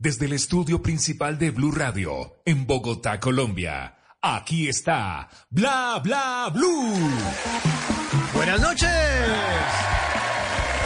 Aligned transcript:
desde 0.00 0.26
el 0.26 0.32
estudio 0.32 0.80
principal 0.80 1.38
de 1.38 1.50
Blue 1.50 1.72
Radio, 1.72 2.40
en 2.44 2.66
Bogotá, 2.68 3.18
Colombia. 3.18 3.98
Aquí 4.22 4.68
está 4.68 5.28
Bla 5.50 6.00
Bla 6.02 6.52
Blue. 6.54 6.94
Buenas 8.32 8.60
noches. 8.60 8.88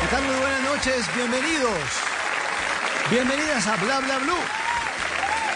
¿Qué 0.00 0.06
tal? 0.10 0.24
Muy 0.24 0.36
buenas 0.36 0.62
noches. 0.62 1.06
Bienvenidos. 1.14 1.78
Bienvenidas 3.10 3.66
a 3.66 3.76
Bla 3.76 4.00
Bla 4.00 4.18
Blue. 4.18 4.61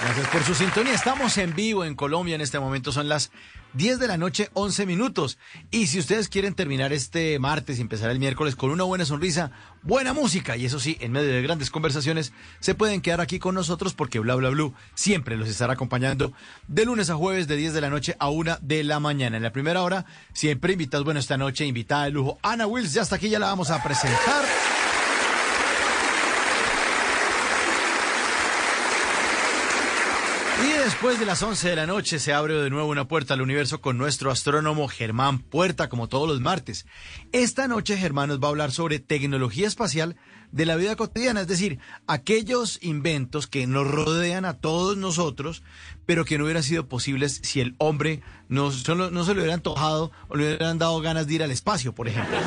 Gracias 0.01 0.29
por 0.29 0.43
su 0.45 0.55
sintonía. 0.55 0.95
Estamos 0.95 1.37
en 1.39 1.55
vivo 1.55 1.85
en 1.85 1.95
Colombia 1.95 2.35
en 2.35 2.41
este 2.41 2.59
momento. 2.59 2.93
Son 2.93 3.09
las 3.09 3.31
10 3.73 3.99
de 3.99 4.07
la 4.07 4.17
noche, 4.17 4.51
11 4.53 4.87
minutos. 4.87 5.39
Y 5.71 5.87
si 5.87 5.99
ustedes 5.99 6.29
quieren 6.29 6.55
terminar 6.55 6.93
este 6.93 7.39
martes 7.39 7.79
y 7.79 7.83
empezar 7.83 8.11
el 8.11 8.19
miércoles 8.19 8.57
con 8.57 8.71
una 8.71 8.85
buena 8.85 9.05
sonrisa, 9.05 9.51
buena 9.83 10.13
música 10.13 10.57
y 10.57 10.67
eso 10.67 10.81
sí, 10.81 10.97
en 11.01 11.13
medio 11.13 11.31
de 11.31 11.43
grandes 11.43 11.71
conversaciones, 11.71 12.33
se 12.61 12.75
pueden 12.75 13.01
quedar 13.01 13.21
aquí 13.21 13.39
con 13.39 13.55
nosotros 13.55 13.95
porque 13.95 14.19
Bla 14.19 14.35
Bla 14.35 14.51
Blue 14.51 14.75
siempre 14.95 15.37
los 15.37 15.49
estará 15.49 15.73
acompañando 15.73 16.33
de 16.69 16.85
lunes 16.85 17.11
a 17.11 17.17
jueves 17.17 17.49
de 17.49 17.57
10 17.57 17.73
de 17.73 17.81
la 17.81 17.91
noche 17.91 18.17
a 18.19 18.29
1 18.29 18.59
de 18.61 18.85
la 18.85 19.01
mañana. 19.01 19.39
En 19.39 19.43
la 19.43 19.53
primera 19.53 19.83
hora, 19.83 20.05
siempre 20.33 20.75
invitados, 20.75 21.05
bueno, 21.05 21.21
esta 21.21 21.39
noche 21.39 21.65
invitada 21.65 22.05
de 22.05 22.11
lujo, 22.11 22.39
Ana 22.43 22.67
Wills, 22.67 22.93
ya 22.93 23.03
hasta 23.03 23.17
aquí 23.17 23.31
ya 23.31 23.39
la 23.39 23.47
vamos 23.47 23.71
a 23.71 23.83
presentar. 23.83 24.45
Y 30.65 30.73
después 30.97 31.21
de 31.21 31.27
las 31.27 31.43
11 31.43 31.69
de 31.69 31.77
la 31.77 31.87
noche 31.87 32.19
se 32.19 32.33
abre 32.33 32.55
de 32.55 32.71
nuevo 32.71 32.89
una 32.89 33.07
puerta 33.07 33.35
al 33.35 33.43
universo 33.43 33.83
con 33.83 33.99
nuestro 33.99 34.31
astrónomo 34.31 34.89
Germán 34.89 35.41
Puerta, 35.41 35.91
como 35.91 36.09
todos 36.09 36.27
los 36.27 36.41
martes. 36.41 36.87
Esta 37.33 37.69
noche 37.69 37.99
Germán 37.99 38.31
nos 38.31 38.41
va 38.41 38.47
a 38.47 38.49
hablar 38.49 38.73
sobre 38.73 38.99
tecnología 38.99 39.67
espacial 39.67 40.17
de 40.57 40.65
la 40.65 40.77
vida 40.77 40.97
cotidiana, 40.97 41.43
es 41.43 41.49
decir, 41.49 41.79
aquellos 42.07 42.79
inventos 42.83 43.47
que 43.47 43.67
nos 43.67 43.87
rodean 43.87 44.47
a 44.47 44.55
todos 44.55 44.97
nosotros, 44.97 45.63
pero 46.07 46.25
que 46.25 46.39
no 46.39 46.45
hubieran 46.45 46.63
sido 46.63 46.89
posibles 46.89 47.41
si 47.43 47.61
el 47.61 47.75
hombre 47.77 48.23
no, 48.49 48.71
no 48.71 49.25
se 49.25 49.35
le 49.35 49.41
hubiera 49.41 49.53
antojado 49.53 50.13
o 50.29 50.37
le 50.37 50.47
hubieran 50.47 50.79
dado 50.79 50.99
ganas 51.03 51.27
de 51.27 51.35
ir 51.35 51.43
al 51.43 51.51
espacio, 51.51 51.95
por 51.95 52.09
ejemplo. 52.09 52.39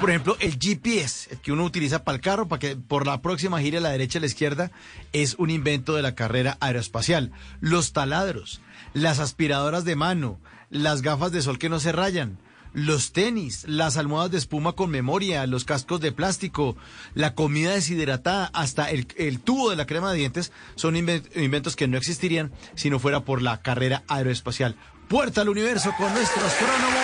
Por 0.00 0.10
ejemplo, 0.10 0.36
el 0.40 0.58
GPS, 0.58 1.32
el 1.32 1.38
que 1.38 1.52
uno 1.52 1.64
utiliza 1.64 2.04
para 2.04 2.16
el 2.16 2.22
carro, 2.22 2.48
para 2.48 2.60
que 2.60 2.76
por 2.76 3.06
la 3.06 3.22
próxima 3.22 3.60
gire 3.60 3.78
a 3.78 3.80
la 3.80 3.90
derecha 3.90 4.18
y 4.18 4.20
a 4.20 4.22
la 4.22 4.26
izquierda, 4.26 4.70
es 5.12 5.34
un 5.34 5.50
invento 5.50 5.94
de 5.94 6.02
la 6.02 6.14
carrera 6.14 6.56
aeroespacial. 6.60 7.32
Los 7.60 7.92
taladros, 7.92 8.60
las 8.94 9.18
aspiradoras 9.18 9.84
de 9.84 9.96
mano, 9.96 10.40
las 10.70 11.02
gafas 11.02 11.32
de 11.32 11.42
sol 11.42 11.58
que 11.58 11.68
no 11.68 11.80
se 11.80 11.92
rayan, 11.92 12.38
los 12.74 13.12
tenis, 13.12 13.64
las 13.68 13.96
almohadas 13.96 14.30
de 14.30 14.38
espuma 14.38 14.72
con 14.72 14.90
memoria, 14.90 15.46
los 15.46 15.64
cascos 15.64 16.00
de 16.00 16.12
plástico, 16.12 16.76
la 17.14 17.34
comida 17.34 17.72
deshidratada, 17.72 18.50
hasta 18.54 18.90
el, 18.90 19.06
tubo 19.40 19.70
de 19.70 19.76
la 19.76 19.86
crema 19.86 20.10
de 20.12 20.18
dientes, 20.18 20.52
son 20.74 20.94
inven- 20.94 21.24
inventos 21.36 21.76
que 21.76 21.88
no 21.88 21.96
existirían 21.98 22.50
si 22.74 22.88
no 22.90 22.98
fuera 22.98 23.20
por 23.24 23.42
la 23.42 23.60
carrera 23.62 24.02
aeroespacial. 24.08 24.76
Puerta 25.08 25.42
al 25.42 25.48
universo 25.50 25.92
con 25.98 26.12
nuestro 26.14 26.44
astrónomo 26.44 26.98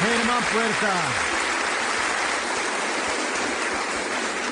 Germán 0.00 0.42
Puerta. 0.52 0.94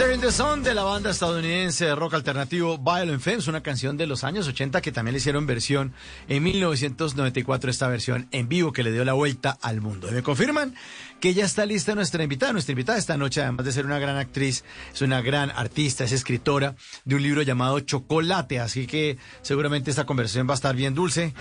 One. 0.00 0.08
Blister 0.08 0.12
in 0.14 0.20
the 0.20 0.32
Sun 0.32 0.62
de 0.62 0.74
la 0.74 0.82
banda 0.82 1.10
estadounidense 1.10 1.84
de 1.84 1.94
rock 1.94 2.14
alternativo 2.14 2.78
Violent 2.78 3.20
Femmes, 3.20 3.48
una 3.48 3.62
canción 3.62 3.96
de 3.98 4.06
los 4.06 4.24
años 4.24 4.48
80 4.48 4.80
que 4.80 4.92
también 4.92 5.12
le 5.12 5.18
hicieron 5.18 5.46
versión 5.46 5.92
en 6.28 6.42
1994, 6.42 7.70
esta 7.70 7.88
versión 7.88 8.26
en 8.30 8.48
vivo 8.48 8.72
que 8.72 8.82
le 8.82 8.92
dio 8.92 9.04
la 9.04 9.12
vuelta 9.12 9.58
al 9.60 9.80
mundo. 9.80 10.08
Y 10.08 10.12
me 10.12 10.22
confirman 10.22 10.74
que 11.20 11.34
ya 11.34 11.44
está 11.44 11.66
lista 11.66 11.94
nuestra 11.94 12.22
invitada. 12.22 12.52
Nuestra 12.52 12.72
invitada 12.72 12.98
esta 12.98 13.16
noche, 13.16 13.42
además 13.42 13.66
de 13.66 13.72
ser 13.72 13.84
una 13.84 13.98
gran 13.98 14.16
actriz, 14.16 14.64
es 14.92 15.02
una 15.02 15.20
gran 15.20 15.50
artista, 15.50 16.04
es 16.04 16.12
escritora 16.12 16.76
de 17.04 17.14
un 17.16 17.22
libro 17.22 17.42
llamado 17.42 17.78
Chocolate, 17.80 18.58
así 18.58 18.86
que 18.86 19.18
seguramente 19.42 19.90
esta 19.90 20.06
conversación 20.06 20.48
va 20.48 20.52
a 20.52 20.56
estar 20.56 20.74
bien 20.74 20.94
dulce. 20.94 21.34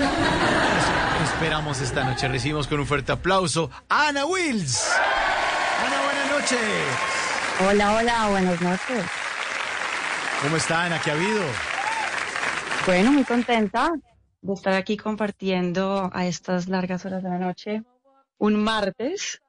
Esperamos 1.34 1.80
esta 1.80 2.04
noche. 2.04 2.28
Recibimos 2.28 2.68
con 2.68 2.80
un 2.80 2.86
fuerte 2.86 3.14
aplauso 3.14 3.70
a 3.88 4.10
Ana 4.10 4.26
Wills. 4.26 4.86
Ana, 5.86 6.02
buenas 6.04 6.32
noches. 6.32 7.19
Hola, 7.62 7.94
hola, 7.94 8.30
buenas 8.30 8.62
noches. 8.62 9.06
¿Cómo 10.42 10.56
está 10.56 10.86
Ana? 10.86 11.02
¿Qué 11.04 11.12
ha 11.12 11.14
habido? 11.14 11.44
Bueno, 12.86 13.12
muy 13.12 13.26
contenta 13.26 13.92
de 14.42 14.54
estar 14.54 14.74
aquí 14.76 14.96
compartiendo 14.96 16.10
a 16.14 16.26
estas 16.26 16.70
largas 16.70 17.06
horas 17.06 17.22
de 17.22 17.30
la 17.30 17.38
noche 17.38 17.84
un 18.38 18.64
martes. 18.64 19.42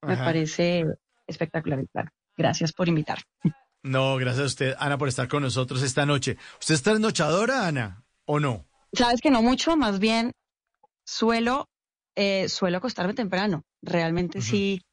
Me 0.00 0.16
parece 0.16 0.84
espectacular 1.26 1.80
el 1.80 1.88
plan. 1.88 2.08
Gracias 2.36 2.72
por 2.72 2.86
invitar. 2.86 3.18
No, 3.82 4.16
gracias 4.16 4.42
a 4.44 4.46
usted, 4.46 4.74
Ana, 4.78 4.96
por 4.96 5.08
estar 5.08 5.26
con 5.26 5.42
nosotros 5.42 5.82
esta 5.82 6.06
noche. 6.06 6.36
¿Usted 6.60 6.76
está 6.76 6.90
trasnochadora, 6.92 7.66
Ana, 7.66 8.04
o 8.26 8.38
no? 8.38 8.64
Sabes 8.92 9.20
que 9.20 9.30
no 9.30 9.42
mucho, 9.42 9.76
más 9.76 9.98
bien 9.98 10.30
suelo, 11.04 11.68
eh, 12.14 12.48
suelo 12.48 12.78
acostarme 12.78 13.14
temprano. 13.14 13.64
Realmente 13.82 14.40
sí 14.40 14.85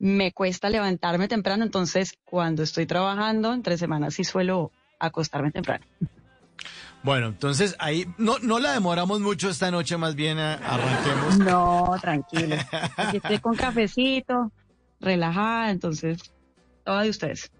me 0.00 0.32
cuesta 0.32 0.70
levantarme 0.70 1.28
temprano, 1.28 1.62
entonces 1.62 2.18
cuando 2.24 2.62
estoy 2.62 2.86
trabajando 2.86 3.52
entre 3.52 3.76
semanas 3.78 4.14
sí 4.14 4.24
suelo 4.24 4.72
acostarme 4.98 5.52
temprano. 5.52 5.84
Bueno, 7.02 7.28
entonces 7.28 7.76
ahí 7.78 8.06
no, 8.18 8.38
no 8.40 8.58
la 8.58 8.72
demoramos 8.72 9.20
mucho 9.20 9.48
esta 9.48 9.70
noche, 9.70 9.96
más 9.96 10.14
bien 10.14 10.38
eh, 10.38 10.58
arranquemos. 10.62 11.38
No, 11.38 11.94
tranquilo. 12.00 12.56
Aquí 12.96 13.18
estoy 13.18 13.38
con 13.38 13.56
cafecito, 13.56 14.50
relajada, 15.00 15.70
entonces, 15.70 16.18
todo 16.84 17.00
de 17.00 17.10
ustedes. 17.10 17.50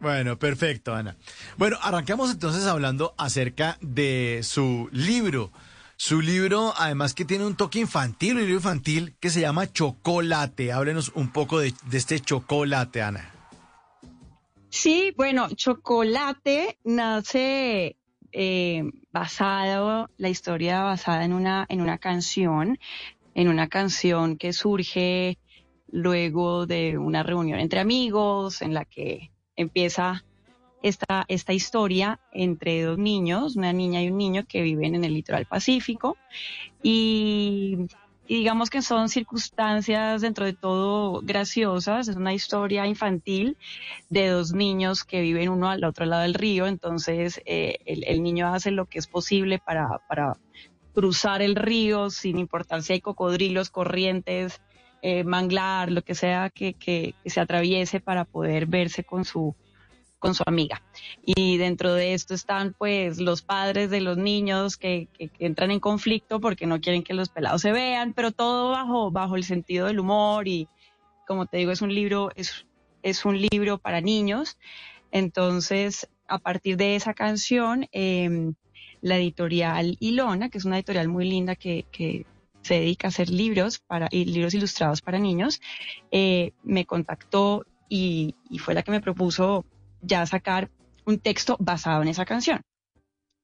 Bueno, 0.00 0.38
perfecto, 0.38 0.94
Ana. 0.94 1.16
Bueno, 1.56 1.76
arranquemos 1.82 2.30
entonces 2.30 2.66
hablando 2.66 3.14
acerca 3.18 3.78
de 3.80 4.40
su 4.42 4.88
libro. 4.92 5.52
Su 6.02 6.22
libro, 6.22 6.72
además 6.78 7.12
que 7.12 7.26
tiene 7.26 7.44
un 7.44 7.56
toque 7.56 7.78
infantil, 7.78 8.32
un 8.32 8.40
libro 8.40 8.54
infantil 8.54 9.16
que 9.20 9.28
se 9.28 9.42
llama 9.42 9.70
Chocolate. 9.70 10.72
Háblenos 10.72 11.12
un 11.14 11.30
poco 11.30 11.58
de, 11.58 11.74
este 11.92 12.18
chocolate, 12.20 13.02
Ana. 13.02 13.34
Sí, 14.70 15.12
bueno, 15.14 15.50
Chocolate 15.50 16.78
nace 16.84 17.96
eh, 18.32 18.82
basado, 19.12 20.08
la 20.16 20.30
historia 20.30 20.84
basada 20.84 21.22
en 21.22 21.34
una, 21.34 21.66
en 21.68 21.82
una 21.82 21.98
canción, 21.98 22.78
en 23.34 23.48
una 23.48 23.68
canción 23.68 24.38
que 24.38 24.54
surge 24.54 25.36
luego 25.92 26.64
de 26.64 26.96
una 26.96 27.22
reunión 27.22 27.60
entre 27.60 27.78
amigos 27.78 28.62
en 28.62 28.72
la 28.72 28.86
que 28.86 29.32
empieza 29.54 30.24
esta, 30.82 31.24
esta 31.28 31.52
historia 31.52 32.20
entre 32.32 32.82
dos 32.82 32.98
niños, 32.98 33.56
una 33.56 33.72
niña 33.72 34.02
y 34.02 34.10
un 34.10 34.18
niño 34.18 34.44
que 34.48 34.62
viven 34.62 34.94
en 34.94 35.04
el 35.04 35.14
litoral 35.14 35.46
pacífico. 35.46 36.16
Y, 36.82 37.88
digamos 38.36 38.70
que 38.70 38.80
son 38.80 39.08
circunstancias 39.08 40.22
dentro 40.22 40.44
de 40.44 40.52
todo 40.52 41.20
graciosas, 41.20 42.06
es 42.06 42.14
una 42.14 42.32
historia 42.32 42.86
infantil 42.86 43.56
de 44.08 44.28
dos 44.28 44.52
niños 44.52 45.02
que 45.02 45.20
viven 45.20 45.48
uno 45.48 45.68
al 45.68 45.82
otro 45.82 46.06
lado 46.06 46.22
del 46.22 46.34
río, 46.34 46.68
entonces 46.68 47.42
eh, 47.44 47.78
el, 47.86 48.22
niño 48.22 48.54
hace 48.54 48.70
lo 48.70 48.86
que 48.86 49.00
es 49.00 49.08
posible 49.08 49.58
para, 49.58 49.98
para 50.08 50.36
cruzar 50.94 51.42
el 51.42 51.56
río 51.56 52.08
sin 52.08 52.38
importar 52.38 52.84
si 52.84 52.92
hay 52.92 53.00
cocodrilos, 53.00 53.68
corrientes, 53.68 54.60
eh, 55.02 55.24
manglar, 55.24 55.90
lo 55.90 56.02
que 56.02 56.14
sea 56.14 56.50
que 56.50 57.14
se 57.24 57.40
atraviese 57.40 57.98
para 57.98 58.24
poder 58.24 58.66
verse 58.66 59.02
con 59.02 59.24
su 59.24 59.56
con 60.20 60.34
su 60.34 60.44
amiga. 60.46 60.82
Y 61.24 61.56
dentro 61.56 61.94
de 61.94 62.14
esto 62.14 62.34
están 62.34 62.74
pues 62.78 63.18
los 63.18 63.42
padres 63.42 63.90
de 63.90 64.00
los 64.00 64.16
niños 64.16 64.76
que, 64.76 65.08
entran 65.40 65.72
en 65.72 65.80
conflicto 65.80 66.40
porque 66.40 66.66
no 66.66 66.80
quieren 66.80 67.02
que 67.02 67.14
los 67.14 67.30
pelados 67.30 67.62
se 67.62 67.72
vean, 67.72 68.12
pero 68.12 68.30
todo 68.30 68.70
bajo, 68.70 69.10
bajo 69.10 69.34
el 69.34 69.42
sentido 69.42 69.88
del 69.88 69.98
humor 69.98 70.46
y 70.46 70.68
como 71.26 71.46
te 71.46 71.58
digo, 71.58 71.72
es 71.72 71.82
un 71.82 71.94
libro, 71.94 72.30
es, 72.36 72.66
es 73.02 73.24
un 73.24 73.40
libro 73.40 73.78
para 73.78 74.00
niños. 74.00 74.58
Entonces, 75.10 76.08
a 76.28 76.38
partir 76.38 76.76
de 76.76 76.96
esa 76.96 77.14
canción, 77.14 77.86
eh, 77.92 78.52
la 79.00 79.16
editorial 79.16 79.96
Ilona, 80.00 80.50
que 80.50 80.58
es 80.58 80.64
una 80.64 80.76
editorial 80.76 81.08
muy 81.08 81.28
linda 81.28 81.56
que, 81.56 81.86
se 82.62 82.74
dedica 82.74 83.06
a 83.06 83.08
hacer 83.08 83.30
libros 83.30 83.78
para 83.78 84.06
libros 84.10 84.52
ilustrados 84.52 85.00
para 85.00 85.18
niños, 85.18 85.62
eh, 86.10 86.52
me 86.62 86.84
contactó 86.84 87.64
y, 87.88 88.34
y 88.50 88.58
fue 88.58 88.74
la 88.74 88.82
que 88.82 88.90
me 88.90 89.00
propuso 89.00 89.64
ya 90.02 90.24
sacar 90.26 90.70
un 91.06 91.18
texto 91.18 91.56
basado 91.60 92.02
en 92.02 92.08
esa 92.08 92.24
canción. 92.24 92.60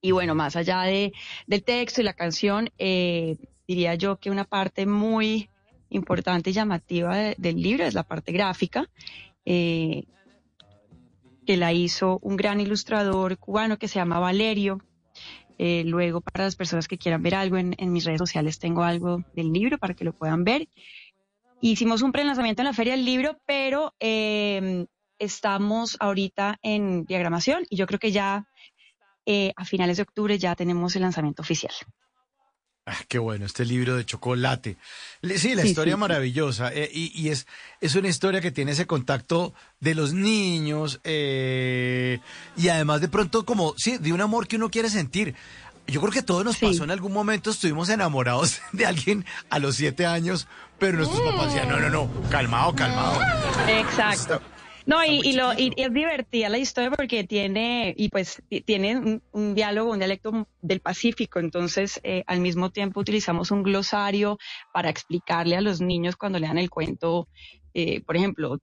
Y 0.00 0.12
bueno, 0.12 0.34
más 0.34 0.56
allá 0.56 0.82
de, 0.82 1.12
del 1.46 1.64
texto 1.64 2.00
y 2.00 2.04
la 2.04 2.12
canción, 2.12 2.70
eh, 2.78 3.36
diría 3.66 3.94
yo 3.94 4.16
que 4.18 4.30
una 4.30 4.44
parte 4.44 4.86
muy 4.86 5.48
importante 5.88 6.50
y 6.50 6.52
llamativa 6.52 7.16
de- 7.16 7.34
del 7.38 7.60
libro 7.60 7.84
es 7.84 7.94
la 7.94 8.02
parte 8.02 8.32
gráfica, 8.32 8.88
eh, 9.44 10.04
que 11.46 11.56
la 11.56 11.72
hizo 11.72 12.18
un 12.22 12.36
gran 12.36 12.60
ilustrador 12.60 13.38
cubano 13.38 13.78
que 13.78 13.88
se 13.88 13.96
llama 13.98 14.18
Valerio. 14.18 14.80
Eh, 15.58 15.84
luego, 15.86 16.20
para 16.20 16.44
las 16.44 16.56
personas 16.56 16.86
que 16.88 16.98
quieran 16.98 17.22
ver 17.22 17.34
algo 17.34 17.56
en, 17.56 17.74
en 17.78 17.92
mis 17.92 18.04
redes 18.04 18.18
sociales, 18.18 18.58
tengo 18.58 18.82
algo 18.82 19.22
del 19.34 19.52
libro 19.52 19.78
para 19.78 19.94
que 19.94 20.04
lo 20.04 20.12
puedan 20.12 20.44
ver. 20.44 20.68
Hicimos 21.62 22.02
un 22.02 22.12
prelanzamiento 22.12 22.62
en 22.62 22.66
la 22.66 22.74
Feria 22.74 22.92
del 22.94 23.04
Libro, 23.06 23.38
pero 23.46 23.94
eh, 23.98 24.86
estamos 25.18 25.96
ahorita 26.00 26.58
en 26.62 27.04
diagramación 27.04 27.64
y 27.70 27.76
yo 27.76 27.86
creo 27.86 27.98
que 27.98 28.12
ya 28.12 28.46
eh, 29.26 29.52
a 29.56 29.64
finales 29.64 29.96
de 29.96 30.04
octubre 30.04 30.38
ya 30.38 30.54
tenemos 30.54 30.94
el 30.96 31.02
lanzamiento 31.02 31.42
oficial. 31.42 31.72
Ah, 32.88 32.94
qué 33.08 33.18
bueno, 33.18 33.46
este 33.46 33.64
libro 33.64 33.96
de 33.96 34.04
chocolate. 34.06 34.76
Sí, 35.20 35.56
la 35.56 35.62
Sí, 35.62 35.68
historia 35.70 35.94
sí, 35.94 36.00
maravillosa. 36.00 36.72
eh, 36.72 36.88
y 36.92 37.10
y 37.20 37.30
es, 37.30 37.48
es 37.80 37.96
una 37.96 38.06
historia 38.06 38.40
que 38.40 38.52
tiene 38.52 38.70
ese 38.72 38.86
contacto 38.86 39.54
de 39.80 39.96
los 39.96 40.12
niños 40.12 41.00
eh, 41.02 42.20
y 42.56 42.68
además 42.68 43.00
de 43.00 43.08
pronto 43.08 43.44
como, 43.44 43.74
sí, 43.76 43.98
de 43.98 44.12
un 44.12 44.20
amor 44.20 44.46
que 44.46 44.54
uno 44.54 44.70
quiere 44.70 44.88
sentir. 44.88 45.34
Yo 45.88 46.00
creo 46.00 46.12
que 46.12 46.22
todo 46.22 46.44
nos 46.44 46.56
Sí. 46.56 46.66
pasó 46.66 46.84
en 46.84 46.92
algún 46.92 47.12
momento, 47.12 47.50
estuvimos 47.50 47.88
enamorados 47.88 48.60
de 48.72 48.86
alguien 48.86 49.24
a 49.50 49.58
los 49.58 49.74
siete 49.74 50.06
años, 50.06 50.46
pero 50.78 50.96
nuestros 50.98 51.20
papás 51.22 51.46
decían, 51.52 51.68
no, 51.68 51.80
no, 51.80 51.90
no, 51.90 52.08
calmado, 52.30 52.72
calmado. 52.76 53.18
Exacto. 53.66 54.40
No, 54.86 55.04
y, 55.04 55.20
y, 55.24 55.32
lo, 55.32 55.52
y 55.58 55.72
es 55.76 55.92
divertida 55.92 56.48
la 56.48 56.58
historia 56.58 56.92
porque 56.92 57.24
tiene, 57.24 57.92
y 57.96 58.08
pues 58.08 58.40
ti- 58.48 58.60
tiene 58.60 58.96
un, 58.96 59.22
un 59.32 59.54
diálogo, 59.56 59.90
un 59.90 59.98
dialecto 59.98 60.46
del 60.62 60.80
Pacífico, 60.80 61.40
entonces 61.40 62.00
eh, 62.04 62.22
al 62.28 62.40
mismo 62.40 62.70
tiempo 62.70 63.00
utilizamos 63.00 63.50
un 63.50 63.64
glosario 63.64 64.38
para 64.72 64.88
explicarle 64.88 65.56
a 65.56 65.60
los 65.60 65.80
niños 65.80 66.14
cuando 66.16 66.38
le 66.38 66.46
dan 66.46 66.58
el 66.58 66.70
cuento, 66.70 67.28
eh, 67.74 68.00
por 68.02 68.16
ejemplo, 68.16 68.58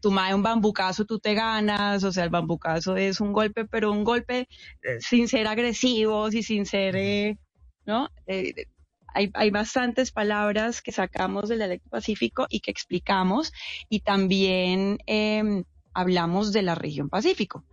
tu 0.00 0.10
mae 0.10 0.34
un 0.34 0.42
bambucazo, 0.42 1.04
tú 1.04 1.20
te 1.20 1.34
ganas, 1.34 2.02
o 2.04 2.10
sea, 2.12 2.24
el 2.24 2.30
bambucazo 2.30 2.96
es 2.96 3.20
un 3.20 3.32
golpe, 3.32 3.64
pero 3.64 3.92
un 3.92 4.02
golpe 4.04 4.48
eh, 4.82 4.98
sin 5.00 5.28
ser 5.28 5.46
agresivos 5.46 6.34
y 6.34 6.42
sin 6.42 6.66
ser, 6.66 6.96
eh, 6.96 7.38
¿no? 7.86 8.08
Eh, 8.26 8.66
hay, 9.14 9.30
hay 9.34 9.50
bastantes 9.50 10.10
palabras 10.12 10.82
que 10.82 10.92
sacamos 10.92 11.48
del 11.48 11.58
dialecto 11.58 11.88
pacífico 11.90 12.46
y 12.48 12.60
que 12.60 12.70
explicamos 12.70 13.52
y 13.88 14.00
también 14.00 14.98
eh, 15.06 15.64
hablamos 15.94 16.52
de 16.52 16.62
la 16.62 16.74
región 16.74 17.08
Pacífico, 17.08 17.64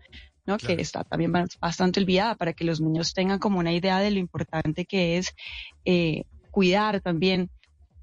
¿no? 0.45 0.57
Claro. 0.57 0.75
que 0.75 0.81
está 0.81 1.03
también 1.03 1.31
ba- 1.31 1.45
bastante 1.59 2.00
olvidada 2.00 2.36
para 2.36 2.53
que 2.53 2.63
los 2.65 2.81
niños 2.81 3.13
tengan 3.13 3.39
como 3.39 3.59
una 3.59 3.71
idea 3.74 4.00
de 4.00 4.12
lo 4.12 4.19
importante 4.19 4.86
que 4.86 5.18
es 5.18 5.33
eh, 5.86 6.24
cuidar 6.51 7.01
también 7.01 7.50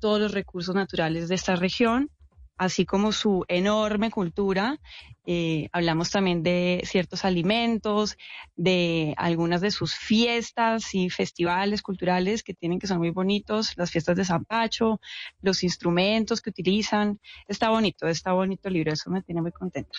todos 0.01 0.21
los 0.21 0.33
recursos 0.33 0.75
naturales 0.75 1.29
de 1.29 1.35
esta 1.35 1.57
región, 1.57 2.11
así 2.57 2.85
como 2.87 3.13
su 3.13 3.45
enorme 3.49 4.11
cultura. 4.11 4.81
Eh, 5.27 5.69
hablamos 5.73 6.11
también 6.11 6.43
de 6.43 6.83
ciertos 6.85 7.25
alimentos, 7.25 8.17
de 8.55 9.15
algunas 9.17 9.61
de 9.61 9.71
sus 9.71 9.95
fiestas 9.95 10.95
y 10.95 11.11
festivales 11.11 11.83
culturales 11.83 12.43
que 12.43 12.55
tienen 12.55 12.79
que 12.79 12.87
son 12.87 12.99
muy 12.99 13.11
bonitos, 13.11 13.73
las 13.77 13.91
fiestas 13.91 14.17
de 14.17 14.25
Zampacho, 14.25 15.01
los 15.43 15.63
instrumentos 15.63 16.41
que 16.41 16.51
utilizan. 16.51 17.21
Está 17.49 17.71
bonito, 17.71 18.07
está 18.07 18.33
bonito 18.33 18.69
el 18.69 18.75
libro, 18.75 18.93
eso 18.93 19.11
me 19.11 19.23
tiene 19.23 19.43
muy 19.43 19.53
contenta. 19.53 19.99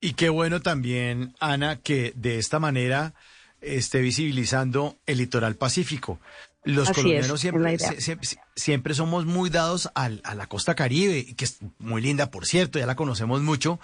Y 0.00 0.12
qué 0.12 0.28
bueno 0.28 0.60
también, 0.60 1.34
Ana, 1.40 1.76
que 1.76 2.12
de 2.16 2.38
esta 2.38 2.58
manera 2.58 3.14
esté 3.60 4.00
visibilizando 4.00 4.98
el 5.06 5.18
litoral 5.18 5.56
pacífico. 5.56 6.20
Los 6.66 6.88
Así 6.90 7.00
colombianos 7.00 7.44
es, 7.44 7.54
es 7.54 7.80
la 7.82 8.00
siempre, 8.00 8.28
siempre 8.56 8.94
somos 8.94 9.24
muy 9.24 9.50
dados 9.50 9.88
al- 9.94 10.20
a 10.24 10.34
la 10.34 10.46
costa 10.48 10.74
caribe, 10.74 11.34
que 11.36 11.44
es 11.44 11.60
muy 11.78 12.02
linda, 12.02 12.30
por 12.32 12.44
cierto, 12.44 12.78
ya 12.78 12.86
la 12.86 12.96
conocemos 12.96 13.40
mucho, 13.40 13.78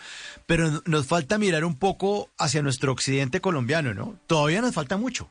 pero 0.47 0.83
nos 0.85 1.07
falta 1.07 1.39
mirar 1.39 1.65
un 1.65 1.77
poco 1.79 2.31
hacia 2.39 2.61
nuestro 2.61 2.91
occidente 2.91 3.41
colombiano, 3.41 3.95
¿no? 3.95 4.19
Todavía 4.27 4.61
nos 4.61 4.75
falta 4.75 4.97
mucho. 4.97 5.31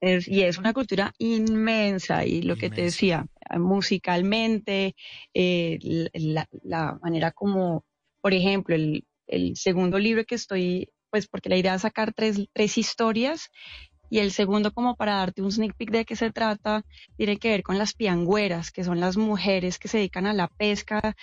Es- 0.00 0.26
y 0.26 0.42
es 0.42 0.56
una 0.58 0.72
cultura 0.72 1.14
inmensa 1.18 2.24
y 2.24 2.42
lo 2.42 2.56
que 2.56 2.70
te 2.70 2.82
decía, 2.82 3.26
musicalmente, 3.96 4.96
eh, 5.34 5.78
la, 6.14 6.48
la 6.64 6.98
manera 7.02 7.30
como, 7.32 7.84
por 8.20 8.32
ejemplo, 8.32 8.74
el, 8.74 9.04
el 9.26 9.56
segundo 9.56 9.98
libro 9.98 10.24
que 10.24 10.34
estoy, 10.36 10.88
pues 11.10 11.28
porque 11.28 11.48
la 11.50 11.56
idea 11.56 11.74
es 11.74 11.82
sacar 11.82 12.12
tres, 12.14 12.48
tres 12.54 12.78
historias 12.78 13.50
y 14.12 14.18
el 14.20 14.30
segundo 14.32 14.72
como 14.72 14.94
para 14.96 15.14
darte 15.14 15.40
un 15.42 15.50
sneak 15.50 15.74
peek 15.78 15.90
de 15.90 16.04
qué 16.04 16.16
se 16.16 16.30
trata, 16.30 16.84
tiene 17.16 17.38
que 17.38 17.48
ver 17.48 17.62
con 17.62 17.78
las 17.78 17.94
piangüeras, 17.94 18.70
que 18.70 18.84
son 18.84 19.00
las 19.00 19.16
mujeres 19.16 19.78
que 19.78 19.88
se 19.88 19.96
dedican 19.98 20.26
a 20.26 20.34
la 20.34 20.48
pesca 20.48 21.14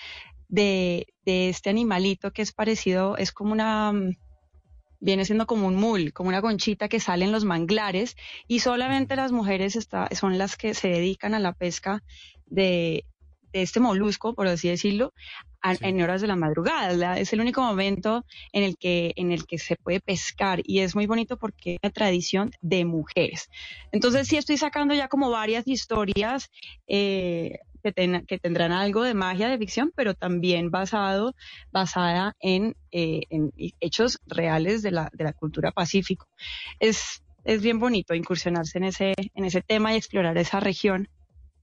de, 0.47 1.07
de 1.25 1.49
este 1.49 1.69
animalito 1.69 2.31
que 2.31 2.41
es 2.43 2.51
parecido, 2.53 3.15
es 3.17 3.31
como 3.31 3.51
una... 3.53 3.91
mm, 3.93 4.15
Viene 5.01 5.25
siendo 5.25 5.45
como 5.47 5.67
un 5.67 5.75
mul, 5.75 6.13
como 6.13 6.29
una 6.29 6.41
conchita 6.41 6.89
que 6.89 6.99
sale 6.99 7.25
en 7.25 7.31
los 7.31 7.45
manglares 7.45 8.15
y 8.47 8.59
solamente 8.59 9.15
las 9.15 9.31
mujeres 9.31 9.75
está- 9.75 10.09
son 10.15 10.37
las 10.37 10.57
que 10.57 10.73
se 10.73 10.89
dedican 10.89 11.33
a 11.35 11.39
la 11.39 11.53
pesca 11.53 12.03
de, 12.47 13.05
de 13.53 13.61
este 13.61 13.79
molusco, 13.79 14.33
por 14.33 14.47
así 14.47 14.69
decirlo, 14.69 15.13
a- 15.61 15.75
Sí. 15.75 15.85
en 15.85 16.01
horas 16.01 16.21
de 16.21 16.27
la 16.27 16.35
madrugada. 16.35 16.93
La- 16.93 17.19
Es 17.19 17.33
el 17.33 17.41
único 17.41 17.61
momento 17.61 18.25
en 18.53 18.63
el, 18.63 18.77
que, 18.77 19.13
en 19.15 19.31
el 19.31 19.45
que 19.45 19.57
se 19.57 19.75
puede 19.75 19.99
pescar 19.99 20.61
y 20.63 20.79
es 20.79 20.95
muy 20.95 21.05
bonito 21.07 21.37
porque 21.37 21.73
es 21.73 21.79
una 21.83 21.91
tradición 21.91 22.51
de 22.61 22.85
mujeres. 22.85 23.49
Entonces 23.91 24.27
sí 24.27 24.37
estoy 24.37 24.57
sacando 24.57 24.93
ya 24.93 25.07
como 25.07 25.29
varias 25.29 25.67
historias, 25.67 26.49
eh, 26.87 27.59
que, 27.83 27.91
ten- 27.93 28.25
que 28.25 28.37
tendrán 28.39 28.71
algo 28.73 29.03
de 29.03 29.13
magia 29.13 29.47
de 29.49 29.57
ficción, 29.57 29.91
pero 29.95 30.13
también 30.13 30.69
basado, 30.69 31.33
basada 31.71 32.35
en, 32.41 32.75
eh, 32.91 33.21
en 33.29 33.51
hechos 33.79 34.19
reales 34.27 34.81
de 34.81 34.91
la, 34.91 35.09
de 35.13 35.23
la 35.23 35.33
cultura 35.33 35.71
pacífico. 35.71 36.27
Es, 36.79 37.23
es 37.45 37.61
bien 37.61 37.79
bonito 37.79 38.13
incursionarse 38.13 38.77
en 38.79 38.83
ese, 38.85 39.13
en 39.33 39.45
ese 39.45 39.61
tema 39.61 39.93
y 39.93 39.97
explorar 39.97 40.37
esa 40.37 40.59
región. 40.59 41.07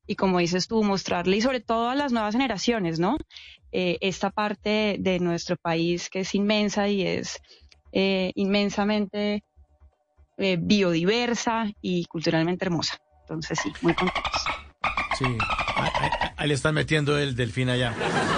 Y 0.07 0.17
como 0.17 0.39
dices 0.39 0.69
tú, 0.69 0.83
mostrarle, 0.85 1.37
y 1.39 1.41
sobre 1.43 1.61
todo 1.61 1.89
a 1.91 1.95
las 1.95 2.13
nuevas 2.13 2.35
generaciones, 2.35 2.99
¿no? 3.01 3.17
Eh, 3.73 3.99
esta 4.01 4.31
parte 4.31 4.97
de 5.01 5.19
nuestro 5.21 5.57
país 5.57 6.09
que 6.11 6.21
es 6.21 6.35
inmensa 6.35 6.89
y 6.89 7.03
es 7.03 7.39
eh, 7.93 8.33
inmensamente 8.35 9.43
eh, 10.39 10.59
biodiversa 10.61 11.71
y 11.81 12.07
culturalmente 12.07 12.65
hermosa. 12.67 12.99
Entonces, 13.27 13.59
sí, 13.61 13.77
muy 13.81 13.95
contentos. 13.95 14.53
Sí, 15.18 15.25
ahí, 15.25 15.90
ahí- 16.00 16.11
ahí 16.37 16.49
le 16.49 16.54
están 16.54 16.75
metiendo 16.75 17.16
el 17.18 17.35
delfín 17.37 17.68
allá. 17.70 17.94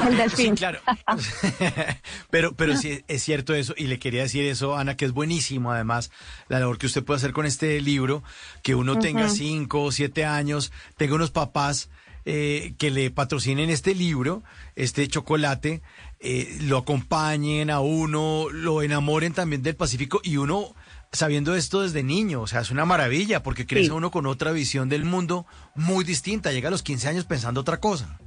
El 0.06 0.12
Sí, 0.12 0.16
delfín. 0.18 0.56
claro. 0.56 0.80
pero, 2.30 2.54
pero 2.54 2.76
sí, 2.76 3.02
es 3.08 3.22
cierto 3.22 3.54
eso, 3.54 3.74
y 3.76 3.86
le 3.86 3.98
quería 3.98 4.22
decir 4.22 4.44
eso, 4.44 4.76
Ana, 4.76 4.96
que 4.96 5.04
es 5.04 5.12
buenísimo 5.12 5.72
además 5.72 6.10
la 6.48 6.60
labor 6.60 6.78
que 6.78 6.86
usted 6.86 7.04
puede 7.04 7.18
hacer 7.18 7.32
con 7.32 7.46
este 7.46 7.80
libro, 7.80 8.22
que 8.62 8.74
uno 8.74 8.98
tenga 8.98 9.28
cinco 9.28 9.82
o 9.82 9.92
siete 9.92 10.24
años, 10.24 10.72
tenga 10.96 11.14
unos 11.14 11.30
papás 11.30 11.90
eh, 12.24 12.74
que 12.78 12.90
le 12.90 13.10
patrocinen 13.10 13.70
este 13.70 13.94
libro, 13.94 14.42
este 14.76 15.08
chocolate, 15.08 15.80
eh, 16.20 16.58
lo 16.62 16.78
acompañen 16.78 17.70
a 17.70 17.80
uno, 17.80 18.48
lo 18.52 18.82
enamoren 18.82 19.32
también 19.32 19.62
del 19.62 19.76
Pacífico 19.76 20.20
y 20.22 20.36
uno 20.36 20.74
sabiendo 21.12 21.54
esto 21.54 21.82
desde 21.82 22.02
niño, 22.02 22.42
o 22.42 22.46
sea, 22.46 22.60
es 22.60 22.70
una 22.70 22.84
maravilla 22.84 23.42
porque 23.42 23.66
crece 23.66 23.86
Sí. 23.86 23.90
uno 23.92 24.10
con 24.10 24.26
otra 24.26 24.52
visión 24.52 24.88
del 24.88 25.04
mundo 25.04 25.46
muy 25.74 26.04
distinta, 26.04 26.52
llega 26.52 26.68
a 26.68 26.70
los 26.70 26.82
15 26.82 27.08
años 27.08 27.24
pensando 27.24 27.60
otra 27.60 27.80
cosa. 27.80 28.18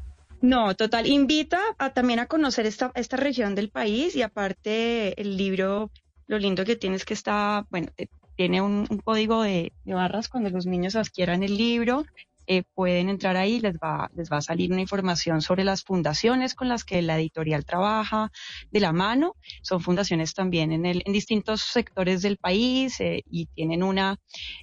No, 0.41 0.75
total. 0.75 1.05
Invita 1.05 1.59
a, 1.77 1.91
también 1.91 2.19
a 2.19 2.25
conocer 2.25 2.65
esta, 2.65 2.91
esta 2.95 3.15
región 3.17 3.53
del 3.53 3.69
país 3.69 4.15
y 4.15 4.23
aparte 4.23 5.19
el 5.21 5.37
libro, 5.37 5.91
lo 6.27 6.39
lindo 6.39 6.65
que 6.65 6.75
tiene 6.75 6.95
es 6.95 7.05
que 7.05 7.13
está, 7.13 7.67
bueno, 7.69 7.91
eh, 7.97 8.07
tiene 8.35 8.59
un, 8.61 8.87
un 8.89 8.97
código 8.97 9.43
de, 9.43 9.71
de 9.85 9.93
barras 9.93 10.29
cuando 10.29 10.49
los 10.49 10.65
niños 10.65 10.95
adquieran 10.95 11.43
el 11.43 11.57
libro. 11.57 12.05
Eh, 12.47 12.63
pueden 12.75 13.09
entrar 13.09 13.37
ahí, 13.37 13.59
les 13.59 13.75
va, 13.77 14.09
les 14.15 14.31
va 14.31 14.37
a 14.37 14.41
salir 14.41 14.71
una 14.71 14.81
información 14.81 15.41
sobre 15.41 15.63
las 15.63 15.83
fundaciones 15.83 16.55
con 16.55 16.69
las 16.69 16.83
que 16.85 17.01
la 17.01 17.17
editorial 17.19 17.65
trabaja 17.65 18.31
de 18.71 18.79
la 18.79 18.93
mano. 18.93 19.35
Son 19.63 19.81
fundaciones 19.81 20.33
también 20.33 20.71
en, 20.71 20.85
el, 20.85 21.03
en 21.05 21.13
distintos 21.13 21.61
sectores 21.61 22.21
del 22.21 22.37
país 22.37 22.99
eh, 23.01 23.23
y 23.29 23.47
tienen 23.47 23.83
una 23.83 24.17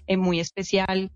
eh, 0.06 0.16
muy 0.16 0.40
especial 0.40 1.10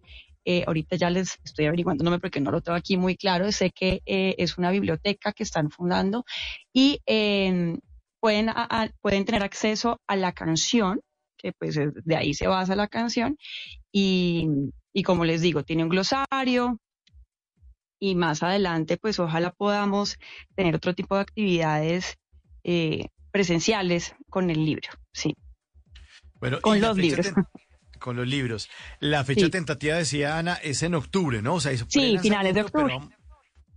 eh, 0.44 0.64
ahorita 0.66 0.96
ya 0.96 1.10
les 1.10 1.38
estoy 1.44 1.66
averiguando, 1.66 2.04
no 2.04 2.18
porque 2.20 2.40
no 2.40 2.50
lo 2.50 2.60
tengo 2.62 2.76
aquí 2.76 2.96
muy 2.96 3.16
claro. 3.16 3.52
Sé 3.52 3.70
que 3.70 4.02
eh, 4.06 4.34
es 4.38 4.58
una 4.58 4.70
biblioteca 4.72 5.32
que 5.32 5.44
están 5.44 5.70
fundando 5.70 6.24
y 6.72 7.00
eh, 7.06 7.76
pueden, 8.20 8.48
a- 8.50 8.66
a- 8.70 8.90
pueden 9.02 9.24
tener 9.24 9.42
acceso 9.44 10.00
a 10.06 10.16
la 10.16 10.32
canción, 10.32 11.00
que 11.38 11.52
pues 11.52 11.76
es- 11.76 11.92
de 12.04 12.16
ahí 12.16 12.34
se 12.34 12.46
basa 12.48 12.76
la 12.76 12.88
canción. 12.88 13.36
Y, 13.92 14.48
y 14.92 15.02
como 15.02 15.24
les 15.24 15.40
digo, 15.40 15.62
tiene 15.64 15.82
un 15.84 15.88
glosario. 15.88 16.78
Y 18.00 18.14
más 18.16 18.42
adelante, 18.42 18.96
pues 18.96 19.20
ojalá 19.20 19.52
podamos 19.52 20.18
tener 20.56 20.74
otro 20.74 20.92
tipo 20.94 21.14
de 21.14 21.20
actividades 21.22 22.18
eh, 22.64 23.06
presenciales 23.30 24.14
con 24.28 24.50
el 24.50 24.64
libro. 24.64 24.88
Sí, 25.12 25.34
Bueno, 26.40 26.60
Con 26.60 26.80
los 26.80 26.96
libros. 26.96 27.26
Con 28.00 28.16
los 28.16 28.26
libros. 28.26 28.68
La 28.98 29.22
fecha 29.24 29.44
Sí. 29.46 29.50
tentativa, 29.50 29.94
decía 29.96 30.36
Ana, 30.36 30.54
es 30.54 30.82
en 30.82 30.96
octubre, 30.96 31.40
¿no? 31.42 31.54
O 31.54 31.60
sea, 31.60 31.70
es 31.70 31.84
Sí, 31.88 32.18
finales 32.18 32.54
de 32.54 32.62
octubre. 32.62 32.98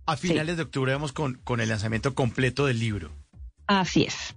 a 0.06 0.16
finales 0.16 0.56
de 0.56 0.64
octubre 0.64 0.92
vamos 0.92 1.12
con, 1.12 1.34
con 1.44 1.60
el 1.60 1.68
lanzamiento 1.68 2.14
completo 2.16 2.66
del 2.66 2.80
libro. 2.80 3.12
así 3.68 4.02
es. 4.04 4.34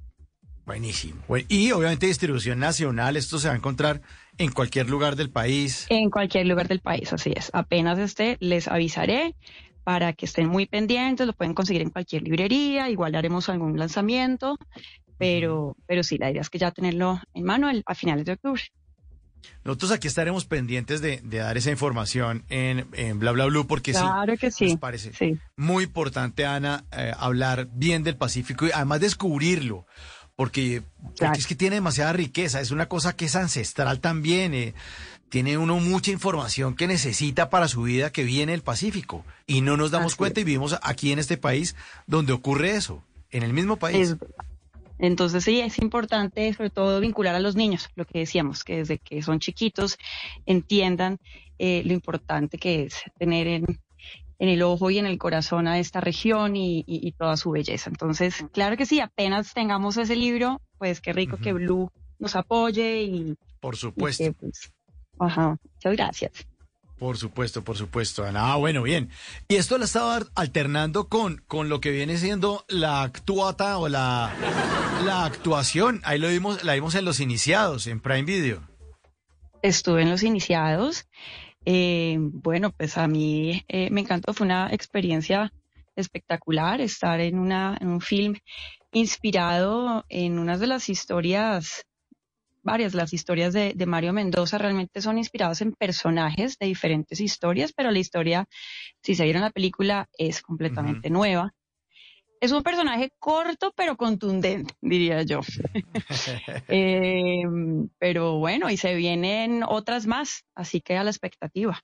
Buenísimo. 0.74 1.20
Bueno, 1.28 1.48
y 1.50 1.72
obviamente 1.72 2.06
distribución 2.06 2.60
nacional, 2.60 3.18
esto 3.18 3.40
se 3.40 3.48
va 3.48 3.56
a 3.56 3.58
encontrar 3.58 4.02
en 4.38 4.52
cualquier 4.52 4.88
lugar 4.88 5.16
del 5.16 5.32
país. 5.32 5.88
En 5.90 6.12
cualquier 6.12 6.46
lugar 6.46 6.68
del 6.68 6.80
país, 6.80 7.12
así 7.12 7.34
es. 7.36 7.50
Apenas 7.54 7.98
esté, 7.98 8.38
les 8.40 8.68
avisaré 8.68 9.36
para 9.84 10.14
que 10.14 10.28
estén 10.28 10.48
muy 10.48 10.68
pendientes. 10.68 11.26
Lo 11.26 11.34
pueden 11.34 11.56
conseguir 11.56 11.82
en 11.82 11.90
cualquier 11.90 12.22
librería. 12.22 12.88
Igual 12.88 13.16
haremos 13.16 13.50
algún 13.50 13.80
lanzamiento. 13.80 14.58
Pero, 15.18 15.76
pero 15.88 16.04
sí, 16.04 16.20
la 16.20 16.30
idea 16.30 16.42
es 16.42 16.52
que 16.52 16.60
ya 16.60 16.70
tenerlo 16.70 17.20
en 17.34 17.44
mano 17.46 17.68
el- 17.72 17.82
a 17.88 17.96
finales 17.96 18.26
de 18.26 18.34
octubre. 18.34 18.62
Nosotros 19.64 19.92
aquí 19.92 20.08
estaremos 20.08 20.46
pendientes 20.46 21.02
de, 21.02 21.22
de 21.24 21.38
dar 21.38 21.58
esa 21.58 21.72
información 21.72 22.44
en, 22.50 22.86
en 22.94 23.20
Bla 23.20 23.32
Bla 23.32 23.46
Blue 23.46 23.66
porque 23.68 23.94
sí, 23.94 24.00
claro 24.02 24.38
que 24.38 24.52
sí. 24.52 24.66
nos 24.66 24.78
parece 24.80 25.14
Sí, 25.14 25.38
muy 25.56 25.86
importante, 25.86 26.46
Ana, 26.46 26.84
eh, 26.92 27.14
hablar 27.18 27.68
bien 27.72 28.04
del 28.04 28.18
Pacífico 28.18 28.68
y 28.68 28.72
además 28.74 29.00
descubrirlo, 29.00 29.86
porque, 30.40 30.84
porque 31.02 31.18
Claro. 31.18 31.34
es 31.38 31.48
que 31.48 31.56
tiene 31.56 31.76
demasiada 31.76 32.14
riqueza, 32.14 32.62
es 32.62 32.72
una 32.72 32.88
cosa 32.88 33.14
que 33.14 33.26
es 33.26 33.36
ancestral 33.36 34.00
también, 34.00 34.54
eh, 34.54 34.74
tiene 35.28 35.58
uno 35.58 35.82
mucha 35.82 36.12
información 36.12 36.78
que 36.78 36.88
necesita 36.88 37.50
para 37.50 37.68
su 37.68 37.82
vida 37.82 38.14
que 38.14 38.24
viene 38.24 38.54
del 38.54 38.62
Pacífico 38.62 39.26
y 39.48 39.60
no 39.60 39.76
nos 39.76 39.92
damos 39.92 40.14
Así 40.14 40.18
cuenta 40.18 40.40
y 40.40 40.46
vivimos 40.46 40.80
aquí 40.82 41.12
en 41.12 41.20
este 41.20 41.36
país 41.36 41.76
donde 42.08 42.32
ocurre 42.32 42.72
eso, 42.72 43.04
en 43.32 43.44
el 43.44 43.52
mismo 43.52 43.76
país. 43.76 44.12
es. 44.12 44.18
Entonces 44.98 45.44
sí, 45.44 45.60
es 45.60 45.78
importante 45.78 46.54
sobre 46.54 46.70
todo 46.70 47.02
vincular 47.02 47.36
a 47.36 47.42
los 47.42 47.58
niños, 47.58 47.90
lo 47.96 48.06
que 48.06 48.20
decíamos, 48.20 48.64
que 48.64 48.78
desde 48.78 48.98
que 48.98 49.22
son 49.22 49.42
chiquitos 49.42 49.98
entiendan 50.46 51.20
eh, 51.58 51.82
lo 51.84 51.92
importante 51.92 52.58
que 52.58 52.84
es 52.84 52.96
tener 53.18 53.46
en, 53.48 53.66
en 54.40 54.50
el 54.50 54.62
ojo 54.64 54.90
y 54.90 54.98
en 54.98 55.06
el 55.06 55.18
corazón 55.18 55.68
a 55.68 55.80
esta 55.80 56.00
región 56.02 56.56
y, 56.56 56.80
y- 56.88 57.06
y 57.08 57.12
toda 57.12 57.36
su 57.38 57.52
belleza. 57.52 57.90
Entonces, 57.90 58.46
claro 58.54 58.78
que 58.78 58.86
sí, 58.86 59.00
apenas 59.02 59.54
tengamos 59.54 59.98
ese 59.98 60.16
libro, 60.16 60.62
pues 60.78 61.02
qué 61.02 61.12
rico 61.14 61.38
que 61.38 61.54
Blue 61.54 61.92
nos 62.20 62.36
apoye 62.36 63.04
y, 63.04 63.36
Por 63.60 63.76
y 63.76 63.78
supuesto. 63.78 64.24
que, 64.24 64.32
pues, 64.34 64.72
ajá, 65.20 65.58
muchas 65.76 65.94
gracias. 65.96 66.32
Por 66.98 67.18
supuesto, 67.18 67.64
por 67.64 67.78
supuesto, 67.78 68.26
Ana. 68.26 68.52
Ah, 68.52 68.56
bueno, 68.58 68.82
bien. 68.84 69.10
Y 69.48 69.56
esto 69.56 69.78
la 69.78 69.86
estaba 69.86 70.20
alternando 70.36 71.08
con, 71.08 71.38
con 71.48 71.70
lo 71.70 71.80
que 71.80 71.92
viene 71.92 72.18
siendo 72.18 72.66
la 72.68 73.04
actuata 73.04 73.78
o 73.78 73.88
la, 73.88 74.34
la 75.06 75.24
actuación. 75.24 76.02
Ahí 76.04 76.20
lo 76.20 76.28
vimos, 76.28 76.62
la 76.66 76.74
vimos 76.74 76.96
en 76.96 77.06
los 77.06 77.22
iniciados, 77.22 77.88
en 77.88 78.02
Prime 78.02 78.24
Video. 78.24 78.68
Estuve 79.62 80.02
en 80.02 80.10
los 80.10 80.24
iniciados. 80.24 81.08
Eh, 81.72 82.18
bueno, 82.20 82.72
pues 82.72 82.98
a 82.98 83.08
mí 83.08 83.64
eh, 83.68 83.92
me 83.92 84.02
encantó, 84.02 84.34
fue 84.34 84.46
una 84.46 84.70
experiencia 84.72 85.54
espectacular 85.96 86.82
estar 86.82 87.20
en, 87.20 87.38
una, 87.38 87.78
en 87.80 87.90
un 87.90 88.02
film 88.02 88.34
inspirado 88.92 90.04
en 90.10 90.40
unas 90.40 90.60
de 90.60 90.66
las 90.66 90.90
historias, 90.90 91.86
varias 92.64 92.94
de 92.94 92.98
las 92.98 93.14
historias 93.14 93.54
de, 93.54 93.74
de 93.76 93.86
Mario 93.86 94.14
Mendoza, 94.14 94.58
realmente 94.58 95.00
son 95.00 95.20
inspirados 95.20 95.62
en 95.62 95.74
personajes 95.74 96.58
de 96.58 96.66
diferentes 96.66 97.20
historias, 97.20 97.72
pero 97.72 97.92
la 97.92 98.00
historia, 98.00 98.48
si 99.04 99.14
se 99.14 99.26
vieron 99.26 99.44
la 99.44 99.52
película, 99.52 100.10
es 100.18 100.42
completamente 100.42 101.12
nueva. 101.12 101.54
Es 102.42 102.52
un 102.54 102.64
personaje 102.64 103.12
corto 103.20 103.74
pero 103.76 103.98
contundente, 103.98 104.74
diría 104.82 105.24
yo. 105.24 105.42
Eh, 106.68 107.44
pero 107.98 108.38
bueno, 108.38 108.70
y 108.70 108.78
se 108.78 108.94
vienen 108.94 109.64
otras 109.68 110.06
más, 110.06 110.46
así 110.56 110.82
que 110.82 110.98
a 110.98 111.04
la 111.04 111.10
expectativa. 111.10 111.82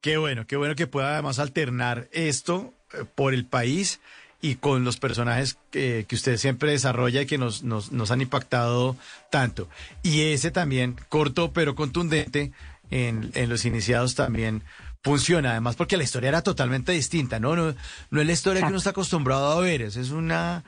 Qué 0.00 0.16
bueno, 0.16 0.46
qué 0.46 0.56
bueno 0.56 0.76
que 0.76 0.86
pueda 0.86 1.14
además 1.14 1.38
alternar 1.38 2.08
esto 2.12 2.72
eh, 2.92 3.04
por 3.14 3.34
el 3.34 3.44
país 3.46 4.00
y 4.40 4.56
con 4.56 4.84
los 4.84 4.98
personajes 4.98 5.58
que, 5.70 6.06
que 6.08 6.14
usted 6.14 6.36
siempre 6.36 6.70
desarrolla 6.70 7.22
y 7.22 7.26
que 7.26 7.38
nos, 7.38 7.64
nos, 7.64 7.90
nos 7.90 8.10
han 8.10 8.20
impactado 8.20 8.96
tanto. 9.30 9.68
Y 10.02 10.20
ese 10.22 10.50
también, 10.50 10.96
corto 11.08 11.52
pero 11.52 11.74
contundente, 11.74 12.52
en, 12.90 13.30
en 13.34 13.48
los 13.48 13.64
iniciados 13.64 14.14
también 14.14 14.62
funciona, 15.08 15.50
además 15.52 15.76
porque 15.76 15.96
la 15.96 16.04
historia 16.04 16.28
era 16.28 16.42
totalmente 16.42 16.92
distinta, 16.92 17.40
¿no? 17.40 17.56
No, 17.56 17.74
no 18.10 18.20
es 18.20 18.26
la 18.26 18.32
historia 18.32 18.62
que 18.62 18.68
uno 18.68 18.78
está 18.78 18.90
acostumbrado 18.90 19.50
a 19.52 19.60
ver, 19.60 19.82
ese 19.82 20.00
es 20.00 20.10
una, 20.10 20.64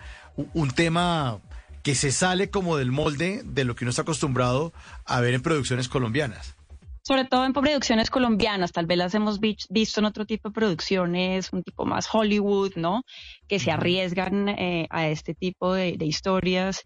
un- 0.55 0.71
tema 0.71 1.39
que 1.83 1.95
se 1.95 2.13
sale 2.13 2.51
como 2.51 2.77
del 2.77 2.93
molde 2.93 3.43
de 3.45 3.65
lo 3.65 3.75
que 3.75 3.85
uno 3.85 3.91
está 3.91 4.03
acostumbrado 4.03 4.73
a 5.07 5.21
ver 5.21 5.35
en 5.35 5.43
producciones 5.43 5.89
colombianas. 5.89 6.55
Sobre 7.03 7.25
todo 7.25 7.45
en 7.47 7.53
producciones 7.55 8.11
colombianas, 8.11 8.73
tal 8.73 8.85
vez 8.87 8.99
las 8.99 9.15
hemos 9.15 9.41
vi- 9.41 9.57
visto 9.71 10.01
en 10.01 10.05
otro 10.07 10.27
tipo 10.27 10.51
de 10.51 10.53
producciones, 10.53 11.53
un 11.53 11.63
tipo 11.63 11.87
más 11.87 12.07
Hollywood, 12.13 12.73
¿no? 12.77 13.03
Que 13.49 13.59
se 13.59 13.71
arriesgan 13.71 14.49
eh, 14.51 14.87
a 14.91 15.09
este 15.09 15.35
tipo 15.35 15.73
de, 15.73 15.97
de 15.97 16.05
historias. 16.05 16.83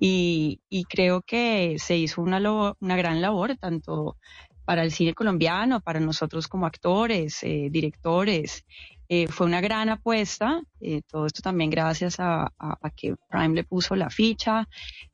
Y, 0.00 0.60
y 0.68 0.84
creo 0.84 1.22
que 1.22 1.76
se 1.78 1.96
hizo 1.96 2.20
una, 2.20 2.38
una 2.80 2.96
gran 2.96 3.22
labor, 3.22 3.56
tanto 3.56 4.16
para 4.64 4.82
el 4.82 4.90
cine 4.92 5.14
colombiano, 5.14 5.80
para 5.80 6.00
nosotros 6.00 6.48
como 6.48 6.66
actores, 6.66 7.42
eh, 7.42 7.68
directores. 7.70 8.64
Eh, 9.08 9.28
fue 9.28 9.46
una 9.46 9.60
gran 9.60 9.90
apuesta, 9.90 10.62
eh, 10.80 11.02
todo 11.06 11.26
esto 11.26 11.42
también 11.42 11.68
gracias 11.70 12.18
a, 12.20 12.44
a- 12.58 12.78
a 12.80 12.90
que 12.90 13.14
Prime 13.28 13.54
le 13.54 13.64
puso 13.64 13.94
la 13.96 14.08
ficha. 14.10 14.66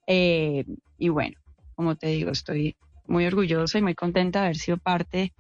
Y 0.06 1.08
bueno, 1.08 1.36
como 1.74 1.96
te 1.96 2.08
digo, 2.08 2.30
estoy 2.30 2.76
muy 3.06 3.26
orgullosa 3.26 3.78
y 3.78 3.82
muy 3.82 3.94
contenta 3.94 4.40
de 4.40 4.44
haber 4.46 4.56
sido 4.58 4.76
parte 4.76 5.32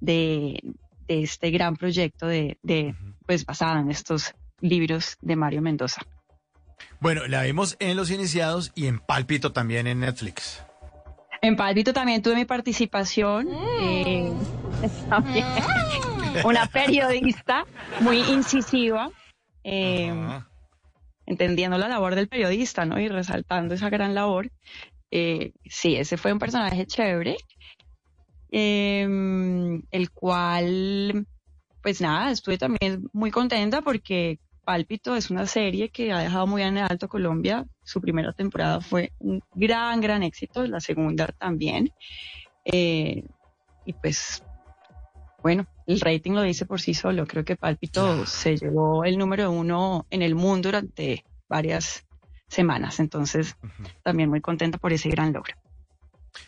de, 0.00 0.60
de 1.06 1.22
este 1.22 1.50
gran 1.50 1.76
proyecto 1.76 2.26
de, 2.26 2.58
de 2.62 2.94
pues 3.26 3.44
basada 3.44 3.80
en 3.80 3.90
estos 3.90 4.34
libros 4.60 5.16
de 5.20 5.36
Mario 5.36 5.62
Mendoza. 5.62 6.02
Bueno, 7.00 7.26
la 7.26 7.42
vimos 7.42 7.76
en 7.78 7.96
Los 7.96 8.10
Iniciados 8.10 8.72
y 8.74 8.86
en 8.86 8.98
Pálpito 9.00 9.52
también 9.52 9.86
en 9.86 10.00
Netflix. 10.00 10.62
En 11.46 11.54
Pálpito 11.54 11.92
también 11.92 12.22
tuve 12.22 12.34
mi 12.34 12.44
participación. 12.44 13.48
eh, 13.80 14.32
también. 15.08 15.46
una 16.44 16.66
periodista 16.66 17.64
muy 18.00 18.18
incisiva, 18.18 19.12
eh, 19.62 20.12
entendiendo 21.24 21.78
la 21.78 21.86
labor 21.86 22.16
del 22.16 22.26
periodista, 22.26 22.84
¿no? 22.84 22.98
Y 22.98 23.06
resaltando 23.06 23.74
esa 23.74 23.90
gran 23.90 24.12
labor. 24.12 24.50
Eh, 25.12 25.52
sí, 25.64 25.94
ese 25.94 26.16
fue 26.16 26.32
un 26.32 26.40
personaje 26.40 26.84
chévere, 26.84 27.36
eh, 28.50 29.06
el 29.92 30.10
cual, 30.10 31.28
pues 31.80 32.00
nada, 32.00 32.32
estuve 32.32 32.58
también 32.58 33.08
muy 33.12 33.30
contenta 33.30 33.82
porque 33.82 34.40
Pálpito 34.66 35.14
es 35.14 35.30
una 35.30 35.46
serie 35.46 35.90
que 35.90 36.12
ha 36.12 36.18
dejado 36.18 36.46
muy 36.48 36.62
en 36.62 36.76
alto 36.78 37.08
Colombia. 37.08 37.64
Su 37.84 38.00
primera 38.00 38.32
temporada 38.32 38.80
fue 38.80 39.12
un 39.20 39.40
gran, 39.54 40.00
gran 40.00 40.24
éxito, 40.24 40.66
la 40.66 40.80
segunda 40.80 41.28
también. 41.28 41.92
Eh, 42.64 43.22
y 43.84 43.92
pues, 43.92 44.42
bueno, 45.40 45.66
el 45.86 46.00
rating 46.00 46.32
lo 46.32 46.42
dice 46.42 46.66
por 46.66 46.80
sí 46.80 46.94
solo. 46.94 47.26
Creo 47.28 47.44
que 47.44 47.54
Pálpito 47.54 48.26
se 48.26 48.56
llevó 48.56 49.04
el 49.04 49.16
número 49.18 49.52
uno 49.52 50.04
en 50.10 50.22
el 50.22 50.34
mundo 50.34 50.68
durante 50.68 51.24
varias 51.48 52.04
semanas. 52.48 52.98
Entonces, 52.98 53.56
también 54.02 54.28
muy 54.28 54.40
contenta 54.40 54.78
por 54.78 54.92
ese 54.92 55.08
gran 55.10 55.32
logro. 55.32 55.54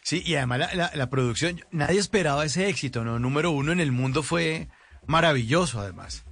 Sí, 0.02 0.24
y 0.26 0.34
además 0.34 0.58
la, 0.58 0.74
la- 0.74 0.90
la 0.92 1.08
producción, 1.08 1.60
nadie 1.70 2.00
esperaba 2.00 2.44
ese 2.44 2.68
éxito, 2.68 3.04
¿no? 3.04 3.20
Número 3.20 3.52
uno 3.52 3.70
en 3.70 3.78
el 3.78 3.92
mundo 3.92 4.24
fue 4.24 4.68
maravilloso, 5.06 5.78
además. 5.80 6.24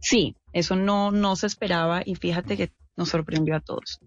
Sí, 0.00 0.34
eso 0.52 0.76
no, 0.76 1.10
no 1.12 1.36
se 1.36 1.46
esperaba 1.46 2.02
y 2.04 2.14
fíjate 2.14 2.56
que 2.56 2.72
nos 2.96 3.10
sorprendió 3.10 3.54
a 3.56 3.60
todos. 3.60 4.00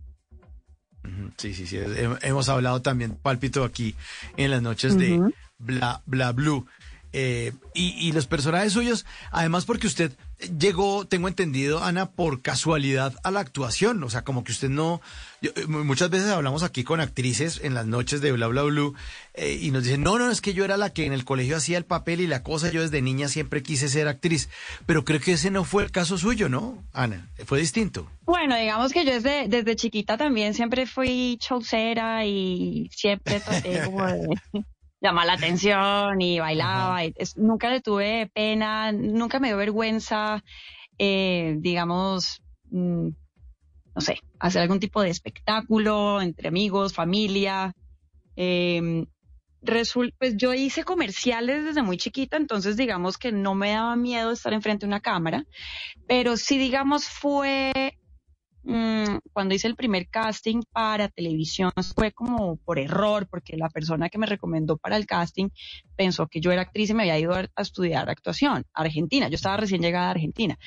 Sí, 1.38 1.54
sí, 1.54 1.68
sí. 1.68 1.78
Hem- 1.78 2.18
Hemos 2.22 2.50
hablado 2.50 2.82
también, 2.82 3.16
Pálpito, 3.16 3.64
aquí 3.64 3.96
en 4.38 4.52
las 4.52 4.62
noches 4.62 4.98
de. 4.98 5.20
Bla, 5.58 6.02
Bla, 6.06 6.32
Blue. 6.32 6.66
Eh, 7.12 7.52
y, 7.76 8.08
y 8.08 8.12
los 8.12 8.26
personajes 8.26 8.74
suyos, 8.74 9.06
además 9.32 9.66
porque 9.66 9.86
usted 9.88 10.12
llegó, 10.58 11.06
tengo 11.06 11.28
entendido, 11.28 11.84
Ana, 11.84 12.12
por 12.12 12.42
casualidad 12.42 13.14
a 13.24 13.32
la 13.32 13.40
actuación. 13.40 14.04
O 14.04 14.10
sea, 14.10 14.24
como 14.24 14.44
que 14.44 14.52
usted 14.52 14.70
no... 14.70 15.02
yo- 15.42 15.52
eh, 15.56 15.66
muchas 15.68 16.10
veces 16.10 16.30
hablamos 16.30 16.64
aquí 16.64 16.84
con 16.84 17.00
actrices 17.00 17.60
en 17.64 17.74
las 17.74 17.86
noches 17.86 18.22
de 18.22 18.32
Bla, 18.32 18.48
Bla, 18.48 18.64
Blue 18.64 18.94
eh, 19.34 19.58
y 19.62 19.72
nos 19.72 19.84
dicen, 19.84 20.04
no, 20.04 20.18
no, 20.20 20.30
es 20.32 20.42
que 20.42 20.54
yo 20.54 20.66
era 20.66 20.78
la 20.78 20.92
que 20.92 21.06
en 21.06 21.14
el 21.14 21.26
colegio 21.26 21.58
hacía 21.58 21.78
el 21.78 21.86
papel 21.86 22.22
y 22.22 22.28
la 22.28 22.44
cosa, 22.44 22.72
yo 22.72 22.82
desde 22.82 23.02
niña 23.02 23.28
siempre 23.28 23.64
quise 23.64 23.90
ser 23.90 24.08
actriz. 24.08 24.50
Pero 24.86 25.04
creo 25.06 25.20
que 25.20 25.34
ese 25.34 25.52
no 25.52 25.64
fue 25.64 25.84
el 25.84 25.92
caso 25.92 26.18
suyo, 26.18 26.50
¿no, 26.50 26.84
Ana? 26.94 27.30
Fue 27.46 27.60
distinto. 27.60 28.10
Bueno, 28.26 28.56
digamos 28.56 28.94
que 28.94 29.04
yo 29.06 29.12
desde, 29.14 29.48
desde 29.50 29.76
chiquita 29.76 30.18
también 30.18 30.54
siempre 30.54 30.86
fui 30.88 31.38
chaucera 31.40 32.26
y 32.26 32.90
siempre 32.96 33.40
traté 33.42 33.84
como 33.86 34.06
de 34.06 34.28
llamar 35.04 35.26
la 35.28 35.34
atención 35.34 36.20
y 36.22 36.40
bailaba. 36.40 37.06
y 37.06 37.14
es- 37.18 37.38
nunca 37.38 37.70
le 37.70 37.82
tuve 37.82 38.32
pena, 38.34 38.92
nunca 38.92 39.40
me 39.40 39.50
dio 39.50 39.58
vergüenza, 39.58 40.44
eh, 40.98 41.56
digamos, 41.60 42.42
mm, 42.72 43.10
no 43.96 44.02
sé, 44.02 44.20
hacer 44.40 44.62
algún 44.64 44.80
tipo 44.80 45.02
de 45.02 45.10
espectáculo 45.10 46.22
entre 46.22 46.48
amigos, 46.48 46.94
familia. 46.94 47.74
Eh, 48.36 49.06
resul- 49.62 50.14
pues 50.18 50.36
yo 50.38 50.54
hice 50.54 50.84
comerciales 50.84 51.64
desde 51.66 51.84
muy 51.84 51.98
chiquita, 51.98 52.38
entonces 52.38 52.76
digamos 52.78 53.18
que 53.18 53.32
no 53.32 53.56
me 53.56 53.72
daba 53.72 53.96
miedo 53.96 54.32
estar 54.32 54.54
enfrente 54.54 54.86
de 54.86 54.90
una 54.90 55.00
cámara, 55.02 55.46
pero 56.08 56.36
sí 56.38 56.58
digamos 56.58 57.06
fue 57.08 57.98
mm, 58.64 59.18
cuando 59.32 59.56
hice 59.56 59.68
el 59.68 59.76
primer 59.76 60.08
casting 60.08 60.62
para 60.72 61.10
televisión 61.10 61.72
fue 61.96 62.12
como 62.12 62.58
por 62.58 62.80
error, 62.80 63.28
porque 63.28 63.58
la 63.58 63.70
persona 63.70 64.10
que 64.10 64.18
me 64.18 64.26
recomendó 64.26 64.78
para 64.78 64.98
el 64.98 65.06
casting 65.06 65.50
pensó 65.96 66.28
que 66.28 66.42
yo 66.42 66.52
era 66.52 66.64
actriz 66.64 66.90
y 66.90 66.94
me 66.94 67.04
había 67.04 67.20
ido 67.20 67.34
a, 67.34 67.46
a 67.56 67.62
estudiar 67.62 68.10
actuación 68.10 68.66
a 68.74 68.82
Argentina. 68.82 69.28
Yo 69.30 69.36
estaba 69.36 69.58
recién 69.58 69.82
llegada 69.82 70.08
a 70.08 70.12
Argentina, 70.12 70.58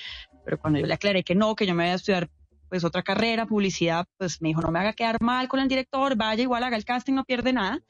pero 0.44 0.58
cuando 0.58 0.78
yo 0.78 0.86
le 0.86 0.94
aclaré 0.94 1.24
que 1.24 1.34
no, 1.34 1.54
que 1.54 1.66
yo 1.66 1.74
me 1.74 1.84
iba 1.84 1.92
a 1.92 1.96
estudiar 1.96 2.30
pues 2.68 2.84
otra 2.84 3.02
carrera, 3.02 3.46
publicidad, 3.46 4.06
pues 4.16 4.40
me 4.42 4.48
dijo, 4.48 4.60
no 4.60 4.70
me 4.70 4.80
haga 4.80 4.92
quedar 4.92 5.20
mal 5.20 5.48
con 5.48 5.60
el 5.60 5.68
director, 5.68 6.16
vaya 6.16 6.42
igual, 6.42 6.64
haga 6.64 6.76
el 6.76 6.84
casting, 6.84 7.14
no 7.14 7.24
pierde 7.24 7.52
nada. 7.52 7.80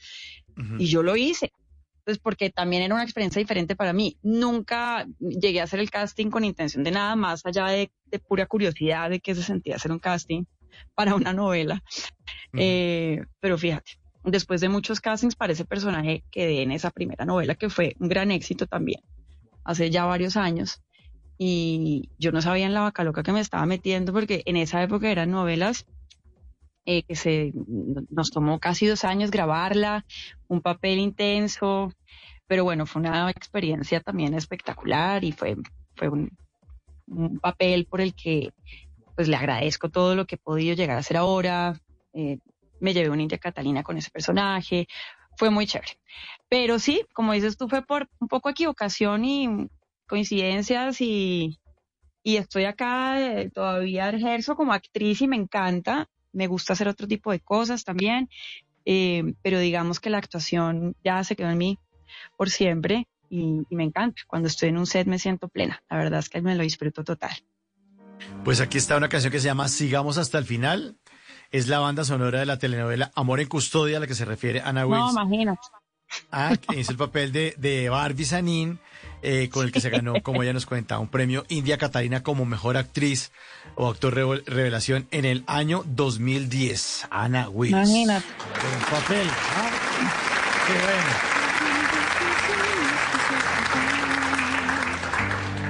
Y 0.78 0.86
yo 0.86 1.02
lo 1.02 1.16
hice. 1.16 1.52
Pues 2.06 2.18
porque 2.18 2.50
también 2.50 2.84
era 2.84 2.94
una 2.94 3.02
experiencia 3.02 3.40
diferente 3.40 3.74
para 3.74 3.92
mí. 3.92 4.16
Nunca 4.22 5.08
llegué 5.18 5.60
a 5.60 5.64
hacer 5.64 5.80
el 5.80 5.90
casting 5.90 6.30
con 6.30 6.44
intención 6.44 6.84
de 6.84 6.92
nada 6.92 7.16
más 7.16 7.44
allá 7.44 7.66
de, 7.66 7.90
de 8.04 8.20
pura 8.20 8.46
curiosidad 8.46 9.10
de 9.10 9.18
qué 9.18 9.34
se 9.34 9.42
sentía 9.42 9.74
hacer 9.74 9.90
un 9.90 9.98
casting 9.98 10.44
para 10.94 11.16
una 11.16 11.32
novela. 11.32 11.82
Eh, 12.52 13.24
pero 13.40 13.58
fíjate, 13.58 13.98
después 14.22 14.60
de 14.60 14.68
muchos 14.68 15.00
castings 15.00 15.34
para 15.34 15.52
ese 15.52 15.64
personaje 15.64 16.22
quedé 16.30 16.62
en 16.62 16.70
esa 16.70 16.92
primera 16.92 17.24
novela 17.24 17.56
que 17.56 17.70
fue 17.70 17.96
un 17.98 18.08
gran 18.08 18.30
éxito 18.30 18.68
también, 18.68 19.00
hace 19.64 19.90
ya 19.90 20.04
varios 20.04 20.36
años. 20.36 20.82
Y 21.38 22.10
yo 22.18 22.30
no 22.30 22.40
sabía 22.40 22.66
en 22.66 22.72
la 22.72 22.82
vaca 22.82 23.02
loca 23.02 23.24
que 23.24 23.32
me 23.32 23.40
estaba 23.40 23.66
metiendo 23.66 24.12
porque 24.12 24.44
en 24.46 24.56
esa 24.56 24.80
época 24.80 25.10
eran 25.10 25.32
novelas 25.32 25.86
eh, 26.86 27.02
que 27.02 27.16
se 27.16 27.52
nos 28.10 28.30
tomó 28.30 28.60
casi 28.60 28.86
dos 28.86 29.04
años 29.04 29.32
grabarla, 29.32 30.06
un 30.46 30.60
papel 30.60 31.00
intenso, 31.00 31.92
pero 32.46 32.62
bueno, 32.62 32.86
fue 32.86 33.00
una 33.00 33.28
experiencia 33.30 34.00
también 34.00 34.34
espectacular 34.34 35.24
y 35.24 35.32
fue, 35.32 35.56
fue 35.96 36.08
un, 36.08 36.30
papel 37.40 37.86
por 37.86 38.00
el 38.00 38.14
que 38.14 38.52
pues 39.16 39.28
le 39.28 39.36
agradezco 39.36 39.88
todo 39.88 40.14
lo 40.14 40.26
que 40.26 40.36
he 40.36 40.38
podido 40.38 40.74
llegar 40.74 40.96
a 40.96 41.00
hacer 41.00 41.16
ahora. 41.16 41.80
Eh, 42.12 42.38
me 42.80 42.94
llevé 42.94 43.10
una 43.10 43.22
India 43.22 43.38
Catalina 43.38 43.82
con 43.82 43.96
ese 43.96 44.10
personaje, 44.10 44.86
fue 45.36 45.50
muy 45.50 45.66
chévere. 45.66 45.98
Pero 46.48 46.78
sí, 46.78 47.04
como 47.14 47.32
dices 47.32 47.56
tú, 47.56 47.68
fue 47.68 47.82
por 47.82 48.08
un 48.20 48.28
poco 48.28 48.48
equivocación 48.48 49.24
y 49.24 49.48
coincidencias 50.06 51.00
y, 51.00 51.58
y 52.22 52.36
estoy 52.36 52.64
acá, 52.64 53.20
eh, 53.20 53.50
todavía 53.50 54.10
ejerzo 54.10 54.54
como 54.56 54.72
actriz 54.72 55.20
y 55.22 55.28
me 55.28 55.36
encanta, 55.36 56.08
me 56.36 56.46
gusta 56.46 56.74
hacer 56.74 56.86
otro 56.88 57.06
tipo 57.08 57.32
de 57.32 57.40
cosas 57.40 57.84
también, 57.84 58.28
eh, 58.84 59.34
pero 59.42 59.58
digamos 59.58 59.98
que 60.00 60.10
la 60.10 60.18
actuación 60.18 60.94
ya 61.04 61.24
se 61.24 61.34
quedó 61.34 61.50
en 61.50 61.58
mí 61.58 61.78
por 62.36 62.50
siempre 62.50 63.08
y, 63.28 63.62
y 63.68 63.74
me 63.76 63.84
encanta. 63.84 64.22
Cuando 64.26 64.48
estoy 64.48 64.68
en 64.68 64.78
un 64.78 64.86
set 64.86 65.06
me 65.08 65.18
siento 65.18 65.48
plena, 65.48 65.82
la 65.90 65.96
verdad 65.96 66.20
es 66.20 66.28
que 66.28 66.40
me 66.42 66.54
lo 66.54 66.62
disfruto 66.62 67.02
total. 67.02 67.32
Pues 68.44 68.60
aquí 68.60 68.78
está 68.78 68.96
una 68.96 69.08
canción 69.08 69.32
que 69.32 69.40
se 69.40 69.46
llama 69.46 69.68
Sigamos 69.68 70.18
hasta 70.18 70.38
el 70.38 70.44
final. 70.44 70.96
Es 71.50 71.68
la 71.68 71.78
banda 71.78 72.04
sonora 72.04 72.40
de 72.40 72.46
la 72.46 72.58
telenovela 72.58 73.10
Amor 73.14 73.40
en 73.40 73.48
Custodia 73.48 73.96
a 73.98 74.00
la 74.00 74.06
que 74.06 74.14
se 74.14 74.24
refiere 74.24 74.60
Ana 74.60 74.82
No, 74.82 74.88
Wills. 74.88 75.12
imagínate. 75.12 75.60
Ah, 76.30 76.54
que 76.56 76.78
hizo 76.80 76.92
el 76.92 76.98
papel 76.98 77.32
de, 77.32 77.54
de 77.58 77.88
Barbie 77.88 78.24
Sanín, 78.24 78.78
eh, 79.28 79.48
con 79.50 79.64
el 79.66 79.72
que 79.72 79.80
se 79.80 79.90
ganó, 79.90 80.14
como 80.22 80.42
ella 80.42 80.52
nos 80.52 80.66
cuenta, 80.66 80.98
un 81.00 81.08
premio 81.08 81.44
India 81.48 81.78
Catalina 81.78 82.22
como 82.22 82.44
mejor 82.44 82.76
actriz 82.76 83.32
o 83.74 83.88
actor 83.90 84.14
revel- 84.14 84.44
revelación 84.46 85.08
en 85.10 85.24
el 85.24 85.42
año 85.48 85.82
2010. 85.86 87.08
Ana 87.10 87.48
Wills. 87.48 87.72
Imagínate. 87.72 88.24
Buen 88.62 88.80
papel. 89.02 89.26
¿ah? 89.28 89.70
Qué 90.66 90.72
bueno. 90.84 91.12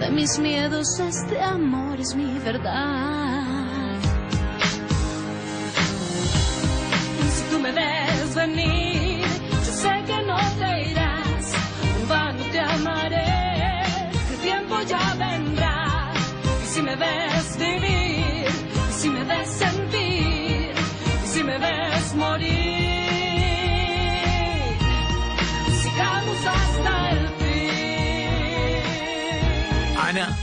de 0.00 0.10
mis 0.10 0.38
miedos 0.38 0.98
este 1.00 1.40
amor 1.42 2.00
es 2.00 2.14
mi 2.14 2.38
verdad. 2.38 3.98
Si 7.34 7.42
tú 7.50 7.58
me 7.60 7.72
ves 7.72 8.07
ves 16.98 17.58
vivir, 17.58 18.46
si 18.90 19.08
me 19.10 19.24
ves 19.24 19.48
sentir, 19.50 20.72
si 21.24 21.42
me 21.44 21.58
ves 21.58 22.14
morir, 22.14 22.48
sigamos 25.82 26.46
hasta 26.46 27.10
el 27.10 27.28
fin. 27.38 28.78
Ana, 29.98 30.36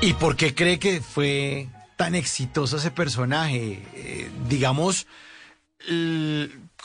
¿y 0.00 0.12
por 0.14 0.36
qué 0.36 0.54
cree 0.54 0.78
que 0.78 1.00
fue 1.00 1.68
tan 1.96 2.14
exitoso 2.14 2.76
ese 2.76 2.90
personaje? 2.90 3.82
Eh, 3.94 4.30
digamos, 4.48 5.06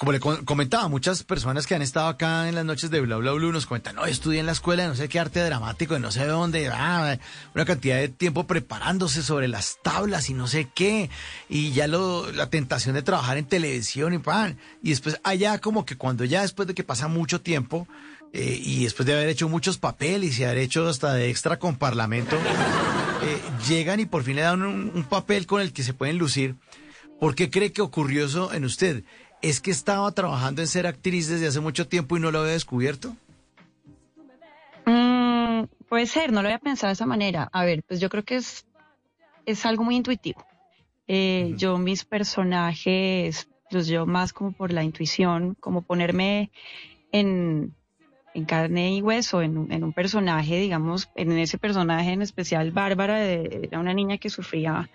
como 0.01 0.13
le 0.13 0.19
co- 0.19 0.43
comentaba, 0.45 0.87
muchas 0.87 1.21
personas 1.21 1.67
que 1.67 1.75
han 1.75 1.83
estado 1.83 2.07
acá 2.07 2.49
en 2.49 2.55
las 2.55 2.65
noches 2.65 2.89
de 2.89 3.01
Bla 3.01 3.17
Bla 3.17 3.33
Blue 3.33 3.51
nos 3.51 3.67
comentan, 3.67 3.95
no, 3.95 4.05
estudié 4.07 4.39
en 4.39 4.47
la 4.47 4.51
escuela 4.51 4.87
no 4.87 4.95
sé 4.95 5.07
qué 5.07 5.19
arte 5.19 5.41
dramático, 5.41 5.99
no 5.99 6.09
sé 6.11 6.25
dónde, 6.25 6.69
ah, 6.73 7.19
una 7.53 7.65
cantidad 7.65 7.97
de 7.97 8.09
tiempo 8.09 8.47
preparándose 8.47 9.21
sobre 9.21 9.47
las 9.47 9.77
tablas 9.83 10.27
y 10.31 10.33
no 10.33 10.47
sé 10.47 10.69
qué, 10.73 11.11
y 11.49 11.71
ya 11.73 11.85
lo, 11.85 12.31
la 12.31 12.49
tentación 12.49 12.95
de 12.95 13.03
trabajar 13.03 13.37
en 13.37 13.45
televisión 13.45 14.15
y 14.15 14.17
pan, 14.17 14.57
y 14.81 14.89
después 14.89 15.19
allá 15.23 15.59
como 15.59 15.85
que 15.85 15.95
cuando 15.97 16.25
ya 16.25 16.41
después 16.41 16.67
de 16.67 16.73
que 16.73 16.83
pasa 16.83 17.07
mucho 17.07 17.39
tiempo, 17.41 17.87
eh, 18.33 18.59
y 18.59 18.85
después 18.85 19.05
de 19.05 19.13
haber 19.13 19.29
hecho 19.29 19.49
muchos 19.49 19.77
papeles 19.77 20.39
y 20.39 20.43
haber 20.45 20.57
hecho 20.57 20.87
hasta 20.89 21.13
de 21.13 21.29
extra 21.29 21.59
con 21.59 21.75
parlamento, 21.75 22.37
eh, 23.23 23.39
llegan 23.69 23.99
y 23.99 24.07
por 24.07 24.23
fin 24.23 24.37
le 24.37 24.41
dan 24.41 24.63
un, 24.63 24.91
un 24.95 25.03
papel 25.03 25.45
con 25.45 25.61
el 25.61 25.73
que 25.73 25.83
se 25.83 25.93
pueden 25.93 26.17
lucir. 26.17 26.55
¿Por 27.19 27.35
qué 27.35 27.51
cree 27.51 27.71
que 27.71 27.83
ocurrió 27.83 28.25
eso 28.25 28.51
en 28.51 28.65
usted? 28.65 29.03
¿Es 29.41 29.60
que 29.60 29.71
estaba 29.71 30.12
trabajando 30.12 30.62
en 30.62 30.67
ser 30.67 30.86
actriz 30.88 31.27
desde 31.27 31.47
hace 31.47 31.60
mucho 31.60 31.88
tiempo 31.88 32.15
y 32.15 32.19
no 32.19 32.32
lo 32.32 32.39
había 32.39 32.54
descubierto? 32.54 33.15
Mm, 34.86 35.63
puede 35.89 36.06
ser, 36.06 36.32
no 36.32 36.41
lo 36.41 36.47
había 36.47 36.60
pensado 36.60 36.89
de 36.89 36.93
esa 36.93 37.06
manera. 37.06 37.49
A 37.51 37.65
ver, 37.65 37.84
pues 37.88 37.99
yo 37.99 38.10
creo 38.10 38.23
que 38.23 38.36
es, 38.38 38.65
es 39.45 39.65
algo 39.65 39.84
muy 39.84 39.95
intuitivo. 39.95 40.45
Eh, 41.08 41.54
Yo 41.58 41.77
mis 41.77 42.06
personajes 42.06 43.47
los 43.71 43.88
llevo 43.88 44.06
más 44.06 44.32
como 44.34 44.51
por 44.51 44.71
la 44.71 44.84
intuición, 44.84 45.56
como 45.60 45.82
ponerme 45.82 46.51
en, 47.12 47.73
en 48.34 48.45
carne 48.45 48.95
y 48.95 49.01
hueso, 49.01 49.41
en, 49.41 49.58
un- 49.58 49.71
en 49.71 49.84
un 49.84 49.93
personaje, 49.93 50.58
digamos, 50.60 51.10
en 51.15 51.32
ese 51.38 51.58
personaje 51.58 52.12
en 52.12 52.21
especial, 52.21 52.71
Bárbara 52.71 53.17
de- 53.19 53.62
era 53.63 53.80
una 53.80 53.93
niña 53.93 54.17
que 54.17 54.30
sufría 54.30 54.89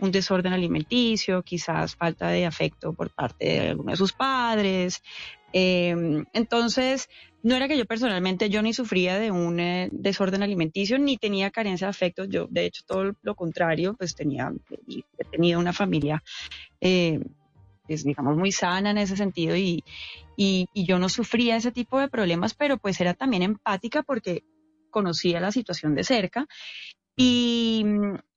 un 0.00 0.10
desorden 0.10 0.52
alimenticio, 0.52 1.42
quizás 1.42 1.94
falta 1.94 2.28
de 2.28 2.46
afecto 2.46 2.92
por 2.92 3.10
parte 3.10 3.44
de 3.44 3.68
alguno 3.68 3.92
de 3.92 3.96
sus 3.96 4.12
padres. 4.12 5.02
Eh, 5.52 6.24
entonces, 6.32 7.08
no 7.42 7.56
era 7.56 7.68
que 7.68 7.76
yo 7.76 7.84
personalmente, 7.84 8.48
yo 8.48 8.62
ni 8.62 8.72
sufría 8.72 9.18
de 9.18 9.30
un 9.30 9.60
eh, 9.60 9.88
desorden 9.92 10.42
alimenticio, 10.42 10.98
ni 10.98 11.16
tenía 11.16 11.50
carencia 11.50 11.86
de 11.86 11.90
afecto. 11.90 12.24
Yo, 12.24 12.46
de 12.48 12.66
hecho, 12.66 12.82
todo 12.86 13.12
lo 13.22 13.34
contrario, 13.34 13.94
pues 13.98 14.14
tenía, 14.14 14.52
tenido 15.30 15.60
una 15.60 15.72
familia, 15.72 16.22
eh, 16.80 17.20
pues, 17.86 18.04
digamos, 18.04 18.36
muy 18.36 18.52
sana 18.52 18.90
en 18.90 18.98
ese 18.98 19.16
sentido 19.16 19.56
y, 19.56 19.84
y, 20.36 20.66
y 20.72 20.86
yo 20.86 20.98
no 20.98 21.08
sufría 21.08 21.56
ese 21.56 21.72
tipo 21.72 21.98
de 21.98 22.08
problemas, 22.08 22.54
pero 22.54 22.78
pues 22.78 23.00
era 23.00 23.14
también 23.14 23.42
empática 23.42 24.02
porque 24.02 24.44
conocía 24.90 25.40
la 25.40 25.50
situación 25.50 25.94
de 25.94 26.04
cerca. 26.04 26.46
Y, 27.16 27.84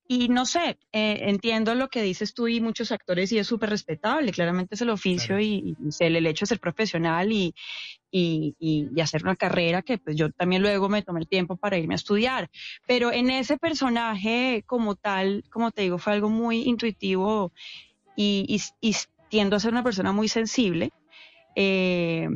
y 0.08 0.30
no 0.30 0.46
sé, 0.46 0.78
eh, 0.92 1.20
entiendo 1.30 1.74
lo 1.76 1.88
que 1.90 2.02
dices 2.04 2.34
tú 2.34 2.48
y 2.48 2.62
muchos 2.62 2.92
actores 2.92 3.32
y 3.32 3.40
es 3.40 3.48
súper 3.48 3.72
respetable, 3.72 4.32
claramente 4.32 4.76
es 4.76 4.82
el 4.82 4.92
oficio 4.92 5.38
Claro. 5.38 5.42
y, 5.42 5.76
y 5.80 6.04
el, 6.04 6.26
hecho 6.28 6.44
de 6.46 6.48
ser 6.50 6.60
profesional 6.60 7.32
y, 7.32 7.54
y, 8.12 8.56
y- 8.60 9.02
hacer 9.02 9.24
una 9.24 9.36
carrera 9.36 9.82
que 9.82 9.98
pues 9.98 10.16
yo 10.16 10.32
también 10.32 10.62
luego 10.62 10.90
me 10.90 11.02
tomé 11.04 11.22
el 11.22 11.28
tiempo 11.28 11.58
para 11.58 11.78
irme 11.78 11.96
a 11.96 11.98
estudiar. 11.98 12.50
Pero 12.86 13.12
en 13.12 13.30
ese 13.32 13.58
personaje 13.58 14.64
como 14.68 14.96
tal, 14.96 15.44
como 15.52 15.72
te 15.72 15.84
digo, 15.84 15.98
fue 15.98 16.14
algo 16.14 16.30
muy 16.30 16.64
intuitivo 16.64 17.52
y, 18.16 18.46
y, 18.82 18.90
y 18.90 18.96
tiendo 19.30 19.56
a 19.56 19.60
ser 19.60 19.72
una 19.72 19.84
persona 19.84 20.12
muy 20.12 20.28
sensible. 20.30 20.92
Eh, 21.56 22.28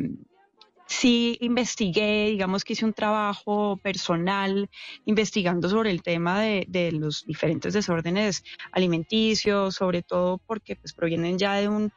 sí 0.89 1.38
investigué, 1.39 2.30
digamos 2.32 2.63
que 2.63 2.73
hice 2.73 2.84
un 2.84 2.93
trabajo 2.93 3.78
personal 3.78 4.69
investigando 5.06 5.69
sobre 5.69 5.91
el 5.91 6.02
tema 6.02 6.41
de, 6.41 6.65
de 6.67 6.91
los 6.91 7.25
diferentes 7.25 7.73
desórdenes 7.73 8.43
alimenticios, 8.71 9.75
sobre 9.75 10.02
todo 10.02 10.39
porque 10.39 10.75
pues 10.75 10.93
provienen 10.93 11.38
ya 11.38 11.54
de 11.54 11.69
un 11.69 11.91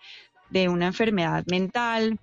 de 0.50 0.68
una 0.68 0.88
enfermedad 0.88 1.44
mental 1.50 2.18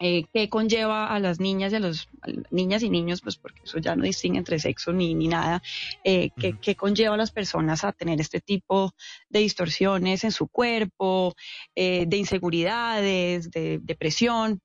eh, 0.00 0.24
que 0.32 0.48
conlleva 0.48 1.06
a 1.14 1.18
las 1.20 1.40
niñas 1.40 1.72
y 1.72 1.76
a 1.76 1.80
los 1.80 2.08
a 2.22 2.28
niñas 2.50 2.82
y 2.82 2.90
niños, 2.90 3.20
pues 3.22 3.36
porque 3.36 3.62
eso 3.64 3.78
ya 3.78 3.94
no 3.96 4.04
distingue 4.04 4.38
entre 4.38 4.58
sexo 4.58 4.92
ni, 4.92 5.14
ni 5.14 5.28
nada, 5.28 5.62
eh, 6.04 6.30
que, 6.38 6.58
que 6.58 6.74
conlleva 6.74 7.14
a 7.14 7.18
las 7.18 7.30
personas 7.30 7.84
a 7.84 7.92
tener 7.92 8.20
este 8.20 8.40
tipo 8.40 8.92
de 9.28 9.40
distorsiones 9.40 10.24
en 10.24 10.32
su 10.32 10.48
cuerpo, 10.48 11.34
eh, 11.74 12.04
de 12.06 12.16
inseguridades, 12.16 13.50
de 13.50 13.78
depresión. 13.82 14.60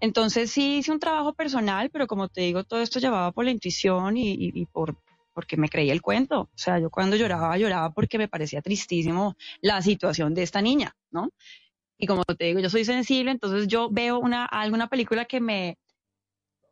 Entonces 0.00 0.50
sí 0.50 0.78
hice 0.78 0.92
un 0.92 1.00
trabajo 1.00 1.34
personal, 1.34 1.90
pero 1.90 2.06
como 2.06 2.28
te 2.28 2.40
digo, 2.42 2.64
todo 2.64 2.80
esto 2.80 2.98
llevaba 3.00 3.32
por 3.32 3.44
la 3.44 3.50
intuición 3.50 4.16
y, 4.16 4.32
y- 4.32 4.52
y 4.54 4.66
por 4.66 4.96
porque 5.32 5.56
me 5.56 5.68
creía 5.68 5.92
el 5.92 6.02
cuento. 6.02 6.40
O 6.42 6.50
sea, 6.58 6.80
yo 6.80 6.90
cuando 6.90 7.16
lloraba, 7.16 7.56
lloraba 7.56 7.92
porque 7.92 8.18
me 8.18 8.26
parecía 8.28 8.60
tristísimo 8.62 9.36
la 9.62 9.80
situación 9.80 10.34
de 10.34 10.42
esta 10.42 10.60
niña, 10.60 10.96
¿no? 11.12 11.30
Y 12.02 12.06
como 12.06 12.24
te 12.24 12.46
digo, 12.46 12.60
yo 12.60 12.70
soy 12.70 12.86
sensible, 12.86 13.30
entonces 13.30 13.68
yo 13.68 13.90
veo 13.90 14.18
una, 14.18 14.46
alguna 14.46 14.88
película 14.88 15.26
que 15.26 15.38
me, 15.38 15.76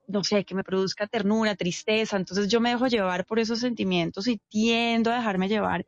no 0.07 0.25
sé, 0.25 0.45
que 0.45 0.55
me 0.55 0.65
produzca 0.65 1.07
ternura, 1.07 1.55
tristeza, 1.55 2.17
entonces 2.17 2.49
yo 2.49 2.63
me 2.63 2.71
dejo 2.71 2.87
llevar 2.87 3.27
por 3.27 3.39
esos 3.39 3.61
sentimientos 3.61 4.27
y 4.27 4.41
tiendo 4.49 5.13
a 5.13 5.17
dejarme 5.17 5.49
llevar 5.49 5.85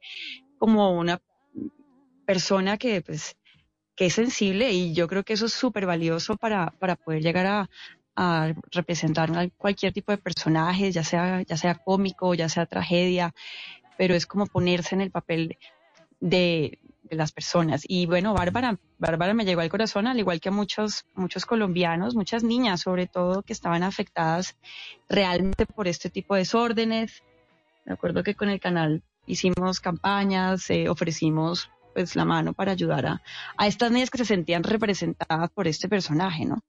como 0.59 0.93
una 0.93 1.23
persona 2.27 2.77
que, 2.77 3.01
pues, 3.01 3.35
que 3.97 4.07
es 4.07 4.15
sensible 4.15 4.73
y 4.73 4.93
yo 4.93 5.09
creo 5.09 5.25
que 5.25 5.33
eso 5.33 5.47
es 5.47 5.55
súper 5.55 5.87
valioso 5.87 6.37
para, 6.37 6.75
para 6.79 6.97
poder 6.97 7.23
llegar 7.23 7.47
a, 7.47 7.71
a 8.17 8.53
representar 8.73 9.31
cualquier 9.57 9.95
tipo 9.95 10.13
de 10.13 10.19
personaje, 10.19 10.93
ya 10.93 11.03
sea, 11.03 11.41
ya 11.43 11.57
sea 11.57 11.77
cómico, 11.77 12.35
ya 12.35 12.51
sea 12.51 12.67
tragedia, 12.67 13.35
pero 13.97 14.15
es 14.15 14.27
como 14.27 14.45
ponerse 14.45 14.95
en 14.95 15.01
el 15.01 15.11
papel 15.11 15.57
de, 16.21 16.79
de 17.11 17.17
las 17.17 17.33
personas. 17.33 17.83
Y 17.87 18.07
bueno, 18.07 18.33
Bárbara, 18.33 18.79
Bárbara 18.99 19.35
me 19.35 19.45
llegó 19.45 19.61
al 19.61 19.69
corazón, 19.69 20.07
al 20.07 20.19
igual 20.19 20.41
que 20.41 20.49
a 20.49 20.53
muchos, 20.53 21.05
muchos 21.15 21.45
colombianos, 21.45 22.15
muchas 22.15 22.45
niñas 22.45 22.81
sobre 22.81 23.07
todo, 23.07 23.43
que 23.43 23.53
estaban 23.53 23.83
afectadas 23.83 24.57
realmente 25.09 25.67
por 25.67 25.89
este 25.89 26.09
tipo 26.09 26.35
de 26.35 26.41
desórdenes. 26.41 27.23
Me 27.85 27.93
acuerdo 27.93 28.23
que 28.23 28.35
con 28.35 28.49
el 28.49 28.61
canal 28.61 29.03
hicimos 29.27 29.81
campañas, 29.81 30.71
eh, 30.71 30.89
ofrecimos 30.89 31.71
pues 31.93 32.15
la 32.15 32.25
mano 32.25 32.53
para 32.53 32.73
ayudar 32.73 33.05
a, 33.07 33.23
a 33.57 33.67
estas 33.67 33.91
niñas 33.91 34.11
que 34.11 34.19
se 34.19 34.25
sentían 34.25 34.63
representadas 34.63 35.51
por 35.51 35.67
este 35.67 35.89
personaje, 35.89 36.45
¿no? 36.45 36.61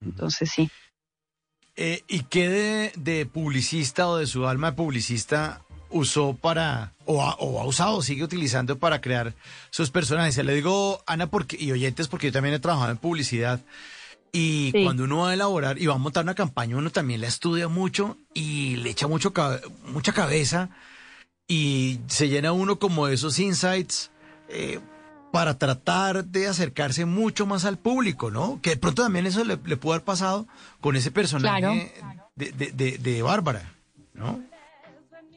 Entonces 0.00 0.50
sí. 0.50 0.70
Eh, 1.76 2.02
¿Y 2.08 2.22
qué 2.22 2.48
de, 2.48 2.92
de 2.96 3.26
publicista 3.26 4.08
o 4.08 4.16
de 4.16 4.26
su 4.26 4.46
alma 4.46 4.70
de 4.70 4.76
publicista 4.78 5.65
usó 5.90 6.34
para, 6.34 6.92
o 7.04 7.22
ha, 7.22 7.34
o 7.36 7.60
ha 7.60 7.64
usado, 7.66 8.02
sigue 8.02 8.24
utilizando 8.24 8.78
para 8.78 9.00
crear 9.00 9.34
sus 9.70 9.90
personajes? 9.90 10.34
Se 10.34 10.44
le 10.44 10.54
digo, 10.54 11.02
Ana, 11.06 11.26
porque, 11.28 11.56
y 11.58 11.72
oyentes, 11.72 12.08
porque 12.08 12.26
yo 12.28 12.32
también 12.32 12.54
he 12.54 12.58
trabajado 12.58 12.90
en 12.92 12.98
publicidad. 12.98 13.60
Y 14.32 14.70
Sí. 14.74 14.84
cuando 14.84 15.04
uno 15.04 15.18
va 15.18 15.30
a 15.30 15.34
elaborar 15.34 15.80
y 15.80 15.86
va 15.86 15.94
a 15.94 15.98
montar 15.98 16.24
una 16.24 16.34
campaña, 16.34 16.76
uno 16.76 16.90
también 16.90 17.20
la 17.22 17.26
estudia 17.28 17.68
mucho 17.68 18.18
y 18.34 18.76
le 18.76 18.90
echa 18.90 19.06
mucho, 19.06 19.32
mucha 19.86 20.12
cabeza 20.12 20.68
y 21.48 22.00
se 22.08 22.28
llena 22.28 22.52
uno 22.52 22.78
como 22.78 23.06
de 23.06 23.14
esos 23.14 23.38
insights 23.38 24.10
eh, 24.48 24.80
para 25.32 25.58
tratar 25.58 26.24
de 26.24 26.48
acercarse 26.48 27.04
mucho 27.04 27.46
más 27.46 27.64
al 27.64 27.78
público, 27.78 28.30
¿no? 28.30 28.58
Que 28.62 28.70
de 28.70 28.76
pronto 28.76 29.02
también 29.02 29.26
eso 29.26 29.44
le, 29.44 29.58
le 29.64 29.76
pudo 29.76 29.92
haber 29.94 30.04
pasado 30.04 30.46
con 30.80 30.96
ese 30.96 31.10
personaje 31.10 31.92
de, 32.34 32.52
de, 32.52 32.72
de- 32.72 32.98
de 32.98 33.22
Bárbara, 33.22 33.72
¿no? 34.12 34.40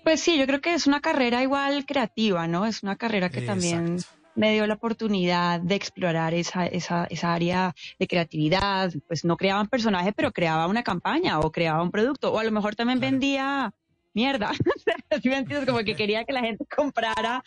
Pues 0.04 0.22
sí, 0.22 0.38
yo 0.38 0.46
creo 0.48 0.62
que 0.62 0.74
es 0.74 0.88
una 0.88 1.02
carrera 1.02 1.44
igual 1.44 1.86
creativa, 1.86 2.48
¿no? 2.48 2.66
Es 2.66 2.84
una 2.84 2.96
carrera 2.96 3.30
que 3.30 3.42
también 3.42 4.00
me 4.36 4.54
dio 4.54 4.66
la 4.66 4.76
oportunidad 4.76 5.60
de 5.60 5.76
explorar 5.76 6.34
esa, 6.34 6.66
esa, 6.66 7.06
esa 7.06 7.34
área 7.34 7.74
de 8.00 8.08
creatividad. 8.08 8.92
Pues 9.08 9.26
no 9.26 9.38
creaba 9.38 9.62
un 9.62 9.68
personaje, 9.68 10.14
pero 10.14 10.32
creaba 10.32 10.68
una 10.68 10.84
campaña 10.84 11.40
o 11.40 11.52
creaba 11.52 11.84
un 11.84 11.92
producto. 11.92 12.32
O 12.34 12.40
a 12.40 12.44
lo 12.44 12.52
mejor 12.52 12.76
también 12.76 13.00
Claro. 13.00 13.12
vendía 13.12 13.74
mierda. 14.14 14.52
¿Sí 15.22 15.30
me 15.30 15.38
entiendes? 15.38 15.68
Como 15.68 15.84
que 15.84 15.96
quería 15.96 16.24
que 16.24 16.34
la 16.34 16.42
gente 16.42 16.66
comprara 16.76 17.44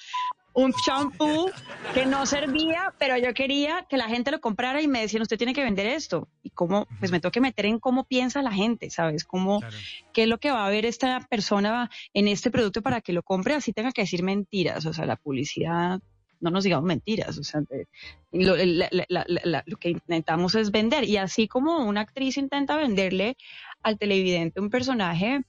un 0.54 0.72
champú 0.84 1.50
que 1.94 2.04
no 2.06 2.26
servía, 2.26 2.94
pero 2.98 3.16
yo 3.16 3.32
quería 3.34 3.86
que 3.88 3.96
la 3.96 4.08
gente 4.08 4.30
lo 4.30 4.40
comprara 4.40 4.82
y 4.82 4.88
me 4.88 5.00
decían, 5.00 5.22
usted 5.22 5.38
tiene 5.38 5.54
que 5.54 5.62
vender 5.64 5.86
esto. 5.86 6.28
Y 6.42 6.50
cómo, 6.50 6.86
pues 6.98 7.10
me 7.10 7.20
tengo 7.20 7.32
que 7.32 7.40
meter 7.40 7.66
en 7.66 7.78
cómo 7.78 8.04
piensa 8.04 8.42
la 8.42 8.52
gente, 8.52 8.90
¿sabes? 8.90 9.24
Cómo, 9.24 9.60
Claro. 9.60 9.76
qué 10.12 10.22
es 10.24 10.28
lo 10.28 10.38
que 10.38 10.50
va 10.50 10.66
a 10.66 10.70
ver 10.70 10.84
esta 10.84 11.20
persona 11.30 11.90
en 12.12 12.28
este 12.28 12.50
producto 12.50 12.82
para 12.82 13.00
que 13.00 13.12
lo 13.12 13.22
compre, 13.22 13.54
así 13.54 13.72
tenga 13.72 13.92
que 13.92 14.02
decir 14.02 14.22
mentiras. 14.22 14.84
O 14.86 14.92
sea, 14.92 15.06
la 15.06 15.16
publicidad, 15.16 16.00
no 16.40 16.50
nos 16.50 16.64
digamos 16.64 16.84
mentiras. 16.86 17.38
O 17.38 17.44
sea, 17.44 17.62
lo, 18.32 18.56
la- 18.56 18.88
la- 18.90 19.06
la- 19.08 19.24
la- 19.44 19.62
lo 19.64 19.76
que 19.78 19.90
intentamos 19.90 20.54
es 20.54 20.70
vender. 20.70 21.04
Y 21.04 21.16
así 21.16 21.48
como 21.48 21.78
una 21.86 22.00
actriz 22.02 22.36
intenta 22.36 22.76
venderle 22.76 23.36
al 23.82 23.96
televidente 23.98 24.60
un 24.60 24.68
personaje, 24.68 25.40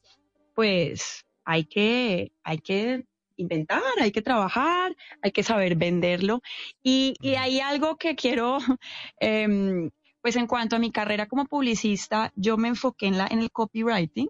pues 0.56 1.26
hay 1.46 1.66
que, 1.66 2.32
hay 2.44 2.60
que 2.60 3.06
inventar, 3.38 3.82
hay 4.00 4.12
que 4.12 4.22
trabajar, 4.22 4.96
hay 5.22 5.32
que 5.32 5.44
saber 5.44 5.76
venderlo. 5.76 6.42
Y, 6.82 7.16
y 7.22 7.36
hay 7.36 7.60
algo 7.60 7.98
que 7.98 8.16
quiero, 8.16 8.58
em, 9.20 9.90
pues 10.22 10.36
en 10.36 10.48
cuanto 10.48 10.76
a 10.76 10.80
mi 10.80 10.92
carrera 10.92 11.28
como 11.28 11.46
publicista, 11.46 12.32
yo 12.36 12.58
me 12.58 12.70
enfoqué 12.70 13.08
en, 13.08 13.18
la, 13.18 13.28
en 13.28 13.40
el 13.40 13.52
copywriting 13.52 14.30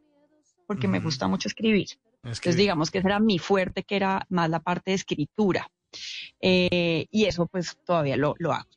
porque 0.65 0.87
me 0.87 0.99
gusta 0.99 1.27
mucho 1.27 1.47
escribir. 1.49 1.87
Es 1.87 1.97
que- 2.21 2.29
Entonces, 2.29 2.55
digamos 2.57 2.89
que 2.89 2.99
ese 2.99 3.07
era 3.07 3.19
mi 3.19 3.37
fuerte, 3.37 3.83
que 3.83 3.95
era 3.97 4.25
más 4.29 4.49
la 4.49 4.59
parte 4.61 4.91
de 4.91 4.95
escritura. 4.95 5.69
Eh, 6.41 7.05
y 7.11 7.25
eso, 7.25 7.45
pues, 7.47 7.77
todavía 7.85 8.17
lo, 8.17 8.33
lo 8.39 8.53
hago. 8.53 8.69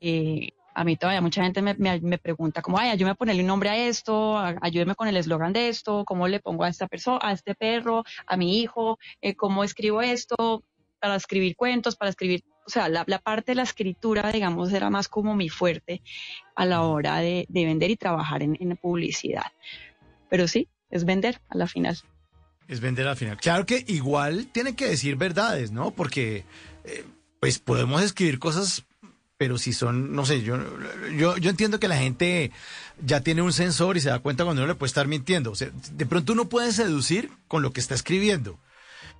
Eh, 0.00 0.50
a 0.74 0.84
mí 0.84 0.96
todavía 0.96 1.20
mucha 1.20 1.42
gente 1.42 1.62
me, 1.62 1.74
me, 1.74 2.00
me 2.00 2.18
pregunta 2.18 2.60
como, 2.60 2.78
ay, 2.78 2.90
ayúdame 2.90 3.12
a 3.12 3.14
ponerle 3.14 3.42
un 3.42 3.46
nombre 3.46 3.70
a 3.70 3.76
esto, 3.76 4.38
ayúdeme 4.38 4.94
con 4.94 5.08
el 5.08 5.16
eslogan 5.16 5.52
de 5.52 5.68
esto, 5.68 6.04
cómo 6.04 6.26
le 6.28 6.40
pongo 6.40 6.64
a 6.64 6.68
esta 6.68 6.88
persona, 6.88 7.20
a 7.22 7.32
este 7.32 7.54
perro, 7.54 8.04
a 8.26 8.36
mi 8.36 8.60
hijo, 8.60 8.98
eh, 9.22 9.34
cómo 9.34 9.64
escribo 9.64 10.02
esto 10.02 10.64
para 11.00 11.16
escribir 11.16 11.54
cuentos, 11.54 11.96
para 11.96 12.10
escribir, 12.10 12.42
o 12.66 12.70
sea, 12.70 12.88
la, 12.88 13.04
la 13.06 13.18
parte 13.18 13.52
de 13.52 13.56
la 13.56 13.62
escritura, 13.62 14.32
digamos, 14.32 14.72
era 14.72 14.90
más 14.90 15.08
como 15.08 15.36
mi 15.36 15.48
fuerte 15.48 16.02
a 16.56 16.64
la 16.64 16.82
hora 16.82 17.18
de, 17.18 17.46
de 17.48 17.64
vender 17.64 17.90
y 17.90 17.96
trabajar 17.96 18.42
en, 18.42 18.56
en 18.58 18.76
publicidad. 18.76 19.52
Pero 20.30 20.48
sí, 20.48 20.68
es 20.90 21.04
vender 21.04 21.40
a 21.48 21.56
la 21.56 21.66
final. 21.66 21.98
Es 22.66 22.80
vender 22.80 23.06
al 23.06 23.16
final. 23.16 23.36
Claro 23.36 23.66
que 23.66 23.84
igual 23.86 24.46
tiene 24.46 24.74
que 24.74 24.88
decir 24.88 25.16
verdades, 25.16 25.70
¿no? 25.70 25.90
Porque 25.90 26.44
eh, 26.84 27.04
pues 27.38 27.58
podemos 27.58 28.02
escribir 28.02 28.38
cosas, 28.38 28.86
pero 29.36 29.58
si 29.58 29.72
son, 29.72 30.14
no 30.14 30.24
sé, 30.24 30.42
yo, 30.42 30.56
yo, 31.16 31.36
yo 31.36 31.50
entiendo 31.50 31.80
que 31.80 31.88
la 31.88 31.96
gente 31.96 32.52
ya 33.04 33.20
tiene 33.20 33.42
un 33.42 33.52
sensor 33.52 33.96
y 33.96 34.00
se 34.00 34.08
da 34.08 34.20
cuenta 34.20 34.44
cuando 34.44 34.62
uno 34.62 34.68
le 34.72 34.76
puede 34.76 34.88
estar 34.88 35.08
mintiendo. 35.08 35.50
O 35.50 35.54
sea, 35.56 35.70
de 35.92 36.06
pronto 36.06 36.32
uno 36.32 36.48
puede 36.48 36.72
seducir 36.72 37.30
con 37.48 37.62
lo 37.62 37.72
que 37.72 37.80
está 37.80 37.94
escribiendo. 37.94 38.58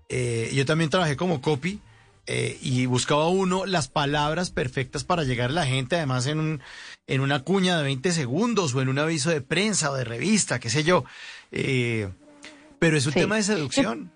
Eh, 0.08 0.50
yo 0.54 0.64
también 0.66 0.90
trabajé 0.90 1.16
como 1.16 1.40
copy 1.40 1.80
eh, 2.26 2.58
y 2.62 2.86
buscaba 2.86 3.28
uno 3.28 3.66
las 3.66 3.88
palabras 3.88 4.50
perfectas 4.50 5.02
para 5.04 5.24
llegar 5.24 5.50
a 5.50 5.54
la 5.54 5.66
gente, 5.66 5.96
además 5.96 6.26
en, 6.26 6.38
un, 6.38 6.60
en 7.06 7.20
una 7.20 7.40
cuña 7.40 7.76
de 7.76 7.82
20 7.82 8.12
segundos 8.12 8.74
o 8.74 8.80
en 8.82 8.88
un 8.88 8.98
aviso 8.98 9.30
de 9.30 9.40
prensa 9.40 9.90
o 9.90 9.94
de 9.96 10.04
revista, 10.04 10.60
qué 10.60 10.70
sé 10.70 10.84
yo. 10.84 11.04
Eh, 11.52 12.08
pero 12.78 12.96
es 12.96 13.06
un 13.06 13.12
Sí. 13.14 13.18
tema 13.18 13.36
de 13.36 13.42
seducción. 13.42 14.12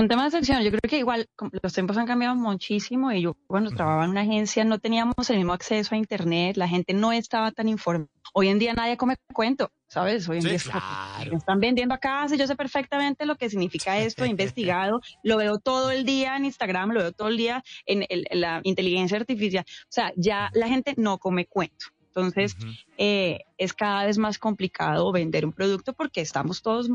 Un 0.00 0.08
tema 0.08 0.24
de 0.24 0.30
sección, 0.30 0.62
yo 0.62 0.70
creo 0.70 0.80
que 0.88 0.96
igual 0.96 1.28
los 1.62 1.74
tiempos 1.74 1.98
han 1.98 2.06
cambiado 2.06 2.34
muchísimo 2.34 3.12
y 3.12 3.20
yo 3.20 3.34
cuando 3.46 3.70
trabajaba 3.70 4.04
en 4.06 4.10
una 4.12 4.22
agencia 4.22 4.64
no 4.64 4.78
teníamos 4.78 5.28
el 5.28 5.36
mismo 5.36 5.52
acceso 5.52 5.94
a 5.94 5.98
internet, 5.98 6.56
la 6.56 6.66
gente 6.68 6.94
no 6.94 7.12
estaba 7.12 7.52
tan 7.52 7.68
informada. 7.68 8.08
Hoy 8.32 8.48
en 8.48 8.58
día 8.58 8.72
nadie 8.72 8.96
come 8.96 9.16
cuento, 9.34 9.70
¿sabes? 9.88 10.26
Hoy 10.26 10.38
en 10.38 10.42
Sí, 10.44 10.48
día 10.48 10.58
claro. 10.58 11.36
están 11.36 11.60
vendiendo 11.60 11.94
acá, 11.94 12.26
sí, 12.30 12.38
yo 12.38 12.46
sé 12.46 12.56
perfectamente 12.56 13.26
lo 13.26 13.36
que 13.36 13.50
significa 13.50 13.98
esto, 13.98 14.24
he 14.24 14.28
investigado, 14.28 15.02
lo 15.22 15.36
veo 15.36 15.58
todo 15.58 15.90
el 15.90 16.06
día 16.06 16.34
en 16.34 16.46
Instagram, 16.46 16.92
lo 16.92 17.00
veo 17.00 17.12
todo 17.12 17.28
el 17.28 17.36
día 17.36 17.62
en, 17.84 18.06
el- 18.08 18.26
en 18.30 18.40
la 18.40 18.60
inteligencia 18.62 19.18
artificial. 19.18 19.66
O 19.68 19.86
sea, 19.90 20.12
ya 20.16 20.48
la 20.54 20.66
gente 20.68 20.94
no 20.96 21.18
come 21.18 21.44
cuento. 21.44 21.84
Entonces, 22.06 22.56
Ujú. 22.58 22.68
eh, 22.96 23.40
es 23.58 23.74
cada 23.74 24.06
vez 24.06 24.16
más 24.16 24.38
complicado 24.38 25.12
vender 25.12 25.44
un 25.44 25.52
producto 25.52 25.92
porque 25.92 26.22
estamos 26.22 26.62
todos 26.62 26.88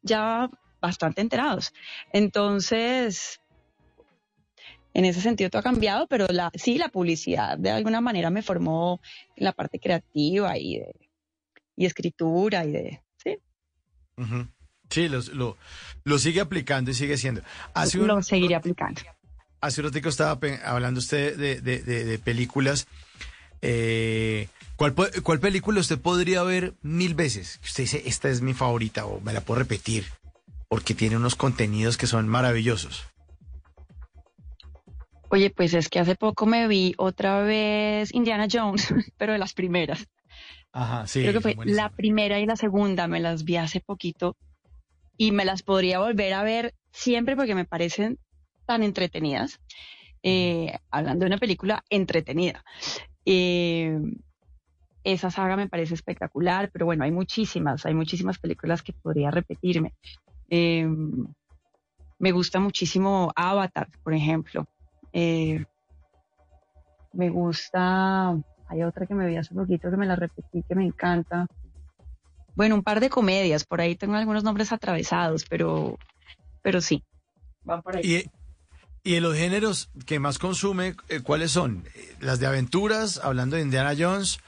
ya 0.00 0.48
bastante 0.86 1.20
enterados. 1.20 1.72
Entonces, 2.12 3.40
en 4.94 5.04
ese 5.04 5.20
sentido 5.20 5.50
todo 5.50 5.60
ha 5.60 5.62
cambiado, 5.62 6.06
pero 6.06 6.26
la, 6.28 6.50
sí, 6.54 6.78
la 6.78 6.88
publicidad 6.88 7.58
de 7.58 7.70
alguna 7.70 8.00
manera 8.00 8.30
me 8.30 8.42
formó 8.42 9.00
en 9.36 9.44
la 9.44 9.52
parte 9.52 9.78
creativa 9.78 10.56
y 10.58 10.78
de 10.78 10.94
y 11.78 11.84
escritura 11.84 12.64
y 12.64 12.72
de... 12.72 13.02
Sí. 13.22 13.36
Sí, 14.88 15.08
los- 15.08 15.28
lo, 15.28 15.58
lo 16.04 16.18
sigue 16.18 16.40
aplicando 16.40 16.90
y 16.90 16.94
sigue 16.94 17.18
siendo. 17.18 17.42
Hace 17.74 17.98
un, 18.00 18.06
lo 18.06 18.22
seguiré 18.22 18.54
aplicando. 18.54 19.02
hace 19.60 19.80
un 19.82 19.88
ratico 19.88 20.08
estaba 20.08 20.38
hablando 20.64 21.00
usted 21.00 21.36
de, 21.36 21.60
de- 21.60 22.18
películas. 22.18 22.86
Eh, 23.60 24.48
¿cuál, 24.76 24.94
¿Cuál 25.22 25.40
película 25.40 25.80
usted 25.80 25.98
podría 25.98 26.42
ver 26.44 26.72
mil 26.82 27.14
veces? 27.14 27.58
Que 27.58 27.66
Usted 27.66 27.82
dice, 27.84 28.02
esta 28.06 28.28
es 28.30 28.40
mi 28.40 28.54
favorita 28.54 29.04
o 29.04 29.20
me 29.20 29.32
la 29.34 29.40
puedo 29.42 29.58
repetir 29.60 30.06
porque 30.68 30.94
tiene 30.94 31.16
unos 31.16 31.36
contenidos 31.36 31.96
que 31.96 32.06
son 32.06 32.28
maravillosos. 32.28 33.06
Oye, 35.28 35.50
pues 35.50 35.74
es 35.74 35.88
que 35.88 35.98
hace 35.98 36.14
poco 36.14 36.46
me 36.46 36.68
vi 36.68 36.94
otra 36.98 37.42
vez 37.42 38.14
Indiana 38.14 38.46
Jones, 38.50 38.88
pero 39.18 39.32
de 39.32 39.38
las 39.38 39.54
primeras. 39.54 40.06
Ajá, 40.72 41.06
sí. 41.06 41.22
Creo 41.22 41.34
que 41.34 41.40
fue 41.40 41.66
la 41.66 41.90
primera 41.90 42.38
y 42.38 42.46
la 42.46 42.56
segunda, 42.56 43.08
me 43.08 43.20
las 43.20 43.44
vi 43.44 43.56
hace 43.56 43.80
poquito 43.80 44.36
y 45.16 45.32
me 45.32 45.44
las 45.44 45.62
podría 45.62 45.98
volver 45.98 46.34
a 46.34 46.42
ver 46.42 46.74
siempre 46.92 47.36
porque 47.36 47.54
me 47.54 47.64
parecen 47.64 48.18
tan 48.66 48.82
entretenidas. 48.82 49.60
Eh, 50.22 50.76
hablando 50.90 51.24
de 51.24 51.28
una 51.28 51.38
película 51.38 51.84
entretenida. 51.88 52.64
Eh, 53.24 53.98
esa 55.04 55.30
saga 55.30 55.56
me 55.56 55.68
parece 55.68 55.94
espectacular, 55.94 56.70
pero 56.72 56.84
bueno, 56.84 57.04
hay 57.04 57.12
muchísimas, 57.12 57.86
hay 57.86 57.94
muchísimas 57.94 58.38
películas 58.38 58.82
que 58.82 58.92
podría 58.92 59.30
repetirme. 59.30 59.94
Eh, 60.48 60.88
me 62.18 62.32
gusta 62.32 62.60
muchísimo 62.60 63.32
Avatar, 63.34 63.88
por 64.02 64.14
ejemplo. 64.14 64.66
Eh, 65.12 65.64
me 67.12 67.30
gusta, 67.30 68.30
hay 68.68 68.82
otra 68.82 69.06
que 69.06 69.14
me 69.14 69.26
vi 69.26 69.36
hace 69.36 69.54
poquito 69.54 69.90
que 69.90 69.96
me 69.96 70.06
la 70.06 70.16
repetí, 70.16 70.62
que 70.62 70.74
me 70.74 70.84
encanta. 70.84 71.46
Bueno, 72.54 72.74
un 72.74 72.82
par 72.82 73.00
de 73.00 73.10
comedias, 73.10 73.64
por 73.64 73.80
ahí 73.80 73.96
tengo 73.96 74.14
algunos 74.14 74.44
nombres 74.44 74.72
atravesados, 74.72 75.44
pero, 75.48 75.98
pero 76.62 76.80
sí, 76.80 77.02
van 77.64 77.82
por 77.82 77.96
ahí. 77.96 78.02
Y, 79.04 79.10
y 79.10 79.14
de 79.14 79.20
los 79.20 79.36
géneros 79.36 79.90
que 80.06 80.18
más 80.18 80.38
consume, 80.38 80.96
eh, 81.08 81.20
¿cuáles 81.20 81.52
son? 81.52 81.84
Eh, 81.94 82.16
¿Las 82.20 82.40
de 82.40 82.46
aventuras, 82.46 83.20
hablando 83.22 83.56
de 83.56 83.62
Indiana 83.62 83.94
Jones, 83.96 84.40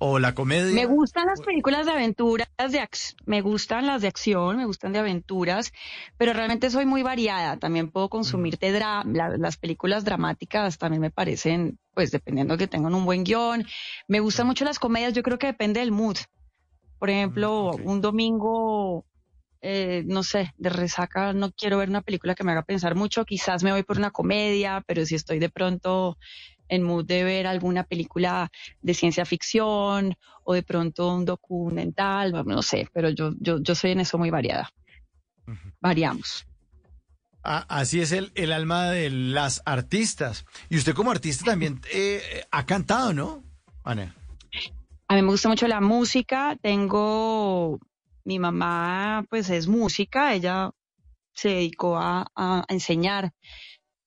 o 0.00 0.18
la 0.18 0.34
comedia? 0.34 0.74
Me 0.74 0.86
gustan 0.86 1.26
las 1.26 1.40
películas 1.42 1.86
de 1.86 1.92
aventuras, 1.92 2.48
de 2.56 2.88
me 3.26 3.42
gustan 3.42 3.86
las 3.86 4.02
de 4.02 4.08
acción, 4.08 4.56
me 4.56 4.64
gustan 4.64 4.92
de 4.92 4.98
aventuras, 4.98 5.72
pero 6.16 6.32
realmente 6.32 6.70
soy 6.70 6.86
muy 6.86 7.02
variada. 7.02 7.58
También 7.58 7.90
puedo 7.90 8.08
consumir 8.08 8.58
de 8.58 8.72
dra- 8.80 9.04
la- 9.04 9.36
las 9.36 9.56
películas 9.58 10.04
dramáticas, 10.04 10.78
también 10.78 11.02
me 11.02 11.10
parecen, 11.10 11.78
pues 11.94 12.10
dependiendo 12.10 12.56
que 12.56 12.66
tengan 12.66 12.94
un 12.94 13.04
buen 13.04 13.24
guion. 13.24 13.66
Me 14.08 14.20
gustan 14.20 14.46
mucho 14.46 14.64
las 14.64 14.78
comedias, 14.78 15.12
yo 15.12 15.22
creo 15.22 15.38
que 15.38 15.48
depende 15.48 15.80
del 15.80 15.92
mood. 15.92 16.16
Por 16.98 17.10
ejemplo, 17.10 17.66
ok. 17.70 17.80
un 17.84 18.00
domingo, 18.00 19.04
eh, 19.60 20.02
no 20.06 20.22
sé, 20.22 20.52
de 20.56 20.70
resaca, 20.70 21.34
no 21.34 21.52
quiero 21.52 21.76
ver 21.78 21.90
una 21.90 22.00
película 22.02 22.34
que 22.34 22.44
me 22.44 22.52
haga 22.52 22.62
pensar 22.62 22.94
mucho, 22.94 23.26
quizás 23.26 23.62
me 23.62 23.72
voy 23.72 23.82
por 23.82 23.98
una 23.98 24.10
comedia, 24.10 24.82
pero 24.86 25.04
si 25.04 25.14
estoy 25.14 25.38
de 25.38 25.50
pronto 25.50 26.16
en 26.70 26.82
mood 26.82 27.04
de 27.04 27.24
ver 27.24 27.46
alguna 27.46 27.84
película 27.84 28.50
de 28.80 28.94
ciencia 28.94 29.26
ficción 29.26 30.16
o 30.44 30.54
de 30.54 30.62
pronto 30.62 31.14
un 31.14 31.24
documental, 31.24 32.32
no 32.46 32.62
sé, 32.62 32.88
pero 32.92 33.10
yo, 33.10 33.32
yo, 33.38 33.60
yo 33.60 33.74
soy 33.74 33.90
en 33.90 34.00
eso 34.00 34.16
muy 34.16 34.30
variada. 34.30 34.72
Variamos. 35.80 36.46
Ah, 37.42 37.66
así 37.68 38.00
es 38.00 38.12
el, 38.12 38.30
el 38.34 38.52
alma 38.52 38.90
de 38.90 39.10
las 39.10 39.62
artistas. 39.64 40.44
Y 40.68 40.76
usted 40.76 40.94
como 40.94 41.10
artista 41.10 41.44
también 41.44 41.80
eh, 41.92 42.44
ha 42.50 42.64
cantado, 42.66 43.12
¿no? 43.12 43.42
Ana. 43.82 44.14
A 45.08 45.14
mí 45.16 45.22
me 45.22 45.28
gusta 45.28 45.48
mucho 45.48 45.66
la 45.66 45.80
música, 45.80 46.56
tengo, 46.62 47.80
mi 48.24 48.38
mamá 48.38 49.24
pues 49.28 49.50
es 49.50 49.66
música, 49.66 50.34
ella 50.34 50.70
se 51.32 51.48
dedicó 51.48 51.98
a, 51.98 52.30
a 52.36 52.64
enseñar 52.68 53.32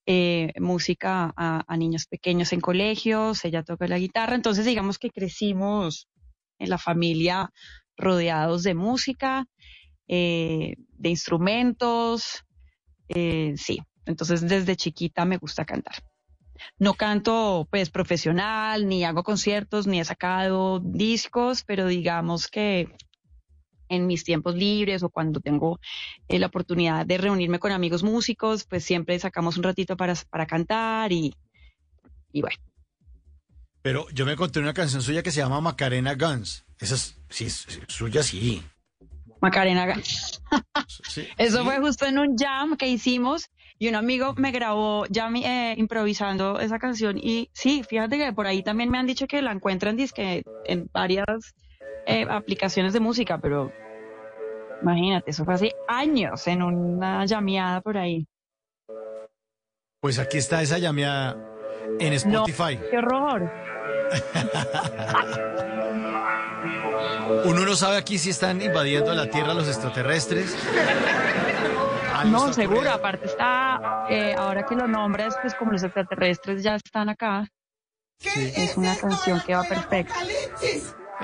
eh, 0.06 0.52
música 0.60 1.32
a, 1.36 1.64
a 1.66 1.76
niños 1.76 2.06
pequeños 2.06 2.52
en 2.52 2.60
colegios, 2.60 3.44
ella 3.44 3.62
toca 3.62 3.86
la 3.86 3.98
guitarra, 3.98 4.34
entonces 4.34 4.66
digamos 4.66 4.98
que 4.98 5.10
crecimos 5.10 6.08
en 6.58 6.70
la 6.70 6.78
familia 6.78 7.50
rodeados 7.96 8.62
de 8.62 8.74
música, 8.74 9.46
eh, 10.08 10.74
de 10.98 11.08
instrumentos, 11.08 12.44
eh, 13.08 13.54
sí, 13.56 13.78
entonces 14.06 14.46
desde 14.46 14.76
chiquita 14.76 15.24
me 15.24 15.38
gusta 15.38 15.64
cantar. 15.64 15.94
No 16.78 16.94
canto 16.94 17.66
pues 17.70 17.90
profesional, 17.90 18.88
ni 18.88 19.04
hago 19.04 19.22
conciertos, 19.22 19.86
ni 19.86 20.00
he 20.00 20.04
sacado 20.04 20.80
discos, 20.80 21.64
pero 21.64 21.86
digamos 21.86 22.48
que 22.48 22.94
en 23.88 24.06
mis 24.06 24.24
tiempos 24.24 24.54
libres 24.54 25.02
o 25.02 25.08
cuando 25.10 25.40
tengo 25.40 25.78
eh, 26.28 26.38
la 26.38 26.46
oportunidad 26.46 27.04
de 27.06 27.18
reunirme 27.18 27.58
con 27.58 27.72
amigos 27.72 28.02
músicos, 28.02 28.64
pues 28.64 28.84
siempre 28.84 29.18
sacamos 29.18 29.56
un 29.56 29.62
ratito 29.64 29.96
para, 29.96 30.14
para 30.30 30.46
cantar 30.46 31.12
y, 31.12 31.34
y 32.32 32.40
bueno. 32.40 32.56
Pero 33.82 34.06
yo 34.10 34.24
me 34.24 34.32
encontré 34.32 34.62
una 34.62 34.72
canción 34.72 35.02
suya 35.02 35.22
que 35.22 35.30
se 35.30 35.40
llama 35.40 35.60
Macarena 35.60 36.14
Guns. 36.14 36.64
Esa 36.80 36.94
es, 36.94 37.18
sí, 37.28 37.46
es- 37.46 37.66
suya, 37.88 38.22
sí. 38.22 38.62
Macarena, 39.40 39.94
Sí, 41.08 41.26
eso 41.38 41.58
sí. 41.58 41.64
fue 41.64 41.78
justo 41.80 42.06
en 42.06 42.18
un 42.18 42.34
jam 42.36 42.76
que 42.78 42.88
hicimos 42.88 43.50
y 43.78 43.88
un 43.88 43.94
amigo 43.94 44.34
me 44.38 44.52
grabó 44.52 45.04
ya 45.10 45.28
eh, 45.28 45.74
improvisando 45.76 46.60
esa 46.60 46.78
canción 46.78 47.18
y 47.18 47.50
sí, 47.52 47.82
fíjate 47.86 48.16
que 48.16 48.32
por 48.32 48.46
ahí 48.46 48.62
también 48.62 48.90
me 48.90 48.96
han 48.98 49.06
dicho 49.06 49.26
que 49.26 49.42
la 49.42 49.52
encuentran 49.52 49.96
dizque, 49.96 50.42
en 50.64 50.88
varias 50.94 51.26
eh, 52.06 52.26
aplicaciones 52.28 52.92
de 52.92 53.00
música, 53.00 53.38
pero 53.38 53.72
imagínate, 54.82 55.30
eso 55.30 55.44
fue 55.44 55.54
hace 55.54 55.72
años 55.88 56.46
en 56.46 56.62
una 56.62 57.24
llameada 57.26 57.80
por 57.80 57.96
ahí. 57.96 58.26
Pues 60.00 60.18
aquí 60.18 60.38
está 60.38 60.60
esa 60.62 60.78
llameada 60.78 61.36
en 61.98 62.10
No, 62.30 62.44
Spotify. 62.46 62.78
qué 62.90 62.98
horror. 62.98 63.50
Uno 67.46 67.60
no 67.64 67.74
sabe 67.74 67.96
aquí 67.96 68.18
si 68.18 68.30
están 68.30 68.60
invadiendo 68.62 69.12
la 69.14 69.28
Tierra 69.30 69.54
los 69.54 69.68
extraterrestres. 69.68 70.56
Algo 72.14 72.30
No, 72.46 72.52
seguro, 72.52 72.78
ocurriendo. 72.80 72.98
aparte 72.98 73.26
está, 73.26 74.06
eh, 74.08 74.34
ahora 74.36 74.64
que 74.66 74.74
lo 74.74 74.86
nombras, 74.86 75.36
pues 75.40 75.54
como 75.54 75.72
los 75.72 75.82
extraterrestres 75.82 76.62
ya 76.62 76.74
están 76.76 77.08
acá. 77.08 77.48
Es 78.36 78.76
una 78.76 78.96
canción 78.96 79.40
que 79.44 79.54
va 79.54 79.64
perfecta. 79.64 80.14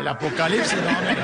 El 0.00 0.08
apocalipsis, 0.08 0.78
no, 0.82 0.88
hombre. 0.88 1.16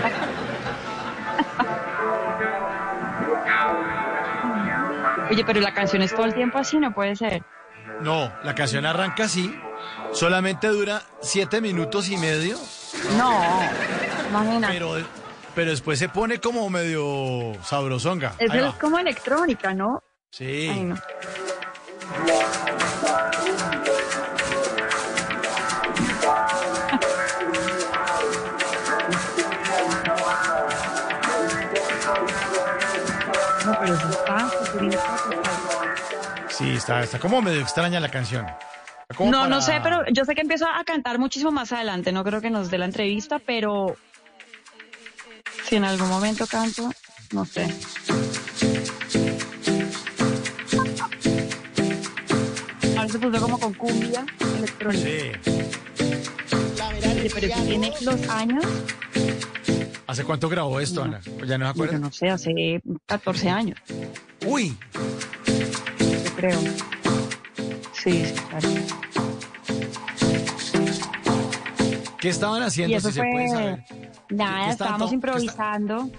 Oye, 5.31 5.45
pero 5.45 5.61
la 5.61 5.75
canción 5.75 6.03
es 6.03 6.15
todo 6.15 6.25
el 6.27 6.35
tiempo 6.35 6.59
así, 6.59 6.79
no 6.79 6.93
puede 6.93 7.17
ser. 7.17 7.43
No, 8.01 8.33
la 8.45 8.55
canción 8.55 8.87
arranca 8.87 9.25
así, 9.25 9.59
solamente 10.13 10.69
dura 10.69 11.03
siete 11.21 11.61
minutos 11.61 12.09
y 12.11 12.17
medio, 12.17 12.57
No, 13.17 13.41
imagínate. 14.29 14.73
pero, 14.75 14.95
pero 15.55 15.71
después 15.71 15.99
se 15.99 16.09
pone 16.09 16.39
como 16.39 16.69
medio 16.71 17.55
sabrosonga. 17.65 18.35
Es, 18.39 18.51
Ahí 18.51 18.61
es 18.61 18.75
como 18.75 18.99
electrónica, 18.99 19.73
¿no? 19.75 20.03
Sí. 20.31 20.69
Ay. 20.73 20.85
No, 20.85 20.97
Sí, 36.57 36.71
está, 36.71 37.03
está 37.03 37.19
como 37.19 37.43
medio 37.43 37.61
extraña 37.61 38.01
la 38.01 38.11
canción. 38.11 38.47
Como 39.17 39.31
No, 39.31 39.47
no 39.47 39.61
sé, 39.61 39.79
pero 39.83 40.05
yo 40.13 40.25
sé 40.25 40.35
que 40.35 40.41
empiezo 40.41 40.67
a 40.67 40.83
cantar 40.85 41.19
muchísimo 41.19 41.51
más 41.53 41.73
adelante. 41.73 42.13
No 42.13 42.25
creo 42.25 42.41
que 42.41 42.51
nos 42.51 42.71
dé 42.71 42.79
la 42.79 42.87
entrevista, 42.87 43.39
pero 43.39 43.97
si 45.69 45.77
en 45.77 45.85
algún 45.85 46.09
momento 46.09 46.47
canto, 46.47 46.91
no 47.33 47.45
sé. 47.45 47.69
Ahora 52.97 53.09
se 53.09 53.19
puso 53.19 53.41
como 53.41 53.59
con 53.59 53.75
cumbia 53.75 54.25
electrónica. 54.57 55.07
Sí. 55.07 55.31
Pero 57.35 57.55
tiene 57.65 57.93
los 58.03 58.29
años, 58.29 58.65
¿Hace 60.07 60.25
cuánto 60.25 60.49
grabó 60.49 60.79
esto, 60.81 61.03
Ana? 61.03 61.21
¿Ya 61.47 61.59
no 61.59 61.67
se 61.67 61.67
yo 61.67 61.67
acuerda? 61.69 61.99
no 61.99 62.13
sé, 62.13 62.31
hace 62.31 62.81
14 63.07 63.51
años, 63.51 63.79
Uy, 64.47 64.77
yo 64.95 65.01
creo. 66.37 66.61
Sí, 67.93 68.25
sí, 68.25 68.35
claro. 68.51 68.69
¿qué 72.21 72.29
estaban 72.29 72.63
haciendo? 72.63 72.93
Y 72.93 72.97
eso 72.97 73.09
si 73.09 73.15
se 73.15 73.23
puede 73.23 73.49
saber? 73.49 73.85
nada, 74.31 74.65
¿Qué 74.65 74.71
están 74.71 74.71
estábamos 74.71 75.13
improvisando. 75.13 76.11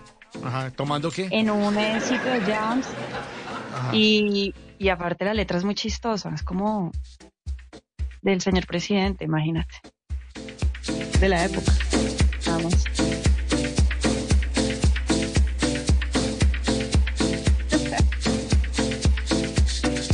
Ajá, 0.44 0.72
¿tomando 0.72 1.10
qué? 1.12 1.28
en 1.32 1.50
un 1.50 1.76
sitio 2.02 2.32
de 2.32 2.42
jams 2.42 2.88
y, 3.92 4.54
y 4.78 4.90
aparte 4.90 5.26
la 5.26 5.34
letra 5.34 5.58
es 5.58 5.64
muy 5.64 5.76
chistosa, 5.76 6.30
es 6.34 6.44
como 6.44 6.92
del 8.22 8.42
señor 8.42 8.66
presidente, 8.68 9.26
imagínate. 9.26 9.76
De 11.20 11.30
la 11.30 11.46
época. 11.46 11.72
Vamos. 12.46 12.74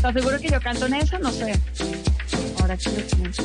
¿Estás 0.03 0.21
seguro 0.21 0.37
que 0.37 0.49
yo 0.49 0.59
canto 0.59 0.85
en 0.87 0.95
eso? 0.95 1.17
No 1.17 1.31
sé. 1.31 1.57
Ahora 2.59 2.75
que 2.75 2.89
lo 2.89 2.95
pienso. 3.07 3.41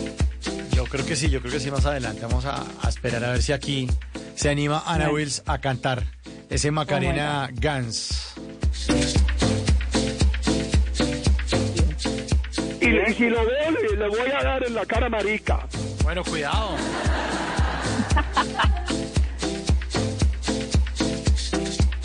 Yo 0.72 0.86
creo 0.86 1.06
que 1.06 1.14
sí, 1.14 1.30
yo 1.30 1.40
creo 1.40 1.52
que 1.52 1.60
sí 1.60 1.70
más 1.70 1.86
adelante. 1.86 2.22
Vamos 2.22 2.46
a, 2.46 2.64
a 2.82 2.88
esperar 2.88 3.22
a 3.24 3.30
ver 3.30 3.42
si 3.42 3.52
aquí 3.52 3.88
se 4.34 4.50
anima 4.50 4.82
Ana 4.84 5.04
Bueno. 5.04 5.12
Wills 5.12 5.44
a 5.46 5.58
cantar 5.58 6.02
ese 6.50 6.72
Macarena 6.72 7.48
Gans. 7.52 8.34
Y, 12.80 12.88
y 12.88 13.14
si 13.14 13.28
lo 13.30 13.46
veo, 13.46 13.70
le, 13.70 13.96
le 13.96 14.08
voy 14.08 14.28
a 14.36 14.42
dar 14.42 14.64
en 14.64 14.74
la 14.74 14.84
cara 14.84 15.08
marica. 15.08 15.60
Bueno, 16.02 16.24
cuidado. 16.24 16.74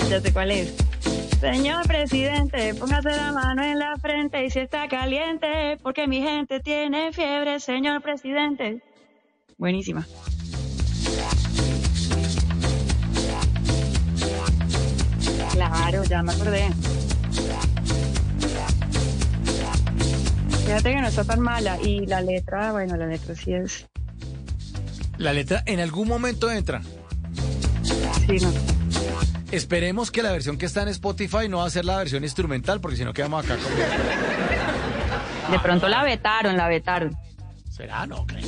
Ya 0.09 0.21
sé 0.21 0.31
cuál 0.31 0.51
es. 0.51 0.71
Señor 1.51 1.85
presidente, 1.85 2.73
póngase 2.73 3.09
la 3.09 3.33
mano 3.33 3.63
en 3.63 3.77
la 3.77 3.97
frente 3.97 4.45
y 4.45 4.49
si 4.49 4.59
está 4.59 4.87
caliente, 4.87 5.77
porque 5.83 6.07
mi 6.07 6.21
gente 6.21 6.61
tiene 6.61 7.11
fiebre, 7.11 7.59
señor 7.59 8.01
presidente. 8.01 8.81
Buenísima. 9.57 10.07
Claro, 15.51 16.03
ya 16.05 16.23
me 16.23 16.31
acordé. 16.31 16.69
Fíjate 20.65 20.93
que 20.93 21.01
no 21.01 21.07
está 21.07 21.25
tan 21.25 21.41
mala 21.41 21.77
y 21.81 22.05
la 22.05 22.21
letra, 22.21 22.71
bueno, 22.71 22.95
la 22.95 23.05
letra 23.05 23.35
sí 23.35 23.53
es, 23.53 23.85
La 25.17 25.33
letra 25.33 25.61
en 25.65 25.81
algún 25.81 26.07
momento 26.07 26.49
entra. 26.49 26.81
sí, 27.83 28.37
no. 28.41 28.82
Esperemos 29.53 30.09
que 30.09 30.23
la 30.23 30.31
versión 30.31 30.57
que 30.57 30.65
está 30.65 30.81
en 30.81 30.87
Spotify 30.87 31.47
no 31.47 31.59
va 31.59 31.67
a 31.67 31.69
ser 31.69 31.85
la 31.85 31.97
versión 31.97 32.23
instrumental, 32.23 32.81
porque 32.81 32.97
si 32.97 33.05
no 33.05 33.13
quedamos 33.13 33.45
acá 33.45 33.55
con... 33.55 33.71
De 35.51 35.59
pronto 35.59 35.87
la 35.87 36.03
vetaron, 36.03 36.57
la 36.57 36.67
vetaron. 36.67 37.15
¿Será? 37.69 38.07
No, 38.07 38.25
creo. 38.25 38.41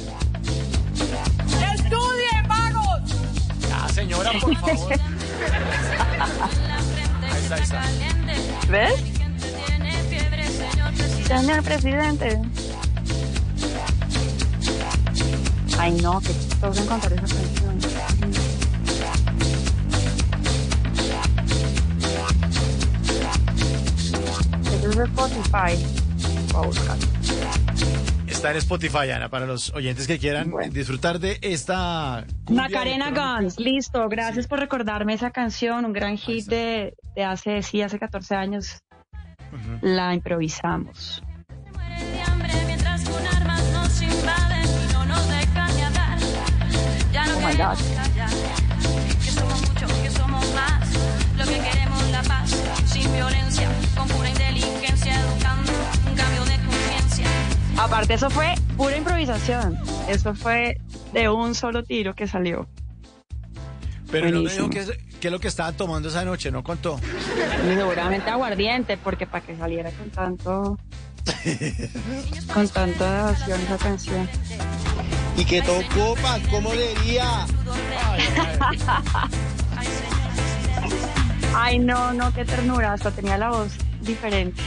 ¡Estudien, 1.76 2.48
vagos! 2.48 3.02
Ya, 3.70 3.88
señora, 3.90 4.32
por 4.42 4.56
favor. 4.58 4.94
Ahí 7.22 7.42
está, 7.44 7.56
ahí 7.56 7.62
está. 7.62 7.84
¿Ves? 8.68 8.96
Señor 11.28 11.62
presidente. 11.62 12.42
Ay, 15.78 15.92
no, 16.02 16.20
que 16.20 16.30
chistoso 16.30 16.82
encontrar 16.82 17.14
esa 17.14 17.28
canción. 17.28 17.80
Es 24.90 24.96
de 24.98 25.04
Spotify. 25.06 26.54
Voy 26.54 26.64
a 26.64 26.68
buscar. 26.68 26.98
Está 28.28 28.52
en 28.52 28.58
Spotify, 28.58 29.12
Ana, 29.12 29.30
para 29.30 29.46
los 29.46 29.74
oyentes 29.74 30.08
que 30.08 30.20
quieran 30.20 30.52
Bueno. 30.52 30.72
disfrutar 30.74 31.20
de 31.20 31.40
esta... 31.42 32.26
Macarena. 32.50 33.12
Guns, 33.12 33.60
listo. 33.60 34.08
Gracias 34.10 34.48
por 34.48 34.60
recordarme 34.60 35.14
esa 35.14 35.32
canción, 35.32 35.86
un 35.86 35.94
gran 35.94 36.18
hit 36.18 36.46
de, 36.48 36.96
de 37.16 37.24
hace, 37.24 37.62
sí, 37.64 37.82
hace 37.82 37.98
14 37.98 38.36
años. 38.36 38.80
La 39.82 40.14
improvisamos. 40.14 41.24
muere 41.74 42.12
de 42.12 42.22
hambre 42.22 42.56
Aparte, 57.78 58.14
eso 58.14 58.30
fue 58.30 58.56
pura 58.78 58.96
improvisación. 58.98 59.78
Eso 60.08 60.34
fue 60.34 60.80
de 61.14 61.30
un 61.30 61.56
solo 61.56 61.84
tiro 61.84 62.16
que 62.16 62.28
salió. 62.28 62.68
Pero 64.12 64.30
no 64.30 64.42
me 64.44 64.50
dijo 64.50 64.68
Buenísimo. 64.68 64.70
qué 64.70 64.80
es, 64.80 64.92
qué 65.20 65.28
es 65.28 65.32
lo 65.32 65.40
que 65.40 65.48
estaban 65.48 65.76
tomando 65.76 66.10
esa 66.10 66.24
noche, 66.24 66.52
no 66.52 66.64
contó. 66.64 67.00
Seguramente 67.64 68.30
aguardiente, 68.30 68.98
porque 68.98 69.26
para 69.28 69.46
que 69.46 69.58
saliera 69.58 69.92
con 69.92 70.10
tanto. 70.10 70.78
con 72.54 72.68
tanta 72.70 73.26
devoción 73.28 73.62
esa 73.62 73.78
canción. 73.78 74.30
Y 75.38 75.44
que 75.44 75.62
tocó 75.62 76.16
pa, 76.22 76.40
¿cómo 76.50 76.72
diría? 76.72 77.46
Ay, 81.56 81.80
no, 81.80 82.14
no, 82.14 82.34
qué 82.34 82.46
ternura. 82.46 82.94
Hasta 82.94 83.12
tenía 83.12 83.38
la 83.38 83.50
voz 83.50 83.74
diferente. 84.02 84.62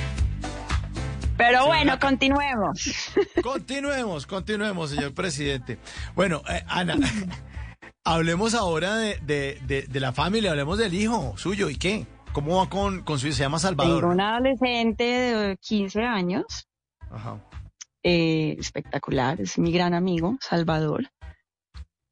Pero 1.38 1.66
bueno, 1.66 1.98
continuemos. 2.00 3.12
Continuemos, 3.42 4.26
continuemos, 4.26 4.90
señor 4.90 5.14
presidente. 5.14 5.78
Bueno, 6.14 6.42
eh, 6.50 6.62
Ana, 6.68 6.96
hablemos 8.04 8.54
ahora 8.54 8.96
de, 8.96 9.16
de- 9.22 9.58
de- 9.66 9.82
de 9.86 10.00
la 10.00 10.12
familia, 10.12 10.50
hablemos 10.50 10.76
del 10.78 10.92
hijo 10.94 11.34
suyo. 11.38 11.70
¿Y 11.70 11.76
qué? 11.76 12.06
¿Cómo 12.32 12.56
va 12.58 12.68
con, 12.68 13.02
con 13.04 13.18
su 13.18 13.28
hijo? 13.28 13.36
Se 13.36 13.42
llama 13.44 13.58
Salvador. 13.58 14.00
Tengo 14.00 14.12
un 14.12 14.20
adolescente 14.20 15.04
de 15.04 15.56
15 15.58 16.02
años. 16.02 16.66
Ajá. 17.10 17.38
eh, 18.02 18.56
espectacular, 18.58 19.40
es 19.40 19.58
mi 19.58 19.72
gran 19.72 19.94
amigo, 19.94 20.36
Salvador. 20.40 21.08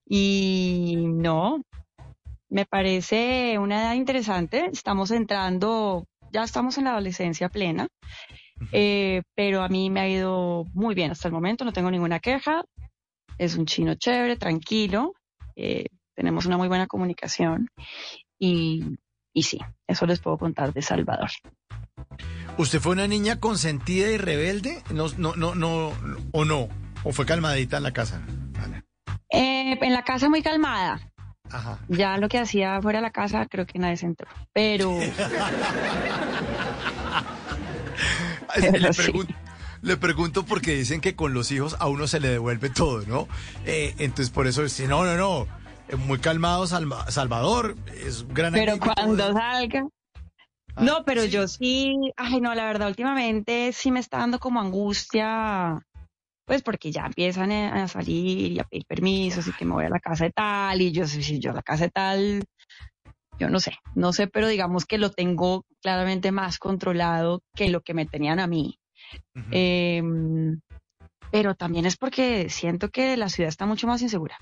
Y 0.09 0.95
no, 1.09 1.63
me 2.49 2.65
parece 2.65 3.59
una 3.59 3.83
edad 3.83 3.95
interesante, 3.95 4.69
estamos 4.73 5.11
entrando, 5.11 6.07
ya 6.33 6.45
estamos 6.45 6.79
en 6.79 6.85
la 6.85 6.93
adolescencia 6.93 7.49
plena, 7.49 7.89
eh, 8.73 9.23
pero 9.35 9.63
a 9.63 9.69
mí 9.69 9.91
me 9.91 10.01
ha 10.01 10.09
ido 10.09 10.65
muy 10.73 10.95
bien 10.95 11.11
hasta 11.11 11.29
el 11.29 11.35
momento, 11.35 11.65
no 11.65 11.73
tengo 11.73 11.91
ninguna 11.91 12.21
queja, 12.21 12.65
es 13.39 13.57
un 13.57 13.67
chino 13.67 13.95
chévere, 13.95 14.37
tranquilo, 14.37 15.15
eh, 15.55 15.87
tenemos 16.15 16.47
una 16.47 16.57
muy 16.57 16.69
buena 16.69 16.87
comunicación 16.87 17.69
y, 18.39 18.99
y 19.33 19.43
sí, 19.43 19.59
eso 19.87 20.07
les 20.07 20.21
puedo 20.21 20.39
contar 20.39 20.73
de 20.73 20.83
Salvador. 20.83 21.31
¿Usted 22.59 22.81
fue 22.81 22.93
una 22.93 23.07
niña 23.07 23.39
consentida 23.39 24.11
y 24.11 24.17
rebelde? 24.17 24.83
No, 24.91 25.09
no, 25.19 25.37
no, 25.37 25.55
no, 25.55 25.93
o 26.33 26.45
no, 26.45 26.69
o 27.05 27.13
fue 27.13 27.27
calmadita 27.27 27.77
en 27.77 27.83
la 27.83 27.93
casa. 27.93 28.23
Eh, 29.31 29.79
en 29.81 29.93
la 29.93 30.03
casa 30.03 30.29
muy 30.29 30.43
calmada. 30.43 31.01
Ajá. 31.51 31.79
Ya 31.89 32.17
lo 32.17 32.29
que 32.29 32.39
hacía 32.39 32.81
fuera 32.81 32.99
de 32.99 33.03
la 33.03 33.11
casa 33.11 33.47
creo 33.47 33.67
que 33.67 33.79
nadie 33.79 33.97
se 33.97 34.07
entró. 34.07 34.29
Pero 34.53 34.99
le, 38.81 38.93
sí. 38.93 39.03
pregunto, 39.03 39.35
le 39.83 39.97
pregunto 39.97 40.45
porque 40.45 40.75
dicen 40.75 41.01
que 41.01 41.15
con 41.15 41.35
los 41.35 41.51
hijos 41.53 41.77
a 41.79 41.89
uno 41.89 42.07
se 42.07 42.21
le 42.21 42.29
devuelve 42.29 42.71
todo, 42.71 43.03
¿no? 43.07 43.29
Eh, 43.65 43.95
entonces 43.99 44.31
por 44.31 44.47
eso 44.47 44.63
dice, 44.63 44.87
no, 44.89 45.05
no, 45.05 45.17
no, 45.17 45.47
eh, 45.89 45.97
muy 45.97 46.19
calmado 46.19 46.67
Salva- 46.67 47.11
Salvador, 47.11 47.77
es 48.05 48.23
un 48.23 48.35
gran 48.35 48.53
pero 48.53 48.79
cuando 48.79 49.33
salga. 49.33 49.87
Ah, 50.75 50.83
No, 50.85 51.05
pero 51.05 51.23
sí. 51.23 51.31
yo 51.31 51.49
sí, 51.49 51.97
ay 52.17 52.41
no, 52.41 52.55
la 52.55 52.65
verdad, 52.67 52.89
últimamente 52.89 53.73
sí 53.73 53.91
me 53.91 54.01
está 54.01 54.19
dando 54.19 54.39
como 54.39 54.61
angustia, 54.61 55.81
pues 56.45 56.63
porque 56.63 56.93
ya 56.93 57.07
empiezan 57.07 57.51
a 57.51 57.85
a 57.85 57.89
salir 57.89 58.53
y 58.53 58.59
a 58.59 58.65
pedir 58.65 58.85
permisos 58.87 59.47
y 59.49 59.53
que 59.53 59.65
me 59.65 59.73
voy 59.73 59.85
a 59.87 59.89
la 59.91 60.01
casa 60.01 60.25
de 60.25 60.33
tal 60.33 60.81
y 60.83 60.93
yo, 60.93 61.07
si 61.07 61.39
yo 61.39 61.53
a 61.53 61.55
la 61.55 61.63
casa 61.63 61.85
de 61.85 61.91
tal, 61.91 62.45
yo 63.39 63.49
no 63.49 63.61
sé, 63.61 63.79
no 63.95 64.13
sé, 64.13 64.27
pero 64.27 64.49
digamos 64.49 64.87
que 64.87 64.99
lo 64.99 65.11
tengo 65.11 65.65
claramente 65.83 66.33
más 66.33 66.59
controlado 66.59 67.43
que 67.55 67.69
lo 67.69 67.81
que 67.83 67.95
me 67.95 68.07
tenían 68.07 68.41
a 68.41 68.47
mí. 68.47 68.79
Em, 69.51 70.61
pero 71.31 71.55
también 71.55 71.87
es 71.87 71.97
porque 71.97 72.49
siento 72.49 72.89
que 72.89 73.17
la 73.17 73.29
ciudad 73.29 73.49
está 73.49 73.67
mucho 73.67 73.87
más 73.87 74.03
insegura. 74.03 74.37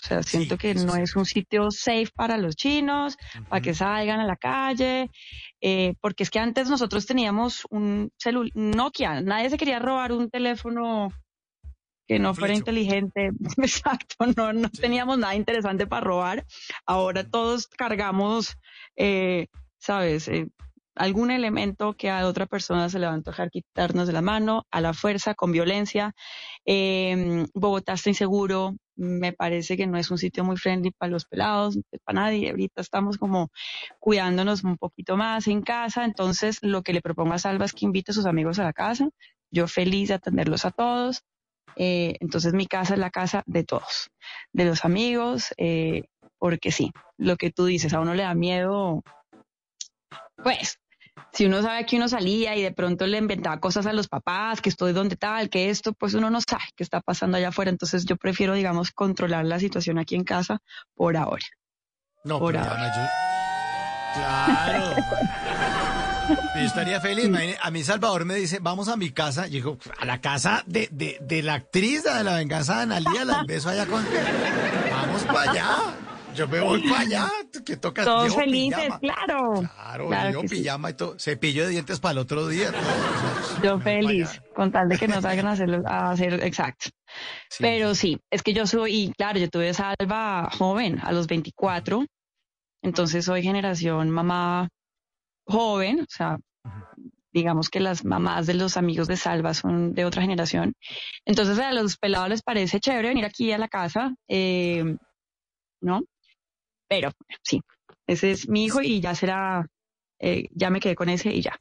O 0.00 0.06
sea, 0.06 0.22
Sí, 0.22 0.36
siento 0.36 0.56
que 0.56 0.74
no 0.74 0.94
sí. 0.94 1.00
es 1.02 1.16
un 1.16 1.26
sitio 1.26 1.70
safe 1.72 2.08
para 2.14 2.36
los 2.36 2.54
chinos, 2.54 3.16
para 3.48 3.60
que 3.60 3.74
salgan 3.74 4.20
a 4.20 4.26
la 4.26 4.36
calle, 4.36 5.10
eh, 5.60 5.94
porque 6.00 6.22
es 6.22 6.30
que 6.30 6.38
antes 6.38 6.70
nosotros 6.70 7.04
teníamos 7.04 7.66
un 7.70 8.12
celular, 8.16 8.52
Nokia, 8.54 9.20
nadie 9.22 9.50
se 9.50 9.56
quería 9.56 9.80
robar 9.80 10.12
un 10.12 10.30
teléfono 10.30 11.10
que 12.08 12.18
no 12.18 12.34
fuera 12.34 12.54
inteligente, 12.54 13.30
exacto, 13.58 14.26
no, 14.36 14.52
no 14.52 14.68
Sí. 14.72 14.80
teníamos 14.80 15.18
nada 15.18 15.34
interesante 15.36 15.86
para 15.86 16.04
robar, 16.04 16.46
ahora 16.86 17.24
todos 17.28 17.68
cargamos, 17.68 18.56
eh, 18.96 19.46
sabes, 19.78 20.28
Eh, 20.28 20.48
algún 21.00 21.30
elemento 21.30 21.94
que 21.94 22.10
a 22.10 22.26
otra 22.26 22.46
persona 22.46 22.88
se 22.88 22.98
le 22.98 23.06
va 23.06 23.12
a 23.12 23.14
antojar 23.14 23.50
quitarnos 23.50 24.08
de 24.08 24.12
la 24.14 24.20
mano, 24.22 24.66
a 24.72 24.80
la 24.80 24.92
fuerza, 24.94 25.34
con 25.34 25.52
violencia. 25.52 26.12
Eh, 26.66 27.46
Bogotá 27.54 27.92
está 27.92 28.10
inseguro, 28.10 28.74
me 28.96 29.32
parece 29.32 29.76
que 29.76 29.86
no 29.86 29.96
es 29.96 30.10
un 30.10 30.18
sitio 30.18 30.42
muy 30.44 30.56
friendly 30.56 30.90
para 30.90 31.12
los 31.12 31.24
pelados, 31.26 31.78
para 32.04 32.20
nadie. 32.22 32.50
Ahorita 32.50 32.80
estamos 32.80 33.16
como 33.16 33.50
cuidándonos 34.00 34.64
un 34.64 34.76
poquito 34.76 35.16
más 35.16 35.46
en 35.46 35.62
casa, 35.62 36.04
entonces 36.04 36.58
lo 36.62 36.82
que 36.82 36.92
le 36.92 37.00
propongo 37.00 37.34
a 37.34 37.38
Salva 37.38 37.64
es 37.66 37.72
que 37.74 37.84
invite 37.86 38.10
a 38.10 38.14
sus 38.14 38.26
amigos 38.26 38.58
a 38.58 38.64
la 38.64 38.72
casa. 38.72 39.08
Yo 39.52 39.68
feliz 39.68 40.08
de 40.08 40.14
atenderlos 40.14 40.64
a 40.64 40.72
todos. 40.72 41.22
Eh, 41.76 42.16
entonces 42.20 42.52
mi 42.54 42.66
casa 42.66 42.94
es 42.94 43.00
la 43.00 43.10
casa 43.10 43.42
de 43.46 43.64
todos, 43.64 44.10
de 44.52 44.64
los 44.64 44.84
amigos, 44.84 45.52
eh, 45.56 46.04
porque 46.38 46.70
sí, 46.72 46.92
lo 47.16 47.36
que 47.36 47.50
tú 47.50 47.66
dices, 47.66 47.92
a 47.94 48.00
uno 48.00 48.14
le 48.14 48.22
da 48.22 48.34
miedo, 48.34 49.02
pues, 50.42 50.78
si 51.32 51.46
uno 51.46 51.62
sabe 51.62 51.84
que 51.84 51.96
uno 51.96 52.08
salía 52.08 52.56
y 52.56 52.62
de 52.62 52.72
pronto 52.72 53.06
le 53.06 53.18
inventaba 53.18 53.58
cosas 53.60 53.86
a 53.86 53.92
los 53.92 54.08
papás, 54.08 54.60
que 54.60 54.68
estoy 54.68 54.92
donde 54.92 55.16
tal, 55.16 55.50
que 55.50 55.68
esto, 55.68 55.92
pues 55.92 56.14
uno 56.14 56.30
no 56.30 56.40
sabe 56.40 56.62
qué 56.76 56.84
está 56.84 57.00
pasando 57.00 57.36
allá 57.36 57.48
afuera. 57.48 57.70
Entonces 57.70 58.04
yo 58.04 58.16
prefiero, 58.16 58.54
digamos, 58.54 58.92
controlar 58.92 59.44
la 59.44 59.58
situación 59.58 59.98
aquí 59.98 60.14
en 60.14 60.24
casa 60.24 60.58
por 60.94 61.16
ahora. 61.16 61.44
No, 62.24 62.38
por 62.38 62.56
ahora. 62.56 62.92
Yo- 62.96 63.28
Claro. 64.14 64.94
Yo 66.28 66.60
estaría 66.60 67.00
feliz. 67.00 67.30
A 67.60 67.70
mí 67.70 67.84
Salvador 67.84 68.24
me 68.24 68.34
dice, 68.34 68.58
vamos 68.60 68.88
a 68.88 68.96
mi 68.96 69.10
casa. 69.10 69.46
Y 69.46 69.52
digo, 69.52 69.78
a 69.98 70.04
la 70.04 70.20
casa 70.20 70.62
de, 70.66 70.88
de, 70.90 71.18
de 71.20 71.42
la 71.42 71.54
actriz 71.54 72.04
de 72.04 72.24
la 72.24 72.36
venganza 72.36 72.76
de 72.76 72.82
Analia, 72.82 73.24
la 73.24 73.44
beso 73.44 73.68
allá 73.68 73.86
con... 73.86 74.04
Vamos 74.90 75.22
para 75.24 75.50
allá. 75.50 75.76
Yo 76.34 76.46
me 76.46 76.60
voy 76.60 76.88
para 76.88 77.00
allá. 77.00 77.28
¿Qué 77.64 77.76
toca? 77.76 78.04
Todos 78.04 78.34
felices, 78.34 78.78
pijama. 78.80 78.98
claro. 79.00 80.08
Claro, 80.08 80.42
que 80.42 80.48
sí. 80.48 80.56
pijama 80.56 80.90
y 80.90 80.94
todo. 80.94 81.18
Cepillo 81.18 81.64
de 81.64 81.70
dientes 81.70 81.98
para 81.98 82.12
el 82.12 82.18
otro 82.18 82.46
día. 82.46 82.70
todo. 82.70 83.62
Yo 83.62 83.80
feliz, 83.80 84.40
con 84.54 84.70
tal 84.70 84.88
de 84.88 84.98
que 84.98 85.08
no 85.08 85.20
salgan 85.20 85.46
a 85.46 85.52
hacer, 85.52 85.82
a 85.84 86.10
hacer 86.10 86.34
exacto. 86.44 86.90
Sí. 87.48 87.58
Pero 87.60 87.94
sí, 87.94 88.20
es 88.30 88.42
que 88.42 88.52
yo 88.52 88.66
soy, 88.66 88.94
y 88.94 89.12
claro, 89.14 89.40
yo 89.40 89.48
tuve 89.48 89.74
salva 89.74 90.48
joven, 90.56 91.00
a 91.02 91.10
los 91.10 91.26
24. 91.26 92.04
Entonces 92.82 93.24
soy 93.24 93.42
generación 93.42 94.10
mamá 94.10 94.68
joven, 95.48 96.00
o 96.00 96.06
sea, 96.08 96.38
digamos 97.32 97.68
que 97.70 97.80
las 97.80 98.04
mamás 98.04 98.46
de 98.46 98.54
los 98.54 98.76
amigos 98.76 99.08
de 99.08 99.16
Salva 99.16 99.54
son 99.54 99.94
de 99.94 100.04
otra 100.04 100.22
generación. 100.22 100.74
Entonces 101.24 101.58
a 101.58 101.72
los 101.72 101.96
pelados 101.96 102.28
les 102.28 102.42
parece 102.42 102.80
chévere 102.80 103.08
venir 103.08 103.24
aquí 103.24 103.50
a 103.52 103.58
la 103.58 103.68
casa, 103.68 104.14
eh, 104.28 104.96
¿no? 105.80 106.02
Pero 106.88 107.10
sí, 107.42 107.60
ese 108.06 108.30
es 108.32 108.48
mi 108.48 108.64
hijo 108.64 108.80
y 108.82 109.00
ya 109.00 109.14
será, 109.14 109.66
eh, 110.20 110.48
ya 110.52 110.70
me 110.70 110.80
quedé 110.80 110.94
con 110.94 111.08
ese 111.08 111.30
y 111.34 111.42
ya. 111.42 111.56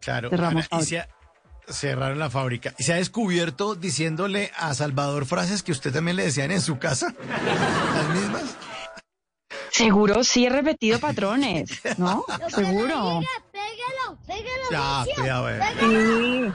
Claro, 0.00 0.30
Cerramos 0.30 0.66
Ana, 0.70 0.82
y 0.82 0.86
se 0.86 0.98
ha- 1.00 1.08
cerraron 1.66 2.18
la 2.18 2.30
fábrica. 2.30 2.74
¿Y 2.78 2.84
se 2.84 2.92
ha 2.92 2.96
descubierto 2.96 3.74
diciéndole 3.74 4.50
a 4.56 4.74
Salvador 4.74 5.24
frases 5.26 5.62
que 5.62 5.72
usted 5.72 5.92
también 5.92 6.16
le 6.16 6.24
decían 6.24 6.50
en 6.50 6.60
su 6.60 6.78
casa? 6.78 7.14
¿Las 7.94 8.08
mismas? 8.20 8.56
Seguro 9.74 10.22
sí 10.22 10.46
he 10.46 10.50
repetido 10.50 11.00
patrones, 11.00 11.68
¿no? 11.98 12.24
Seguro. 12.48 13.20
Pégalo, 13.50 14.16
pégalo. 14.24 14.70
Ya, 14.70 15.04
cuidado, 15.16 15.50
eh. 15.50 16.52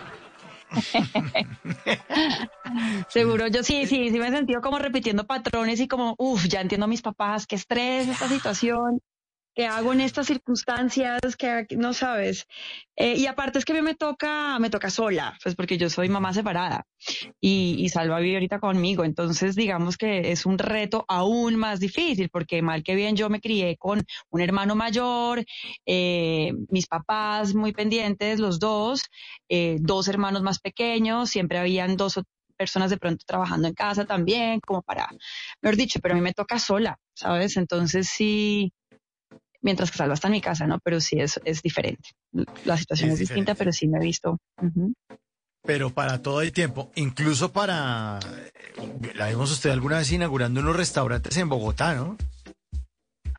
Seguro, 3.09 3.47
yo 3.47 3.61
sí, 3.61 3.85
sí, 3.87 4.09
sí 4.09 4.19
me 4.19 4.29
he 4.29 4.31
sentido 4.31 4.61
como 4.61 4.79
repitiendo 4.79 5.27
patrones 5.27 5.81
y 5.81 5.89
como, 5.89 6.15
uff, 6.17 6.47
ya 6.47 6.61
entiendo 6.61 6.85
a 6.85 6.87
mis 6.87 7.01
papás, 7.01 7.45
qué 7.45 7.57
estrés 7.57 8.07
esta 8.07 8.29
situación, 8.29 9.01
qué 9.59 9.67
hago 9.67 9.91
en 9.91 9.99
estas 9.99 10.27
circunstancias, 10.27 11.19
que 11.37 11.67
no 11.75 11.91
sabes. 11.93 12.47
Eh, 12.95 13.15
y 13.17 13.25
aparte 13.25 13.59
es 13.59 13.65
que 13.65 13.73
a 13.73 13.75
mí 13.75 13.81
me 13.81 13.93
toca, 13.93 14.57
me 14.57 14.69
toca 14.69 14.89
sola, 14.89 15.37
pues 15.43 15.53
porque 15.55 15.77
yo 15.77 15.89
soy 15.89 16.07
mamá 16.07 16.33
separada 16.33 16.85
y, 17.41 17.75
y 17.77 17.89
Salva 17.89 18.19
vive 18.21 18.37
ahorita 18.37 18.59
conmigo, 18.61 19.03
entonces 19.03 19.55
digamos 19.55 19.97
que 19.97 20.31
es 20.31 20.45
un 20.45 20.59
reto 20.59 21.03
aún 21.09 21.57
más 21.57 21.81
difícil, 21.81 22.29
porque 22.29 22.61
mal 22.61 22.83
que 22.83 22.95
bien 22.95 23.17
yo 23.17 23.29
me 23.29 23.41
crié 23.41 23.75
con 23.77 24.01
un 24.29 24.41
hermano 24.41 24.75
mayor, 24.75 25.43
eh, 25.85 26.53
mis 26.69 26.87
papás 26.87 27.53
muy 27.53 27.73
pendientes, 27.73 28.39
los 28.39 28.59
dos, 28.59 29.03
eh, 29.49 29.75
dos 29.81 30.07
hermanos 30.07 30.41
más 30.41 30.59
pequeños, 30.59 31.31
siempre 31.31 31.57
habían 31.59 31.97
dos 31.97 32.17
o- 32.17 32.23
personas 32.57 32.91
de 32.91 32.97
pronto 32.97 33.25
trabajando 33.27 33.67
en 33.67 33.73
casa 33.73 34.05
también, 34.05 34.61
como 34.61 34.81
para, 34.83 35.09
mejor 35.61 35.77
dicho, 35.77 35.99
pero 36.01 36.13
a 36.13 36.17
mí 36.17 36.21
me 36.21 36.33
toca 36.33 36.59
sola, 36.59 36.97
¿sabes? 37.13 37.57
Entonces 37.57 38.07
sí, 38.09 38.71
mientras 39.61 39.91
que 39.91 39.97
Salva 39.97 40.13
está 40.13 40.27
en 40.27 40.33
mi 40.33 40.41
casa, 40.41 40.67
¿no? 40.67 40.79
Pero 40.79 41.01
sí 41.01 41.19
es, 41.19 41.39
es 41.43 41.61
diferente. 41.61 42.09
La 42.65 42.77
situación 42.77 43.09
Es 43.09 43.13
es, 43.15 43.19
distinta, 43.19 43.55
pero 43.55 43.71
sí 43.71 43.87
me 43.87 43.97
he 43.97 44.01
visto. 44.01 44.37
Pero 45.63 45.89
para 45.89 46.21
todo 46.21 46.39
hay 46.39 46.51
tiempo, 46.51 46.91
incluso 46.95 47.51
para... 47.51 48.19
La 49.15 49.27
vimos 49.27 49.51
usted 49.51 49.71
alguna 49.71 49.97
vez 49.97 50.11
inaugurando 50.11 50.61
unos 50.61 50.75
restaurantes 50.75 51.35
en 51.37 51.49
Bogotá, 51.49 51.95
¿no? 51.95 52.17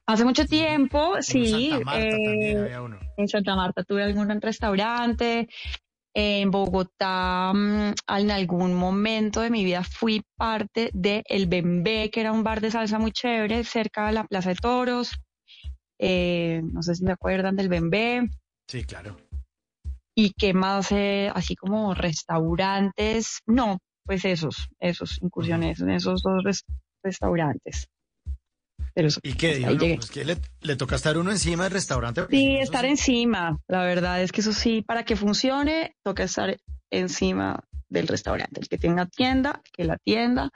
Hace 0.06 0.24
mucho 0.24 0.44
tiempo, 0.44 1.16
En 1.16 1.22
sí. 1.22 1.70
Santa 1.70 1.84
Marta 1.84 2.06
eh, 2.06 2.10
también 2.10 2.58
había 2.58 2.82
uno. 2.82 2.98
En 3.16 3.28
Santa 3.28 3.54
Marta 3.54 3.84
tuve 3.84 4.02
algún 4.02 4.40
restaurante. 4.40 5.48
En 6.12 6.50
Bogotá, 6.50 7.52
mm, 7.54 7.92
en 8.08 8.30
algún 8.32 8.74
momento 8.74 9.40
de 9.40 9.50
mi 9.50 9.64
vida 9.64 9.84
fui 9.84 10.22
parte 10.36 10.90
de 10.92 11.22
El 11.26 11.46
Bembé, 11.46 12.10
que 12.10 12.20
era 12.20 12.32
un 12.32 12.42
bar 12.42 12.60
de 12.60 12.72
salsa 12.72 12.98
muy 12.98 13.12
chévere 13.12 13.62
cerca 13.62 14.08
de 14.08 14.12
la 14.12 14.24
Plaza 14.24 14.48
de 14.50 14.56
Toros. 14.56 15.12
Eh, 16.02 16.62
no 16.72 16.82
sé 16.82 16.94
si 16.94 17.04
me 17.04 17.12
acuerdan 17.12 17.56
del 17.56 17.68
Bembé. 17.68 18.28
Sí, 18.66 18.84
claro. 18.84 19.16
¿Y 20.14 20.32
qué 20.32 20.54
más? 20.54 20.90
eh, 20.92 21.30
así 21.34 21.54
como 21.56 21.94
restaurantes. 21.94 23.40
No, 23.46 23.78
pues 24.04 24.24
esos, 24.24 24.68
esos 24.78 25.20
incursiones 25.22 25.80
en 25.80 25.90
esos 25.90 26.22
dos 26.22 26.42
res- 26.42 26.64
restaurantes. 27.02 27.86
Pero 28.94 29.08
eso, 29.08 29.20
¿Y 29.22 29.34
qué? 29.34 29.56
Dijo, 29.56 29.68
ahí 29.70 29.76
no, 29.76 29.96
pues 29.96 30.10
que 30.10 30.24
le, 30.24 30.36
le 30.62 30.76
toca 30.76 30.96
estar 30.96 31.16
uno 31.16 31.30
encima 31.30 31.64
del 31.64 31.72
restaurante. 31.74 32.26
Sí, 32.30 32.56
estar 32.56 32.82
sí- 32.84 32.90
encima. 32.90 33.58
La 33.68 33.84
verdad 33.84 34.22
es 34.22 34.32
que 34.32 34.40
eso 34.40 34.52
sí, 34.52 34.82
para 34.82 35.04
que 35.04 35.16
funcione, 35.16 35.94
toca 36.02 36.24
estar 36.24 36.56
encima 36.90 37.62
del 37.88 38.08
restaurante. 38.08 38.60
El 38.60 38.68
que 38.68 38.78
tenga 38.78 39.06
tienda, 39.06 39.60
que 39.72 39.84
la 39.84 39.96
tienda. 39.98 40.50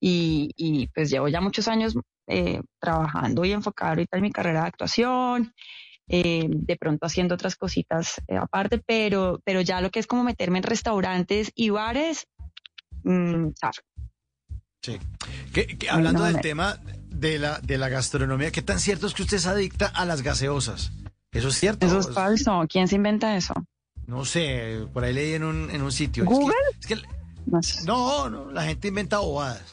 Y, 0.00 0.50
y 0.56 0.88
pues 0.88 1.10
llevo 1.10 1.28
ya 1.28 1.40
muchos 1.40 1.68
años 1.68 1.94
eh, 2.28 2.60
trabajando 2.80 3.44
y 3.44 3.52
enfocado 3.52 3.90
ahorita 3.90 4.16
en 4.18 4.22
mi 4.22 4.30
carrera 4.30 4.62
de 4.62 4.68
actuación. 4.68 5.52
eh, 6.10 6.46
de 6.48 6.76
pronto 6.76 7.04
haciendo 7.04 7.34
otras 7.34 7.54
cositas 7.56 8.14
eh, 8.28 8.36
aparte, 8.38 8.80
pero, 8.86 9.42
pero 9.44 9.60
ya 9.60 9.82
lo 9.82 9.90
que 9.90 9.98
es 10.00 10.06
como 10.06 10.24
meterme 10.24 10.56
en 10.56 10.64
restaurantes 10.64 11.52
y 11.54 11.68
bares, 11.68 12.26
mm, 13.04 13.48
zafo. 13.60 13.82
Sí. 14.80 14.98
Que- 15.52 15.66
que 15.76 15.90
hablando 15.90 16.20
no, 16.20 16.26
del 16.26 16.36
no. 16.36 16.40
tema 16.40 16.78
de 17.10 17.38
la, 17.38 17.58
de 17.60 17.76
la 17.76 17.90
gastronomía, 17.90 18.50
¿qué 18.50 18.62
tan 18.62 18.78
cierto 18.78 19.06
es 19.06 19.12
que 19.12 19.22
usted 19.22 19.36
es 19.36 19.46
adicta 19.46 19.86
a 19.86 20.06
las 20.06 20.22
gaseosas? 20.22 20.92
¿Eso 21.30 21.48
es 21.48 21.56
cierto? 21.58 21.86
Eso 21.86 21.98
es 22.00 22.10
falso. 22.14 22.64
¿Quién 22.70 22.88
se 22.88 22.94
inventa 22.96 23.36
eso? 23.36 23.52
No 24.06 24.24
sé, 24.24 24.86
por 24.94 25.04
ahí 25.04 25.12
leí 25.12 25.34
en 25.34 25.44
un, 25.44 25.70
en 25.70 25.82
un 25.82 25.92
sitio. 25.92 26.22
Es 26.24 26.28
¿Google? 26.30 26.54
que- 26.72 26.94
es 26.94 27.02
que- 27.02 27.08
No 27.44 27.62
sé. 27.62 27.84
no, 27.84 28.30
no, 28.30 28.50
la 28.50 28.62
gente 28.64 28.88
inventa 28.88 29.18
bobadas. 29.18 29.72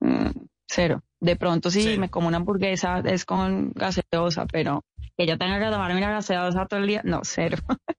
Mm, 0.00 0.30
cero. 0.68 1.02
De 1.20 1.36
pronto 1.36 1.70
sí 1.70 1.82
Cero. 1.84 2.00
me 2.00 2.10
como 2.10 2.28
una 2.28 2.36
hamburguesa 2.38 3.00
es 3.04 3.24
con 3.24 3.72
gaseosa, 3.74 4.46
pero 4.46 4.84
que 5.16 5.26
yo 5.26 5.38
tenga 5.38 5.58
que 5.58 5.70
tomarme 5.70 5.96
una 5.98 6.10
gaseosa 6.10 6.66
todo 6.66 6.80
el 6.80 6.86
día, 6.86 7.00
no, 7.04 7.20
cero. 7.24 7.58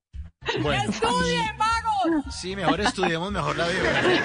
Bueno. 0.61 0.93
Sí, 2.29 2.55
mejor 2.55 2.79
estudiemos 2.79 3.31
mejor 3.31 3.55
la 3.57 3.67
biografía. 3.67 4.21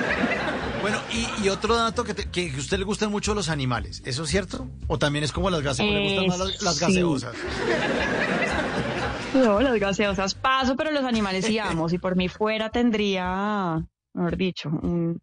Bueno, 0.83 0.99
y, 1.11 1.27
y 1.45 1.49
otro 1.49 1.75
dato 1.75 2.05
que, 2.05 2.13
te- 2.13 2.29
que 2.31 2.53
a 2.55 2.59
usted 2.59 2.79
le 2.79 2.85
gustan 2.85 3.11
mucho 3.11 3.35
los 3.35 3.49
animales, 3.49 4.03
¿eso 4.05 4.25
es 4.25 4.29
cierto? 4.31 4.69
¿O 4.87 4.99
también 4.99 5.25
es 5.25 5.33
como 5.33 5.49
las 5.49 5.63
gaseosas? 5.63 5.95
¿Le 5.95 6.03
gustan 6.03 6.25
Eh, 6.25 6.29
más 6.29 6.39
las, 6.39 6.63
las 6.63 6.77
sí. 6.77 6.85
gaseosas? 6.85 7.35
No, 9.35 9.61
las 9.61 9.79
gaseosas 9.79 10.35
paso, 10.35 10.77
pero 10.77 10.91
los 10.91 11.05
animales 11.05 11.47
sí 11.47 11.59
amo. 11.59 11.89
Si 11.89 11.99
por 11.99 12.17
mí 12.17 12.29
fuera 12.29 12.69
tendría, 12.71 13.83
mejor 14.13 14.37
dicho, 14.37 14.69
un- 14.69 15.21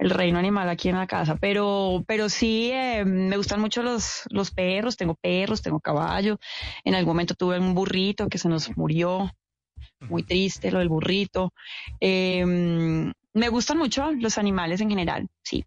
el 0.00 0.10
reino 0.10 0.38
animal 0.38 0.68
aquí 0.68 0.88
en 0.88 0.96
la 0.96 1.06
casa. 1.06 1.36
Pero, 1.36 2.02
pero 2.06 2.28
sí 2.28 2.70
eh, 2.72 3.04
me 3.04 3.36
gustan 3.36 3.60
mucho 3.60 3.82
los, 3.82 4.22
los 4.30 4.50
perros. 4.50 4.96
Tengo 4.96 5.14
perros, 5.14 5.62
tengo 5.62 5.78
caballo. 5.78 6.40
En 6.84 6.94
algún 6.94 7.12
momento 7.12 7.34
tuve 7.34 7.58
un 7.58 7.74
burrito 7.74 8.28
que 8.28 8.38
se 8.38 8.48
nos 8.48 8.76
murió. 8.76 9.30
Muy 10.08 10.22
triste 10.22 10.70
lo 10.70 10.78
del 10.78 10.88
burrito. 10.88 11.52
Eh, 12.00 12.44
me 12.46 13.48
gustan 13.50 13.76
mucho 13.76 14.10
los 14.12 14.38
animales 14.38 14.80
en 14.80 14.88
general, 14.88 15.28
sí. 15.42 15.64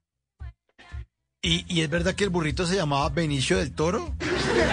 ¿Y, 1.41 1.65
y 1.67 1.81
es 1.81 1.89
verdad 1.89 2.15
que 2.15 2.23
el 2.23 2.31
burrito 2.31 2.65
se 2.65 2.75
llamaba 2.75 3.09
Benicio 3.09 3.57
del 3.57 3.75
Toro? 3.75 4.15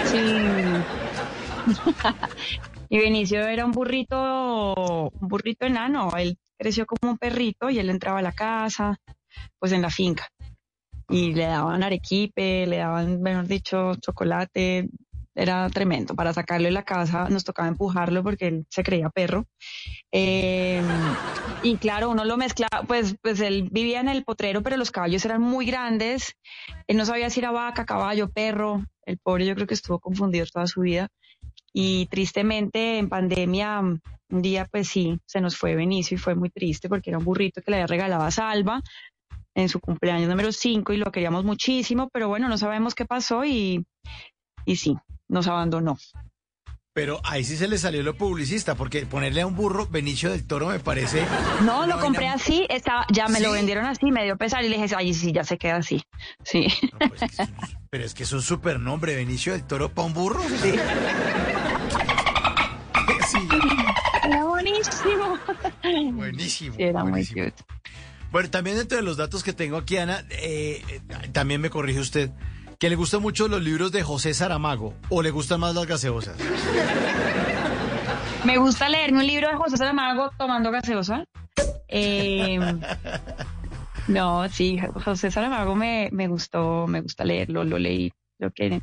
Sí. 0.05 0.17
y 2.89 2.97
Benicio 2.97 3.45
era 3.45 3.65
un 3.65 3.71
burrito, 3.71 5.09
un 5.09 5.27
burrito 5.27 5.67
enano. 5.67 6.11
Él 6.17 6.39
creció 6.57 6.87
como 6.87 7.11
un 7.11 7.17
perrito 7.19 7.69
y 7.69 7.77
él 7.77 7.89
entraba 7.89 8.19
a 8.19 8.23
la 8.23 8.31
casa, 8.31 8.99
pues 9.59 9.71
en 9.71 9.81
la 9.81 9.89
finca. 9.89 10.27
Y 11.09 11.33
le 11.33 11.45
daban 11.45 11.83
arequipe, 11.83 12.65
le 12.67 12.77
daban, 12.77 13.21
mejor 13.21 13.47
dicho, 13.47 13.95
chocolate. 13.95 14.89
Era 15.33 15.69
tremendo. 15.69 16.13
Para 16.13 16.33
sacarlo 16.33 16.65
de 16.65 16.71
la 16.71 16.83
casa 16.83 17.29
nos 17.29 17.45
tocaba 17.45 17.69
empujarlo 17.69 18.21
porque 18.21 18.47
él 18.47 18.65
se 18.69 18.83
creía 18.83 19.09
perro. 19.09 19.45
Eh, 20.11 20.81
y 21.63 21.77
claro, 21.77 22.09
uno 22.09 22.25
lo 22.25 22.35
mezclaba, 22.37 22.83
pues, 22.85 23.15
pues 23.21 23.39
él 23.39 23.69
vivía 23.71 24.01
en 24.01 24.09
el 24.09 24.23
potrero, 24.23 24.61
pero 24.61 24.75
los 24.75 24.91
caballos 24.91 25.23
eran 25.23 25.41
muy 25.41 25.65
grandes. 25.65 26.35
Él 26.87 26.97
no 26.97 27.05
sabía 27.05 27.29
si 27.29 27.39
era 27.39 27.51
vaca, 27.51 27.85
caballo, 27.85 28.29
perro. 28.29 28.83
El 29.05 29.17
pobre 29.19 29.45
yo 29.45 29.55
creo 29.55 29.67
que 29.67 29.73
estuvo 29.73 29.99
confundido 29.99 30.45
toda 30.51 30.67
su 30.67 30.81
vida. 30.81 31.07
Y 31.73 32.07
tristemente 32.07 32.97
en 32.97 33.07
pandemia, 33.07 33.79
un 33.79 34.41
día 34.41 34.67
pues 34.69 34.89
sí, 34.89 35.17
se 35.25 35.39
nos 35.39 35.55
fue 35.55 35.75
Benicio 35.75 36.15
y 36.15 36.19
fue 36.19 36.35
muy 36.35 36.49
triste 36.49 36.89
porque 36.89 37.09
era 37.11 37.19
un 37.19 37.25
burrito 37.25 37.61
que 37.61 37.71
le 37.71 37.77
había 37.77 37.87
regalado 37.87 38.23
a 38.23 38.31
Salva 38.31 38.81
en 39.55 39.69
su 39.69 39.79
cumpleaños 39.79 40.29
número 40.29 40.51
5 40.51 40.93
y 40.93 40.97
lo 40.97 41.11
queríamos 41.11 41.43
muchísimo, 41.43 42.09
pero 42.13 42.27
bueno, 42.27 42.47
no 42.49 42.57
sabemos 42.57 42.95
qué 42.95 43.05
pasó 43.05 43.43
y, 43.45 43.85
y 44.65 44.75
sí, 44.77 44.97
nos 45.27 45.47
abandonó. 45.47 45.97
Pero 46.93 47.21
ahí 47.23 47.45
sí 47.45 47.55
se 47.55 47.69
le 47.69 47.77
salió 47.77 48.03
lo 48.03 48.15
publicista, 48.17 48.75
porque 48.75 49.05
ponerle 49.05 49.39
a 49.41 49.47
un 49.47 49.55
burro 49.55 49.87
Benicio 49.87 50.29
del 50.31 50.45
Toro 50.45 50.67
me 50.67 50.79
parece... 50.79 51.25
No, 51.63 51.85
lo 51.85 51.99
compré 52.01 52.25
vaina- 52.25 52.33
así, 52.35 52.65
estaba, 52.69 53.05
ya 53.13 53.29
me 53.29 53.39
lo 53.39 53.53
vendieron 53.53 53.85
así, 53.85 54.11
me 54.11 54.25
dio 54.25 54.37
pesar 54.37 54.65
y 54.65 54.69
le 54.69 54.77
dije, 54.77 54.93
ay, 54.97 55.13
sí, 55.13 55.31
ya 55.31 55.45
se 55.45 55.57
queda 55.57 55.77
así. 55.77 56.03
Sí. 56.43 56.67
No, 56.91 57.07
pues, 57.07 57.21
es- 57.23 57.49
pero 57.89 58.03
es 58.03 58.13
que 58.13 58.23
es 58.23 58.31
un 58.33 58.41
super 58.41 58.77
nombre, 58.77 59.15
Benicio 59.15 59.53
del 59.53 59.63
Toro 59.65 59.87
para 59.93 60.05
un 60.07 60.13
burro. 60.13 60.41
Sí. 60.61 60.73
Sí, 63.31 63.37
Era 64.25 64.43
buenísimo. 64.45 65.37
buenísimo. 66.13 66.75
Sí, 66.75 66.83
era 66.83 67.03
muy 67.05 67.25
cute. 67.25 67.53
Bueno, 68.31 68.49
también 68.49 68.77
dentro 68.77 68.97
de 68.97 69.03
los 69.03 69.17
datos 69.17 69.43
que 69.43 69.51
tengo 69.51 69.77
aquí, 69.77 69.97
Ana, 69.97 70.23
eh, 70.29 70.81
eh, 70.89 71.01
también 71.33 71.59
me 71.59 71.69
corrige 71.69 71.99
usted, 71.99 72.31
que 72.79 72.89
le 72.89 72.95
gustan 72.95 73.21
mucho 73.21 73.49
los 73.49 73.61
libros 73.61 73.91
de 73.91 74.03
José 74.03 74.33
Saramago, 74.33 74.93
o 75.09 75.21
le 75.21 75.31
gustan 75.31 75.59
más 75.59 75.75
las 75.75 75.85
gaseosas. 75.85 76.37
Me 78.45 78.57
gusta 78.57 78.87
leerme 78.87 79.19
un 79.19 79.27
libro 79.27 79.49
de 79.49 79.55
José 79.55 79.77
Saramago 79.77 80.31
tomando 80.37 80.71
gaseosa. 80.71 81.25
Eh, 81.89 82.57
no, 84.07 84.47
sí, 84.47 84.79
José 85.03 85.29
Saramago 85.29 85.75
me, 85.75 86.09
me 86.13 86.27
gustó, 86.27 86.87
me 86.87 87.01
gusta 87.01 87.25
leerlo, 87.25 87.65
lo 87.65 87.77
leí, 87.77 88.13
lo 88.39 88.49
que, 88.51 88.81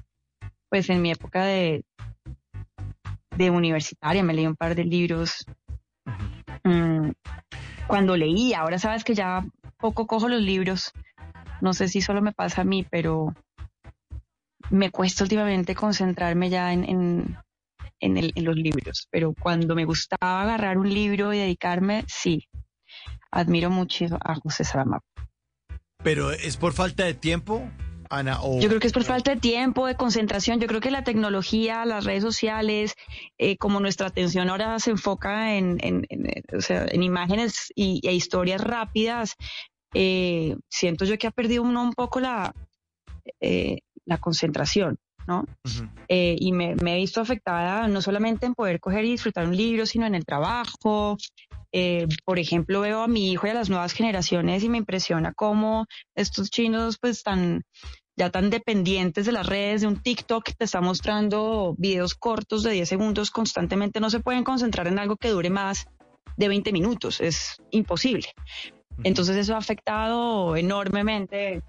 pues 0.69 0.91
en 0.91 1.01
mi 1.01 1.11
época 1.11 1.45
de, 1.45 1.85
de 3.37 3.51
universitaria 3.51 4.23
me 4.23 4.35
leí 4.35 4.47
un 4.47 4.57
par 4.57 4.75
de 4.75 4.85
libros. 4.85 5.47
Mm, 6.65 7.13
cuando 7.89 8.17
leí, 8.17 8.53
ahora 8.55 8.79
sabes 8.79 9.03
que 9.03 9.15
ya 9.15 9.45
poco 9.79 10.07
cojo 10.07 10.29
los 10.29 10.43
libros. 10.43 10.93
No 11.61 11.73
sé 11.73 11.89
si 11.89 12.01
solo 12.01 12.23
me 12.23 12.33
pasa 12.33 12.61
a 12.61 12.65
mí, 12.65 12.87
pero 12.89 13.35
me 14.71 14.91
cuesta 14.91 15.25
últimamente 15.25 15.75
concentrarme 15.75 16.51
ya 16.51 16.73
en, 16.73 16.85
en, 16.85 17.37
en 18.01 18.45
los 18.45 18.55
libros, 18.55 19.09
pero 19.11 19.35
cuando 19.35 19.75
me 19.75 19.87
gustaba 19.87 20.43
agarrar 20.43 20.79
un 20.79 20.93
libro 20.93 21.33
y 21.33 21.39
dedicarme, 21.39 22.05
sí, 22.07 22.47
admiro 23.31 23.71
mucho 23.71 24.05
a 24.21 24.35
José 24.37 24.65
Saramago. 24.65 25.05
Pero 26.05 26.31
es 26.31 26.57
por 26.57 26.75
falta 26.75 27.05
de 27.05 27.15
tiempo, 27.15 27.69
Ana, 28.11 28.39
o... 28.43 28.61
Yo 28.61 28.69
creo 28.69 28.81
que 28.81 28.87
es 28.87 28.93
por 28.93 29.05
falta 29.05 29.35
de 29.35 29.41
tiempo, 29.41 29.87
de 29.87 29.95
concentración. 29.97 30.61
Yo 30.61 30.67
creo 30.67 30.81
que 30.81 30.91
la 30.91 31.05
tecnología, 31.05 31.85
las 31.85 32.05
redes 32.05 32.23
sociales, 32.23 32.95
eh, 33.39 33.57
como 33.57 33.81
nuestra 33.81 34.07
atención 34.09 34.49
ahora 34.49 34.79
se 34.81 34.91
enfoca 34.91 35.57
en, 35.57 35.79
en- 35.83 36.07
en, 36.09 36.27
eh, 36.27 36.43
o 36.57 36.61
sea, 36.61 36.87
en 36.89 37.03
imágenes 37.03 37.73
y, 37.75 38.01
e 38.07 38.13
historias 38.15 38.61
rápidas, 38.63 39.35
eh, 39.95 40.57
siento 40.69 41.05
yo 41.05 41.19
que 41.19 41.27
ha 41.27 41.31
perdido 41.31 41.63
uno 41.63 41.83
un 41.83 41.93
poco 41.93 42.21
la, 42.21 42.55
eh, 43.41 43.79
la 44.05 44.19
concentración, 44.19 44.97
¿no? 45.27 45.45
Ujú. 45.65 45.89
Eh, 46.09 46.37
y 46.39 46.53
me, 46.53 46.75
me 46.77 46.95
he 46.95 46.97
visto 46.99 47.21
afectada 47.21 47.87
no 47.89 48.01
solamente 48.01 48.47
en 48.47 48.55
poder 48.55 48.81
coger 48.81 49.05
y 49.05 49.11
disfrutar 49.13 49.47
un 49.47 49.57
libro, 49.57 49.85
sino 49.87 50.07
en 50.07 50.15
el 50.15 50.25
trabajo. 50.25 51.17
Eh, 51.73 52.07
por 52.25 52.39
ejemplo, 52.39 52.81
veo 52.81 53.03
a 53.03 53.09
mi 53.09 53.33
hijo 53.33 53.47
y 53.47 53.51
a 53.51 53.55
las 53.55 53.69
nuevas 53.69 53.93
generaciones 53.93 54.65
y 54.65 54.69
me 54.69 54.79
impresiona 54.79 55.33
cómo 55.35 55.87
estos 56.15 56.51
chinos, 56.51 56.99
pues, 57.01 57.23
tan 57.23 57.63
ya 58.19 58.31
tan 58.31 58.51
dependientes 58.51 59.27
de 59.27 59.33
las 59.33 59.47
redes, 59.47 59.83
de 59.83 59.87
un 59.87 60.03
TikTok 60.03 60.45
que 60.45 60.53
te 60.53 60.65
está 60.65 60.81
mostrando 60.81 61.77
videos 61.79 62.17
cortos 62.17 62.65
de 62.65 62.73
10 62.73 62.89
segundos 62.89 63.31
constantemente, 63.31 64.01
no 64.01 64.11
se 64.11 64.19
pueden 64.19 64.43
concentrar 64.43 64.89
en 64.89 64.99
algo 64.99 65.17
que 65.17 65.31
dure 65.31 65.51
más 65.51 65.87
de 66.37 66.49
20 66.49 66.73
minutos, 66.73 67.21
es 67.21 67.57
imposible. 67.71 68.27
Entonces 69.05 69.37
eso 69.37 69.55
ha 69.55 69.59
afectado 69.59 70.57
enormemente, 70.57 71.63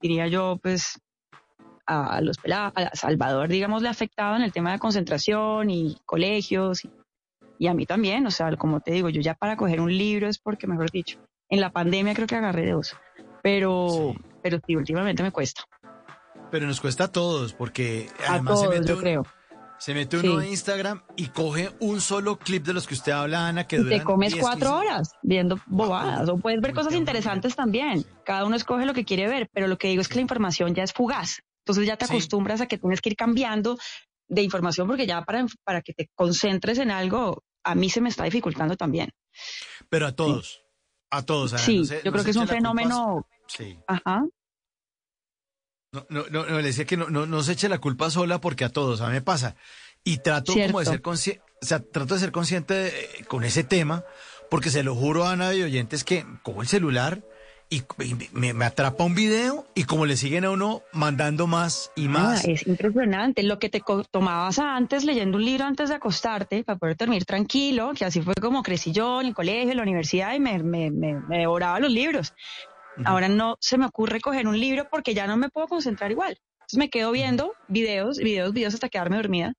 diría 0.00 0.26
yo, 0.26 0.58
pues 0.60 0.98
a 1.86 2.20
los 2.20 2.38
pelados, 2.38 2.72
a 2.74 2.96
Salvador, 2.96 3.48
digamos, 3.48 3.80
le 3.80 3.86
ha 3.86 3.92
afectado 3.92 4.34
en 4.34 4.42
el 4.42 4.52
tema 4.52 4.72
de 4.72 4.80
concentración 4.80 5.70
y 5.70 5.96
colegios 6.04 6.84
y, 6.84 6.90
y 7.58 7.66
a 7.68 7.74
mí 7.74 7.86
también, 7.86 8.26
o 8.26 8.30
sea, 8.30 8.54
como 8.56 8.80
te 8.80 8.92
digo, 8.92 9.08
yo 9.08 9.20
ya 9.20 9.34
para 9.34 9.56
coger 9.56 9.80
un 9.80 9.96
libro 9.96 10.28
es 10.28 10.38
porque, 10.38 10.66
mejor 10.66 10.90
dicho, 10.90 11.18
en 11.48 11.60
la 11.60 11.70
pandemia 11.70 12.14
creo 12.14 12.26
que 12.26 12.36
agarré 12.36 12.70
dos, 12.70 12.96
pero 13.42 13.88
Sí. 14.14 14.20
pero 14.42 14.58
sí, 14.66 14.76
últimamente 14.76 15.22
me 15.22 15.32
cuesta. 15.32 15.62
Pero 16.50 16.66
nos 16.66 16.80
cuesta 16.80 17.04
a 17.04 17.08
todos, 17.12 17.52
porque 17.52 18.08
A 18.26 18.34
además 18.34 18.60
se 18.60 18.68
mete, 18.68 18.86
yo 18.86 18.94
un- 18.94 19.00
creo. 19.00 19.26
se 19.78 19.94
mete 19.94 20.16
uno 20.18 20.40
Sí. 20.40 20.46
a 20.46 20.50
Instagram 20.50 21.02
y 21.16 21.26
coge 21.26 21.70
un 21.80 22.00
solo 22.00 22.38
clip 22.38 22.64
de 22.64 22.72
los 22.72 22.86
que 22.86 22.94
usted 22.94 23.12
habla, 23.12 23.48
Ana, 23.48 23.66
que 23.66 23.78
duran 23.78 23.98
te 23.98 24.04
comes 24.04 24.32
10, 24.32 24.42
cuatro 24.44 24.70
15. 24.70 24.86
horas 24.88 25.12
viendo 25.22 25.58
bobadas 25.66 26.28
o 26.28 26.36
puedes 26.38 26.60
ver 26.60 26.72
cosas 26.74 26.94
interesantes 26.94 27.56
también. 27.56 28.04
Cada 28.24 28.44
uno 28.44 28.54
escoge 28.56 28.86
lo 28.86 28.94
que 28.94 29.04
quiere 29.04 29.26
ver, 29.28 29.48
pero 29.52 29.66
lo 29.66 29.76
que 29.76 29.88
digo 29.88 30.00
es 30.00 30.08
que 30.08 30.14
la 30.16 30.20
información 30.22 30.74
ya 30.74 30.82
es 30.84 30.92
fugaz. 30.92 31.40
Entonces 31.64 31.84
ya 31.86 31.96
te 31.96 32.06
Sí. 32.06 32.12
acostumbras 32.12 32.60
a 32.60 32.66
que 32.66 32.78
tienes 32.78 33.00
que 33.00 33.08
ir 33.10 33.16
cambiando 33.16 33.76
de 34.28 34.42
información 34.42 34.86
porque 34.86 35.06
ya 35.06 35.22
para, 35.22 35.44
para 35.64 35.82
que 35.82 35.92
te 35.92 36.10
concentres 36.14 36.78
en 36.78 36.90
algo, 36.90 37.44
a 37.64 37.74
mí 37.74 37.88
se 37.90 38.00
me 38.00 38.08
está 38.08 38.24
dificultando 38.24 38.76
también. 38.76 39.10
Pero 39.88 40.06
a 40.06 40.12
todos, 40.12 40.62
a 41.10 41.22
todos. 41.24 41.52
Sí, 41.60 41.78
no 41.78 41.84
yo 41.84 41.94
no 42.04 42.12
creo 42.12 42.24
que 42.24 42.30
es 42.30 42.36
un 42.36 42.48
fenómeno, 42.48 43.26
Sí. 43.48 43.78
ajá, 43.86 44.24
No, 45.92 46.04
no, 46.10 46.24
no, 46.30 46.44
no, 46.46 46.56
le 46.58 46.62
decía 46.66 46.84
que 46.84 46.96
no, 46.96 47.08
no, 47.08 47.26
no 47.26 47.42
se 47.42 47.52
eche 47.52 47.68
la 47.68 47.78
culpa 47.78 48.10
sola 48.10 48.40
porque 48.40 48.64
a 48.64 48.68
todos, 48.68 49.00
a 49.00 49.06
mí 49.06 49.12
me 49.14 49.22
pasa. 49.22 49.56
Y 50.04 50.18
trato 50.18 50.52
como 50.52 50.80
de 50.80 50.86
ser 50.86 51.00
consciente, 51.02 51.42
o 51.62 51.64
sea, 51.66 51.80
trato 51.80 52.14
de 52.14 52.20
ser 52.20 52.32
consciente 52.32 52.74
de- 52.74 53.24
con 53.28 53.44
ese 53.44 53.64
tema, 53.64 54.04
porque 54.50 54.70
se 54.70 54.82
lo 54.82 54.94
juro 54.94 55.24
a 55.24 55.32
Ana 55.32 55.54
y 55.54 55.62
oyentes 55.62 56.04
que 56.04 56.26
cojo 56.42 56.60
el 56.62 56.68
celular 56.68 57.24
y, 57.68 57.82
y 58.04 58.14
me, 58.32 58.52
me 58.52 58.64
atrapa 58.64 59.02
un 59.04 59.14
video 59.14 59.66
y 59.74 59.84
como 59.84 60.06
le 60.06 60.16
siguen 60.16 60.44
a 60.44 60.50
uno 60.50 60.82
mandando 60.92 61.46
más 61.46 61.90
y 61.96 62.06
Ah, 62.06 62.10
más. 62.10 62.44
es 62.44 62.66
impresionante. 62.66 63.42
Lo 63.42 63.58
que 63.58 63.68
te 63.68 63.82
tomabas 64.10 64.58
antes 64.58 65.04
leyendo 65.04 65.36
un 65.38 65.44
libro 65.44 65.64
antes 65.64 65.88
de 65.88 65.96
acostarte 65.96 66.62
para 66.64 66.78
poder 66.78 66.96
dormir 66.96 67.24
tranquilo, 67.24 67.92
que 67.96 68.04
así 68.04 68.20
fue 68.22 68.34
como 68.34 68.62
crecí 68.62 68.92
yo 68.92 69.20
en 69.20 69.28
el 69.28 69.34
colegio, 69.34 69.70
en 69.72 69.76
la 69.78 69.82
universidad 69.82 70.34
y 70.34 70.40
me, 70.40 70.62
me, 70.62 70.90
me, 70.90 71.14
me 71.14 71.38
devoraba 71.38 71.80
los 71.80 71.90
libros. 71.90 72.34
Ahora 73.04 73.28
no 73.28 73.56
se 73.60 73.76
me 73.76 73.84
ocurre 73.86 74.20
coger 74.20 74.46
un 74.48 74.58
libro 74.58 74.86
porque 74.90 75.12
ya 75.12 75.26
no 75.26 75.36
me 75.36 75.50
puedo 75.50 75.66
concentrar 75.68 76.10
igual. 76.10 76.38
Entonces 76.54 76.78
me 76.78 76.88
quedo 76.88 77.10
viendo 77.12 77.52
videos, 77.68 78.16
videos, 78.18 78.52
videos 78.52 78.74
hasta 78.74 78.88
quedarme 78.88 79.16
dormida 79.16 79.52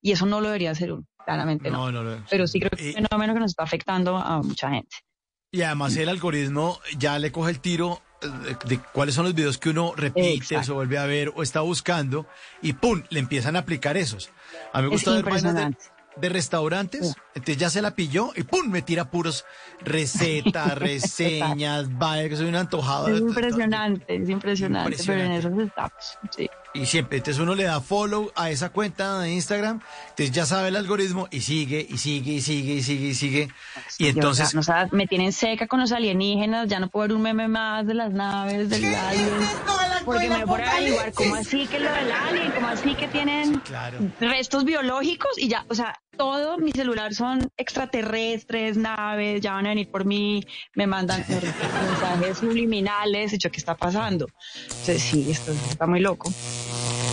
y 0.00 0.12
eso 0.12 0.24
no 0.24 0.40
lo 0.40 0.46
debería 0.46 0.70
hacer 0.70 0.92
uno, 0.92 1.04
claramente 1.26 1.70
no. 1.70 1.92
no, 1.92 2.02
no, 2.02 2.24
Pero 2.30 2.46
sí 2.46 2.58
creo 2.58 2.70
que 2.70 2.90
es 2.90 2.96
un 2.96 3.02
fenómeno 3.06 3.34
que 3.34 3.40
nos 3.40 3.50
está 3.52 3.64
afectando 3.64 4.16
a 4.16 4.40
mucha 4.42 4.70
gente. 4.70 4.96
Y 5.52 5.62
además 5.62 5.96
el 5.96 6.08
algoritmo 6.08 6.78
ya 6.96 7.18
le 7.18 7.32
coge 7.32 7.50
el 7.50 7.58
tiro 7.60 8.00
eh, 8.22 8.54
de, 8.66 8.78
cuáles 8.92 9.16
son 9.16 9.24
los 9.24 9.34
videos 9.34 9.58
que 9.58 9.70
uno 9.70 9.92
repite 9.96 10.34
Exacto. 10.34 10.60
o 10.60 10.64
se 10.64 10.72
vuelve 10.72 10.98
a 10.98 11.06
ver 11.06 11.32
o 11.34 11.42
está 11.42 11.60
buscando 11.60 12.26
y 12.62 12.72
¡pum! 12.74 13.02
le 13.10 13.18
empiezan 13.18 13.56
a 13.56 13.60
aplicar 13.60 13.96
esos. 13.96 14.30
A 14.72 14.78
mí 14.78 14.84
me 14.84 14.90
gusta 14.90 15.10
ver 15.10 15.24
vainas 15.24 15.42
de, 15.42 15.48
impresionante. 15.48 15.84
de 16.16 16.28
restaurantes, 16.28 17.14
entonces 17.34 17.56
ya 17.56 17.68
se 17.68 17.82
la 17.82 17.96
pilló 17.96 18.30
y 18.36 18.44
¡pum! 18.44 18.68
me 18.70 18.82
tira 18.82 19.10
puros 19.10 19.44
recetas, 19.80 20.78
reseñas, 20.78 21.98
vaya 21.98 22.28
que 22.28 22.36
soy 22.36 22.46
un 22.46 22.54
antojado. 22.54 23.08
Es 23.08 23.14
de- 23.14 23.20
de- 23.20 23.26
impresionante, 23.26 24.14
es 24.22 24.28
impresionante, 24.28 24.96
pero 25.04 25.20
en 25.20 25.32
Impresionante. 25.32 25.48
eso 25.48 25.62
estamos. 25.66 26.18
Sí. 26.36 26.48
Y 26.72 26.86
siempre, 26.86 27.18
entonces 27.18 27.42
uno 27.42 27.56
le 27.56 27.64
da 27.64 27.80
follow 27.80 28.30
a 28.36 28.50
esa 28.50 28.68
cuenta 28.68 29.18
de 29.18 29.32
Instagram, 29.32 29.80
entonces 30.10 30.30
ya 30.30 30.46
sabe 30.46 30.68
el 30.68 30.76
algoritmo 30.76 31.26
y 31.30 31.40
sigue, 31.40 31.84
y 31.88 31.98
sigue, 31.98 32.34
y 32.34 32.40
sigue, 32.40 32.74
y 32.74 32.82
sigue, 32.82 33.08
y 33.08 33.14
sigue. 33.14 33.48
Y 33.98 34.06
entonces, 34.06 34.54
o 34.54 34.62
sea, 34.62 34.84
no, 34.84 34.84
o 34.84 34.88
sea, 34.88 34.88
me 34.92 35.08
tienen 35.08 35.32
seca 35.32 35.66
con 35.66 35.80
los 35.80 35.90
alienígenas, 35.90 36.68
ya 36.68 36.78
no 36.78 36.88
puedo 36.88 37.08
ver 37.08 37.16
un 37.16 37.22
meme 37.22 37.48
más 37.48 37.86
de 37.86 37.94
las 37.94 38.12
naves, 38.12 38.70
del 38.70 38.84
alien, 38.94 39.30
porque 40.04 40.28
me 40.28 40.44
voy 40.44 40.60
a 40.60 40.70
averiguar 40.70 41.12
cómo 41.12 41.34
así 41.34 41.66
que 41.66 41.80
lo 41.80 41.90
del 41.92 42.12
alien, 42.12 42.52
cómo 42.52 42.68
así 42.68 42.94
que 42.94 43.08
tienen 43.08 43.58
claro. 43.60 43.98
restos 44.20 44.64
biológicos 44.64 45.38
y 45.38 45.48
ya, 45.48 45.64
o 45.68 45.74
sea, 45.74 46.00
todo 46.20 46.58
mi 46.58 46.70
celular 46.72 47.14
son 47.14 47.50
extraterrestres, 47.56 48.76
naves, 48.76 49.40
ya 49.40 49.54
van 49.54 49.64
a 49.64 49.68
venir 49.70 49.90
por 49.90 50.04
mí, 50.04 50.44
me 50.74 50.86
mandan 50.86 51.24
mensajes 51.28 52.36
subliminales, 52.36 53.32
y 53.32 53.38
yo, 53.38 53.50
¿qué 53.50 53.56
está 53.56 53.74
pasando? 53.74 54.26
Entonces, 54.64 55.00
sí, 55.00 55.30
esto 55.30 55.52
está 55.52 55.86
muy 55.86 56.00
loco. 56.00 56.30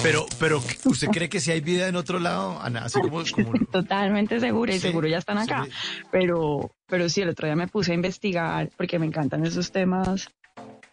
Pero, 0.04 0.26
pero, 0.40 0.62
¿usted 0.84 1.08
cree 1.08 1.30
que 1.30 1.40
si 1.40 1.52
hay 1.52 1.62
vida 1.62 1.88
en 1.88 1.96
otro 1.96 2.20
lado, 2.20 2.60
Ana? 2.62 2.84
Así 2.84 3.00
como, 3.00 3.24
como 3.34 3.54
Totalmente 3.72 4.42
segura 4.42 4.74
y 4.76 4.80
Sí, 4.80 4.88
seguro 4.88 5.08
ya 5.08 5.20
están 5.20 5.38
acá. 5.38 5.64
sí. 5.64 5.72
Pero, 6.12 6.76
pero 6.86 7.08
sí, 7.08 7.22
el 7.22 7.30
otro 7.30 7.48
día 7.48 7.56
me 7.56 7.70
puse 7.70 7.94
a 7.94 7.96
investigar 7.96 8.70
porque 8.76 9.00
me 9.00 9.06
encantan 9.06 9.46
esos 9.46 9.72
temas, 9.72 10.28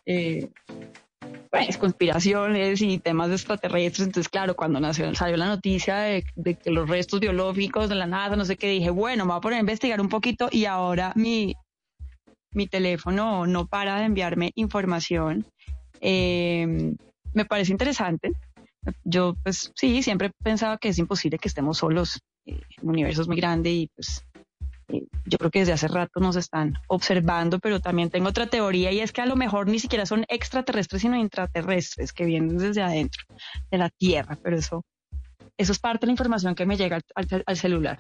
eh, 0.07 0.51
pues, 1.51 1.77
conspiraciones 1.79 2.81
y 2.83 2.99
temas 2.99 3.31
extraterrestres. 3.31 4.07
Entonces, 4.07 4.29
claro, 4.29 4.57
cuando 4.57 4.81
nació, 4.81 5.15
salió 5.15 5.37
la 5.37 5.47
noticia 5.47 5.97
de, 5.99 6.25
que 6.55 6.71
los 6.71 6.89
restos 6.89 7.21
biológicos 7.21 7.89
de 7.89 7.95
la 7.95 8.07
NASA, 8.07 8.37
no 8.37 8.45
sé 8.45 8.57
qué, 8.57 8.69
dije, 8.69 8.91
bueno, 8.91 9.25
me 9.25 9.33
voy 9.33 9.39
a 9.39 9.41
poner 9.41 9.57
a 9.59 9.61
investigar 9.61 10.01
un 10.01 10.09
poquito 10.09 10.49
y 10.51 10.65
ahora 10.65 11.13
mi, 11.17 11.55
mi 12.53 12.67
teléfono 12.67 13.47
no 13.47 13.67
para 13.67 13.99
de 13.99 14.05
enviarme 14.05 14.53
información. 14.55 15.47
Eh, 16.01 16.95
me 17.33 17.45
parece 17.45 17.73
interesante. 17.73 18.33
Yo, 19.05 19.35
pues 19.43 19.73
sí, 19.75 20.03
siempre 20.03 20.29
he 20.29 20.45
pensado 20.45 20.79
que 20.79 20.89
es 20.89 20.99
imposible 20.99 21.39
que 21.39 21.49
estemos 21.49 21.79
solos. 21.79 22.21
Eh, 22.47 22.61
el 22.83 22.89
universo 22.89 23.23
es 23.23 23.29
muy 23.29 23.37
grande 23.37 23.71
y 23.71 23.89
pues 23.95 24.25
eh, 24.34 24.34
yo 25.27 25.39
creo 25.39 25.51
que 25.51 25.61
desde 25.61 25.73
hace 25.73 25.89
rato 25.89 26.21
nos 26.21 26.37
están 26.37 26.75
observando, 26.89 27.59
pero 27.59 27.81
también 27.81 28.11
tengo 28.11 28.29
otra 28.29 28.47
teoría 28.47 28.93
y 28.93 29.01
es 29.01 29.13
que 29.13 29.21
a 29.23 29.27
lo 29.27 29.37
mejor 29.37 29.69
ni 29.69 29.79
siquiera 29.79 30.07
son 30.07 30.25
extraterrestres, 30.29 31.03
sino 31.03 31.17
intraterrestres 31.17 32.13
que 32.13 32.25
vienen 32.25 32.59
desde 32.59 32.83
adentro 32.83 33.23
de 33.71 33.79
la 33.79 33.91
Tierra, 33.91 34.39
pero 34.43 34.57
eso, 34.57 34.83
eso 35.57 35.73
es 35.73 35.79
parte 35.79 36.01
de 36.01 36.07
la 36.09 36.13
información 36.13 36.55
que 36.55 36.67
me 36.67 36.77
llega 36.77 36.97
al, 36.97 37.03
al- 37.31 37.45
al 37.47 37.57
celular. 37.57 37.99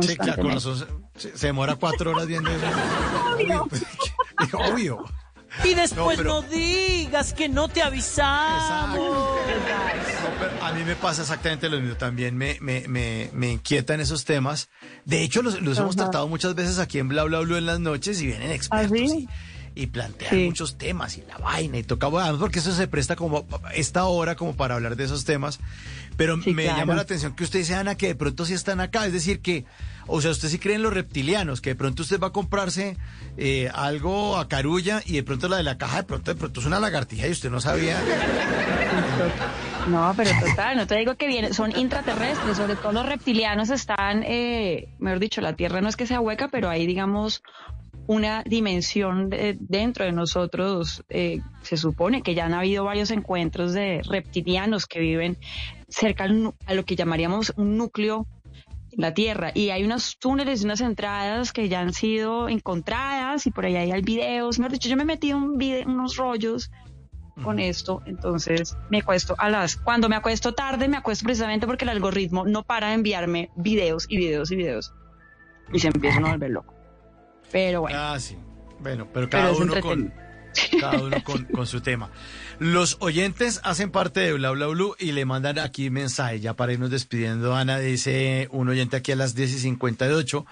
Sí, 0.00 0.16
claro, 0.16 0.42
con 0.42 0.50
constantemente. 0.50 0.54
razón 0.54 1.10
se, 1.16 1.36
se 1.38 1.46
demora 1.46 1.76
cuatro 1.76 2.10
horas 2.10 2.26
viendo 2.26 2.50
eso. 2.50 2.66
Obvio. 3.34 3.68
Obvio. 4.72 5.04
Y 5.64 5.74
después 5.74 6.22
No, 6.22 6.42
digas 6.42 7.32
que 7.32 7.48
no 7.48 7.68
te 7.68 7.82
avisamos. 7.82 8.98
No, 8.98 10.30
pero 10.38 10.64
a 10.64 10.72
mí 10.72 10.84
me 10.84 10.94
pasa 10.96 11.22
exactamente 11.22 11.68
lo 11.68 11.80
mismo. 11.80 11.96
También 11.96 12.36
me, 12.36 12.58
me, 12.60 12.86
me, 12.88 13.30
me 13.32 13.50
inquietan 13.52 14.00
esos 14.00 14.24
temas. 14.24 14.68
De 15.04 15.22
hecho, 15.22 15.42
los, 15.42 15.60
los 15.60 15.78
hemos 15.78 15.96
tratado 15.96 16.28
muchas 16.28 16.54
veces 16.54 16.78
aquí 16.78 16.98
en 16.98 17.08
Bla 17.08 17.24
Bla 17.24 17.40
Blue 17.40 17.56
en 17.56 17.66
las 17.66 17.80
noches 17.80 18.20
y 18.20 18.26
vienen 18.26 18.50
expertos 18.52 18.92
¿Ah, 18.92 19.06
sí? 19.08 19.28
y, 19.74 19.82
y 19.82 19.86
plantean 19.88 20.30
Sí. 20.30 20.44
muchos 20.46 20.76
temas 20.78 21.16
y 21.18 21.22
la 21.22 21.38
vaina 21.38 21.78
y 21.78 21.82
toca, 21.82 22.06
bueno, 22.08 22.38
porque 22.38 22.58
eso 22.60 22.72
se 22.72 22.88
presta 22.88 23.16
como 23.16 23.46
esta 23.74 24.04
hora 24.06 24.34
como 24.36 24.56
para 24.56 24.74
hablar 24.74 24.96
de 24.96 25.04
esos 25.04 25.24
temas. 25.24 25.60
Pero 26.16 26.40
Sí, 26.42 26.52
me 26.54 26.64
claro. 26.64 26.78
llama 26.78 26.94
la 26.94 27.02
atención 27.02 27.34
que 27.36 27.44
usted 27.44 27.60
dice, 27.60 27.74
Ana, 27.74 27.94
que 27.96 28.08
de 28.08 28.14
pronto 28.14 28.44
sí 28.44 28.52
están 28.54 28.80
acá. 28.80 29.06
Es 29.06 29.12
decir, 29.12 29.40
que, 29.40 29.64
o 30.08 30.20
sea, 30.20 30.30
usted 30.32 30.48
sí 30.48 30.58
cree 30.58 30.74
en 30.76 30.82
los 30.82 30.92
reptilianos, 30.92 31.60
que 31.60 31.70
de 31.70 31.76
pronto 31.76 32.02
usted 32.02 32.18
va 32.20 32.28
a 32.28 32.32
comprarse 32.32 32.96
eh, 33.36 33.70
algo 33.74 34.36
a 34.38 34.48
carulla 34.48 35.00
y 35.06 35.12
de 35.12 35.22
pronto 35.22 35.48
la 35.48 35.56
de 35.58 35.62
la 35.62 35.78
caja, 35.78 35.98
de 35.98 36.02
pronto, 36.04 36.32
de 36.32 36.38
pronto 36.40 36.60
es 36.60 36.66
una 36.66 36.80
lagartija 36.80 37.28
y 37.28 37.30
usted 37.30 37.50
no 37.50 37.60
sabía. 37.60 37.96
No, 39.88 40.12
pero 40.16 40.30
total, 40.38 40.76
no 40.76 40.86
te 40.86 40.96
digo 40.96 41.14
que 41.16 41.26
vienen, 41.28 41.54
son 41.54 41.76
intraterrestres, 41.78 42.56
sobre 42.56 42.76
todo 42.76 42.92
los 42.92 43.06
reptilianos 43.06 43.70
están, 43.70 44.22
eh, 44.26 44.88
mejor 44.98 45.18
dicho, 45.18 45.40
la 45.40 45.54
Tierra 45.54 45.80
no 45.80 45.88
es 45.88 45.96
que 45.96 46.06
sea 46.06 46.20
hueca, 46.20 46.48
pero 46.48 46.68
hay, 46.68 46.86
digamos, 46.86 47.42
una 48.06 48.42
dimensión 48.44 49.30
de- 49.30 49.56
dentro 49.60 50.04
de 50.04 50.12
nosotros. 50.12 51.04
eh, 51.08 51.40
se 51.62 51.76
supone 51.76 52.22
que 52.22 52.34
ya 52.34 52.46
han 52.46 52.54
habido 52.54 52.84
varios 52.84 53.10
encuentros 53.10 53.72
de 53.74 54.00
reptilianos 54.08 54.86
que 54.86 55.00
viven 55.00 55.36
cerca 55.88 56.24
a 56.66 56.74
lo 56.74 56.84
que 56.84 56.96
llamaríamos 56.96 57.52
un 57.56 57.76
núcleo 57.76 58.26
la 58.98 59.14
Tierra. 59.14 59.52
Y 59.54 59.70
hay 59.70 59.84
unos 59.84 60.18
túneles 60.18 60.60
y 60.60 60.64
unas 60.64 60.80
entradas 60.80 61.52
que 61.52 61.68
ya 61.68 61.80
han 61.80 61.92
sido 61.94 62.48
encontradas 62.48 63.46
y 63.46 63.50
por 63.50 63.64
ahí 63.64 63.76
hay 63.76 64.02
videos. 64.02 64.58
Mejor 64.58 64.72
dicho, 64.72 64.88
yo 64.88 64.96
me 64.96 65.04
metido 65.04 65.38
un 65.38 65.56
vide- 65.56 65.86
unos 65.86 66.16
rollos 66.16 66.70
con 67.44 67.60
esto, 67.60 68.02
entonces 68.04 68.76
me 68.90 68.98
acuesto 68.98 69.36
a 69.38 69.48
las, 69.48 69.76
cuando 69.76 70.08
me 70.08 70.16
acuesto 70.16 70.54
tarde, 70.54 70.88
me 70.88 70.96
acuesto 70.96 71.22
precisamente 71.24 71.68
porque 71.68 71.84
el 71.84 71.90
algoritmo 71.90 72.44
no 72.44 72.64
para 72.64 72.88
de 72.88 72.94
enviarme 72.94 73.50
videos 73.54 74.06
y 74.08 74.16
videos 74.16 74.50
y 74.50 74.56
videos 74.56 74.92
y 75.72 75.78
se 75.78 75.86
empiezan 75.86 76.24
a 76.26 76.32
volver 76.32 76.50
loco. 76.50 76.74
Pero 77.52 77.82
bueno, 77.82 77.96
Ah, 77.98 78.18
sí. 78.18 78.36
Bueno, 78.80 79.06
pero 79.12 79.28
cada 79.30 79.52
uno 79.62 79.72
con. 79.80 80.12
Cada 80.80 81.00
uno 81.02 81.22
con, 81.24 81.66
su 81.66 81.80
tema. 81.80 82.10
Los 82.58 82.96
oyentes 83.00 83.60
hacen 83.64 83.90
parte 83.90 84.20
de 84.20 84.32
Bla 84.32 84.50
Bla 84.50 84.66
Blue 84.66 84.94
y 84.98 85.12
le 85.12 85.24
mandan 85.24 85.58
aquí 85.58 85.90
mensaje. 85.90 86.40
Ya 86.40 86.54
para 86.54 86.72
irnos 86.72 86.90
despidiendo, 86.90 87.54
Ana 87.54 87.78
dice 87.78 88.48
un 88.50 88.68
oyente 88.68 88.96
aquí 88.96 89.12
a 89.12 89.16
las 89.16 89.34
10 89.34 89.52
y 89.52 89.58
58. 89.58 90.46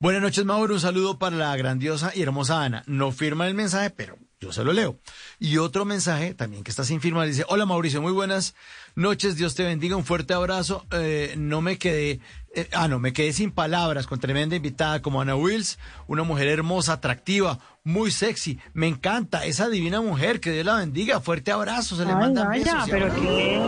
Buenas 0.00 0.22
noches, 0.22 0.44
Mauro. 0.46 0.74
Un 0.74 0.80
saludo 0.80 1.18
para 1.18 1.36
la 1.36 1.54
grandiosa 1.56 2.10
y 2.14 2.22
hermosa 2.22 2.62
Ana. 2.64 2.82
No 2.86 3.12
firma 3.12 3.46
el 3.46 3.54
mensaje, 3.54 3.90
pero 3.90 4.16
yo 4.40 4.50
se 4.50 4.64
lo 4.64 4.72
leo. 4.72 4.98
Y 5.38 5.58
otro 5.58 5.84
mensaje 5.84 6.32
también 6.32 6.64
que 6.64 6.70
está 6.70 6.84
sin 6.84 7.02
firmar 7.02 7.26
dice: 7.26 7.44
Hola 7.48 7.66
Mauricio, 7.66 8.00
muy 8.00 8.12
buenas 8.12 8.54
noches. 8.94 9.36
Dios 9.36 9.54
te 9.54 9.62
bendiga. 9.62 9.96
Un 9.96 10.06
fuerte 10.06 10.32
abrazo. 10.32 10.86
Eh, 10.92 11.34
no 11.36 11.60
me 11.60 11.76
quedé. 11.76 12.20
eh, 12.54 12.66
ah, 12.72 12.88
no, 12.88 12.98
me 12.98 13.12
quedé 13.12 13.34
sin 13.34 13.50
palabras 13.50 14.06
con 14.06 14.18
tremenda 14.20 14.56
invitada 14.56 15.02
como 15.02 15.20
Ana 15.20 15.36
Wills, 15.36 15.78
una 16.06 16.22
mujer 16.22 16.48
hermosa, 16.48 16.94
atractiva, 16.94 17.58
muy 17.84 18.10
sexy. 18.10 18.58
Me 18.72 18.88
encanta 18.88 19.44
esa 19.44 19.68
divina 19.68 20.00
mujer. 20.00 20.40
Que 20.40 20.50
Dios 20.52 20.64
la 20.64 20.76
bendiga. 20.76 21.20
Fuerte 21.20 21.52
abrazo. 21.52 21.96
Se 21.96 22.06
le 22.06 22.12
Ay, 22.12 22.16
mandan 22.16 22.48
vaya, 22.48 22.72
besos. 22.74 22.88
pero 22.90 23.14
qué, 23.16 23.60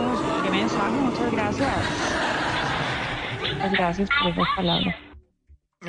qué 0.45 0.49
mensaje, 0.49 0.91
muchas 0.99 1.31
gracias. 1.31 1.69
Muchas 3.39 3.71
gracias 3.71 4.09
por 4.19 4.31
esas 4.31 4.47
palabras. 4.55 4.95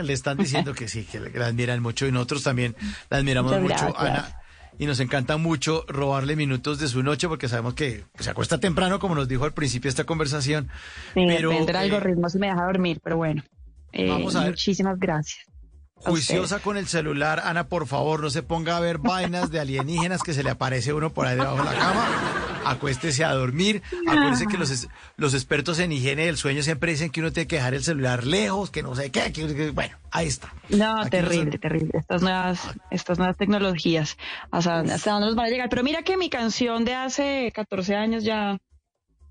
Le 0.02 0.12
están 0.12 0.36
diciendo 0.36 0.74
que 0.74 0.88
sí, 0.88 1.04
que 1.04 1.20
la 1.20 1.46
admiran 1.46 1.80
mucho 1.82 2.06
y 2.06 2.12
nosotros 2.12 2.42
también 2.42 2.74
la 3.10 3.18
admiramos 3.18 3.52
Muchas 3.60 3.82
mucho, 3.82 3.94
gracias. 3.98 4.26
Ana. 4.26 4.40
Y 4.78 4.86
nos 4.86 4.98
encanta 4.98 5.36
mucho 5.36 5.84
robarle 5.86 6.34
minutos 6.34 6.78
de 6.80 6.88
su 6.88 7.02
noche 7.02 7.28
porque 7.28 7.48
sabemos 7.48 7.74
que 7.74 8.04
se 8.18 8.30
acuesta 8.30 8.58
temprano, 8.58 8.98
como 8.98 9.14
nos 9.14 9.28
dijo 9.28 9.44
al 9.44 9.54
principio 9.54 9.88
de 9.88 9.90
esta 9.90 10.04
conversación. 10.04 10.68
Sí, 11.14 11.24
Pero, 11.26 11.52
eh, 11.52 11.66
algoritmo 11.76 12.28
si 12.28 12.38
me 12.38 12.48
deja 12.48 12.64
dormir, 12.64 13.00
pero 13.02 13.16
bueno. 13.16 13.44
Eh, 13.92 14.08
Vamos 14.08 14.34
a 14.34 14.40
ver. 14.40 14.50
Muchísimas 14.50 14.98
gracias. 14.98 15.46
Juiciosa 15.94 16.58
con 16.58 16.76
el 16.76 16.86
celular, 16.86 17.40
Ana, 17.44 17.68
por 17.68 17.86
favor, 17.86 18.20
no 18.20 18.28
se 18.28 18.42
ponga 18.42 18.76
a 18.76 18.80
ver 18.80 18.98
vainas 18.98 19.50
de 19.50 19.60
alienígenas 19.60 20.22
que 20.22 20.34
se 20.34 20.42
le 20.42 20.50
aparece 20.50 20.92
uno 20.92 21.14
por 21.14 21.26
ahí 21.26 21.36
debajo 21.36 21.56
de 21.58 21.64
la 21.64 21.74
cama. 21.74 22.43
Acuéstese 22.66 23.24
a 23.24 23.32
dormir. 23.32 23.82
Acuérdese 24.06 24.46
que 24.46 24.56
los, 24.58 24.88
los 25.16 25.34
expertos 25.34 25.78
en 25.78 25.92
higiene 25.92 26.26
del 26.26 26.36
sueño 26.36 26.62
siempre 26.62 26.92
dicen 26.92 27.10
que 27.10 27.20
uno 27.20 27.32
tiene 27.32 27.46
que 27.46 27.56
dejar 27.56 27.74
el 27.74 27.82
celular 27.84 28.24
lejos, 28.26 28.70
que 28.70 28.82
no 28.82 28.94
sé 28.94 29.10
qué. 29.10 29.32
que- 29.32 29.54
que- 29.54 29.70
bueno, 29.70 29.96
ahí 30.10 30.26
está. 30.26 30.52
No, 30.68 31.00
Aquí 31.00 31.10
terrible, 31.10 31.58
terrible. 31.58 31.90
Estas 31.94 32.22
nuevas, 32.22 32.60
estas 32.90 33.18
nuevas 33.18 33.36
tecnologías, 33.36 34.16
hasta, 34.50 34.78
dónde- 34.78 34.92
hasta 34.94 35.10
dónde 35.12 35.26
nos 35.26 35.36
van 35.36 35.46
a 35.46 35.50
llegar. 35.50 35.68
Pero 35.68 35.82
mira 35.82 36.02
que 36.02 36.16
mi 36.16 36.30
canción 36.30 36.84
de 36.84 36.94
hace 36.94 37.52
14 37.54 37.94
años 37.94 38.24
ya 38.24 38.58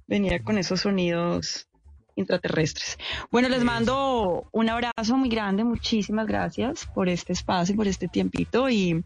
venía 0.07 0.39
con 0.43 0.57
esos 0.57 0.81
sonidos 0.81 1.67
intraterrestres. 2.15 2.97
Bueno, 3.31 3.49
les 3.49 3.63
mando 3.63 4.47
un 4.51 4.69
abrazo 4.69 5.17
muy 5.17 5.29
grande, 5.29 5.63
muchísimas 5.63 6.27
gracias 6.27 6.85
por 6.93 7.09
este 7.09 7.33
espacio, 7.33 7.75
por 7.75 7.87
este 7.87 8.07
tiempito 8.07 8.69
y, 8.69 9.03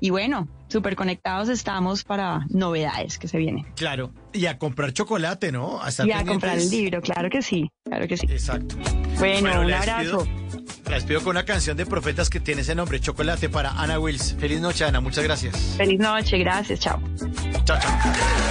y 0.00 0.10
bueno, 0.10 0.48
súper 0.68 0.96
conectados 0.96 1.48
estamos 1.48 2.04
para 2.04 2.46
novedades 2.50 3.18
que 3.18 3.28
se 3.28 3.38
vienen. 3.38 3.64
Claro. 3.76 4.12
Y 4.32 4.46
a 4.46 4.58
comprar 4.58 4.92
chocolate, 4.92 5.52
¿no? 5.52 5.80
A 5.82 5.88
Y 6.04 6.12
a 6.12 6.24
comprar 6.24 6.58
el 6.58 6.70
libro, 6.70 7.00
claro 7.00 7.30
que 7.30 7.42
sí, 7.42 7.70
claro 7.84 8.06
que 8.06 8.16
sí. 8.16 8.26
Exacto. 8.28 8.76
Bueno, 9.18 9.60
un 9.62 9.72
abrazo. 9.72 10.24
pido- 10.24 10.26
Les 10.90 11.04
pido 11.04 11.20
con 11.22 11.30
una 11.30 11.44
canción 11.44 11.76
de 11.76 11.84
profetas 11.86 12.30
que 12.30 12.38
tiene 12.38 12.60
ese 12.60 12.74
nombre, 12.74 13.00
Chocolate, 13.00 13.48
para 13.48 13.70
Ana 13.70 13.98
Wills. 13.98 14.36
Feliz 14.38 14.60
noche, 14.60 14.84
Ana. 14.84 15.00
Muchas 15.00 15.24
gracias. 15.24 15.74
Feliz 15.76 15.98
noche, 15.98 16.38
gracias, 16.38 16.78
chao. 16.80 17.00
Chao, 17.64 17.78
chao. 17.80 18.45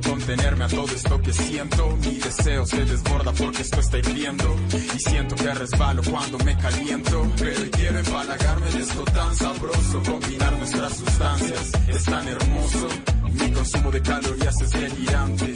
Contenerme 0.00 0.64
a 0.64 0.68
todo 0.68 0.86
esto 0.94 1.20
que 1.20 1.32
siento. 1.32 1.96
Mi 2.02 2.14
deseo 2.18 2.66
se 2.66 2.84
desborda 2.84 3.32
porque 3.32 3.62
esto 3.62 3.80
está 3.80 3.98
hirviendo. 3.98 4.56
Y 4.94 4.98
siento 4.98 5.34
que 5.36 5.54
resbalo 5.54 6.02
cuando 6.02 6.38
me 6.38 6.56
caliento. 6.56 7.32
Pero 7.38 7.70
quiero 7.70 7.98
empalagarme 7.98 8.70
de 8.70 8.80
esto 8.80 9.04
tan 9.04 9.36
sabroso. 9.36 10.02
Combinar 10.04 10.52
nuestras 10.58 10.96
sustancias 10.96 11.72
es 11.88 12.04
tan 12.04 12.28
hermoso. 12.28 12.88
Mi 13.32 13.52
consumo 13.52 13.90
de 13.90 14.02
calorías 14.02 14.60
es 14.60 14.70
delirante. 14.70 15.54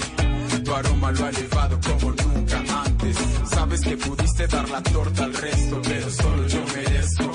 Tu 0.65 0.75
aroma 0.75 1.13
lo 1.13 1.25
ha 1.25 1.31
elevado 1.31 1.81
como 1.81 2.13
nunca 2.13 2.63
antes. 2.85 3.17
Sabes 3.51 3.81
que 3.81 3.97
pudiste 3.97 4.47
dar 4.47 4.69
la 4.69 4.83
torta 4.83 5.25
al 5.25 5.35
resto, 5.35 5.81
pero 5.83 6.11
solo 6.11 6.47
yo 6.47 6.65
merezco 6.75 7.33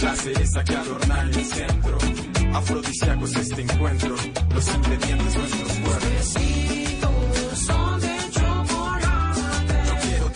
la 0.00 0.14
cereza 0.14 0.64
que 0.64 0.76
adorna 0.76 1.20
el 1.22 1.44
centro. 1.44 2.15
Afrodisíacos 2.54 3.36
este 3.36 3.62
encuentro, 3.62 4.14
los 4.54 4.74
ingredientes 4.74 5.36
nuestros 5.36 5.72
cuerpos. 5.72 6.34
son 7.66 8.00
de 8.00 8.16
chocolate. 8.30 9.74
Yo 9.86 9.94
quiero. 10.02 10.26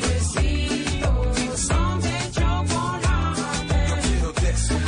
Besitos 0.00 1.60
son 1.60 2.00
de 2.00 2.16
chocolate. 2.32 3.78
Quiero 4.02 4.32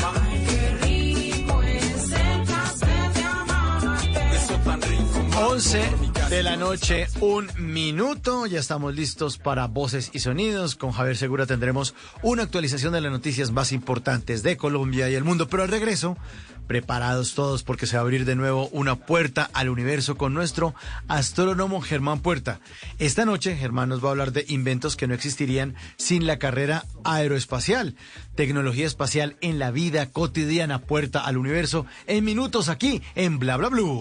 mano. 0.03 0.41
Qué 0.49 0.63
rico 0.83 1.63
es 1.63 2.13
el 2.13 2.43
placer 2.43 3.13
de 3.15 3.23
amarte. 3.25 4.21
Eso 4.37 4.55
tan 4.65 4.81
rico. 4.83 5.19
más. 5.29 5.37
11 5.53 6.02
de 6.33 6.43
la 6.43 6.57
noche, 6.57 7.09
un 7.21 7.51
minuto. 7.59 8.47
Ya 8.47 8.59
estamos 8.59 8.95
listos 8.95 9.37
para 9.37 9.67
voces 9.67 10.09
y 10.15 10.21
sonidos. 10.21 10.77
Con 10.77 10.91
Javier 10.91 11.19
Segura 11.19 11.45
tendremos 11.45 11.95
una 12.23 12.45
actualización 12.45 12.95
de 12.95 13.03
las 13.03 13.13
noticias 13.13 13.51
más 13.51 13.71
importantes 13.71 14.43
de 14.43 14.57
Colombia 14.57 15.11
y 15.11 15.15
el 15.15 15.25
mundo. 15.25 15.49
Pero 15.49 15.63
al 15.63 15.69
regreso, 15.69 16.17
preparados 16.67 17.35
todos 17.35 17.65
porque 17.65 17.87
se 17.87 17.97
va 17.97 18.01
a 18.01 18.05
abrir 18.05 18.25
de 18.25 18.35
nuevo 18.35 18.69
una 18.69 18.97
puerta 18.97 19.51
al 19.53 19.69
universo 19.69 20.17
con 20.17 20.33
nuestro 20.33 20.75
astrónomo 21.07 21.83
Germán 21.83 22.21
Puerta. 22.21 22.61
Esta 22.99 23.27
noche, 23.27 23.55
Germán 23.55 23.91
nos 23.91 24.03
va 24.03 24.09
a 24.09 24.13
hablar 24.13 24.33
de 24.33 24.47
inventos 24.49 24.97
que 24.97 25.07
no 25.07 25.13
existirían 25.13 25.75
sin 25.99 26.27
la 26.27 26.39
carrera 26.39 26.87
aeroespacial. 27.05 27.95
Tecnología 28.37 28.87
espacial 28.87 29.37
en 29.43 29.59
la 29.59 29.71
vida 29.71 30.09
cotidiana, 30.09 30.79
puerta 30.79 31.27
al 31.27 31.37
universo, 31.37 31.85
en 32.07 32.25
minutos 32.25 32.71
aquí 32.71 33.03
en 33.17 33.39
Bla 33.39 33.59
Bla 33.59 33.69
Blue. 33.69 34.01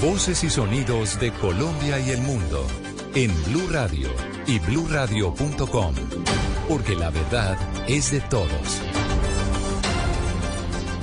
Voces 0.00 0.44
y 0.44 0.50
sonidos 0.50 1.18
de 1.18 1.32
Colombia 1.32 1.98
y 1.98 2.10
el 2.10 2.20
mundo 2.22 2.66
en 3.14 3.30
Blue 3.44 3.68
Radio 3.70 4.08
y 4.46 4.58
bluradio.com, 4.60 5.94
porque 6.68 6.94
la 6.94 7.10
verdad 7.10 7.58
es 7.88 8.12
de 8.12 8.20
todos. 8.20 8.80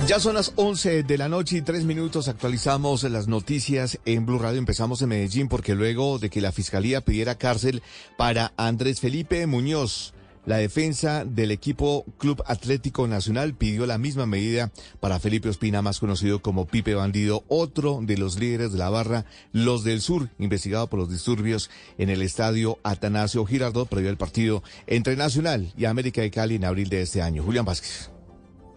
Ya 0.06 0.18
son 0.20 0.36
las 0.36 0.52
11 0.56 1.02
de 1.02 1.18
la 1.18 1.28
noche 1.28 1.58
y 1.58 1.62
tres 1.62 1.84
minutos. 1.84 2.28
Actualizamos 2.28 3.02
las 3.02 3.28
noticias 3.28 3.98
en 4.06 4.24
Blue 4.24 4.38
Radio. 4.38 4.58
Empezamos 4.58 5.02
en 5.02 5.10
Medellín 5.10 5.48
porque 5.48 5.74
luego 5.74 6.18
de 6.18 6.30
que 6.30 6.40
la 6.40 6.50
fiscalía 6.50 7.02
pidiera 7.02 7.36
cárcel 7.36 7.82
para 8.16 8.52
Andrés 8.56 9.00
Felipe 9.00 9.46
Muñoz, 9.46 10.14
la 10.48 10.56
defensa 10.56 11.26
del 11.26 11.50
equipo 11.50 12.06
Club 12.16 12.42
Atlético 12.46 13.06
Nacional 13.06 13.52
pidió 13.52 13.84
la 13.84 13.98
misma 13.98 14.24
medida 14.24 14.72
para 14.98 15.20
Felipe 15.20 15.50
Ospina, 15.50 15.82
más 15.82 16.00
conocido 16.00 16.40
como 16.40 16.66
Pipe 16.66 16.94
Bandido, 16.94 17.44
otro 17.48 18.00
de 18.02 18.16
los 18.16 18.38
líderes 18.40 18.72
de 18.72 18.78
la 18.78 18.88
barra 18.88 19.26
Los 19.52 19.84
del 19.84 20.00
Sur, 20.00 20.30
investigado 20.38 20.86
por 20.86 21.00
los 21.00 21.10
disturbios 21.10 21.68
en 21.98 22.08
el 22.08 22.22
estadio 22.22 22.78
Atanasio 22.82 23.44
Girardot 23.44 23.90
previo 23.90 24.08
al 24.08 24.16
partido 24.16 24.62
entre 24.86 25.16
Nacional 25.16 25.70
y 25.76 25.84
América 25.84 26.22
de 26.22 26.30
Cali 26.30 26.54
en 26.54 26.64
abril 26.64 26.88
de 26.88 27.02
este 27.02 27.20
año. 27.20 27.42
Julián 27.42 27.66
Vázquez. 27.66 28.17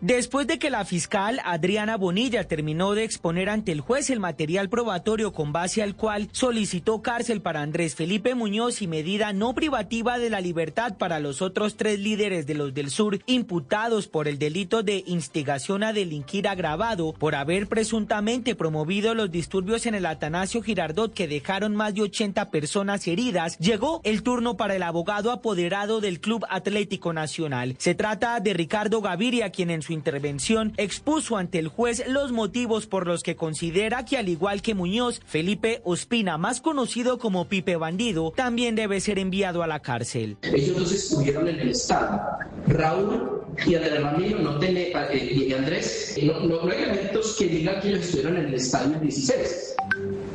Después 0.01 0.47
de 0.47 0.57
que 0.57 0.71
la 0.71 0.83
fiscal 0.83 1.39
Adriana 1.45 1.95
Bonilla 1.95 2.47
terminó 2.47 2.95
de 2.95 3.03
exponer 3.03 3.51
ante 3.51 3.71
el 3.71 3.81
juez 3.81 4.09
el 4.09 4.19
material 4.19 4.67
probatorio 4.67 5.31
con 5.31 5.53
base 5.53 5.83
al 5.83 5.95
cual 5.95 6.27
solicitó 6.31 7.03
cárcel 7.03 7.41
para 7.41 7.61
Andrés 7.61 7.93
Felipe 7.93 8.33
Muñoz 8.33 8.81
y 8.81 8.87
medida 8.87 9.31
no 9.31 9.53
privativa 9.53 10.17
de 10.17 10.31
la 10.31 10.41
libertad 10.41 10.97
para 10.97 11.19
los 11.19 11.43
otros 11.43 11.77
tres 11.77 11.99
líderes 11.99 12.47
de 12.47 12.55
los 12.55 12.73
del 12.73 12.89
sur 12.89 13.19
imputados 13.27 14.07
por 14.07 14.27
el 14.27 14.39
delito 14.39 14.81
de 14.81 15.03
instigación 15.05 15.83
a 15.83 15.93
delinquir 15.93 16.47
agravado 16.47 17.13
por 17.13 17.35
haber 17.35 17.67
presuntamente 17.67 18.55
promovido 18.55 19.13
los 19.13 19.29
disturbios 19.29 19.85
en 19.85 19.93
el 19.93 20.07
Atanasio 20.07 20.63
Girardot 20.63 21.13
que 21.13 21.27
dejaron 21.27 21.75
más 21.75 21.93
de 21.93 22.01
80 22.01 22.49
personas 22.49 23.07
heridas, 23.07 23.55
llegó 23.59 24.01
el 24.03 24.23
turno 24.23 24.57
para 24.57 24.75
el 24.75 24.81
abogado 24.81 25.31
apoderado 25.31 26.01
del 26.01 26.19
Club 26.19 26.43
Atlético 26.49 27.13
Nacional. 27.13 27.75
Se 27.77 27.93
trata 27.93 28.39
de 28.39 28.55
Ricardo 28.55 29.01
Gaviria, 29.01 29.51
quien 29.51 29.69
en 29.69 29.83
su 29.83 29.90
intervención 29.93 30.73
expuso 30.77 31.37
ante 31.37 31.59
el 31.59 31.67
juez 31.67 32.03
los 32.07 32.31
motivos 32.31 32.87
por 32.87 33.07
los 33.07 33.23
que 33.23 33.35
considera 33.35 34.05
que 34.05 34.17
al 34.17 34.29
igual 34.29 34.61
que 34.61 34.73
Muñoz, 34.75 35.21
Felipe 35.25 35.81
Ospina, 35.83 36.37
más 36.37 36.61
conocido 36.61 37.17
como 37.17 37.47
Pipe 37.47 37.75
Bandido, 37.75 38.33
también 38.35 38.75
debe 38.75 38.99
ser 39.01 39.19
enviado 39.19 39.63
a 39.63 39.67
la 39.67 39.81
cárcel. 39.81 40.37
Ellos 40.41 40.77
dos 40.77 40.91
estuvieron 40.91 41.47
en 41.47 41.59
el 41.59 41.69
Estado. 41.69 42.21
Raúl 42.67 43.41
y 43.65 43.75
Andrés 43.75 44.01
Ramiro 44.01 44.39
no 44.39 44.59
tiene, 44.59 44.91
eh, 45.11 45.55
Andrés, 45.57 46.17
no, 46.23 46.39
no- 46.41 46.63
no 46.65 46.71
hay 46.71 46.83
elementos 46.83 47.35
que 47.37 47.47
digan 47.47 47.81
que 47.81 47.89
ellos 47.89 48.01
estuvieron 48.01 48.37
en 48.37 48.45
el 48.45 48.53
estadio 48.55 48.93
el 48.95 49.01
16. 49.01 49.75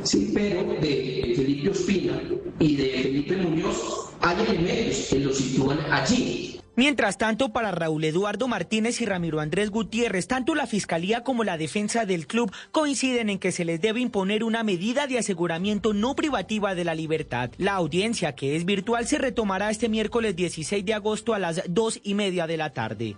Sí, 0.03 0.31
pero 0.33 0.63
de 0.81 1.33
Felipe 1.35 1.69
Ospina 1.69 2.21
y 2.59 2.75
de 2.75 2.89
Felipe 3.03 3.37
Muñoz 3.37 4.09
hay 4.21 4.37
elementos 4.47 5.07
que 5.09 5.19
los 5.19 5.37
sitúan 5.37 5.79
allí. 5.91 6.59
Mientras 6.77 7.17
tanto, 7.17 7.49
para 7.49 7.71
Raúl 7.71 8.03
Eduardo 8.03 8.47
Martínez 8.47 9.01
y 9.01 9.07
Ramiro 9.07 9.39
Andrés 9.39 9.71
Gutiérrez, 9.71 10.27
tanto 10.27 10.53
la 10.53 10.67
Fiscalía 10.67 11.23
como 11.23 11.43
la 11.43 11.57
defensa 11.57 12.05
del 12.05 12.27
club 12.27 12.53
coinciden 12.71 13.31
en 13.31 13.39
que 13.39 13.51
se 13.51 13.65
les 13.65 13.81
debe 13.81 13.99
imponer 13.99 14.43
una 14.43 14.61
medida 14.61 15.07
de 15.07 15.17
aseguramiento 15.17 15.95
no 15.95 16.15
privativa 16.15 16.75
de 16.75 16.83
la 16.83 16.93
libertad. 16.93 17.49
La 17.57 17.73
audiencia, 17.73 18.35
que 18.35 18.55
es 18.55 18.63
virtual, 18.63 19.07
se 19.07 19.17
retomará 19.17 19.71
este 19.71 19.89
miércoles 19.89 20.35
16 20.35 20.85
de 20.85 20.93
agosto 20.93 21.33
a 21.33 21.39
las 21.39 21.63
dos 21.67 21.99
y 22.03 22.13
media 22.13 22.45
de 22.45 22.57
la 22.57 22.71
tarde. 22.73 23.15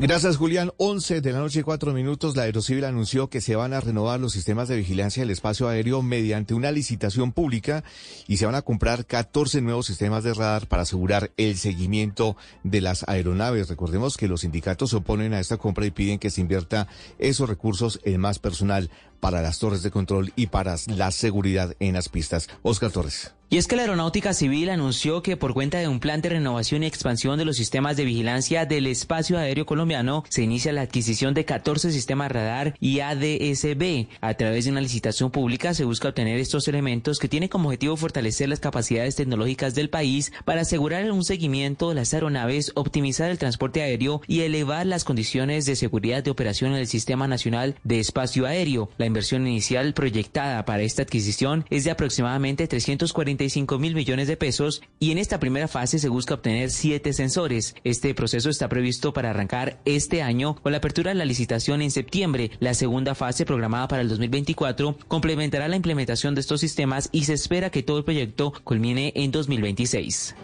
Gracias, 0.00 0.36
Julián. 0.36 0.72
11 0.78 1.20
de 1.20 1.32
la 1.32 1.38
noche, 1.38 1.62
cuatro 1.62 1.92
minutos. 1.92 2.34
La 2.34 2.42
Aerocivil 2.42 2.84
anunció 2.84 3.28
que 3.28 3.40
se 3.40 3.54
van 3.54 3.72
a 3.72 3.80
renovar 3.80 4.18
los 4.18 4.32
sistemas 4.32 4.66
de 4.66 4.76
vigilancia 4.76 5.22
del 5.22 5.30
espacio 5.30 5.68
aéreo 5.68 6.02
mediante 6.02 6.54
una 6.54 6.72
licitación 6.72 7.30
pública 7.30 7.84
y 8.26 8.38
se 8.38 8.46
van 8.46 8.56
a 8.56 8.62
comprar 8.62 9.06
14 9.06 9.60
nuevos 9.60 9.86
sistemas 9.86 10.24
de 10.24 10.34
radar 10.34 10.66
para 10.66 10.82
asegurar 10.82 11.30
el 11.36 11.56
seguimiento 11.56 12.36
de 12.64 12.80
las 12.80 13.08
aeronaves. 13.08 13.68
Recordemos 13.68 14.16
que 14.16 14.26
los 14.26 14.40
sindicatos 14.40 14.90
se 14.90 14.96
oponen 14.96 15.34
a 15.34 15.40
esta 15.40 15.56
compra 15.56 15.86
y 15.86 15.92
piden 15.92 16.18
que 16.18 16.30
se 16.30 16.40
invierta 16.40 16.88
esos 17.18 17.48
recursos 17.48 18.00
en 18.02 18.20
más 18.20 18.40
personal. 18.40 18.90
Para 19.22 19.40
las 19.40 19.60
torres 19.60 19.84
de 19.84 19.92
control 19.92 20.32
y 20.34 20.48
para 20.48 20.74
la 20.88 21.12
seguridad 21.12 21.76
en 21.78 21.94
las 21.94 22.08
pistas. 22.08 22.48
Oscar 22.62 22.90
Torres. 22.90 23.32
Y 23.52 23.58
es 23.58 23.68
que 23.68 23.76
la 23.76 23.82
Aeronáutica 23.82 24.32
Civil 24.32 24.70
anunció 24.70 25.22
que 25.22 25.36
por 25.36 25.52
cuenta 25.52 25.76
de 25.76 25.86
un 25.86 26.00
plan 26.00 26.22
de 26.22 26.30
renovación 26.30 26.82
y 26.82 26.86
expansión 26.86 27.36
de 27.36 27.44
los 27.44 27.58
sistemas 27.58 27.98
de 27.98 28.06
vigilancia 28.06 28.64
del 28.64 28.86
espacio 28.86 29.36
aéreo 29.36 29.66
colombiano, 29.66 30.24
se 30.30 30.42
inicia 30.42 30.72
la 30.72 30.80
adquisición 30.80 31.34
de 31.34 31.44
14 31.44 31.92
sistemas 31.92 32.32
radar 32.32 32.74
y 32.80 33.00
ADSB. 33.00 34.06
A 34.22 34.32
través 34.38 34.64
de 34.64 34.70
una 34.70 34.80
licitación 34.80 35.30
pública 35.30 35.74
se 35.74 35.84
busca 35.84 36.08
obtener 36.08 36.38
estos 36.38 36.66
elementos 36.66 37.18
que 37.18 37.28
tienen 37.28 37.50
como 37.50 37.68
objetivo 37.68 37.98
fortalecer 37.98 38.48
las 38.48 38.58
capacidades 38.58 39.16
tecnológicas 39.16 39.74
del 39.74 39.90
país 39.90 40.32
para 40.46 40.62
asegurar 40.62 41.12
un 41.12 41.22
seguimiento 41.22 41.90
de 41.90 41.96
las 41.96 42.14
aeronaves, 42.14 42.72
optimizar 42.74 43.30
el 43.30 43.36
transporte 43.36 43.82
aéreo 43.82 44.22
y 44.26 44.40
elevar 44.40 44.86
las 44.86 45.04
condiciones 45.04 45.66
de 45.66 45.76
seguridad 45.76 46.24
de 46.24 46.30
operación 46.30 46.72
en 46.72 46.78
el 46.78 46.86
Sistema 46.88 47.28
Nacional 47.28 47.76
de 47.84 48.00
Espacio 48.00 48.46
Aéreo. 48.46 48.88
La 48.96 49.04
inversión 49.12 49.46
inicial 49.46 49.92
proyectada 49.92 50.64
para 50.64 50.82
esta 50.82 51.02
adquisición 51.02 51.66
es 51.68 51.84
de 51.84 51.90
aproximadamente 51.90 52.66
340 52.66 53.44
mil 53.78 53.94
millones 53.94 54.26
de 54.26 54.36
pesos 54.36 54.82
y 54.98 55.12
en 55.12 55.18
esta 55.18 55.38
primera 55.38 55.68
fase 55.68 55.98
se 55.98 56.08
busca 56.08 56.34
obtener 56.34 56.70
siete 56.70 57.12
sensores. 57.12 57.74
Este 57.84 58.14
proceso 58.14 58.48
está 58.48 58.68
previsto 58.68 59.12
para 59.12 59.30
arrancar 59.30 59.80
este 59.84 60.22
año 60.22 60.56
con 60.56 60.72
la 60.72 60.78
apertura 60.78 61.10
de 61.10 61.16
la 61.16 61.26
licitación 61.26 61.82
en 61.82 61.90
septiembre. 61.90 62.52
La 62.58 62.72
segunda 62.72 63.14
fase, 63.14 63.44
programada 63.44 63.86
para 63.86 64.02
el 64.02 64.08
2024, 64.08 64.96
complementará 65.08 65.68
la 65.68 65.76
implementación 65.76 66.34
de 66.34 66.40
estos 66.40 66.60
sistemas 66.60 67.10
y 67.12 67.24
se 67.24 67.34
espera 67.34 67.70
que 67.70 67.82
todo 67.82 67.98
el 67.98 68.04
proyecto 68.04 68.52
culmine 68.64 69.12
en 69.14 69.30
2026. 69.30 70.34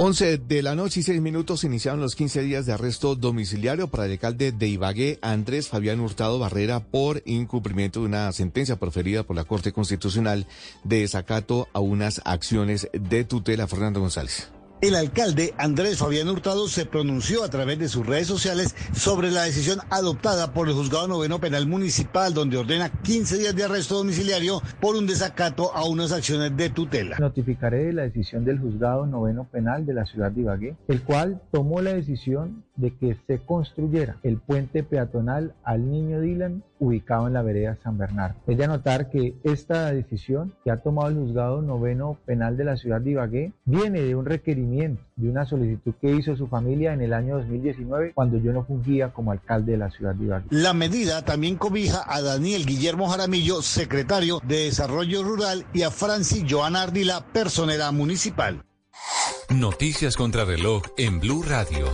11 0.00 0.38
de 0.38 0.62
la 0.62 0.76
noche 0.76 1.00
y 1.00 1.02
6 1.02 1.20
minutos 1.20 1.64
iniciaron 1.64 2.00
los 2.00 2.14
15 2.14 2.42
días 2.42 2.66
de 2.66 2.72
arresto 2.72 3.16
domiciliario 3.16 3.88
para 3.88 4.06
el 4.06 4.12
alcalde 4.12 4.52
de 4.52 4.68
Ibagué, 4.68 5.18
Andrés 5.22 5.66
Fabián 5.66 5.98
Hurtado 5.98 6.38
Barrera, 6.38 6.78
por 6.78 7.20
incumplimiento 7.26 7.98
de 7.98 8.06
una 8.06 8.30
sentencia 8.30 8.76
proferida 8.76 9.24
por 9.24 9.34
la 9.34 9.42
Corte 9.42 9.72
Constitucional 9.72 10.46
de 10.84 11.00
desacato 11.00 11.66
a 11.72 11.80
unas 11.80 12.22
acciones 12.24 12.88
de 12.92 13.24
tutela. 13.24 13.66
Fernando 13.66 13.98
González. 13.98 14.48
El 14.80 14.94
alcalde 14.94 15.54
Andrés 15.58 15.98
Fabián 15.98 16.28
Hurtado 16.28 16.68
se 16.68 16.86
pronunció 16.86 17.42
a 17.42 17.50
través 17.50 17.80
de 17.80 17.88
sus 17.88 18.06
redes 18.06 18.28
sociales 18.28 18.76
sobre 18.92 19.32
la 19.32 19.42
decisión 19.42 19.80
adoptada 19.90 20.52
por 20.52 20.68
el 20.68 20.74
Juzgado 20.74 21.08
Noveno 21.08 21.40
Penal 21.40 21.66
Municipal, 21.66 22.32
donde 22.32 22.58
ordena 22.58 22.88
15 23.02 23.38
días 23.38 23.56
de 23.56 23.64
arresto 23.64 23.96
domiciliario 23.96 24.62
por 24.80 24.94
un 24.94 25.08
desacato 25.08 25.74
a 25.74 25.84
unas 25.84 26.12
acciones 26.12 26.56
de 26.56 26.70
tutela. 26.70 27.16
Notificaré 27.18 27.92
la 27.92 28.02
decisión 28.02 28.44
del 28.44 28.60
Juzgado 28.60 29.04
Noveno 29.04 29.48
Penal 29.50 29.84
de 29.84 29.94
la 29.94 30.06
ciudad 30.06 30.30
de 30.30 30.42
Ibagué, 30.42 30.76
el 30.86 31.02
cual 31.02 31.42
tomó 31.50 31.82
la 31.82 31.94
decisión 31.94 32.62
de 32.78 32.92
que 32.96 33.16
se 33.26 33.38
construyera 33.40 34.16
el 34.22 34.38
puente 34.38 34.82
peatonal 34.82 35.52
al 35.64 35.90
Niño 35.90 36.20
Dylan 36.20 36.62
ubicado 36.78 37.26
en 37.26 37.34
la 37.34 37.42
vereda 37.42 37.76
San 37.82 37.98
Bernardo. 37.98 38.36
Es 38.46 38.56
de 38.56 38.64
anotar 38.64 39.10
que 39.10 39.34
esta 39.42 39.92
decisión 39.92 40.54
que 40.64 40.70
ha 40.70 40.78
tomado 40.78 41.08
el 41.08 41.16
Juzgado 41.16 41.60
Noveno 41.60 42.16
Penal 42.24 42.56
de 42.56 42.64
la 42.64 42.76
ciudad 42.76 43.00
de 43.00 43.10
Ibagué 43.10 43.52
viene 43.64 44.00
de 44.00 44.14
un 44.14 44.24
requerimiento 44.24 45.02
de 45.16 45.28
una 45.28 45.44
solicitud 45.44 45.92
que 46.00 46.12
hizo 46.12 46.36
su 46.36 46.46
familia 46.46 46.92
en 46.92 47.02
el 47.02 47.12
año 47.12 47.36
2019 47.38 48.12
cuando 48.14 48.38
yo 48.38 48.52
no 48.52 48.64
fungía 48.64 49.12
como 49.12 49.32
alcalde 49.32 49.72
de 49.72 49.78
la 49.78 49.90
ciudad 49.90 50.14
de 50.14 50.24
Ibagué. 50.24 50.46
La 50.50 50.72
medida 50.72 51.24
también 51.24 51.56
cobija 51.56 52.04
a 52.06 52.22
Daniel 52.22 52.64
Guillermo 52.64 53.08
Jaramillo, 53.08 53.60
secretario 53.60 54.40
de 54.46 54.66
Desarrollo 54.66 55.24
Rural, 55.24 55.66
y 55.72 55.82
a 55.82 55.90
Francis 55.90 56.44
Joana 56.48 56.82
Ardila, 56.82 57.26
personera 57.32 57.90
municipal. 57.90 58.62
Noticias 59.50 60.16
contra 60.16 60.44
reloj 60.44 60.82
en 60.96 61.20
Blue 61.20 61.42
Radio. 61.42 61.86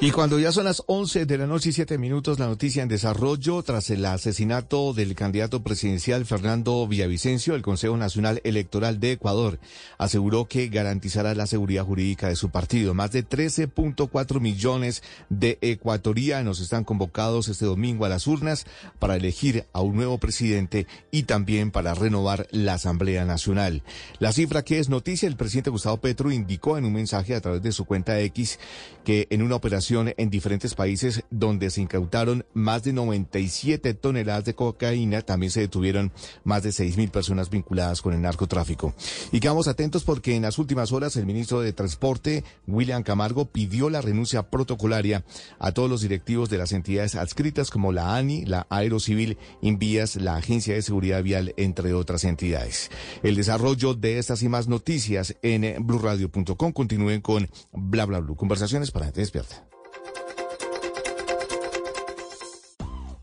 Y 0.00 0.12
cuando 0.12 0.38
ya 0.38 0.52
son 0.52 0.64
las 0.64 0.84
11 0.86 1.26
de 1.26 1.38
la 1.38 1.48
noche 1.48 1.70
y 1.70 1.72
7 1.72 1.98
minutos, 1.98 2.38
la 2.38 2.46
noticia 2.46 2.84
en 2.84 2.88
desarrollo, 2.88 3.64
tras 3.64 3.90
el 3.90 4.04
asesinato 4.04 4.92
del 4.94 5.16
candidato 5.16 5.64
presidencial 5.64 6.24
Fernando 6.24 6.86
Villavicencio, 6.86 7.56
el 7.56 7.62
Consejo 7.62 7.96
Nacional 7.96 8.40
Electoral 8.44 9.00
de 9.00 9.10
Ecuador 9.10 9.58
aseguró 9.98 10.46
que 10.46 10.68
garantizará 10.68 11.34
la 11.34 11.48
seguridad 11.48 11.84
jurídica 11.84 12.28
de 12.28 12.36
su 12.36 12.50
partido. 12.50 12.94
Más 12.94 13.10
de 13.10 13.26
13.4 13.26 14.38
millones 14.38 15.02
de 15.30 15.58
ecuatorianos 15.62 16.60
están 16.60 16.84
convocados 16.84 17.48
este 17.48 17.64
domingo 17.64 18.04
a 18.04 18.08
las 18.08 18.28
urnas 18.28 18.66
para 19.00 19.16
elegir 19.16 19.66
a 19.72 19.80
un 19.80 19.96
nuevo 19.96 20.18
presidente 20.18 20.86
y 21.10 21.24
también 21.24 21.72
para 21.72 21.94
renovar 21.94 22.46
la 22.52 22.74
Asamblea 22.74 23.24
Nacional. 23.24 23.82
La 24.20 24.30
cifra 24.30 24.62
que 24.62 24.78
es 24.78 24.88
noticia, 24.88 25.26
el 25.26 25.36
presidente 25.36 25.70
Gustavo 25.70 25.96
Petro 25.96 26.30
indicó 26.30 26.78
en 26.78 26.84
un 26.84 26.92
mensaje 26.92 27.34
a 27.34 27.40
través 27.40 27.62
de 27.62 27.72
su 27.72 27.84
cuenta 27.84 28.20
X 28.20 28.60
que 29.04 29.26
en 29.30 29.42
una 29.42 29.56
operación 29.56 29.87
en 29.90 30.28
diferentes 30.28 30.74
países 30.74 31.24
donde 31.30 31.70
se 31.70 31.80
incautaron 31.80 32.44
más 32.52 32.82
de 32.82 32.92
97 32.92 33.94
toneladas 33.94 34.44
de 34.44 34.54
cocaína. 34.54 35.22
También 35.22 35.50
se 35.50 35.60
detuvieron 35.60 36.12
más 36.44 36.62
de 36.62 36.72
6 36.72 36.98
mil 36.98 37.10
personas 37.10 37.48
vinculadas 37.48 38.02
con 38.02 38.12
el 38.12 38.20
narcotráfico. 38.20 38.94
Y 39.32 39.40
quedamos 39.40 39.66
atentos 39.66 40.04
porque 40.04 40.36
en 40.36 40.42
las 40.42 40.58
últimas 40.58 40.92
horas 40.92 41.16
el 41.16 41.24
ministro 41.24 41.60
de 41.60 41.72
Transporte, 41.72 42.44
William 42.66 43.02
Camargo, 43.02 43.46
pidió 43.46 43.88
la 43.88 44.02
renuncia 44.02 44.50
protocolaria 44.50 45.24
a 45.58 45.72
todos 45.72 45.88
los 45.88 46.02
directivos 46.02 46.50
de 46.50 46.58
las 46.58 46.72
entidades 46.72 47.14
adscritas 47.14 47.70
como 47.70 47.90
la 47.90 48.14
ANI, 48.16 48.44
la 48.44 48.66
Aerocivil, 48.68 49.38
Invías, 49.62 50.16
la 50.16 50.36
Agencia 50.36 50.74
de 50.74 50.82
Seguridad 50.82 51.22
Vial, 51.22 51.54
entre 51.56 51.94
otras 51.94 52.24
entidades. 52.24 52.90
El 53.22 53.36
desarrollo 53.36 53.94
de 53.94 54.18
estas 54.18 54.42
y 54.42 54.50
más 54.50 54.68
noticias 54.68 55.34
en 55.40 55.86
blurradio.com. 55.86 56.72
Continúen 56.72 57.22
con 57.22 57.48
bla 57.72 58.04
bla 58.04 58.20
bla. 58.20 58.36
Conversaciones 58.36 58.90
para 58.90 59.06
gente 59.06 59.20
despierta. 59.20 59.68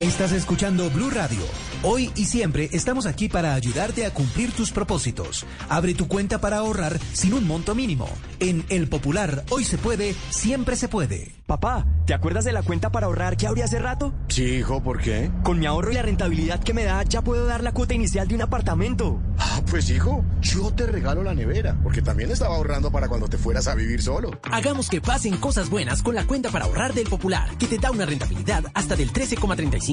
Estás 0.00 0.32
escuchando 0.32 0.90
Blue 0.90 1.08
Radio. 1.08 1.40
Hoy 1.84 2.10
y 2.16 2.24
siempre 2.24 2.68
estamos 2.72 3.06
aquí 3.06 3.28
para 3.28 3.54
ayudarte 3.54 4.04
a 4.04 4.12
cumplir 4.12 4.50
tus 4.50 4.72
propósitos. 4.72 5.46
Abre 5.68 5.94
tu 5.94 6.08
cuenta 6.08 6.40
para 6.40 6.58
ahorrar 6.58 6.98
sin 7.12 7.32
un 7.32 7.46
monto 7.46 7.76
mínimo. 7.76 8.08
En 8.40 8.64
El 8.70 8.88
Popular, 8.88 9.44
hoy 9.50 9.64
se 9.64 9.78
puede, 9.78 10.14
siempre 10.30 10.74
se 10.74 10.88
puede. 10.88 11.32
Papá, 11.46 11.86
¿te 12.06 12.14
acuerdas 12.14 12.44
de 12.44 12.52
la 12.52 12.62
cuenta 12.62 12.90
para 12.90 13.06
ahorrar 13.06 13.36
que 13.36 13.46
abrí 13.46 13.60
hace 13.62 13.78
rato? 13.78 14.12
Sí, 14.28 14.44
hijo, 14.44 14.82
¿por 14.82 15.00
qué? 15.00 15.30
Con 15.42 15.58
mi 15.60 15.66
ahorro 15.66 15.92
y 15.92 15.94
la 15.94 16.02
rentabilidad 16.02 16.62
que 16.62 16.74
me 16.74 16.84
da, 16.84 17.02
ya 17.04 17.22
puedo 17.22 17.46
dar 17.46 17.62
la 17.62 17.72
cuota 17.72 17.94
inicial 17.94 18.26
de 18.26 18.34
un 18.34 18.42
apartamento. 18.42 19.20
Ah, 19.38 19.60
pues 19.70 19.90
hijo, 19.90 20.24
yo 20.40 20.72
te 20.72 20.86
regalo 20.86 21.22
la 21.22 21.34
nevera, 21.34 21.78
porque 21.82 22.02
también 22.02 22.30
estaba 22.30 22.56
ahorrando 22.56 22.90
para 22.90 23.08
cuando 23.08 23.28
te 23.28 23.36
fueras 23.36 23.68
a 23.68 23.74
vivir 23.74 24.02
solo. 24.02 24.30
Hagamos 24.50 24.88
que 24.88 25.02
pasen 25.02 25.36
cosas 25.36 25.68
buenas 25.68 26.02
con 26.02 26.14
la 26.14 26.26
cuenta 26.26 26.50
para 26.50 26.64
ahorrar 26.64 26.94
del 26.94 27.08
Popular, 27.08 27.56
que 27.58 27.66
te 27.66 27.78
da 27.78 27.90
una 27.90 28.06
rentabilidad 28.06 28.64
hasta 28.72 28.96
del 28.96 29.12
13,35% 29.12 29.83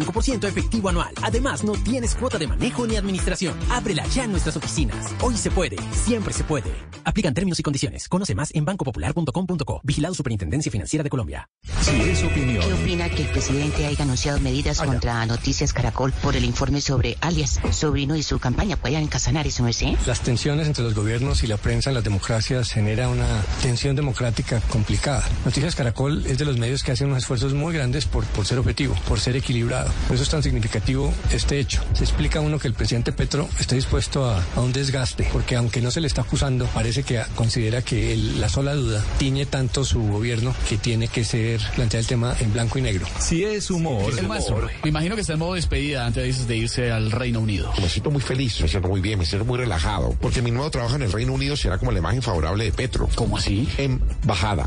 efectivo 0.47 0.89
anual. 0.89 1.13
Además, 1.23 1.63
no 1.63 1.73
tienes 1.73 2.15
cuota 2.15 2.37
de 2.37 2.47
manejo 2.47 2.85
ni 2.85 2.97
administración. 2.97 3.57
Ábrela 3.69 4.05
ya 4.07 4.25
en 4.25 4.31
nuestras 4.31 4.57
oficinas. 4.57 5.13
Hoy 5.21 5.37
se 5.37 5.49
puede, 5.49 5.77
siempre 5.93 6.33
se 6.33 6.43
puede. 6.43 6.71
Aplican 7.03 7.33
términos 7.33 7.59
y 7.59 7.63
condiciones. 7.63 8.07
Conoce 8.07 8.35
más 8.35 8.53
en 8.53 8.65
bancopopular.com.co. 8.65 9.81
Vigilado 9.83 10.13
Superintendencia 10.13 10.71
Financiera 10.71 11.03
de 11.03 11.09
Colombia. 11.09 11.49
Si 11.81 12.01
es 12.01 12.23
opinión. 12.23 12.63
¿Qué 12.63 12.73
opina 12.73 13.09
que 13.09 13.23
el 13.23 13.29
presidente 13.29 13.85
haya 13.85 14.03
anunciado 14.03 14.39
medidas 14.39 14.81
contra 14.81 15.25
Noticias 15.25 15.73
Caracol 15.73 16.11
por 16.11 16.35
el 16.35 16.45
informe 16.45 16.81
sobre 16.81 17.17
alias, 17.21 17.59
sobrino 17.71 18.15
y 18.15 18.23
su 18.23 18.37
campaña 18.37 18.77
allá 18.83 18.99
en 18.99 19.07
Casa 19.07 19.21
sanar 19.21 19.47
eso, 19.47 19.67
ese? 19.67 19.95
Las 20.05 20.21
tensiones 20.21 20.67
entre 20.67 20.83
los 20.83 20.95
gobiernos 20.95 21.43
y 21.43 21.47
la 21.47 21.57
prensa 21.57 21.89
en 21.89 21.95
las 21.95 22.03
democracias 22.03 22.71
genera 22.71 23.07
una 23.07 23.27
tensión 23.61 23.95
democrática 23.95 24.59
complicada. 24.61 25.23
Noticias 25.45 25.75
Caracol 25.75 26.25
es 26.25 26.37
de 26.37 26.45
los 26.45 26.57
medios 26.57 26.83
que 26.83 26.91
hacen 26.91 27.07
unos 27.07 27.19
esfuerzos 27.19 27.53
muy 27.53 27.73
grandes 27.73 28.05
por, 28.05 28.25
por 28.25 28.45
ser 28.45 28.59
objetivo, 28.59 28.95
por 29.07 29.19
ser 29.19 29.35
equilibrado. 29.35 29.80
Por 30.07 30.15
eso 30.15 30.23
es 30.23 30.29
tan 30.29 30.43
significativo 30.43 31.13
este 31.31 31.59
hecho. 31.59 31.83
Se 31.93 32.03
explica 32.03 32.39
uno 32.39 32.59
que 32.59 32.67
el 32.67 32.73
presidente 32.73 33.11
Petro 33.11 33.47
está 33.59 33.75
dispuesto 33.75 34.29
a, 34.29 34.43
a 34.55 34.59
un 34.61 34.71
desgaste, 34.73 35.27
porque 35.31 35.55
aunque 35.55 35.81
no 35.81 35.91
se 35.91 36.01
le 36.01 36.07
está 36.07 36.21
acusando, 36.21 36.65
parece 36.67 37.03
que 37.03 37.21
considera 37.35 37.81
que 37.81 38.13
el- 38.13 38.39
la 38.41 38.49
sola 38.49 38.73
duda 38.73 39.03
tiñe 39.17 39.45
tanto 39.45 39.83
su 39.85 40.01
gobierno 40.01 40.53
que 40.69 40.77
tiene 40.77 41.07
que 41.07 41.23
ser 41.23 41.61
plantear 41.75 42.01
el 42.01 42.07
tema 42.07 42.35
en 42.39 42.53
blanco 42.53 42.79
y 42.79 42.81
negro. 42.81 43.05
Si 43.19 43.43
es 43.43 43.69
humor, 43.71 44.11
El 44.17 44.27
maestro, 44.27 44.67
me 44.83 44.89
imagino 44.89 45.15
que 45.15 45.21
está 45.21 45.33
en 45.33 45.39
modo 45.39 45.53
despedida 45.53 46.05
antes 46.05 46.47
de 46.47 46.57
irse 46.57 46.91
al 46.91 47.11
Reino 47.11 47.39
Unido. 47.39 47.71
Me 47.81 47.89
siento 47.89 48.11
muy 48.11 48.21
feliz, 48.21 48.59
me 48.61 48.67
siento 48.67 48.87
muy 48.87 49.01
bien, 49.01 49.19
me 49.19 49.25
siento 49.25 49.45
muy 49.45 49.57
relajado, 49.57 50.15
porque 50.21 50.41
mi 50.41 50.51
nuevo 50.51 50.69
trabajo 50.71 50.95
en 50.95 51.03
el 51.03 51.11
Reino 51.11 51.33
Unido 51.33 51.55
será 51.57 51.77
como 51.77 51.91
la 51.91 51.99
imagen 51.99 52.21
favorable 52.21 52.63
de 52.65 52.71
Petro. 52.71 53.09
¿Cómo 53.15 53.37
así? 53.37 53.67
Embajada. 53.77 54.65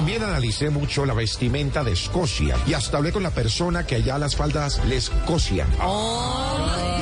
También 0.00 0.22
analicé 0.22 0.70
mucho 0.70 1.04
la 1.04 1.12
vestimenta 1.12 1.84
de 1.84 1.92
Escocia 1.92 2.56
y 2.66 2.72
hasta 2.72 2.96
hablé 2.96 3.12
con 3.12 3.22
la 3.22 3.32
persona 3.32 3.84
que 3.84 3.96
allá 3.96 4.16
las 4.16 4.34
faldas 4.34 4.82
les 4.86 5.10
cosian. 5.26 5.68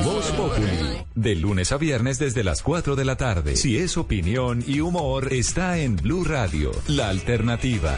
Voz 0.03 0.25
Populi. 0.33 0.97
De 1.15 1.35
lunes 1.35 1.71
a 1.71 1.77
viernes 1.77 2.19
desde 2.19 2.43
las 2.43 2.61
4 2.61 2.97
de 2.97 3.05
la 3.05 3.15
tarde. 3.15 3.55
Si 3.55 3.77
es 3.77 3.95
opinión 3.95 4.65
y 4.67 4.81
humor, 4.81 5.31
está 5.31 5.77
en 5.77 5.95
Blue 5.95 6.25
Radio, 6.25 6.71
la 6.87 7.07
alternativa. 7.07 7.97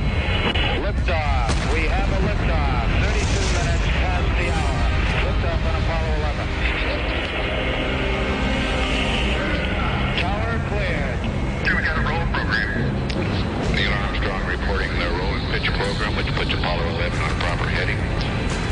Puts 16.41 16.53
Apollo 16.55 16.81
11 16.97 17.21
on 17.21 17.31
a 17.31 17.35
proper 17.35 17.69
heading. 17.69 17.97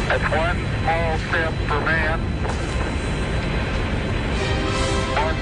That's 0.07 0.24
one 0.34 0.57
small 0.82 1.17
step 1.30 1.53
for 1.67 1.80
man. 1.86 2.20
One 5.26 5.38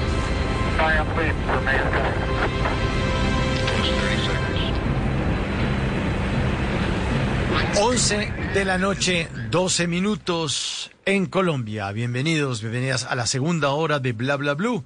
giant 0.77 1.09
leap 1.17 1.35
for 1.45 1.61
mankind. 1.61 2.15
11 7.79 8.33
de 8.53 8.65
la 8.65 8.77
noche, 8.77 9.29
12 9.51 9.87
minutos 9.87 10.91
en 11.05 11.27
Colombia. 11.27 11.91
Bienvenidos, 11.91 12.61
bienvenidas 12.61 13.05
a 13.05 13.15
la 13.15 13.27
segunda 13.27 13.69
hora 13.69 13.99
de 13.99 14.11
Bla 14.11 14.35
Bla 14.35 14.55
Blue. 14.55 14.83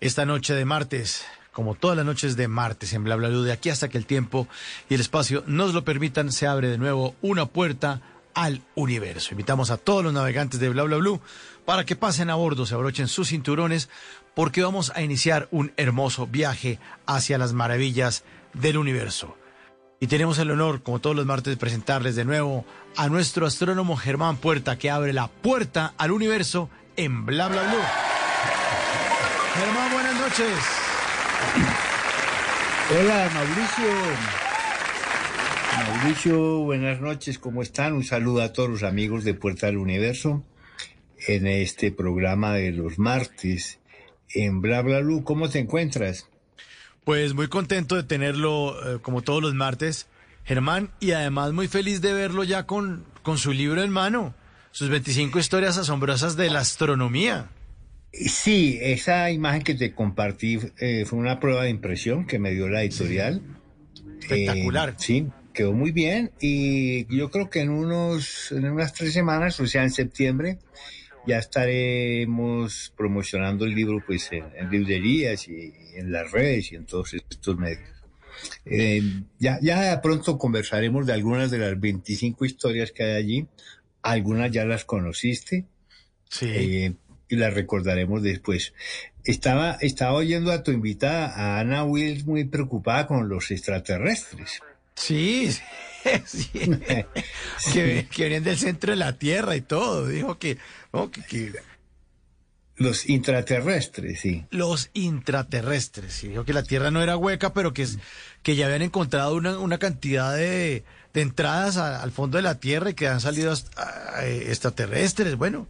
Esta 0.00 0.24
noche 0.24 0.54
de 0.54 0.64
martes, 0.64 1.24
como 1.52 1.74
todas 1.74 1.96
las 1.96 2.06
noches 2.06 2.36
de 2.36 2.48
martes 2.48 2.92
en 2.92 3.04
Bla 3.04 3.16
Bla 3.16 3.28
de 3.28 3.52
aquí 3.52 3.70
hasta 3.70 3.88
que 3.88 3.98
el 3.98 4.06
tiempo 4.06 4.48
y 4.88 4.94
el 4.94 5.00
espacio 5.00 5.44
nos 5.46 5.74
lo 5.74 5.84
permitan, 5.84 6.32
se 6.32 6.46
abre 6.46 6.68
de 6.68 6.78
nuevo 6.78 7.14
una 7.22 7.46
puerta 7.46 8.00
al 8.34 8.62
universo. 8.74 9.28
Invitamos 9.32 9.70
a 9.70 9.76
todos 9.76 10.02
los 10.02 10.12
navegantes 10.12 10.58
de 10.60 10.68
Bla 10.70 10.84
Bla 10.84 10.96
Blue 10.96 11.20
para 11.64 11.84
que 11.84 11.96
pasen 11.96 12.30
a 12.30 12.34
bordo, 12.34 12.66
se 12.66 12.74
abrochen 12.74 13.08
sus 13.08 13.28
cinturones, 13.28 13.88
porque 14.34 14.62
vamos 14.62 14.92
a 14.94 15.02
iniciar 15.02 15.48
un 15.50 15.72
hermoso 15.76 16.26
viaje 16.26 16.78
hacia 17.06 17.38
las 17.38 17.52
maravillas 17.52 18.24
del 18.54 18.78
universo. 18.78 19.36
Y 20.00 20.08
tenemos 20.08 20.38
el 20.38 20.50
honor, 20.50 20.82
como 20.82 21.00
todos 21.00 21.14
los 21.14 21.26
martes, 21.26 21.52
de 21.52 21.56
presentarles 21.56 22.16
de 22.16 22.24
nuevo 22.24 22.64
a 22.96 23.08
nuestro 23.08 23.46
astrónomo 23.46 23.96
Germán 23.96 24.36
Puerta, 24.36 24.76
que 24.76 24.90
abre 24.90 25.12
la 25.12 25.28
puerta 25.28 25.94
al 25.96 26.10
universo 26.10 26.68
en 26.96 27.24
Bla 27.24 27.48
Bla 27.48 27.62
Blue. 27.62 27.82
Germán, 29.54 29.92
buenas 29.92 30.14
noches. 30.16 30.81
Hola, 32.90 33.30
Mauricio. 33.32 33.88
Mauricio, 35.76 36.58
buenas 36.60 37.00
noches, 37.00 37.38
¿cómo 37.38 37.62
están? 37.62 37.94
Un 37.94 38.04
saludo 38.04 38.42
a 38.42 38.52
todos 38.52 38.68
los 38.68 38.82
amigos 38.82 39.24
de 39.24 39.34
Puerta 39.34 39.66
del 39.66 39.78
Universo 39.78 40.44
en 41.26 41.46
este 41.46 41.92
programa 41.92 42.52
de 42.52 42.72
los 42.72 42.98
martes 42.98 43.78
en 44.34 44.60
Bla 44.60 44.82
Bla 44.82 45.00
Blue. 45.00 45.24
¿Cómo 45.24 45.48
te 45.48 45.58
encuentras? 45.58 46.28
Pues 47.04 47.34
muy 47.34 47.48
contento 47.48 47.96
de 47.96 48.02
tenerlo 48.02 48.76
eh, 48.94 48.98
como 49.00 49.22
todos 49.22 49.42
los 49.42 49.54
martes, 49.54 50.06
Germán, 50.44 50.90
y 51.00 51.12
además 51.12 51.52
muy 51.52 51.68
feliz 51.68 52.00
de 52.00 52.12
verlo 52.12 52.44
ya 52.44 52.66
con, 52.66 53.04
con 53.22 53.38
su 53.38 53.52
libro 53.52 53.82
en 53.82 53.90
mano, 53.90 54.34
sus 54.70 54.88
25 54.88 55.38
historias 55.38 55.78
asombrosas 55.78 56.36
de 56.36 56.50
la 56.50 56.60
astronomía. 56.60 57.48
Sí, 58.12 58.78
esa 58.82 59.30
imagen 59.30 59.62
que 59.62 59.74
te 59.74 59.94
compartí 59.94 60.58
eh, 60.78 61.04
fue 61.06 61.18
una 61.18 61.40
prueba 61.40 61.64
de 61.64 61.70
impresión 61.70 62.26
que 62.26 62.38
me 62.38 62.50
dio 62.50 62.68
la 62.68 62.82
editorial. 62.82 63.42
Espectacular. 64.20 64.90
Eh, 64.90 64.94
sí, 64.98 65.26
quedó 65.52 65.72
muy 65.72 65.92
bien 65.92 66.30
y 66.40 67.06
yo 67.14 67.30
creo 67.30 67.48
que 67.48 67.60
en 67.60 67.70
unos 67.70 68.52
en 68.52 68.70
unas 68.70 68.92
tres 68.92 69.12
semanas, 69.12 69.58
o 69.60 69.66
sea, 69.66 69.82
en 69.82 69.90
septiembre, 69.90 70.58
ya 71.26 71.38
estaremos 71.38 72.92
promocionando 72.96 73.64
el 73.64 73.74
libro 73.74 74.02
pues 74.06 74.30
en, 74.32 74.44
en 74.56 74.70
librerías 74.70 75.48
y 75.48 75.72
en 75.94 76.12
las 76.12 76.30
redes 76.30 76.72
y 76.72 76.76
en 76.76 76.84
todos 76.84 77.14
estos 77.14 77.56
medios. 77.56 77.88
Eh, 78.64 79.02
ya, 79.38 79.58
ya 79.60 80.00
pronto 80.00 80.38
conversaremos 80.38 81.06
de 81.06 81.12
algunas 81.12 81.50
de 81.50 81.58
las 81.58 81.78
25 81.78 82.44
historias 82.44 82.92
que 82.92 83.04
hay 83.04 83.12
allí. 83.12 83.46
Algunas 84.02 84.50
ya 84.50 84.64
las 84.64 84.84
conociste. 84.84 85.66
Sí. 86.28 86.96
Y 87.32 87.36
las 87.36 87.54
recordaremos 87.54 88.22
después. 88.22 88.74
Estaba, 89.24 89.78
estaba 89.80 90.12
oyendo 90.12 90.52
a 90.52 90.62
tu 90.62 90.70
invitada, 90.70 91.28
a 91.34 91.60
Ana 91.60 91.82
Wills, 91.84 92.26
muy 92.26 92.44
preocupada 92.44 93.06
con 93.06 93.28
los 93.28 93.50
extraterrestres. 93.50 94.60
Sí, 94.96 95.50
sí. 96.26 96.48
que, 97.72 98.06
que 98.14 98.22
venían 98.24 98.44
del 98.44 98.58
centro 98.58 98.90
de 98.92 98.96
la 98.96 99.16
Tierra 99.16 99.56
y 99.56 99.62
todo. 99.62 100.06
Dijo 100.08 100.38
que, 100.38 100.58
no, 100.92 101.10
que- 101.10 101.22
que 101.22 101.52
Los 102.76 103.08
intraterrestres, 103.08 104.20
sí. 104.20 104.44
los 104.50 104.90
intraterrestres. 104.92 106.12
Sí, 106.12 106.28
dijo 106.28 106.44
que 106.44 106.52
la 106.52 106.64
Tierra 106.64 106.90
no 106.90 107.02
era 107.02 107.16
hueca, 107.16 107.54
pero 107.54 107.72
que, 107.72 107.82
es- 107.82 107.98
que 108.42 108.56
ya 108.56 108.66
habían 108.66 108.82
encontrado 108.82 109.34
una, 109.34 109.58
una 109.58 109.78
cantidad 109.78 110.36
de, 110.36 110.84
de 111.14 111.20
entradas 111.22 111.76
a- 111.78 112.02
al 112.02 112.12
fondo 112.12 112.36
de 112.36 112.42
la 112.42 112.58
Tierra 112.60 112.90
y 112.90 112.94
que 112.94 113.08
han 113.08 113.20
salido 113.22 113.52
hasta- 113.52 114.26
extraterrestres. 114.26 115.36
Bueno, 115.36 115.66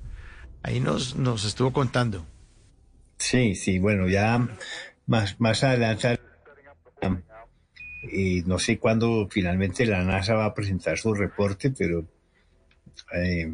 ahí 0.62 0.80
nos, 0.80 1.16
nos 1.16 1.44
estuvo 1.44 1.72
contando. 1.72 2.24
Sí, 3.18 3.54
sí, 3.54 3.78
bueno, 3.78 4.08
ya 4.08 4.48
más, 5.06 5.40
más 5.40 5.62
adelante 5.64 6.18
Y 8.12 8.42
no 8.42 8.58
sé 8.58 8.78
cuándo 8.78 9.28
finalmente 9.30 9.86
la 9.86 10.02
NASA 10.02 10.34
va 10.34 10.46
a 10.46 10.54
presentar 10.54 10.98
su 10.98 11.14
reporte, 11.14 11.70
pero 11.70 12.04
eh, 13.14 13.50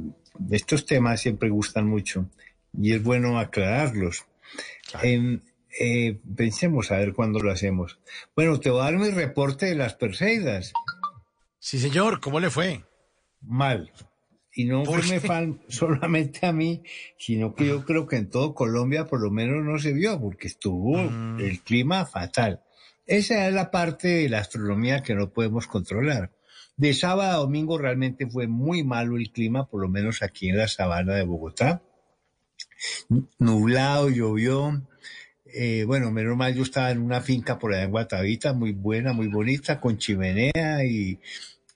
estos 0.50 0.86
temas 0.86 1.20
siempre 1.20 1.50
gustan 1.50 1.86
mucho 1.86 2.26
y 2.72 2.92
es 2.94 3.02
bueno 3.02 3.38
aclararlos. 3.38 4.24
En- 5.02 5.42
eh, 5.80 6.18
pensemos 6.34 6.90
a 6.90 6.96
ver 6.96 7.12
cuándo 7.12 7.40
lo 7.40 7.52
hacemos. 7.52 7.98
Bueno, 8.34 8.58
te 8.58 8.70
voy 8.70 8.80
a 8.80 8.84
dar 8.84 8.96
mi 8.96 9.10
reporte 9.10 9.66
de 9.66 9.74
las 9.76 9.94
Perseidas. 9.94 10.72
Sí, 11.60 11.78
señor, 11.78 12.20
¿cómo 12.20 12.40
le 12.40 12.50
fue? 12.50 12.84
Mal. 13.42 13.92
Y 14.58 14.64
no 14.64 14.82
¿Por 14.82 15.04
fue 15.04 15.14
me 15.14 15.20
fan 15.20 15.60
solamente 15.68 16.44
a 16.44 16.52
mí, 16.52 16.82
sino 17.16 17.54
que 17.54 17.68
yo 17.68 17.84
creo 17.84 18.08
que 18.08 18.16
en 18.16 18.28
todo 18.28 18.56
Colombia 18.56 19.06
por 19.06 19.20
lo 19.20 19.30
menos 19.30 19.64
no 19.64 19.78
se 19.78 19.92
vio, 19.92 20.20
porque 20.20 20.48
estuvo 20.48 20.98
Mm. 20.98 21.38
el 21.38 21.60
clima 21.60 22.04
fatal. 22.06 22.60
Esa 23.06 23.46
es 23.46 23.54
la 23.54 23.70
parte 23.70 24.08
de 24.08 24.28
la 24.28 24.40
astronomía 24.40 25.04
que 25.04 25.14
no 25.14 25.30
podemos 25.30 25.68
controlar. 25.68 26.32
De 26.76 26.92
sábado 26.92 27.30
a 27.30 27.36
domingo 27.36 27.78
realmente 27.78 28.26
fue 28.26 28.48
muy 28.48 28.82
malo 28.82 29.16
el 29.16 29.30
clima, 29.30 29.68
por 29.68 29.80
lo 29.80 29.88
menos 29.88 30.22
aquí 30.24 30.48
en 30.48 30.56
la 30.56 30.66
sabana 30.66 31.14
de 31.14 31.22
Bogotá. 31.22 31.80
Nublado, 33.38 34.10
llovió. 34.10 34.82
Eh, 35.46 35.84
bueno, 35.86 36.10
menos 36.10 36.36
mal 36.36 36.52
yo 36.52 36.64
estaba 36.64 36.90
en 36.90 37.00
una 37.00 37.20
finca 37.20 37.60
por 37.60 37.72
allá 37.72 37.84
en 37.84 37.92
Guatavita, 37.92 38.54
muy 38.54 38.72
buena, 38.72 39.12
muy 39.12 39.28
bonita, 39.28 39.80
con 39.80 39.98
chimenea 39.98 40.84
y, 40.84 41.20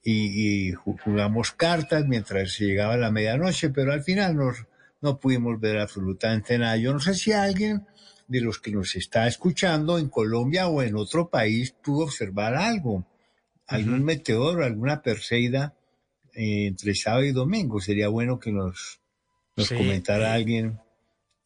y, 0.02 0.68
y 0.68 0.72
ju- 0.72 0.98
jugamos 1.02 1.52
cartas 1.52 2.06
mientras 2.06 2.58
llegaba 2.58 2.96
la 2.96 3.10
medianoche, 3.10 3.70
pero 3.70 3.92
al 3.92 4.02
final 4.02 4.36
nos, 4.36 4.64
no 5.00 5.18
pudimos 5.18 5.60
ver 5.60 5.78
absolutamente 5.78 6.58
nada. 6.58 6.76
Yo 6.76 6.92
no 6.92 7.00
sé 7.00 7.14
si 7.14 7.32
alguien 7.32 7.86
de 8.28 8.40
los 8.40 8.58
que 8.60 8.70
nos 8.72 8.94
está 8.96 9.26
escuchando 9.26 9.98
en 9.98 10.08
Colombia 10.08 10.66
o 10.68 10.82
en 10.82 10.96
otro 10.96 11.28
país 11.28 11.72
pudo 11.82 12.04
observar 12.06 12.54
algo, 12.54 13.06
algún 13.66 14.02
meteoro, 14.04 14.64
alguna 14.64 15.02
perseida 15.02 15.74
eh, 16.34 16.66
entre 16.66 16.94
sábado 16.94 17.24
y 17.24 17.32
domingo. 17.32 17.80
Sería 17.80 18.08
bueno 18.08 18.38
que 18.40 18.50
nos, 18.52 19.00
nos 19.56 19.68
Sí, 19.68 19.74
comentara 19.74 20.30
eh, 20.30 20.32
alguien. 20.34 20.80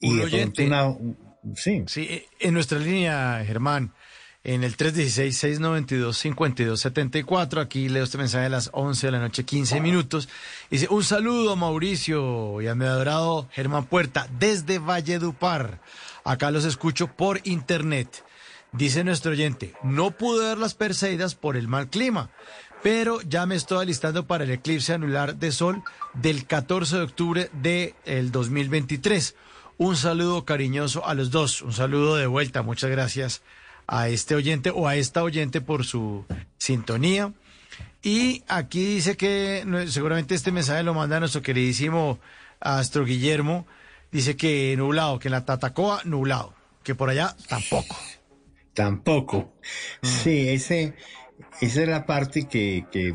Y 0.00 0.10
un 0.10 0.16
de 0.16 0.20
pronto 0.22 0.36
oyente. 0.36 0.66
una- 0.66 0.86
un- 0.88 1.16
sí. 1.56 1.82
Sí, 1.86 2.06
eh, 2.08 2.26
en 2.40 2.54
nuestra 2.54 2.78
línea, 2.78 3.42
Germán, 3.44 3.92
en 4.46 4.62
el 4.62 4.76
316-692-5274, 4.76 7.60
aquí 7.60 7.88
leo 7.88 8.04
este 8.04 8.16
mensaje 8.16 8.46
a 8.46 8.48
las 8.48 8.70
11 8.72 9.08
de 9.08 9.10
la 9.10 9.18
noche, 9.18 9.42
15 9.42 9.80
minutos. 9.80 10.28
Dice, 10.70 10.86
un 10.88 11.02
saludo 11.02 11.50
a 11.50 11.56
Mauricio 11.56 12.62
y 12.62 12.68
a 12.68 12.76
mi 12.76 12.84
adorado 12.84 13.48
Germán 13.50 13.86
Puerta 13.86 14.28
desde 14.38 14.78
Valledupar. 14.78 15.80
Acá 16.22 16.52
los 16.52 16.64
escucho 16.64 17.08
por 17.08 17.40
internet. 17.42 18.24
Dice 18.70 19.02
nuestro 19.02 19.32
oyente, 19.32 19.74
no 19.82 20.12
pude 20.12 20.46
ver 20.46 20.58
las 20.58 20.74
Perseidas 20.74 21.34
por 21.34 21.56
el 21.56 21.66
mal 21.66 21.88
clima, 21.88 22.30
pero 22.84 23.20
ya 23.22 23.46
me 23.46 23.56
estoy 23.56 23.82
alistando 23.82 24.28
para 24.28 24.44
el 24.44 24.52
eclipse 24.52 24.92
anular 24.92 25.34
de 25.34 25.50
sol 25.50 25.82
del 26.14 26.46
14 26.46 26.98
de 26.98 27.02
octubre 27.02 27.50
del 27.52 28.30
2023. 28.30 29.34
Un 29.78 29.96
saludo 29.96 30.44
cariñoso 30.44 31.04
a 31.04 31.14
los 31.14 31.32
dos, 31.32 31.62
un 31.62 31.72
saludo 31.72 32.14
de 32.14 32.28
vuelta, 32.28 32.62
muchas 32.62 32.90
gracias 32.90 33.42
a 33.86 34.08
este 34.08 34.34
oyente 34.34 34.70
o 34.70 34.88
a 34.88 34.96
esta 34.96 35.22
oyente 35.22 35.60
por 35.60 35.84
su 35.84 36.24
sintonía. 36.58 37.32
Y 38.02 38.44
aquí 38.48 38.84
dice 38.84 39.16
que 39.16 39.64
seguramente 39.88 40.34
este 40.34 40.52
mensaje 40.52 40.82
lo 40.82 40.94
manda 40.94 41.20
nuestro 41.20 41.42
queridísimo 41.42 42.18
Astro 42.60 43.04
Guillermo. 43.04 43.66
Dice 44.12 44.36
que 44.36 44.74
nublado, 44.76 45.18
que 45.18 45.28
en 45.28 45.32
la 45.32 45.44
Tatacoa 45.44 46.02
nublado, 46.04 46.54
que 46.82 46.94
por 46.94 47.10
allá 47.10 47.34
tampoco. 47.48 47.96
Tampoco. 48.74 49.54
Sí, 50.02 50.48
ese, 50.48 50.94
esa 51.60 51.82
es 51.82 51.88
la 51.88 52.06
parte 52.06 52.46
que, 52.46 52.84
que, 52.92 53.14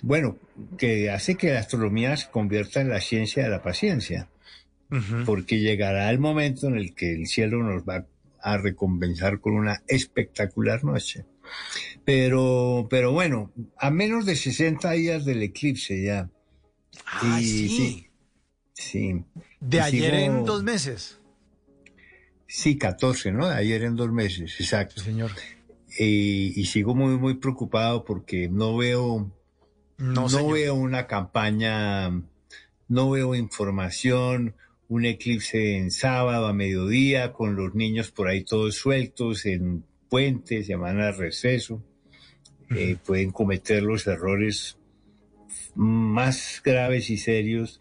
bueno, 0.00 0.38
que 0.78 1.10
hace 1.10 1.36
que 1.36 1.52
la 1.52 1.60
astronomía 1.60 2.16
se 2.16 2.30
convierta 2.30 2.80
en 2.80 2.88
la 2.88 3.00
ciencia 3.00 3.42
de 3.42 3.50
la 3.50 3.62
paciencia. 3.62 4.28
Porque 5.24 5.58
llegará 5.58 6.10
el 6.10 6.18
momento 6.18 6.66
en 6.66 6.76
el 6.76 6.94
que 6.94 7.14
el 7.14 7.26
cielo 7.26 7.62
nos 7.62 7.82
va 7.82 8.04
a 8.42 8.58
recompensar 8.58 9.40
con 9.40 9.54
una 9.54 9.82
espectacular 9.86 10.84
noche. 10.84 11.24
Pero, 12.04 12.86
pero 12.90 13.12
bueno, 13.12 13.52
a 13.78 13.90
menos 13.90 14.26
de 14.26 14.36
60 14.36 14.90
días 14.92 15.24
del 15.24 15.42
eclipse 15.42 16.02
ya. 16.02 16.30
Ah, 17.06 17.38
Y 17.40 17.44
sí. 17.44 18.08
Sí. 18.74 19.24
De 19.60 19.76
Y 19.76 19.80
ayer 19.80 20.14
sigo- 20.14 20.24
en 20.38 20.44
dos 20.44 20.62
meses. 20.62 21.18
Sí, 22.46 22.76
14, 22.76 23.32
¿no? 23.32 23.48
De 23.48 23.54
ayer 23.54 23.82
en 23.84 23.96
dos 23.96 24.10
meses, 24.12 24.54
exacto. 24.60 25.00
señor. 25.00 25.30
y 25.98 26.64
sigo 26.66 26.94
muy, 26.94 27.18
muy 27.18 27.34
preocupado 27.34 28.04
porque 28.04 28.48
no 28.48 28.76
veo, 28.76 29.30
No, 29.98 30.26
veo 30.50 30.74
una 30.74 31.06
campaña, 31.06 32.08
no 32.88 33.10
veo 33.10 33.34
información, 33.34 34.56
un 34.92 35.06
eclipse 35.06 35.78
en 35.78 35.90
sábado 35.90 36.46
a 36.46 36.52
mediodía 36.52 37.32
con 37.32 37.56
los 37.56 37.74
niños 37.74 38.10
por 38.10 38.28
ahí 38.28 38.44
todos 38.44 38.74
sueltos 38.74 39.46
en 39.46 39.84
puentes, 40.10 40.66
semana 40.66 41.06
de 41.06 41.12
receso. 41.12 41.82
Eh, 42.76 42.96
pueden 43.02 43.30
cometer 43.30 43.82
los 43.82 44.06
errores 44.06 44.76
más 45.74 46.60
graves 46.62 47.08
y 47.08 47.16
serios 47.16 47.80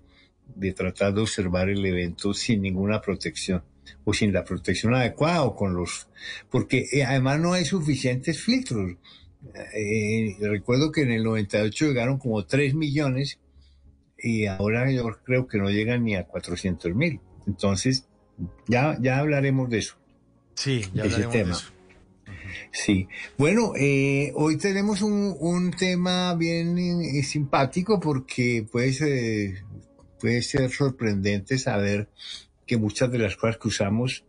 de 0.55 0.72
tratar 0.72 1.14
de 1.14 1.20
observar 1.20 1.70
el 1.70 1.86
evento 1.86 2.34
sin 2.34 2.62
ninguna 2.62 3.01
protección 3.01 3.62
o 4.05 4.14
sin 4.14 4.32
la 4.32 4.45
protección 4.45 4.95
adecuada 4.95 5.43
o 5.43 5.53
con 5.53 5.74
los 5.74 6.07
porque 6.49 6.88
eh, 6.93 7.03
además 7.03 7.41
no 7.41 7.51
hay 7.51 7.66
suficientes 7.66 8.41
filtros 8.41 8.95
Eh, 9.74 10.38
recuerdo 10.39 10.91
que 10.91 11.01
en 11.01 11.12
el 11.12 11.24
98 11.24 11.88
llegaron 11.88 12.20
como 12.20 12.45
3 12.45 12.74
millones 12.76 13.39
y 14.22 14.46
ahora 14.46 14.92
yo 14.92 15.04
creo 15.24 15.48
que 15.48 15.58
no 15.58 15.70
llegan 15.70 16.04
ni 16.04 16.16
a 16.16 16.26
400 16.26 16.94
mil. 16.96 17.20
Entonces 17.48 18.08
ya 18.68 18.98
ya 19.02 19.20
hablaremos 19.20 19.70
de 19.70 19.80
eso. 19.80 19.96
Sí, 20.56 20.82
ya 20.94 21.04
de 21.04 21.10
ese 21.10 21.22
de 21.22 21.28
tema. 21.28 21.52
eso. 21.52 21.72
Sí, 22.72 23.08
bueno, 23.38 23.74
eh, 23.78 24.32
hoy 24.36 24.58
tenemos 24.58 25.02
un, 25.02 25.36
un 25.40 25.72
tema 25.72 26.34
bien 26.36 26.78
eh, 26.78 27.24
simpático 27.24 28.00
porque 28.00 28.66
puede 28.72 28.94
ser, 28.94 29.64
puede 30.20 30.42
ser 30.42 30.70
sorprendente 30.70 31.58
saber 31.58 32.10
que 32.66 32.78
muchas 32.78 33.12
de 33.12 33.18
las 33.20 33.36
cosas 33.36 33.58
que 33.58 33.68
usamos 33.68 34.24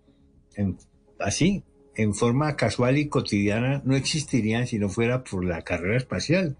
en- 0.56 0.76
así, 1.20 1.62
en 1.94 2.14
forma 2.14 2.56
casual 2.56 2.98
y 2.98 3.08
cotidiana, 3.08 3.82
no 3.84 3.94
existirían 3.96 4.66
si 4.66 4.78
no 4.78 4.88
fuera 4.88 5.22
por 5.22 5.44
la 5.44 5.62
carrera 5.62 5.96
espacial 5.96 6.56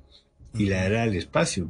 y 0.55 0.67
la 0.67 0.85
era 0.87 1.03
del 1.07 1.17
espacio. 1.17 1.69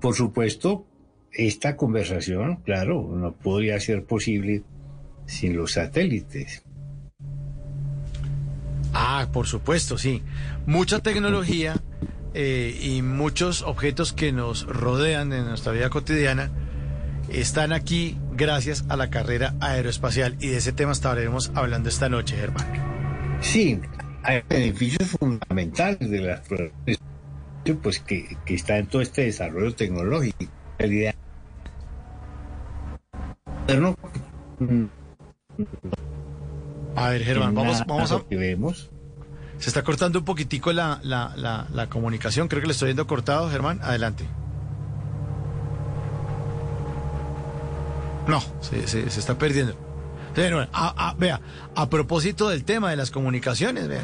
Por 0.00 0.14
supuesto, 0.14 0.86
esta 1.32 1.76
conversación, 1.76 2.56
claro, 2.64 3.08
no 3.14 3.32
podría 3.32 3.78
ser 3.80 4.04
posible 4.04 4.62
sin 5.26 5.56
los 5.56 5.72
satélites. 5.72 6.62
Ah, 8.92 9.28
por 9.32 9.46
supuesto, 9.46 9.98
sí. 9.98 10.22
Mucha 10.66 11.00
tecnología 11.00 11.76
eh, 12.34 12.78
y 12.80 13.02
muchos 13.02 13.62
objetos 13.62 14.12
que 14.12 14.32
nos 14.32 14.66
rodean 14.66 15.32
en 15.32 15.46
nuestra 15.46 15.72
vida 15.72 15.90
cotidiana 15.90 16.50
están 17.30 17.72
aquí 17.72 18.16
gracias 18.32 18.84
a 18.88 18.96
la 18.96 19.10
carrera 19.10 19.54
aeroespacial 19.60 20.36
y 20.40 20.48
de 20.48 20.58
ese 20.58 20.72
tema 20.72 20.92
estaremos 20.92 21.50
hablando 21.54 21.88
esta 21.88 22.08
noche, 22.08 22.36
Germán. 22.36 22.66
Sí, 23.40 23.80
hay 24.22 24.42
beneficios 24.48 25.10
fundamentales 25.18 26.10
de 26.10 26.20
las 26.20 26.40
pruebas, 26.40 26.72
pues 27.76 28.00
que, 28.00 28.36
que 28.44 28.54
está 28.54 28.78
en 28.78 28.86
todo 28.86 29.02
este 29.02 29.22
desarrollo 29.24 29.74
tecnológico. 29.74 30.44
Realidad, 30.78 31.14
A 36.96 37.10
ver, 37.10 37.22
Germán, 37.24 37.54
vamos, 37.54 37.84
vamos 37.86 38.10
a... 38.12 38.22
vemos. 38.30 38.90
Se 39.58 39.68
está 39.70 39.82
cortando 39.82 40.20
un 40.20 40.24
poquitico 40.24 40.72
la, 40.72 41.00
la, 41.02 41.32
la, 41.36 41.66
la 41.72 41.88
comunicación, 41.88 42.48
creo 42.48 42.60
que 42.60 42.66
le 42.68 42.72
estoy 42.72 42.86
viendo 42.88 43.06
cortado, 43.06 43.50
Germán, 43.50 43.80
adelante. 43.82 44.24
No, 48.26 48.40
se, 48.60 48.86
se- 48.86 49.10
se 49.10 49.20
está 49.20 49.36
perdiendo. 49.38 49.74
Sí, 50.34 50.42
no, 50.50 50.60
a- 50.60 50.68
a- 50.72 51.14
vea, 51.14 51.40
a 51.74 51.88
propósito 51.88 52.48
del 52.50 52.64
tema 52.64 52.90
de 52.90 52.96
las 52.96 53.10
comunicaciones, 53.10 53.88
vea, 53.88 54.02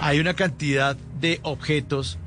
hay 0.00 0.18
una 0.18 0.34
cantidad 0.34 0.96
de 1.20 1.40
objetos 1.42 2.18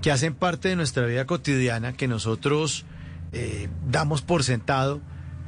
que 0.00 0.10
hacen 0.10 0.34
parte 0.34 0.68
de 0.68 0.76
nuestra 0.76 1.06
vida 1.06 1.26
cotidiana 1.26 1.92
que 1.94 2.08
nosotros 2.08 2.84
eh, 3.32 3.68
damos 3.88 4.22
por 4.22 4.44
sentado 4.44 5.00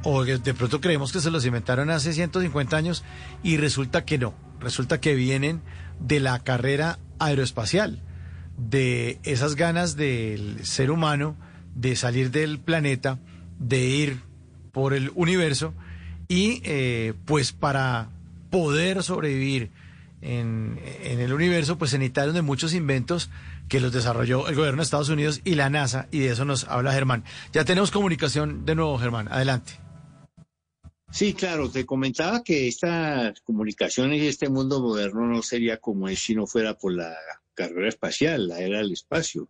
o 0.03 0.23
de 0.23 0.53
pronto 0.53 0.81
creemos 0.81 1.11
que 1.11 1.19
se 1.19 1.31
los 1.31 1.45
inventaron 1.45 1.89
hace 1.89 2.13
150 2.13 2.77
años 2.77 3.03
y 3.43 3.57
resulta 3.57 4.05
que 4.05 4.17
no, 4.17 4.33
resulta 4.59 4.99
que 4.99 5.15
vienen 5.15 5.61
de 5.99 6.19
la 6.19 6.39
carrera 6.39 6.99
aeroespacial, 7.19 8.01
de 8.57 9.19
esas 9.23 9.55
ganas 9.55 9.95
del 9.95 10.63
ser 10.65 10.91
humano 10.91 11.35
de 11.75 11.95
salir 11.95 12.31
del 12.31 12.59
planeta, 12.59 13.19
de 13.59 13.85
ir 13.85 14.19
por 14.71 14.93
el 14.93 15.11
universo 15.15 15.73
y 16.27 16.61
eh, 16.63 17.13
pues 17.25 17.51
para 17.51 18.09
poder 18.49 19.03
sobrevivir 19.03 19.71
en, 20.25 20.79
en 21.03 21.19
el 21.19 21.31
universo, 21.33 21.77
pues 21.77 21.91
se 21.91 21.99
necesitaron 21.99 22.33
de 22.33 22.41
muchos 22.41 22.73
inventos 22.73 23.29
que 23.69 23.79
los 23.79 23.93
desarrolló 23.93 24.47
el 24.47 24.55
gobierno 24.55 24.77
de 24.77 24.83
Estados 24.83 25.09
Unidos 25.09 25.41
y 25.43 25.55
la 25.55 25.69
NASA, 25.69 26.07
y 26.11 26.19
de 26.19 26.29
eso 26.29 26.45
nos 26.45 26.65
habla 26.65 26.93
Germán. 26.93 27.23
Ya 27.53 27.63
tenemos 27.65 27.91
comunicación 27.91 28.65
de 28.65 28.75
nuevo, 28.75 28.97
Germán. 28.97 29.27
Adelante. 29.29 29.79
Sí, 31.11 31.33
claro, 31.33 31.69
te 31.69 31.85
comentaba 31.85 32.43
que 32.43 32.67
estas 32.67 33.39
comunicaciones 33.41 34.21
y 34.21 34.27
este 34.27 34.49
mundo 34.49 34.81
moderno 34.81 35.25
no 35.25 35.41
sería 35.41 35.77
como 35.77 36.09
es 36.09 36.19
si 36.19 36.35
no 36.35 36.45
fuera 36.45 36.77
por 36.77 36.93
la 36.93 37.15
carrera 37.53 37.87
espacial, 37.87 38.49
la 38.49 38.59
era 38.59 38.79
del 38.79 38.91
espacio. 38.91 39.47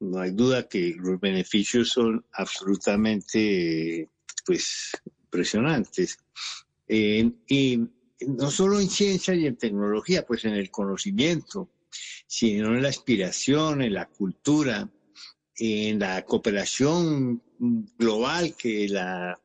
No 0.00 0.18
hay 0.18 0.32
duda 0.32 0.68
que 0.68 0.94
los 0.98 1.18
beneficios 1.18 1.88
son 1.88 2.26
absolutamente, 2.32 4.10
pues, 4.44 4.90
impresionantes. 5.24 6.18
Eh, 6.88 7.30
y 7.48 7.80
no 8.26 8.50
solo 8.50 8.80
en 8.80 8.88
ciencia 8.88 9.34
y 9.34 9.46
en 9.46 9.56
tecnología, 9.56 10.26
pues 10.26 10.44
en 10.44 10.54
el 10.54 10.70
conocimiento, 10.70 11.70
sino 12.26 12.74
en 12.74 12.82
la 12.82 12.88
inspiración, 12.88 13.82
en 13.82 13.94
la 13.94 14.06
cultura, 14.06 14.88
en 15.56 15.98
la 15.98 16.24
cooperación 16.24 17.42
global 17.98 18.56
que, 18.56 18.88
la, 18.88 19.38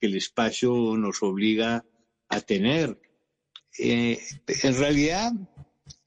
que 0.00 0.06
el 0.06 0.16
espacio 0.16 0.96
nos 0.96 1.22
obliga 1.22 1.84
a 2.28 2.40
tener. 2.40 2.98
Eh, 3.78 4.18
en 4.62 4.76
realidad, 4.76 5.32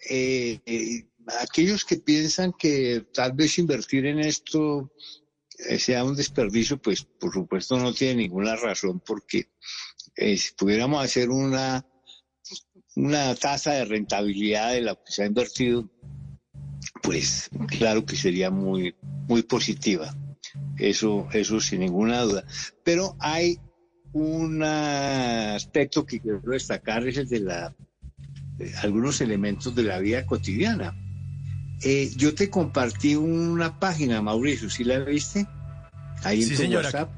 eh, 0.09 0.59
eh, 0.65 1.05
aquellos 1.41 1.85
que 1.85 1.97
piensan 1.97 2.53
que 2.53 3.05
tal 3.13 3.33
vez 3.33 3.59
invertir 3.59 4.05
en 4.05 4.19
esto 4.19 4.91
eh, 5.69 5.77
sea 5.77 6.03
un 6.03 6.15
desperdicio, 6.15 6.81
pues 6.81 7.03
por 7.03 7.31
supuesto 7.31 7.77
no 7.77 7.93
tiene 7.93 8.23
ninguna 8.23 8.55
razón, 8.55 8.99
porque 8.99 9.49
si 10.15 10.53
pudiéramos 10.57 11.03
hacer 11.03 11.29
una, 11.29 11.85
una 13.01 13.33
tasa 13.35 13.71
de 13.73 13.85
rentabilidad 13.85 14.71
de 14.73 14.81
lo 14.81 14.95
que 14.95 15.11
se 15.11 15.23
ha 15.23 15.25
invertido, 15.25 15.89
pues 17.01 17.49
claro 17.67 18.05
que 18.05 18.15
sería 18.15 18.51
muy, 18.51 18.95
muy 19.27 19.41
positiva. 19.41 20.15
Eso, 20.77 21.27
eso 21.33 21.59
sin 21.59 21.79
ninguna 21.79 22.21
duda. 22.21 22.43
Pero 22.83 23.15
hay 23.19 23.57
un 24.13 24.61
aspecto 24.63 26.05
que 26.05 26.19
quiero 26.19 26.41
destacar, 26.45 27.07
es 27.07 27.17
el 27.17 27.27
de 27.27 27.39
la, 27.39 27.75
de 28.57 28.71
algunos 28.83 29.19
elementos 29.21 29.73
de 29.73 29.81
la 29.83 29.97
vida 29.99 30.23
cotidiana. 30.25 30.93
Eh, 31.83 32.11
yo 32.15 32.35
te 32.35 32.49
compartí 32.51 33.15
una 33.15 33.79
página, 33.79 34.21
Mauricio, 34.21 34.69
¿sí 34.69 34.83
la 34.83 34.99
viste? 34.99 35.47
Ahí 36.23 36.43
en 36.43 36.49
Sí, 36.49 36.55
tu 36.55 36.61
señora. 36.61 36.85
WhatsApp. 36.85 37.09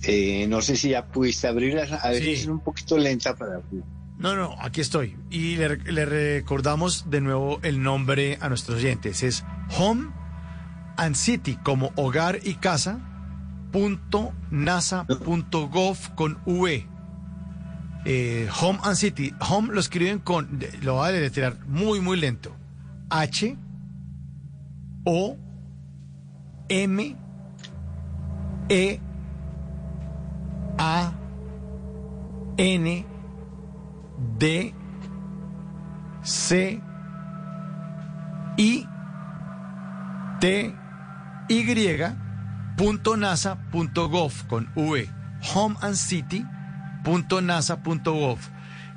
Eh, 0.03 0.47
no 0.49 0.63
sé 0.63 0.77
si 0.77 0.91
ya 0.91 1.07
pudiste 1.07 1.47
abrirlas, 1.47 1.93
a 1.93 2.11
veces 2.11 2.41
es 2.41 2.47
un 2.47 2.61
poquito 2.61 2.97
lenta 2.97 3.35
para 3.35 3.57
abrir. 3.57 3.83
No, 4.19 4.37
no, 4.37 4.57
aquí 4.61 4.81
estoy. 4.81 5.17
Y 5.31 5.57
le, 5.57 5.69
recordamos 6.05 7.11
de 7.11 7.21
nuevo 7.21 7.59
el 7.63 7.83
nombre 7.83 8.39
a 8.41 8.49
nuestros 8.49 8.79
oyentes. 8.79 9.23
Es 9.23 9.45
Home 9.79 10.11
and 10.97 11.17
City, 11.17 11.59
como 11.63 11.93
hogar 11.97 12.39
y 12.43 12.55
casa, 12.55 13.01
punto 13.73 14.33
nasa.gov 14.51 16.15
con 16.15 16.39
V. 16.47 16.87
Eh, 18.07 18.49
home 18.61 18.79
and 18.83 18.97
City. 18.97 19.35
Home 19.41 19.73
lo 19.73 19.81
escriben 19.81 20.19
con, 20.21 20.61
lo 20.83 20.95
voy 20.95 21.09
a 21.09 21.13
deletrear 21.13 21.59
muy, 21.67 22.01
muy 22.01 22.19
lento. 22.19 22.55
H, 23.11 23.57
O, 25.05 25.37
M, 26.69 27.17
E, 28.69 29.01
A, 30.79 31.13
N, 32.57 33.07
D, 34.39 34.75
C, 36.23 36.81
I, 38.57 38.87
T, 40.41 40.75
Y, 41.49 42.03
punto 42.77 43.17
NASA, 43.17 43.71
punto 43.71 44.09
gov, 44.09 44.33
con 44.49 44.71
V, 44.75 45.09
home 45.55 45.77
and 45.81 45.97
city, 45.97 46.45
punto 47.05 47.41
NASA, 47.41 47.83
punto 47.83 48.15
gov. 48.15 48.39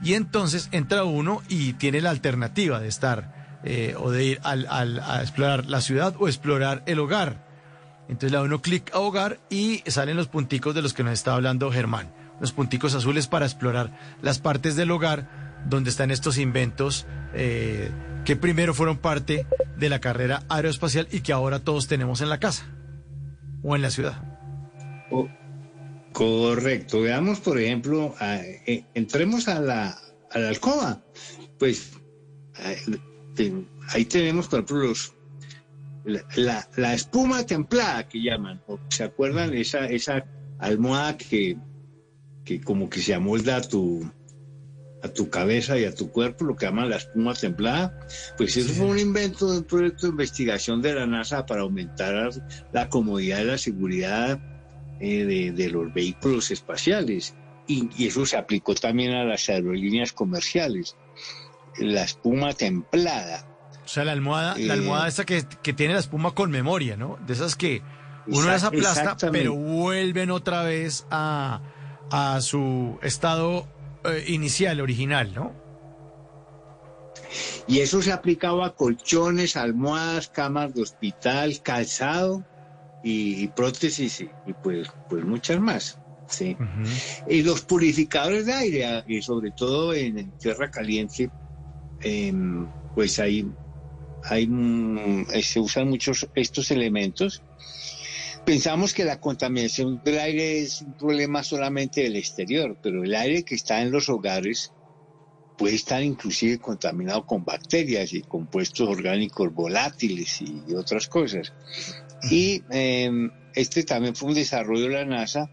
Y 0.01 0.13
entonces 0.13 0.69
entra 0.71 1.03
uno 1.03 1.41
y 1.49 1.73
tiene 1.73 2.01
la 2.01 2.11
alternativa 2.11 2.79
de 2.79 2.87
estar 2.87 3.59
eh, 3.63 3.95
o 3.97 4.11
de 4.11 4.25
ir 4.25 4.41
a 4.43 5.21
explorar 5.21 5.65
la 5.65 5.81
ciudad 5.81 6.15
o 6.19 6.27
explorar 6.27 6.83
el 6.85 6.99
hogar. 6.99 7.45
Entonces 8.07 8.31
le 8.31 8.37
da 8.37 8.43
uno 8.43 8.61
clic 8.61 8.93
a 8.93 8.99
hogar 8.99 9.39
y 9.49 9.83
salen 9.87 10.15
los 10.15 10.27
punticos 10.27 10.73
de 10.73 10.81
los 10.81 10.93
que 10.93 11.03
nos 11.03 11.13
está 11.13 11.33
hablando 11.33 11.71
Germán. 11.71 12.11
Los 12.39 12.51
punticos 12.51 12.93
azules 12.95 13.27
para 13.27 13.45
explorar 13.45 13.97
las 14.22 14.39
partes 14.39 14.76
del 14.76 14.91
hogar 14.91 15.64
donde 15.68 15.89
están 15.89 16.11
estos 16.11 16.38
inventos 16.38 17.05
eh, 17.34 17.89
que 18.26 18.35
primero 18.35 18.73
fueron 18.73 18.97
parte 18.97 19.45
de 19.77 19.89
la 19.89 19.99
carrera 19.99 20.43
aeroespacial 20.49 21.07
y 21.11 21.22
que 21.22 21.34
ahora 21.34 21.59
todos 21.59 21.88
tenemos 21.88 22.22
en 22.22 22.30
la 22.30 22.39
casa 22.39 22.65
o 23.64 23.76
en 23.76 23.81
la 23.81 23.89
ciudad. 23.89 24.22
Correcto. 26.14 27.01
Veamos, 27.01 27.39
por 27.39 27.59
ejemplo, 27.59 28.15
a- 28.19 28.38
eh, 28.38 28.85
entremos 28.93 29.47
a 29.47 29.59
la, 29.59 29.97
a 30.31 30.39
la 30.39 30.49
alcoba. 30.49 31.01
Pues 31.59 31.93
eh, 32.59 33.64
ahí 33.89 34.05
tenemos, 34.05 34.47
por 34.47 34.59
ejemplo, 34.59 34.77
los, 34.88 35.14
la, 36.05 36.22
la- 36.35 36.68
la 36.76 36.93
espuma 36.93 37.45
templada 37.45 38.07
que 38.07 38.22
llaman. 38.22 38.61
¿o 38.68 38.80
¿Se 38.89 39.03
acuerdan? 39.03 39.53
Esa, 39.53 39.85
esa 39.88 40.26
almohada 40.59 41.18
que, 41.18 41.57
que 42.47 42.61
como 42.61 42.89
que 42.89 43.01
se 43.01 43.13
amolda 43.13 43.57
a 43.57 43.61
tu, 43.61 44.09
a 45.03 45.09
tu 45.09 45.29
cabeza 45.29 45.77
y 45.77 45.83
a 45.83 45.93
tu 45.93 46.09
cuerpo, 46.11 46.45
lo 46.45 46.55
que 46.55 46.65
llaman 46.65 46.89
la 46.89 46.95
espuma 46.95 47.33
templada. 47.33 47.99
Pues 48.37 48.55
eso 48.55 48.73
fue 48.73 48.85
un 48.85 48.97
invento 48.97 49.51
de 49.51 49.57
un 49.59 49.63
proyecto 49.65 50.07
de 50.07 50.11
investigación 50.11 50.81
de 50.81 50.93
la 50.95 51.05
NASA 51.05 51.45
para 51.45 51.61
aumentar 51.61 52.31
la 52.71 52.87
comodidad 52.89 53.41
y 53.41 53.43
la 53.43 53.57
seguridad 53.57 54.39
eh, 55.01 55.25
de, 55.25 55.51
de 55.51 55.69
los 55.69 55.93
vehículos 55.93 56.49
espaciales. 56.51 57.35
Y, 57.67 57.89
y 57.97 58.07
eso 58.07 58.25
se 58.25 58.37
aplicó 58.37 58.73
también 58.75 59.11
a 59.13 59.25
las 59.25 59.49
aerolíneas 59.49 60.13
comerciales. 60.13 60.95
La 61.77 62.03
espuma 62.03 62.53
templada. 62.53 63.45
O 63.83 63.89
sea, 63.89 64.05
la 64.05 64.13
almohada, 64.13 64.57
la 64.57 64.73
Eh, 64.73 64.77
almohada 64.77 65.07
esa 65.09 65.25
que, 65.25 65.43
que 65.61 65.73
tiene 65.73 65.93
la 65.95 65.99
espuma 65.99 66.31
con 66.33 66.49
memoria, 66.49 66.95
¿no? 66.95 67.19
De 67.27 67.33
esas 67.33 67.55
que 67.57 67.81
uno 68.25 68.47
las 68.47 68.63
aplasta, 68.63 69.15
pero 69.31 69.53
vuelven 69.53 70.31
otra 70.31 70.63
vez 70.63 71.05
a, 71.11 71.61
a 72.09 72.39
su 72.41 72.99
estado 73.01 73.67
eh, 74.05 74.25
inicial, 74.27 74.81
original, 74.81 75.34
¿no? 75.34 75.53
Y 77.67 77.79
eso 77.79 78.01
se 78.01 78.11
aplicaba 78.11 78.67
a 78.67 78.73
colchones, 78.73 79.57
almohadas, 79.57 80.29
camas 80.29 80.73
de 80.73 80.81
hospital, 80.84 81.61
calzado 81.61 82.45
y, 83.03 83.43
y 83.43 83.47
prótesis 83.47 84.21
y, 84.21 84.29
y 84.45 84.53
pues, 84.53 84.88
pues 85.09 85.25
muchas 85.25 85.59
más. 85.59 85.99
Sí. 86.27 86.57
Y 87.27 87.41
los 87.43 87.61
purificadores 87.61 88.45
de 88.45 88.53
aire, 88.53 89.03
y 89.07 89.21
sobre 89.21 89.51
todo 89.51 89.93
en, 89.93 90.17
en 90.17 90.31
tierra 90.31 90.69
caliente, 90.69 91.29
em, 92.01 92.67
pues 92.95 93.19
hay, 93.19 93.49
hay, 94.23 94.47
mm, 94.47 95.27
eh, 95.34 95.41
se 95.41 95.59
usan 95.59 95.89
muchos 95.89 96.27
estos 96.35 96.71
elementos. 96.71 97.43
Pensamos 98.47 98.93
que 98.93 99.03
la 99.03 99.19
contaminación 99.19 100.01
del 100.05 100.19
aire 100.19 100.61
es 100.61 100.81
un 100.81 100.93
problema 100.93 101.43
solamente 101.43 102.03
del 102.03 102.15
exterior, 102.15 102.77
pero 102.81 103.03
el 103.03 103.13
aire 103.13 103.43
que 103.43 103.55
está 103.55 103.81
en 103.81 103.91
los 103.91 104.07
hogares 104.07 104.71
puede 105.57 105.75
estar 105.75 106.01
inclusive 106.01 106.57
contaminado 106.57 107.25
con 107.25 107.43
bacterias 107.43 108.13
y 108.13 108.21
compuestos 108.21 108.87
orgánicos 108.87 109.53
volátiles 109.53 110.41
y 110.41 110.73
otras 110.73 111.09
cosas. 111.09 111.51
Y 112.31 112.63
eh, 112.71 113.11
este 113.53 113.83
también 113.83 114.15
fue 114.15 114.29
un 114.29 114.35
desarrollo 114.35 114.83
de 114.83 114.93
la 114.93 115.03
NASA 115.03 115.51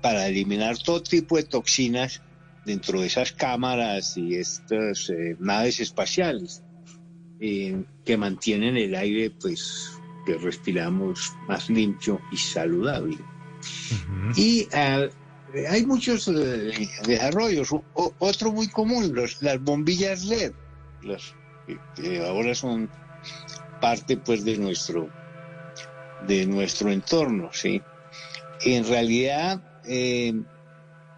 para 0.00 0.28
eliminar 0.28 0.78
todo 0.78 1.02
tipo 1.02 1.36
de 1.36 1.42
toxinas 1.42 2.22
dentro 2.64 3.00
de 3.00 3.08
esas 3.08 3.32
cámaras 3.32 4.16
y 4.16 4.36
estas 4.36 5.10
eh, 5.10 5.34
naves 5.40 5.80
espaciales 5.80 6.62
eh, 7.40 7.82
que 8.04 8.16
mantienen 8.16 8.76
el 8.76 8.94
aire 8.94 9.32
pues 9.32 9.98
que 10.24 10.34
respiramos 10.38 11.32
más 11.48 11.68
limpio 11.68 12.20
y 12.30 12.36
saludable. 12.36 13.18
Y 14.36 14.68
eh, 14.72 15.10
hay 15.68 15.86
muchos 15.86 16.28
eh, 16.28 16.88
desarrollos. 17.06 17.72
O- 17.72 18.14
otro 18.18 18.52
muy 18.52 18.68
común, 18.68 19.14
los, 19.14 19.40
las 19.42 19.60
bombillas 19.60 20.24
LED, 20.24 20.52
las, 21.02 21.34
que- 21.66 21.80
que 21.94 22.18
ahora 22.20 22.54
son 22.54 22.90
parte 23.80 24.16
pues 24.16 24.44
de 24.44 24.56
nuestro 24.58 25.10
de 26.20 26.46
nuestro 26.46 26.90
entorno, 26.92 27.50
¿sí? 27.52 27.82
En 28.60 28.86
realidad, 28.86 29.60
eh, 29.82 30.32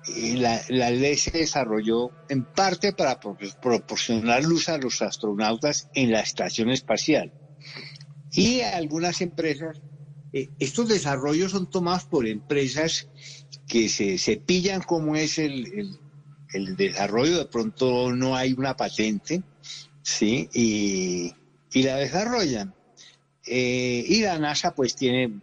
eh, 0.07 0.37
la, 0.39 0.63
la 0.69 0.91
ley 0.91 1.15
se 1.17 1.31
desarrolló 1.31 2.13
en 2.29 2.47
parte 2.47 2.95
para 2.95 3.21
pro- 3.21 3.37
proporcionar 3.61 4.43
luz 4.45 4.71
a 4.71 4.79
los 4.79 5.03
astronautas 5.03 5.89
en 5.93 6.11
la 6.11 6.21
estación 6.21 6.71
espacial. 6.71 7.31
Y 8.35 8.61
algunas 8.63 9.21
empresas, 9.21 9.81
eh, 10.33 10.51
estos 10.59 10.89
desarrollos 10.89 11.53
son 11.53 11.71
tomados 11.71 12.05
por 12.07 12.27
empresas 12.27 13.09
que 13.67 13.89
se, 13.89 14.19
se 14.19 14.37
pillan 14.39 14.83
como 14.83 15.17
es 15.17 15.39
el, 15.39 15.67
el- 15.73 15.97
el 16.53 16.77
desarrollo, 16.77 17.39
de 17.39 17.47
pronto 17.47 18.13
no 18.15 18.37
hay 18.37 18.53
una 18.53 18.77
patente, 18.77 19.43
¿sí? 20.03 20.49
Y, 20.53 21.33
y 21.73 21.83
la 21.83 21.97
desarrollan. 21.97 22.75
Eh, 23.47 24.05
y 24.07 24.23
la 24.23 24.39
NASA 24.39 24.73
pues 24.75 24.95
tiene 24.95 25.41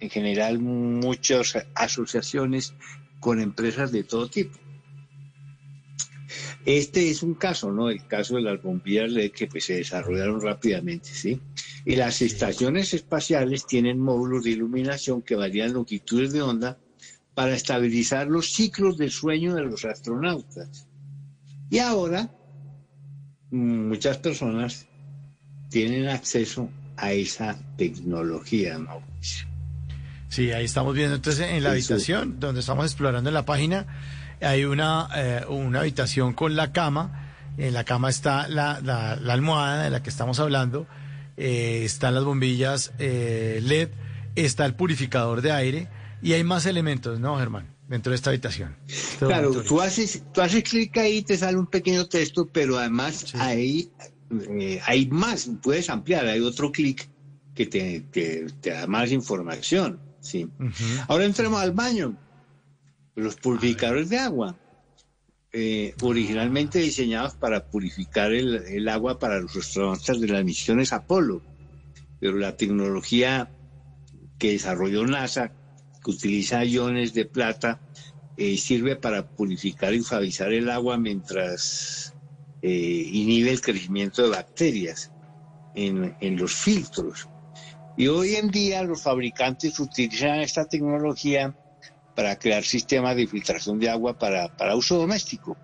en 0.00 0.10
general 0.10 0.58
muchas 0.58 1.56
asociaciones 1.74 2.74
con 3.20 3.40
empresas 3.40 3.92
de 3.92 4.04
todo 4.04 4.28
tipo. 4.28 4.58
Este 6.66 7.08
es 7.10 7.22
un 7.22 7.34
caso, 7.34 7.72
¿no? 7.72 7.88
El 7.88 8.06
caso 8.06 8.36
de 8.36 8.42
las 8.42 8.60
bombillas 8.60 9.10
LED 9.10 9.30
que 9.32 9.46
pues, 9.46 9.64
se 9.64 9.76
desarrollaron 9.76 10.40
rápidamente, 10.40 11.08
¿sí? 11.08 11.40
Y 11.88 11.96
las 11.96 12.20
estaciones 12.20 12.92
espaciales 12.92 13.66
tienen 13.66 13.98
módulos 13.98 14.44
de 14.44 14.50
iluminación 14.50 15.22
que 15.22 15.36
varían 15.36 15.72
longitudes 15.72 16.34
de 16.34 16.42
onda 16.42 16.78
para 17.34 17.54
estabilizar 17.54 18.26
los 18.26 18.52
ciclos 18.52 18.98
del 18.98 19.10
sueño 19.10 19.54
de 19.54 19.62
los 19.62 19.86
astronautas. 19.86 20.86
Y 21.70 21.78
ahora 21.78 22.30
muchas 23.50 24.18
personas 24.18 24.86
tienen 25.70 26.08
acceso 26.08 26.68
a 26.96 27.12
esa 27.12 27.56
tecnología, 27.76 28.78
Mauricio. 28.78 29.46
Sí, 30.28 30.52
ahí 30.52 30.66
estamos 30.66 30.94
viendo 30.94 31.16
entonces 31.16 31.48
en 31.48 31.62
la 31.62 31.70
habitación 31.70 32.38
donde 32.38 32.60
estamos 32.60 32.84
explorando 32.84 33.30
en 33.30 33.34
la 33.34 33.46
página 33.46 33.86
hay 34.42 34.64
una, 34.64 35.08
eh, 35.16 35.44
una 35.48 35.80
habitación 35.80 36.34
con 36.34 36.54
la 36.54 36.70
cama. 36.72 37.30
En 37.56 37.72
la 37.72 37.84
cama 37.84 38.10
está 38.10 38.46
la, 38.46 38.78
la- 38.82 39.16
la 39.16 39.32
almohada 39.32 39.84
de 39.84 39.90
la 39.90 40.02
que 40.02 40.10
estamos 40.10 40.38
hablando, 40.38 40.86
eh, 41.38 41.84
están 41.84 42.14
las 42.14 42.24
bombillas 42.24 42.92
eh, 42.98 43.60
LED, 43.62 43.90
está 44.34 44.66
el 44.66 44.74
purificador 44.74 45.40
de 45.40 45.52
aire 45.52 45.88
y 46.20 46.32
hay 46.32 46.42
más 46.42 46.66
elementos, 46.66 47.20
¿no, 47.20 47.38
Germán? 47.38 47.76
Dentro 47.86 48.10
de 48.10 48.16
esta 48.16 48.30
habitación. 48.30 48.76
Este 48.88 49.24
Claro, 49.24 49.62
tú 49.62 49.80
haces, 49.80 50.24
tú 50.34 50.42
haces 50.42 50.64
clic 50.64 50.96
ahí, 50.98 51.22
te 51.22 51.38
sale 51.38 51.56
un 51.56 51.66
pequeño 51.66 52.06
texto, 52.06 52.46
pero 52.46 52.76
además 52.76 53.34
ahí 53.36 53.90
eh, 54.50 54.80
hay 54.84 55.06
más, 55.06 55.48
puedes 55.62 55.88
ampliar, 55.88 56.26
hay 56.26 56.40
otro 56.40 56.72
clic 56.72 57.08
que 57.54 57.66
te, 57.66 58.04
que 58.12 58.46
te 58.60 58.70
da 58.70 58.86
más 58.88 59.10
información. 59.12 60.00
¿sí? 60.20 60.48
Ahora 61.06 61.24
entremos 61.24 61.60
al 61.60 61.72
baño. 61.72 62.16
Los 63.14 63.36
purificadores 63.36 64.10
de 64.10 64.18
agua, 64.18 64.56
eh, 65.52 65.94
originalmente 66.02 66.78
diseñados 66.78 67.34
para 67.34 67.66
purificar 67.70 68.32
el, 68.32 68.86
agua 68.88 69.18
para 69.18 69.40
los 69.40 69.56
astronautas 69.56 70.20
de 70.20 70.28
las 70.28 70.44
misiones 70.44 70.92
Apolo, 70.92 71.42
pero 72.20 72.36
la 72.36 72.56
tecnología 72.56 73.50
que 74.38 74.52
desarrolló 74.52 75.06
NASA, 75.06 75.52
que 76.04 76.10
utiliza 76.10 76.64
iones 76.64 77.14
de 77.14 77.24
plata, 77.24 77.80
eh, 78.36 78.56
sirve 78.58 78.96
para 78.96 79.26
purificar 79.26 79.94
y 79.94 80.02
suavizar 80.02 80.52
el 80.52 80.68
agua 80.68 80.98
mientras 80.98 82.14
eh, 82.60 83.08
inhibe 83.10 83.50
el 83.50 83.60
crecimiento 83.60 84.22
de 84.22 84.28
bacterias 84.28 85.12
en 85.74 86.36
los 86.36 86.54
filtros. 86.54 87.28
Y 87.96 88.08
hoy 88.08 88.34
en 88.34 88.50
día 88.50 88.82
los 88.82 89.02
fabricantes 89.02 89.78
utilizan 89.80 90.40
esta 90.40 90.66
tecnología 90.66 91.54
para 92.18 92.36
crear 92.36 92.64
sistemas 92.64 93.14
de 93.14 93.28
filtración 93.28 93.78
de 93.78 93.88
agua 93.88 94.18
para, 94.18 94.48
para 94.56 94.74
uso 94.74 94.96
doméstico, 94.96 95.56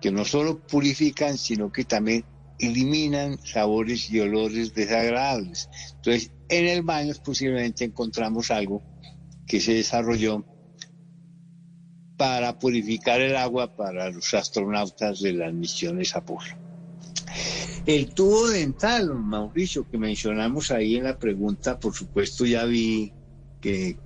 que 0.00 0.12
no 0.12 0.24
solo 0.24 0.64
purifican, 0.64 1.36
sino 1.36 1.72
que 1.72 1.84
también 1.84 2.24
eliminan 2.60 3.40
sabores 3.44 4.08
y 4.08 4.20
olores 4.20 4.72
desagradables. 4.72 5.68
Entonces, 5.96 6.30
en 6.48 6.68
el 6.68 6.82
baño 6.82 7.12
posiblemente 7.24 7.82
encontramos 7.82 8.52
algo 8.52 8.80
que 9.48 9.58
se 9.58 9.74
desarrolló 9.74 10.44
para 12.16 12.56
purificar 12.56 13.20
el 13.20 13.34
agua 13.34 13.74
para 13.74 14.10
los 14.10 14.32
astronautas 14.32 15.20
de 15.20 15.32
las 15.32 15.52
misiones 15.52 16.14
Apolo. 16.14 16.54
El 17.84 18.14
tubo 18.14 18.48
dental, 18.48 19.12
Mauricio, 19.12 19.90
que 19.90 19.98
mencionamos 19.98 20.70
ahí 20.70 20.94
en 20.94 21.02
la 21.02 21.18
pregunta, 21.18 21.80
por 21.80 21.94
supuesto 21.94 22.46
ya 22.46 22.64
vi 22.64 23.12
que, 23.60 23.98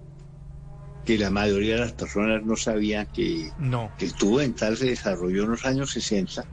que 1.04 1.18
la 1.18 1.30
mayoría 1.30 1.74
de 1.74 1.80
las 1.80 1.92
personas 1.92 2.42
no 2.44 2.56
sabían 2.56 3.06
que, 3.12 3.50
No. 3.58 3.92
que 3.98 4.06
el 4.06 4.14
tubo 4.14 4.38
dental 4.38 4.76
se 4.76 4.86
desarrolló 4.86 5.44
en 5.44 5.50
los 5.50 5.64
años 5.66 5.90
60 5.90 6.44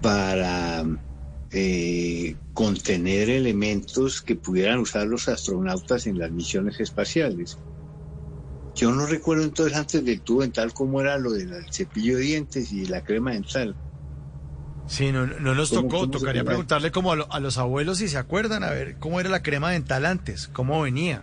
para 0.00 0.84
eh, 1.50 2.34
contener 2.52 3.30
elementos 3.30 4.20
que 4.20 4.36
pudieran 4.36 4.78
usar 4.78 5.06
los 5.06 5.28
astronautas 5.28 6.06
en 6.06 6.18
las 6.18 6.30
misiones 6.30 6.80
espaciales. 6.80 7.58
Yo 8.74 8.90
no 8.92 9.06
recuerdo 9.06 9.44
entonces 9.44 9.76
antes 9.76 10.04
del 10.04 10.20
tubo 10.22 10.42
dental 10.42 10.72
cómo 10.74 11.00
era 11.00 11.16
lo 11.18 11.30
del 11.32 11.66
cepillo 11.70 12.16
de 12.16 12.22
dientes 12.22 12.72
y 12.72 12.86
la 12.86 13.02
crema 13.02 13.32
dental. 13.32 13.76
Sí, 14.88 15.12
no, 15.12 15.26
no 15.26 15.54
nos 15.54 15.70
¿Cómo- 15.70 15.82
tocó, 15.82 15.98
cómo 16.00 16.10
tocaría 16.10 16.44
preguntarle 16.44 16.90
como 16.90 17.12
a, 17.12 17.16
lo- 17.16 17.32
a 17.32 17.40
los 17.40 17.56
abuelos 17.56 17.98
si 17.98 18.08
se 18.08 18.18
acuerdan, 18.18 18.64
a 18.64 18.70
ver 18.70 18.96
cómo 18.98 19.20
era 19.20 19.30
la 19.30 19.42
crema 19.42 19.70
dental 19.70 20.04
antes, 20.04 20.48
cómo 20.48 20.82
venía. 20.82 21.22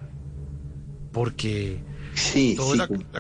Porque 1.12 1.80
Sí, 2.14 2.56
todos 2.58 2.74
sí, 2.74 2.78
la, 2.78 2.88
¿cómo- 2.88 3.04
la 3.14 3.20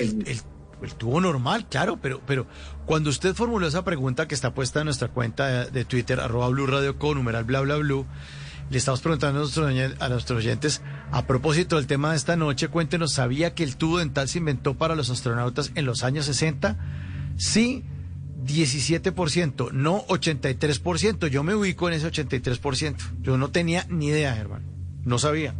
el, 0.00 0.24
el- 0.26 0.40
el 0.82 0.94
tubo 0.94 1.20
normal, 1.20 1.68
claro, 1.68 2.00
pero, 2.02 2.20
pero 2.26 2.46
cuando 2.86 3.08
usted 3.08 3.34
formuló 3.36 3.68
esa 3.68 3.84
pregunta 3.84 4.26
que 4.26 4.34
está 4.34 4.52
puesta 4.52 4.80
en 4.80 4.86
nuestra 4.86 5.06
cuenta 5.08 5.46
de, 5.66 5.70
de 5.70 5.84
Twitter, 5.84 6.18
arroba 6.18 6.48
Blue 6.48 6.66
Radio 6.66 6.98
con 6.98 7.16
numeral 7.18 7.44
bla 7.44 7.60
bla 7.60 7.76
blue, 7.76 8.04
le 8.68 8.78
estamos 8.78 9.00
preguntando 9.00 9.38
a 9.38 9.42
nuestros, 9.42 9.72
a 10.00 10.08
nuestros 10.08 10.38
oyentes, 10.38 10.82
a 11.12 11.24
propósito 11.26 11.76
del 11.76 11.86
tema 11.86 12.10
de 12.10 12.16
esta 12.16 12.34
noche, 12.36 12.66
cuéntenos, 12.66 13.12
¿sabía 13.12 13.54
que 13.54 13.62
el 13.62 13.76
tubo 13.76 13.98
dental 13.98 14.28
se 14.28 14.38
inventó 14.38 14.74
para 14.74 14.96
los 14.96 15.08
astronautas 15.10 15.70
en 15.76 15.84
los 15.84 16.02
años 16.02 16.26
60? 16.26 16.76
Sí, 17.36 17.84
17%, 18.44 19.70
no 19.72 20.04
83%. 20.06 21.28
Yo 21.28 21.42
me 21.44 21.54
ubico 21.54 21.88
en 21.88 21.94
ese 21.94 22.10
83%. 22.10 22.96
Yo 23.20 23.36
no 23.36 23.50
tenía 23.50 23.86
ni 23.88 24.06
idea, 24.08 24.34
Germán. 24.34 24.62
No 25.04 25.18
sabía. 25.18 25.54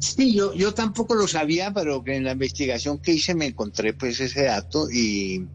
Sí, 0.00 0.34
yo, 0.34 0.54
yo 0.54 0.72
tampoco 0.72 1.14
lo 1.14 1.26
sabía, 1.26 1.72
pero 1.72 2.02
que 2.02 2.16
en 2.16 2.24
la 2.24 2.32
investigación 2.32 2.98
que 2.98 3.12
hice 3.12 3.34
me 3.34 3.46
encontré 3.46 3.94
pues 3.94 4.20
ese 4.20 4.44
dato 4.44 4.88
y, 4.90 5.48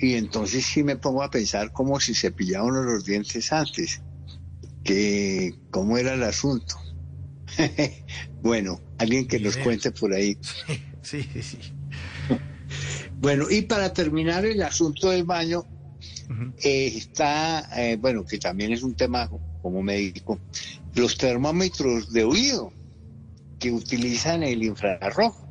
y 0.00 0.14
entonces 0.14 0.64
sí 0.64 0.82
me 0.82 0.96
pongo 0.96 1.22
a 1.22 1.30
pensar 1.30 1.72
cómo 1.72 1.98
si 1.98 2.14
se 2.14 2.30
pillaban 2.30 2.86
los 2.86 3.04
dientes 3.04 3.52
antes, 3.52 4.02
que 4.84 5.54
cómo 5.70 5.98
era 5.98 6.14
el 6.14 6.22
asunto. 6.22 6.76
bueno, 8.42 8.80
alguien 8.98 9.26
que 9.26 9.40
nos 9.40 9.56
cuente 9.56 9.90
por 9.90 10.12
ahí. 10.12 10.36
Sí, 11.02 11.22
sí, 11.32 11.42
sí. 11.42 11.58
Bueno, 13.14 13.46
y 13.50 13.62
para 13.62 13.90
terminar 13.90 14.44
el 14.44 14.62
asunto 14.62 15.08
del 15.08 15.24
baño, 15.24 15.64
eh, 16.62 16.92
está, 16.94 17.66
eh, 17.74 17.96
bueno, 17.96 18.22
que 18.22 18.38
también 18.38 18.72
es 18.72 18.82
un 18.82 18.94
tema 18.94 19.30
como 19.62 19.82
médico, 19.82 20.38
los 20.94 21.16
termómetros 21.16 22.12
de 22.12 22.24
oído 22.24 22.70
que 23.60 23.70
utilizan 23.70 24.42
el 24.42 24.64
infrarrojo. 24.64 25.46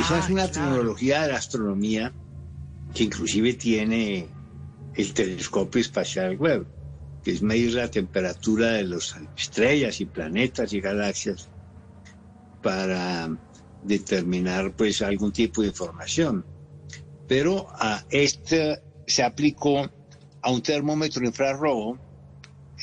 Esa 0.00 0.20
es 0.20 0.30
una 0.30 0.50
tecnología 0.50 1.22
de 1.22 1.32
la 1.32 1.38
astronomía 1.38 2.12
que 2.94 3.04
inclusive 3.04 3.54
tiene 3.54 4.28
el 4.94 5.12
telescopio 5.12 5.80
espacial 5.80 6.36
Webb, 6.38 6.66
que 7.24 7.32
es 7.32 7.42
medir 7.42 7.74
la 7.74 7.90
temperatura 7.90 8.72
de 8.72 8.84
las 8.84 9.16
estrellas 9.36 10.00
y 10.00 10.04
planetas 10.06 10.72
y 10.72 10.80
galaxias 10.80 11.48
para 12.62 13.36
determinar 13.82 14.72
pues 14.72 15.02
algún 15.02 15.32
tipo 15.32 15.62
de 15.62 15.68
información. 15.68 16.46
Pero 17.26 17.66
a 17.72 18.04
este 18.10 18.80
se 19.06 19.22
aplicó 19.24 19.90
a 20.42 20.50
un 20.50 20.62
termómetro 20.62 21.24
infrarrojo, 21.24 21.98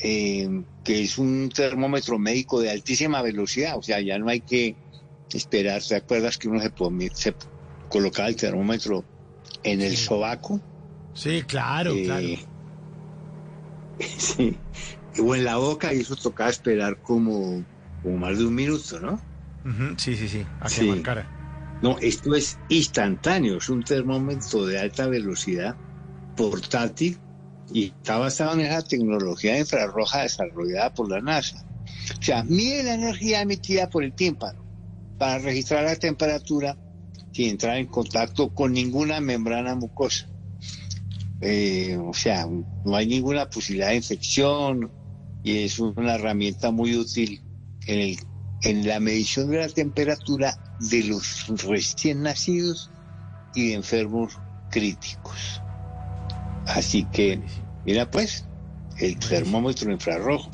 eh, 0.04 0.64
que 0.84 1.04
es 1.04 1.18
un 1.18 1.50
termómetro 1.50 2.20
médico 2.20 2.60
de 2.62 2.70
altísima 2.72 3.22
velocidad, 3.22 3.78
o 3.78 3.84
sea, 3.84 4.02
ya 4.02 4.20
no 4.20 4.30
hay 4.30 4.42
que 4.44 4.80
esperar. 5.32 5.84
¿Te 5.84 5.96
acuerdas 5.96 6.38
que 6.38 6.50
uno 6.50 6.62
se, 6.62 6.72
se 7.14 7.38
colocaba 7.88 8.30
el 8.30 8.36
termómetro 8.38 9.08
en 9.64 9.82
el 9.82 9.98
sobaco? 9.98 10.64
Sí, 11.14 11.44
claro, 11.48 11.98
Eh, 11.98 12.02
claro. 12.02 12.46
Sí, 14.00 14.64
o 15.20 15.36
en 15.36 15.46
la 15.46 15.58
boca 15.58 15.94
y 15.94 16.02
eso 16.02 16.16
tocaba 16.16 16.50
esperar 16.50 17.00
como, 17.02 17.66
como 18.02 18.18
más 18.18 18.38
de 18.40 18.46
un 18.46 18.56
minuto, 18.56 19.00
¿no? 19.00 19.22
Ujú, 19.64 19.96
Sí, 19.98 20.16
sí, 20.18 20.28
sí. 20.30 20.48
A 20.60 20.72
que 20.72 20.84
Sí. 20.84 20.84
marcara. 20.84 21.34
No, 21.82 22.00
esto 22.00 22.36
es 22.36 22.62
instantáneo, 22.70 23.58
es 23.58 23.70
un 23.70 23.84
termómetro 23.84 24.66
de 24.66 24.80
alta 24.80 25.08
velocidad, 25.08 25.80
portátil, 26.36 27.22
y 27.74 27.88
está 27.88 28.18
basado 28.20 28.54
en 28.56 28.62
esa 28.62 28.82
tecnología 28.84 29.58
infrarroja 29.60 30.24
desarrollada 30.24 30.92
por 30.94 31.10
la 31.10 31.22
NASA. 31.22 31.60
O 32.12 32.16
sea, 32.22 32.44
mide 32.44 32.84
la 32.84 32.96
energía 32.96 33.42
emitida 33.42 33.90
por 33.90 34.04
el 34.04 34.16
tímpano 34.16 34.68
para 35.18 35.40
registrar 35.40 35.86
la 35.86 35.96
temperatura 35.98 36.80
sin 37.32 37.50
entrar 37.52 37.78
en 37.78 37.88
contacto 37.88 38.52
con 38.54 38.74
ninguna 38.74 39.22
membrana 39.22 39.76
mucosa. 39.76 40.28
Eh, 41.40 41.98
o 41.98 42.14
sea, 42.14 42.46
no 42.84 42.96
hay 42.96 43.08
ninguna 43.08 43.48
posibilidad 43.48 43.90
de 43.90 43.96
infección 43.98 44.94
y 45.42 45.64
es 45.66 45.80
una 45.80 46.16
herramienta 46.16 46.72
muy 46.72 46.96
útil 46.96 47.44
en, 47.88 48.00
el- 48.00 48.20
en 48.62 48.88
la 48.88 49.00
medición 49.00 49.50
de 49.50 49.58
la 49.58 49.70
temperatura 49.70 50.56
de 50.78 51.04
los 51.04 51.46
recién 51.48 52.22
nacidos 52.22 52.94
y 53.54 53.70
de 53.70 53.76
enfermos 53.76 54.42
críticos. 54.70 55.66
Así 56.68 57.06
que, 57.06 57.42
mira 57.86 58.10
pues, 58.10 58.46
el 59.00 59.18
termómetro 59.18 59.92
infrarrojo 59.92 60.50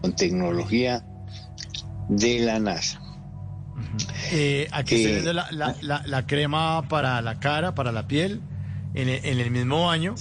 con 0.00 0.14
tecnología 0.16 1.04
de 2.08 2.40
la 2.40 2.58
NASA. 2.58 3.00
Eh, 4.32 4.68
aquí 4.72 4.94
Eh, 4.96 5.06
viendo 5.06 5.32
la, 5.32 5.50
la- 5.52 5.76
la- 5.80 6.02
la 6.06 6.26
crema 6.26 6.86
para 6.88 7.20
la 7.22 7.38
cara, 7.40 7.74
para 7.74 7.92
la 7.92 8.06
piel, 8.06 8.40
en 8.94 9.08
el, 9.08 9.24
en 9.24 9.40
el 9.40 9.50
mismo 9.50 9.86
baño. 9.86 10.14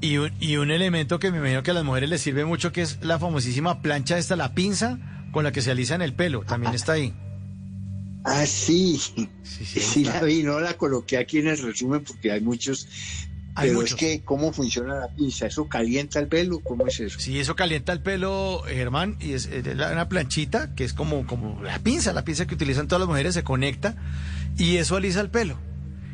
Y, 0.00 0.16
un, 0.16 0.32
y 0.40 0.56
un 0.56 0.70
elemento 0.70 1.18
que 1.18 1.30
me 1.30 1.38
imagino 1.38 1.62
que 1.62 1.70
a 1.70 1.74
las 1.74 1.84
mujeres 1.84 2.08
les 2.10 2.20
sirve 2.20 2.44
mucho, 2.44 2.72
que 2.72 2.82
es 2.82 2.98
la 3.02 3.18
famosísima 3.18 3.80
plancha 3.82 4.18
esta, 4.18 4.36
la 4.36 4.54
pinza, 4.54 4.98
con 5.32 5.44
la 5.44 5.52
que 5.52 5.60
se 5.62 5.70
alisan 5.70 6.02
el 6.02 6.14
pelo. 6.14 6.42
También 6.42 6.74
está 6.74 6.92
ahí. 6.92 7.14
Ah, 8.24 8.44
sí, 8.46 9.00
sí, 9.44 10.04
la 10.04 10.20
vi, 10.22 10.42
no 10.42 10.58
la 10.60 10.74
coloqué 10.74 11.16
aquí 11.18 11.38
en 11.38 11.48
el 11.48 11.58
resumen 11.58 12.02
porque 12.04 12.32
hay 12.32 12.40
muchos. 12.40 12.88
Hay 13.58 13.68
pero 13.70 13.80
muchos. 13.80 13.90
es 13.92 13.96
que, 13.96 14.24
¿cómo 14.24 14.52
funciona 14.52 14.94
la 14.94 15.08
pinza? 15.08 15.46
¿Eso 15.46 15.68
calienta 15.68 16.18
el 16.20 16.28
pelo? 16.28 16.60
¿Cómo 16.60 16.86
es 16.86 17.00
eso? 17.00 17.18
Sí, 17.18 17.38
eso 17.40 17.56
calienta 17.56 17.92
el 17.92 18.00
pelo, 18.00 18.62
Germán, 18.66 19.16
y 19.20 19.32
es, 19.32 19.48
una 19.74 20.08
planchita 20.08 20.74
que 20.74 20.84
es 20.84 20.92
como, 20.92 21.26
como 21.26 21.60
la 21.62 21.78
pinza, 21.80 22.12
la 22.12 22.24
pinza 22.24 22.46
que 22.46 22.54
utilizan 22.54 22.86
todas 22.88 23.00
las 23.00 23.08
mujeres, 23.08 23.34
se 23.34 23.42
conecta 23.44 23.96
y 24.56 24.76
eso 24.76 24.96
alisa 24.96 25.20
el 25.20 25.30
pelo. 25.30 25.58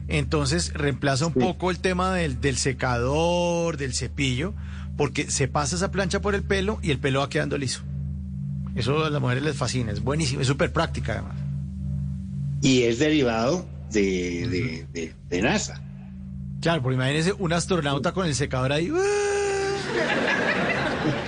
Entonces 0.09 0.73
reemplaza 0.75 1.27
un 1.27 1.33
poco 1.35 1.71
el 1.71 1.79
tema 1.79 2.15
del, 2.15 2.41
del 2.41 2.57
secador, 2.57 3.77
del 3.77 3.95
cepillo, 3.95 4.55
porque 4.97 5.31
se 5.31 5.49
pasa 5.49 5.77
esa 5.77 5.91
plancha 5.91 6.21
por 6.21 6.35
el 6.35 6.43
pelo 6.43 6.79
y 6.83 6.91
el 6.91 6.99
pelo 6.99 7.21
va 7.21 7.29
quedando 7.29 7.57
liso. 7.59 7.83
Eso 8.75 9.05
a 9.05 9.11
las 9.11 9.21
mujeres 9.21 9.43
les 9.45 9.57
fascina, 9.57 9.93
es 9.93 10.01
buenísimo, 10.01 10.41
es 10.41 10.47
súper 10.47 10.73
práctica 10.73 11.13
además. 11.13 11.37
Y 12.63 12.83
es 12.83 12.99
derivado 12.99 13.67
de, 13.93 14.49
de, 14.49 14.87
de- 14.93 15.15
de 15.29 15.43
NASA. 15.43 15.81
Claro, 16.65 16.83
porque 16.83 16.95
imagínense 16.97 17.33
un 17.39 17.53
astronauta 17.53 18.13
con 18.13 18.27
el 18.27 18.35
secador 18.35 18.73
ahí. 18.73 18.91
¡uh! 18.91 18.97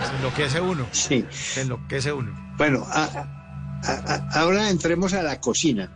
Se 0.09 0.17
enloquece 0.17 0.61
uno. 0.63 0.87
Sí. 0.93 1.25
Se 1.31 1.61
enloquece 1.61 2.11
uno. 2.13 2.33
Bueno, 2.57 2.85
a- 2.89 3.05
a- 3.85 3.93
a- 3.93 4.41
ahora 4.41 4.71
entremos 4.71 5.13
a 5.13 5.23
la 5.23 5.39
cocina. 5.41 5.91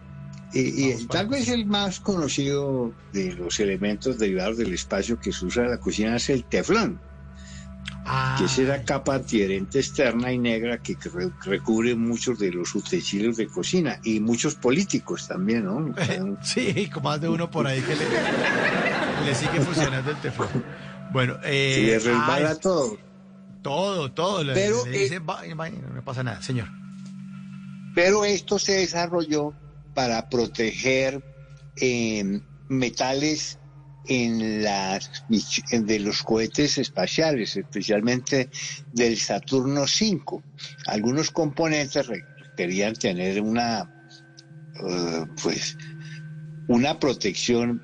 Y, 0.53 0.91
y 0.91 1.07
tal 1.07 1.29
vez 1.29 1.49
el 1.49 1.65
más 1.65 2.01
conocido 2.01 2.93
de 3.15 3.33
los 3.33 3.59
elementos 3.61 4.19
derivados 4.19 4.59
del 4.59 4.75
espacio 4.75 5.19
que 5.19 5.33
se 5.33 5.47
usa 5.47 5.65
en 5.65 5.71
la 5.71 5.79
cocina 5.79 6.17
es 6.17 6.29
el 6.29 6.45
teflón, 6.45 7.01
que 8.37 8.45
es 8.47 8.59
esa 8.59 8.83
capa 8.83 9.15
antiadherente 9.15 9.79
externa 9.79 10.33
y 10.33 10.39
negra 10.39 10.79
que 10.79 10.97
re- 11.15 11.31
recubre 11.45 11.95
muchos 11.95 12.39
de 12.41 12.51
los 12.51 12.75
utensilios 12.75 13.37
de 13.37 13.47
cocina 13.47 14.01
y 14.03 14.19
muchos 14.19 14.57
políticos 14.57 15.29
también, 15.29 15.65
¿no? 15.65 15.95
Sí, 16.43 16.91
con 16.93 17.05
más 17.05 17.21
de 17.21 17.29
uno 17.29 17.49
por 17.49 17.67
ahí 17.69 17.81
que 17.81 17.95
le, 17.95 18.05
le 19.25 19.35
sigue 19.35 19.61
funcionando 19.61 20.11
el 20.11 20.17
teflón. 20.19 20.65
Bueno, 21.13 21.37
eh, 21.45 21.73
Se 21.75 21.83
le 21.83 21.99
resbala 21.99 22.51
ah, 22.51 22.55
todo. 22.57 22.99
Todo, 23.63 24.13
todo. 24.13 24.43
Pero, 24.55 24.87
le 24.87 24.97
eh, 24.97 25.03
dice, 25.03 25.19
"Va, 25.19 25.43
va, 25.55 25.69
no 25.69 26.05
pasa 26.05 26.23
nada, 26.23 26.41
señor. 26.43 26.69
Pero 27.95 28.25
esto 28.25 28.59
se 28.59 28.73
desarrolló 28.73 29.53
para 29.95 30.29
proteger 30.29 31.23
eh, 31.77 32.41
metales 32.69 33.59
en 34.07 34.63
las 34.63 35.11
en- 35.71 35.87
de 35.87 35.99
los 35.99 36.23
cohetes 36.23 36.79
espaciales, 36.79 37.57
especialmente 37.57 38.49
del 38.93 39.19
Saturno 39.19 39.83
V. 39.83 40.43
Algunos 40.87 41.31
componentes 41.31 42.09
querían 42.57 42.95
tener 42.95 43.41
una 43.43 43.91
eh, 44.89 45.27
pues 45.43 45.77
una 46.69 46.99
protección 46.99 47.83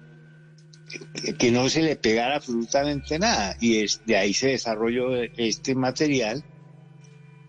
que- 1.39 1.51
no 1.51 1.69
se 1.69 1.83
le 1.83 1.97
pegara 1.97 2.37
absolutamente 2.37 3.19
nada 3.19 3.57
y 3.61 3.79
es, 3.83 4.03
de 4.07 4.17
ahí 4.17 4.35
se 4.35 4.49
desarrolló 4.49 5.15
este 5.37 5.75
material 5.75 6.45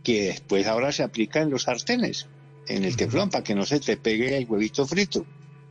que 0.03 0.27
después 0.27 0.67
ahora 0.67 0.91
se 0.91 1.03
aplica 1.03 1.41
en 1.41 1.49
los 1.49 1.63
sartenes, 1.63 2.27
en 2.67 2.83
el 2.85 2.95
teflón, 2.95 3.29
para 3.29 3.43
que 3.43 3.55
no 3.55 3.65
se 3.65 3.79
te 3.79 3.97
pegue 3.97 4.37
el 4.37 4.45
huevito 4.45 4.85
frito. 4.85 5.25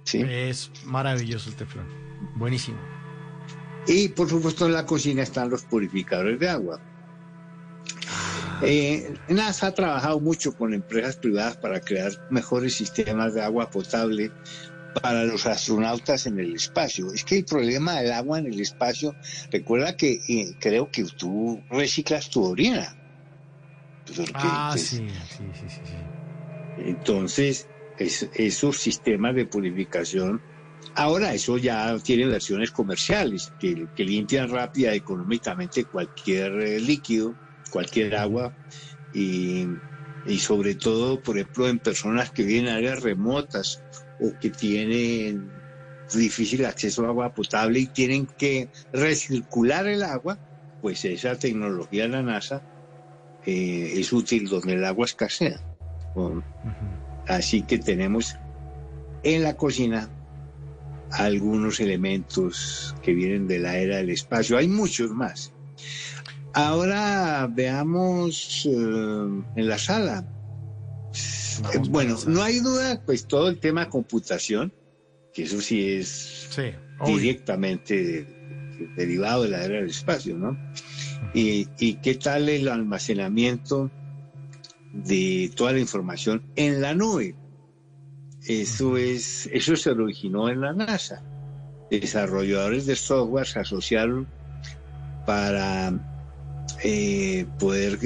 ¿sí? 0.05 0.23
Es 0.29 0.71
maravilloso 0.85 1.51
el 1.51 1.57
teflón. 1.57 1.87
Buenísimo. 2.37 2.79
Y 3.87 4.09
por 4.09 4.29
supuesto 4.29 4.67
en 4.67 4.73
la 4.73 4.85
cocina 4.85 5.23
están 5.23 5.49
los 5.49 5.63
purificadores 5.63 6.39
de 6.39 6.49
agua. 6.49 6.81
Eh, 8.63 9.15
NASA 9.29 9.69
ha 9.69 9.75
trabajado 9.75 10.19
mucho 10.19 10.53
con 10.57 10.73
empresas 10.73 11.17
privadas 11.17 11.57
para 11.59 11.81
crear 11.81 12.13
mejores 12.31 12.75
sistemas 12.75 13.35
de 13.35 13.43
agua 13.43 13.71
potable 13.71 14.33
para 15.03 15.25
los 15.25 15.47
astronautas 15.47 16.27
en 16.27 16.39
el 16.41 16.55
espacio. 16.55 17.13
Es 17.13 17.25
que 17.25 17.37
el 17.39 17.45
problema 17.45 18.01
del 18.01 18.13
agua 18.13 18.39
en 18.39 18.47
el 18.47 18.61
espacio, 18.61 19.19
recuerda 19.51 19.95
que 19.97 20.21
eh, 20.29 20.55
creo 20.59 20.91
que 20.91 21.05
tú 21.17 21.65
reciclas 21.69 22.31
tu 22.31 22.45
orina. 22.45 22.97
Porque, 24.17 24.33
Ah, 24.35 24.71
pues, 24.71 24.89
sí, 24.89 25.25
sí, 25.27 25.53
sí, 25.55 25.69
sí. 25.69 26.13
entonces, 26.77 27.69
es- 27.97 28.29
esos 28.35 28.79
sistemas 28.79 29.35
de 29.35 29.47
purificación, 29.47 30.43
ahora 30.95 31.35
eso 31.35 31.59
ya 31.59 31.99
tiene 32.01 32.27
versiones 32.27 32.71
comerciales 32.73 33.55
que, 33.59 33.89
que 33.95 34.05
limpian 34.05 34.51
rápida 34.51 34.95
económicamente 34.95 35.87
cualquier 35.87 36.53
eh, 36.63 36.81
líquido, 36.81 37.39
cualquier 37.71 38.17
agua 38.17 38.55
y, 39.11 39.69
y 40.25 40.39
sobre 40.41 40.77
todo, 40.77 41.23
por 41.23 41.39
ejemplo, 41.39 41.69
en 41.69 41.81
personas 41.81 42.33
que 42.33 42.45
viven 42.45 42.67
en 42.69 42.75
áreas 42.75 43.03
remotas 43.03 43.85
o 44.21 44.33
que 44.41 44.51
tienen 44.51 45.51
difícil 46.15 46.65
acceso 46.65 47.05
a 47.05 47.09
agua 47.09 47.33
potable 47.33 47.81
y 47.81 47.87
tienen 47.87 48.27
que 48.27 48.71
recircular 48.93 49.87
el 49.87 50.03
agua, 50.03 50.39
pues 50.81 51.05
esa 51.05 51.37
tecnología 51.37 52.05
de 52.05 52.09
la 52.11 52.23
NASA 52.23 52.63
eh, 53.45 53.93
es 53.95 54.13
útil 54.13 54.49
donde 54.49 54.75
el 54.75 54.85
agua 54.85 55.07
escasea. 55.07 55.61
Bueno, 56.15 56.45
Así 57.27 57.63
que 57.63 57.79
tenemos 57.79 58.37
en 59.23 59.43
la 59.43 59.57
cocina 59.57 60.09
algunos 61.11 61.81
elementos 61.81 62.95
que 63.03 63.13
vienen 63.13 63.49
de 63.49 63.59
la 63.59 63.77
era 63.79 63.97
del 63.97 64.11
espacio. 64.11 64.57
Hay 64.57 64.69
muchos 64.69 65.11
más. 65.11 65.53
Ahora 66.53 67.49
veamos 67.53 68.67
eh, 68.67 68.71
en 68.71 69.69
la 69.69 69.79
sala. 69.79 70.25
Eh, 71.75 71.79
bueno, 71.89 72.17
no 72.27 72.43
hay 72.43 72.61
duda, 72.61 73.01
pues 73.05 73.27
todo 73.27 73.49
el 73.49 73.59
tema 73.59 73.89
computación, 73.89 74.73
que 75.33 75.45
eso 75.45 75.61
sí 75.61 75.93
es 75.93 76.49
directamente 77.07 78.03
de- 78.03 78.37
derivado 78.97 79.45
de 79.45 79.49
la 79.51 79.65
era 79.65 79.77
del 79.77 79.89
espacio, 79.91 80.37
¿no? 80.37 80.57
Y, 81.35 81.69
y 81.79 81.95
qué 81.95 82.15
tal 82.15 82.49
el 82.49 82.69
almacenamiento 82.69 83.91
de 84.93 85.51
toda 85.55 85.73
la 85.73 85.79
información 85.81 86.43
en 86.57 86.81
la 86.81 86.95
nube. 86.95 87.35
Eso 88.47 88.97
es, 88.97 89.49
eso 89.53 89.77
se 89.77 89.91
originó 89.91 90.49
en 90.49 90.61
la 90.61 90.73
NASA. 90.73 91.23
Desarrolladores 91.91 92.87
de 92.87 92.97
software 92.97 93.47
se 93.47 93.59
asociaron 93.61 94.27
para 95.27 96.16
eh, 96.83 97.47
poder 97.59 97.99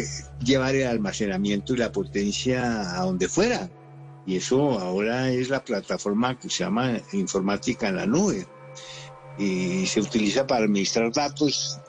llevar 0.44 0.74
el 0.74 0.86
almacenamiento 0.86 1.74
y 1.74 1.78
la 1.78 1.92
potencia 1.92 2.98
a 2.98 3.04
donde 3.04 3.28
fuera. 3.28 3.68
Y 4.26 4.36
eso 4.36 4.78
ahora 4.78 5.30
es 5.30 5.48
la 5.48 5.64
plataforma 5.64 6.38
que 6.38 6.48
se 6.50 6.64
llama 6.64 6.98
informática 7.12 7.88
en 7.88 7.96
la 7.96 8.06
nube. 8.06 8.46
y 9.38 9.86
se 9.86 10.00
utiliza 10.00 10.46
para 10.46 10.64
administrar 10.64 11.10
datos 11.12 11.80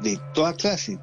de 0.00 0.18
toda 0.32 0.54
clase. 0.54 0.98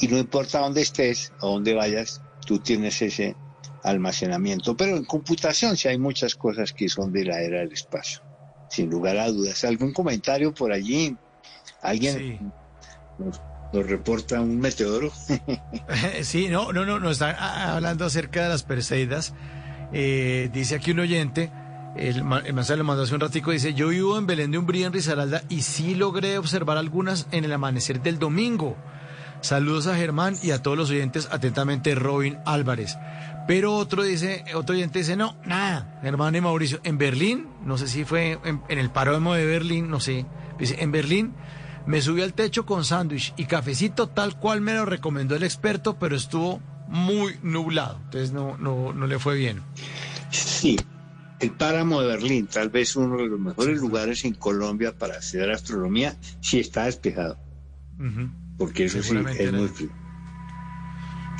Y 0.00 0.08
no 0.08 0.18
importa 0.18 0.60
dónde 0.60 0.82
estés, 0.82 1.32
a 1.42 1.46
dónde 1.46 1.74
vayas, 1.74 2.22
tú 2.46 2.58
tienes 2.58 3.00
ese 3.02 3.36
almacenamiento. 3.82 4.76
Pero 4.76 4.96
en 4.96 5.04
computación 5.04 5.76
sí 5.76 5.88
hay 5.88 5.98
muchas 5.98 6.34
cosas 6.34 6.72
que 6.72 6.88
son 6.88 7.12
de 7.12 7.24
la 7.24 7.40
era 7.40 7.60
del 7.60 7.72
espacio, 7.72 8.20
sin 8.70 8.88
lugar 8.90 9.18
a 9.18 9.30
dudas. 9.30 9.64
¿Algún 9.64 9.92
comentario 9.92 10.54
por 10.54 10.72
allí? 10.72 11.16
¿Alguien 11.82 12.52
nos, 13.18 13.40
nos 13.76 13.86
reporta 13.86 14.40
un 14.40 14.58
meteoro? 14.58 15.12
Sí, 16.22 16.48
no, 16.48 16.72
no, 16.72 16.84
no, 16.84 16.98
nos 16.98 17.12
está 17.12 17.74
hablando 17.74 18.04
acerca 18.04 18.42
de 18.42 18.48
las 18.48 18.62
Perseidas. 18.62 19.34
Eh, 19.92 20.50
dice 20.52 20.74
aquí 20.74 20.90
un 20.90 21.00
oyente, 21.00 21.50
el, 21.96 22.24
el 22.44 22.54
mensaje 22.54 22.76
lo 22.78 22.84
mandó 22.84 23.02
hace 23.02 23.14
un 23.14 23.20
ratico, 23.20 23.50
dice, 23.50 23.74
yo 23.74 23.88
vivo 23.88 24.18
en 24.18 24.26
Belén 24.26 24.50
de 24.50 24.58
Umbría, 24.58 24.86
en 24.86 24.92
Risaralda, 24.92 25.42
y 25.48 25.62
sí 25.62 25.94
logré 25.94 26.38
observar 26.38 26.78
algunas 26.78 27.28
en 27.30 27.44
el 27.44 27.52
amanecer 27.52 28.02
del 28.02 28.18
domingo. 28.18 28.76
Saludos 29.42 29.86
a 29.86 29.94
Germán 29.94 30.36
y 30.42 30.50
a 30.50 30.62
todos 30.62 30.76
los 30.76 30.90
oyentes, 30.90 31.28
atentamente 31.30 31.94
Robin 31.94 32.38
Álvarez. 32.46 32.96
Pero 33.46 33.74
otro 33.74 34.02
dice, 34.02 34.44
otro 34.54 34.74
oyente 34.74 35.00
dice, 35.00 35.16
no, 35.16 35.36
nada, 35.44 36.00
Germán 36.02 36.34
y 36.34 36.40
Mauricio, 36.40 36.80
en 36.82 36.98
Berlín, 36.98 37.46
no 37.64 37.78
sé 37.78 37.86
si 37.86 38.04
fue 38.04 38.38
en, 38.44 38.60
el 38.68 38.90
páramo 38.90 39.34
de 39.34 39.46
Berlín, 39.46 39.88
no 39.88 40.00
sé, 40.00 40.26
dice, 40.58 40.82
en 40.82 40.90
Berlín 40.90 41.34
me 41.86 42.00
subí 42.00 42.22
al 42.22 42.34
techo 42.34 42.66
con 42.66 42.84
sándwich 42.84 43.32
y 43.36 43.46
cafecito 43.46 44.08
tal 44.08 44.38
cual 44.38 44.60
me 44.60 44.74
lo 44.74 44.84
recomendó 44.84 45.36
el 45.36 45.42
experto, 45.42 45.98
pero 45.98 46.16
estuvo 46.16 46.60
muy 46.88 47.36
nublado, 47.42 47.98
entonces 48.04 48.32
no, 48.32 48.56
no, 48.58 48.92
no 48.92 49.06
le 49.06 49.18
fue 49.18 49.36
bien. 49.36 49.62
Sí, 50.30 50.76
el 51.40 51.52
páramo 51.52 52.00
de 52.00 52.08
Berlín, 52.08 52.46
tal 52.46 52.68
vez 52.70 52.96
uno 52.96 53.16
de 53.16 53.26
los 53.26 53.40
mejores 53.40 53.78
lugares 53.78 54.24
en 54.24 54.34
Colombia 54.34 54.96
para 54.96 55.16
hacer 55.16 55.50
astronomía, 55.50 56.16
si 56.40 56.60
está 56.60 56.84
despejado, 56.84 57.38
porque 58.58 58.84
eso 58.84 59.02
sí 59.02 59.16
es 59.38 59.52
muy 59.52 59.68
frío. 59.68 59.90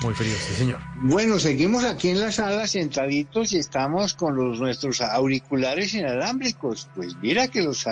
Muy 0.02 0.12
frío, 0.12 0.34
sí 0.46 0.54
señor. 0.54 0.80
Bueno, 0.96 1.38
seguimos 1.38 1.84
aquí 1.84 2.10
en 2.10 2.20
la 2.20 2.30
sala 2.30 2.66
sentaditos 2.66 3.52
y 3.52 3.56
estamos 3.56 4.12
con 4.12 4.36
los 4.36 4.60
nuestros 4.60 5.00
auriculares 5.00 5.94
inalámbricos. 5.94 6.90
Pues 6.94 7.16
mira 7.22 7.48
que 7.48 7.62
los 7.62 7.86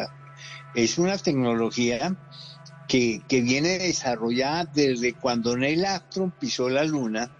es 0.74 0.98
una 0.98 1.16
tecnología 1.16 2.14
que, 2.88 3.20
que 3.26 3.40
viene 3.40 3.78
desarrollada 3.78 4.64
desde 4.64 5.14
cuando 5.14 5.56
Neil 5.56 5.84
Armstrong 5.84 6.32
pisó 6.38 6.68
la 6.68 6.84
luna 6.84 7.30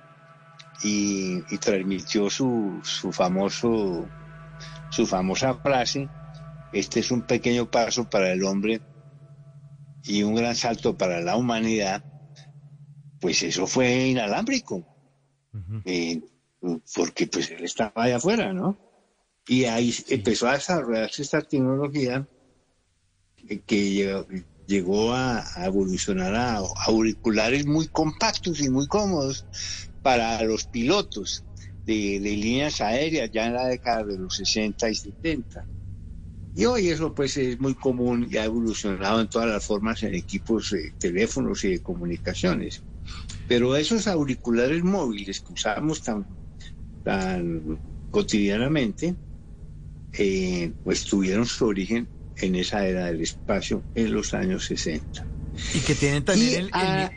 y, 0.82 1.42
y 1.52 1.58
transmitió 1.58 2.30
su, 2.30 2.80
su 2.82 3.12
famoso 3.12 4.08
su 4.90 5.06
famosa 5.06 5.54
frase 5.54 6.08
este 6.72 7.00
es 7.00 7.10
un 7.10 7.22
pequeño 7.22 7.70
paso 7.70 8.08
para 8.08 8.32
el 8.32 8.44
hombre 8.44 8.80
y 10.02 10.22
un 10.22 10.34
gran 10.34 10.54
salto 10.54 10.96
para 10.96 11.20
la 11.20 11.36
humanidad 11.36 12.02
pues 13.24 13.42
eso 13.42 13.66
fue 13.66 14.08
inalámbrico. 14.08 14.84
Eh, 15.86 16.20
porque 16.94 17.26
pues 17.26 17.50
él 17.50 17.64
estaba 17.64 18.04
allá 18.04 18.16
afuera, 18.16 18.52
¿no? 18.52 18.76
Y 19.48 19.64
ahí 19.64 19.94
empezó 20.08 20.46
a 20.46 20.52
desarrollarse 20.52 21.22
esta 21.22 21.40
tecnología 21.40 22.28
eh, 23.48 23.62
que 23.66 24.24
llegó, 24.66 25.12
a, 25.14 25.44
evolucionar 25.64 26.34
a 26.34 26.58
auriculares 26.86 27.66
muy 27.66 27.88
compactos 27.88 28.60
y 28.60 28.70
muy 28.70 28.86
cómodos 28.86 29.46
para 30.02 30.42
los 30.42 30.64
pilotos 30.64 31.44
de, 31.86 32.18
líneas 32.20 32.80
aéreas 32.80 33.30
ya 33.32 33.46
en 33.46 33.54
la 33.54 33.66
década 33.66 34.04
de 34.04 34.18
los 34.18 34.36
60 34.36 34.88
y 34.90 34.94
70. 34.94 35.66
Y 36.56 36.64
hoy 36.66 36.88
eso 36.88 37.14
pues 37.14 37.36
es 37.36 37.58
muy 37.58 37.74
común 37.74 38.28
y 38.30 38.36
ha 38.36 38.44
evolucionado 38.44 39.20
en 39.20 39.28
todas 39.28 39.48
las 39.48 39.64
formas 39.64 40.02
en 40.04 40.14
equipos 40.14 40.70
de 40.70 40.92
teléfonos 40.98 41.64
y 41.64 41.70
de 41.70 41.82
comunicaciones. 41.82 42.82
Pero 43.48 43.76
esos 43.76 44.06
auriculares 44.06 44.82
móviles 44.82 45.40
que 45.40 45.52
usamos 45.52 46.02
tan, 46.02 46.26
tan 47.02 47.78
cotidianamente, 48.10 49.16
eh, 50.12 50.72
pues 50.84 51.04
tuvieron 51.04 51.44
su 51.44 51.66
origen 51.66 52.08
en 52.38 52.56
esa 52.56 52.86
era 52.86 53.06
del 53.06 53.20
espacio 53.20 53.82
en 53.94 54.12
los 54.12 54.34
años 54.34 54.64
60. 54.66 55.26
Y 55.74 55.80
que 55.80 55.94
tienen 55.94 56.24
también 56.24 56.68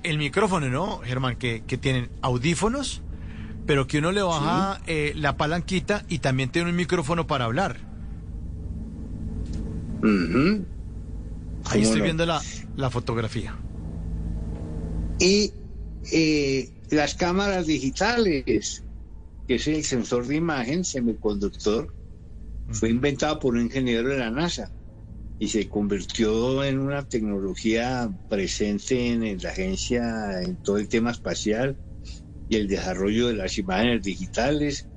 Y 0.03 0.07
el, 0.07 0.17
micrófono, 0.17 0.69
¿no, 0.69 0.99
Germán? 0.99 1.37
Que, 1.37 1.63
que 1.65 1.77
tienen 1.77 2.09
audífonos, 2.21 3.01
pero 3.65 3.87
que 3.87 3.97
uno 3.97 4.11
le 4.11 4.21
baja 4.21 4.81
eh, 4.85 5.13
la 5.15 5.37
palanquita 5.37 6.05
y 6.07 6.19
también 6.19 6.49
tiene 6.49 6.69
un 6.69 6.75
micrófono 6.75 7.25
para 7.25 7.45
hablar. 7.45 7.77
Ujú. 10.03 10.65
Ahí 11.65 11.81
¿Cómo 11.81 11.83
estoy 11.83 11.97
no? 11.99 12.03
viendo 12.03 12.25
la, 12.25 12.41
la 12.75 12.89
fotografía. 12.89 13.55
Y 15.19 15.51
eh, 16.11 16.69
las 16.91 17.15
cámaras 17.15 17.65
digitales, 17.65 18.83
que 19.47 19.55
es 19.55 19.67
el 19.67 19.83
sensor 19.83 20.27
de 20.27 20.35
imagen 20.35 20.85
semiconductor, 20.85 21.93
fue 22.69 22.89
inventado 22.89 23.39
por 23.39 23.55
un 23.55 23.61
ingeniero 23.61 24.09
de 24.09 24.19
la 24.19 24.29
NASA 24.29 24.71
y 25.39 25.47
se 25.49 25.69
convirtió 25.69 26.63
en 26.63 26.79
una 26.79 27.07
tecnología 27.07 28.09
presente 28.29 29.07
en 29.07 29.37
la 29.41 29.49
agencia 29.49 30.41
en 30.41 30.57
todo 30.57 30.77
el 30.77 30.87
tema 30.87 31.11
espacial 31.11 31.77
y 32.49 32.55
el 32.55 32.67
desarrollo 32.67 33.27
de 33.27 33.35
las 33.35 33.57
imágenes 33.57 34.01
digitales, 34.01 34.89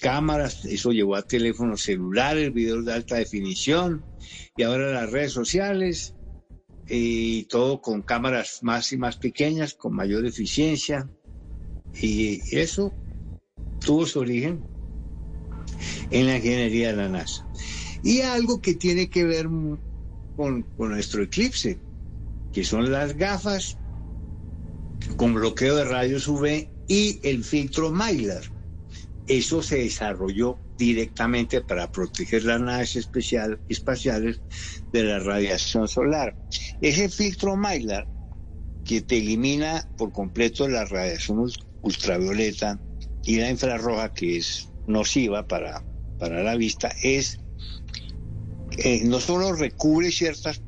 cámaras, 0.00 0.64
eso 0.64 0.90
llevó 0.90 1.16
a 1.16 1.22
teléfonos 1.22 1.82
celulares, 1.82 2.52
videos 2.52 2.84
de 2.84 2.92
alta 2.92 3.16
definición 3.16 4.04
y 4.56 4.62
ahora 4.62 4.92
las 4.92 5.10
redes 5.10 5.32
sociales 5.32 6.14
y 6.88 7.44
todo 7.44 7.80
con 7.80 8.02
cámaras 8.02 8.60
más 8.62 8.92
y 8.92 8.96
más 8.96 9.16
pequeñas, 9.16 9.74
con 9.74 9.94
mayor 9.94 10.24
eficiencia. 10.26 11.08
Y 12.00 12.40
eso 12.56 12.92
tuvo 13.84 14.06
su 14.06 14.20
origen 14.20 14.64
en 16.10 16.26
la 16.26 16.36
ingeniería 16.36 16.90
de 16.90 16.96
la 16.96 17.08
NASA. 17.08 17.46
Y 18.02 18.20
algo 18.20 18.60
que 18.60 18.74
tiene 18.74 19.08
que 19.08 19.24
ver 19.24 19.46
con, 20.34 20.68
nuestro 20.76 21.22
eclipse, 21.22 21.82
que 22.52 22.64
son 22.64 22.90
las 22.90 23.16
gafas 23.16 23.78
con 25.16 25.34
bloqueo 25.34 25.76
de 25.76 25.84
rayos 25.84 26.28
UV 26.28 26.70
y 26.86 27.20
el 27.28 27.44
filtro 27.44 27.90
Mylar. 27.90 28.44
Eso 29.26 29.62
se 29.62 29.78
desarrolló 29.78 30.62
directamente 30.76 31.60
para 31.60 31.90
proteger 31.90 32.44
las 32.44 32.60
naves 32.60 32.96
espaciales 33.68 34.42
de 34.92 35.02
la 35.02 35.18
radiación 35.18 35.88
solar. 35.88 36.38
Ese 36.80 37.08
filtro 37.08 37.56
Mylar 37.56 38.08
que 38.84 39.02
te 39.02 39.18
elimina 39.18 39.90
por 39.96 40.12
completo 40.12 40.68
la 40.68 40.84
radiación 40.86 41.38
ul- 41.38 41.58
ultravioleta 41.82 42.82
y 43.22 43.36
la 43.36 43.50
infrarroja 43.50 44.10
que 44.10 44.38
es 44.38 44.72
nociva 44.86 45.46
para, 45.46 45.86
para 46.16 46.42
la 46.42 46.56
vista, 46.56 46.94
es 47.02 47.38
eh, 48.80 49.02
no 49.04 49.18
solo 49.18 49.52
recubre 49.54 50.12
ciertas 50.12 50.62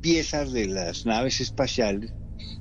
piezas 0.00 0.52
de 0.52 0.66
las 0.66 1.04
naves 1.04 1.40
espaciales, 1.40 2.14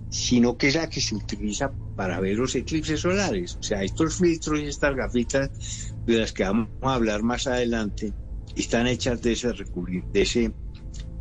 sino 0.10 0.58
que 0.58 0.70
es 0.70 0.76
la 0.76 0.90
que 0.90 1.00
se 1.00 1.14
utiliza 1.14 1.72
para 1.96 2.20
ver 2.20 2.38
los 2.38 2.56
eclipses 2.56 3.02
solares. 3.02 3.56
O 3.60 3.62
sea, 3.62 3.84
estos 3.84 4.16
filtros 4.16 4.60
y 4.60 4.66
estas 4.66 4.96
gafitas 4.96 5.94
de 6.08 6.18
las 6.18 6.34
que 6.34 6.44
vamos 6.44 6.70
a 6.82 6.96
hablar 6.96 7.22
más 7.22 7.46
adelante 7.46 8.14
están 8.56 8.88
hechas 8.88 9.22
de 9.22 9.34
ese 9.34 9.54
recubrir, 9.54 10.04
de 10.06 10.22
ese, 10.24 10.52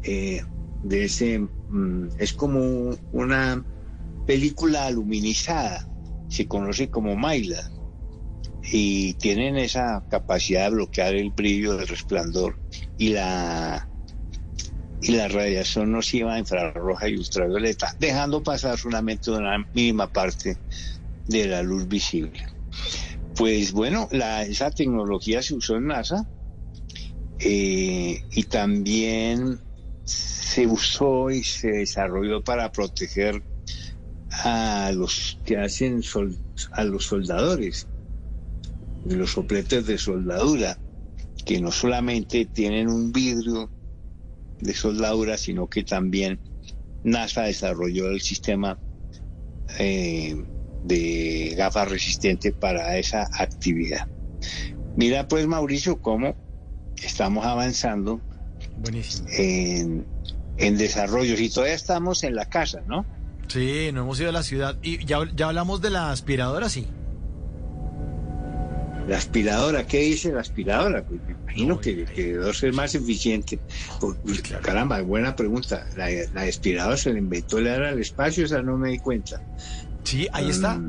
eh, 0.02 0.42
de 0.82 1.04
ese, 1.04 1.40
mm, 1.40 2.08
es 2.18 2.32
como 2.32 2.96
una 3.12 3.62
película 4.26 4.86
aluminizada, 4.86 5.86
se 6.28 6.48
conoce 6.48 6.88
como 6.88 7.16
Mylar 7.16 7.70
y 8.72 9.12
tienen 9.14 9.58
esa 9.58 10.06
capacidad 10.08 10.70
de 10.70 10.76
bloquear 10.76 11.14
el 11.14 11.32
brillo 11.32 11.76
del 11.76 11.86
resplandor 11.86 12.63
y 12.98 13.10
la 13.10 13.88
y 15.04 15.12
la 15.12 15.28
radiación 15.28 15.92
nociva 15.92 16.38
infrarroja 16.38 17.08
y 17.08 17.16
ultravioleta, 17.16 17.94
dejando 17.98 18.42
pasar 18.42 18.78
solamente 18.78 19.30
una 19.30 19.58
mínima 19.74 20.06
parte 20.10 20.56
de 21.26 21.46
la 21.46 21.62
luz 21.62 21.86
visible. 21.86 22.40
Pues 23.36 23.72
bueno, 23.72 24.08
esa 24.10 24.70
tecnología 24.70 25.42
se 25.42 25.54
usó 25.54 25.76
en 25.76 25.88
NASA 25.88 26.26
eh, 27.38 28.22
y 28.30 28.42
también 28.44 29.60
se 30.04 30.66
usó 30.66 31.30
y 31.30 31.42
se 31.42 31.68
desarrolló 31.68 32.42
para 32.42 32.70
proteger 32.70 33.42
a 34.30 34.90
los 34.94 35.38
que 35.44 35.58
hacen 35.58 36.02
a 36.72 36.84
los 36.84 37.04
soldadores, 37.04 37.86
los 39.04 39.32
sopletes 39.32 39.86
de 39.86 39.98
soldadura, 39.98 40.78
que 41.44 41.60
no 41.60 41.70
solamente 41.70 42.46
tienen 42.46 42.88
un 42.88 43.12
vidrio 43.12 43.70
de 44.60 44.74
soldadura, 44.74 45.36
sino 45.36 45.68
que 45.68 45.82
también 45.84 46.40
NASA 47.02 47.42
desarrolló 47.42 48.08
el 48.08 48.20
sistema 48.20 48.78
eh, 49.78 50.34
de 50.84 51.54
gafas 51.56 51.88
resistente 51.88 52.52
para 52.52 52.96
esa 52.98 53.28
actividad. 53.38 54.08
Mira 54.96 55.26
pues 55.28 55.46
Mauricio 55.46 56.00
cómo 56.00 56.36
estamos 57.02 57.44
avanzando 57.44 58.20
Buenísimo. 58.78 59.28
en, 59.36 60.06
en 60.56 60.76
desarrollos 60.78 61.40
y 61.40 61.50
todavía 61.50 61.74
estamos 61.74 62.24
en 62.24 62.36
la 62.36 62.46
casa, 62.46 62.82
¿no? 62.86 63.04
Sí, 63.48 63.90
no 63.92 64.02
hemos 64.02 64.18
ido 64.20 64.30
a 64.30 64.32
la 64.32 64.42
ciudad. 64.42 64.78
Y 64.82 65.04
ya, 65.04 65.18
ya 65.34 65.48
hablamos 65.48 65.82
de 65.82 65.90
la 65.90 66.10
aspiradora, 66.10 66.68
sí. 66.68 66.86
La 69.08 69.18
aspiradora, 69.18 69.86
¿qué 69.86 69.98
dice 70.00 70.32
la 70.32 70.40
aspiradora? 70.40 71.04
Pues 71.04 71.20
me 71.26 71.32
imagino 71.34 71.78
que, 71.78 72.04
que 72.06 72.32
debe 72.32 72.54
ser 72.54 72.72
más 72.72 72.94
eficiente. 72.94 73.60
Pues, 74.00 74.40
Caramba, 74.62 75.02
buena 75.02 75.36
pregunta. 75.36 75.86
La, 75.96 76.08
la 76.32 76.42
aspiradora 76.42 76.96
se 76.96 77.12
la 77.12 77.18
inventó 77.18 77.58
el 77.58 77.68
al 77.68 77.98
espacio, 78.00 78.46
esa 78.46 78.62
no 78.62 78.78
me 78.78 78.90
di 78.90 78.98
cuenta. 78.98 79.42
Sí, 80.04 80.26
ahí 80.32 80.48
está. 80.48 80.80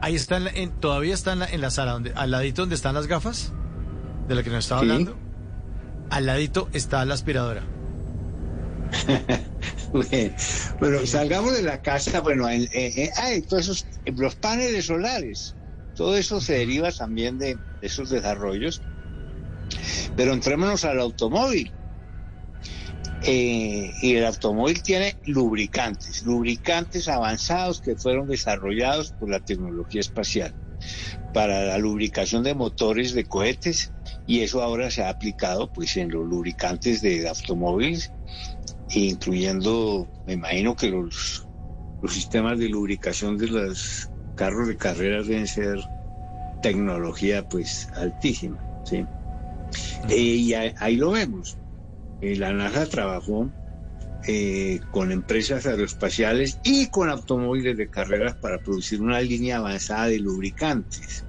Ahí 0.00 0.14
está, 0.14 0.36
en 0.36 0.48
en- 0.48 0.70
todavía 0.80 1.14
está 1.14 1.32
en 1.32 1.38
la, 1.40 1.46
en 1.46 1.60
la 1.60 1.70
sala, 1.70 1.92
donde, 1.92 2.12
al 2.14 2.30
ladito 2.30 2.62
donde 2.62 2.74
están 2.76 2.94
las 2.94 3.06
gafas, 3.08 3.52
de 4.28 4.34
la 4.34 4.42
que 4.42 4.50
nos 4.50 4.64
estaba 4.64 4.82
Sí. 4.82 4.86
hablando. 4.90 5.16
Al 6.10 6.26
ladito 6.26 6.68
está 6.72 7.04
la 7.04 7.14
aspiradora. 7.14 7.62
Bueno, 9.92 10.34
bueno, 10.80 11.06
salgamos 11.06 11.52
de 11.54 11.62
la 11.62 11.80
casa, 11.80 12.20
bueno, 12.20 12.48
en, 12.48 12.62
en- 12.72 12.92
en- 12.98 13.10
ay, 13.16 13.42
todos 13.42 13.62
esos, 13.62 13.86
los 14.16 14.34
paneles 14.34 14.86
solares, 14.86 15.54
todo 15.94 16.16
eso 16.16 16.40
se 16.40 16.54
deriva 16.54 16.90
también 16.92 17.38
de 17.38 17.58
esos 17.80 18.10
desarrollos. 18.10 18.82
Pero 20.16 20.32
entrémonos 20.32 20.84
al 20.84 21.00
automóvil. 21.00 21.72
Eh, 23.26 23.90
y 24.02 24.14
el 24.16 24.26
automóvil 24.26 24.82
tiene 24.82 25.16
lubricantes, 25.24 26.22
lubricantes 26.24 27.08
avanzados 27.08 27.80
que 27.80 27.96
fueron 27.96 28.28
desarrollados 28.28 29.12
por 29.12 29.30
la 29.30 29.40
tecnología 29.40 30.02
espacial 30.02 30.54
para 31.32 31.64
la 31.64 31.78
lubricación 31.78 32.42
de 32.42 32.54
motores 32.54 33.14
de 33.14 33.24
cohetes 33.24 33.94
y 34.26 34.40
eso 34.40 34.62
ahora 34.62 34.90
se 34.90 35.02
ha 35.02 35.08
aplicado 35.08 35.72
pues 35.72 35.96
en 35.96 36.10
los 36.10 36.26
lubricantes 36.26 37.00
de 37.00 37.26
automóviles 37.26 38.12
incluyendo, 38.90 40.08
me 40.26 40.34
imagino 40.34 40.76
que 40.76 40.90
los, 40.90 41.46
los 42.02 42.12
sistemas 42.12 42.58
de 42.58 42.68
lubricación 42.68 43.36
de 43.36 43.48
los 43.48 44.10
carros 44.34 44.68
de 44.68 44.76
carreras 44.76 45.26
deben 45.26 45.46
ser 45.46 45.78
tecnología 46.62 47.46
pues 47.48 47.88
altísima, 47.94 48.58
¿sí? 48.84 49.04
Eh, 50.08 50.16
y 50.16 50.54
ahí, 50.54 50.74
ahí 50.78 50.96
lo 50.96 51.12
vemos. 51.12 51.58
Eh, 52.20 52.36
la 52.36 52.52
NASA 52.52 52.86
trabajó 52.86 53.50
eh, 54.26 54.80
con 54.90 55.12
empresas 55.12 55.66
aeroespaciales 55.66 56.58
y 56.64 56.88
con 56.88 57.10
automóviles 57.10 57.76
de 57.76 57.90
carreras 57.90 58.36
para 58.36 58.58
producir 58.58 59.02
una 59.02 59.20
línea 59.20 59.58
avanzada 59.58 60.06
de 60.06 60.18
lubricantes 60.18 61.26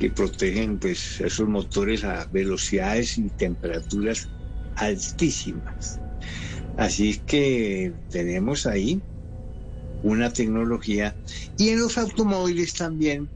que 0.00 0.10
protegen 0.10 0.78
pues 0.78 1.20
esos 1.20 1.46
motores 1.46 2.02
a 2.02 2.26
velocidades 2.32 3.18
y 3.18 3.28
temperaturas 3.30 4.28
altísimas. 4.76 6.00
Así 6.76 7.20
que 7.26 7.92
tenemos 8.08 8.66
ahí 8.66 9.00
una 10.02 10.32
tecnología 10.32 11.16
y 11.56 11.70
en 11.70 11.80
los 11.80 11.98
automóviles 11.98 12.74
también 12.74 13.30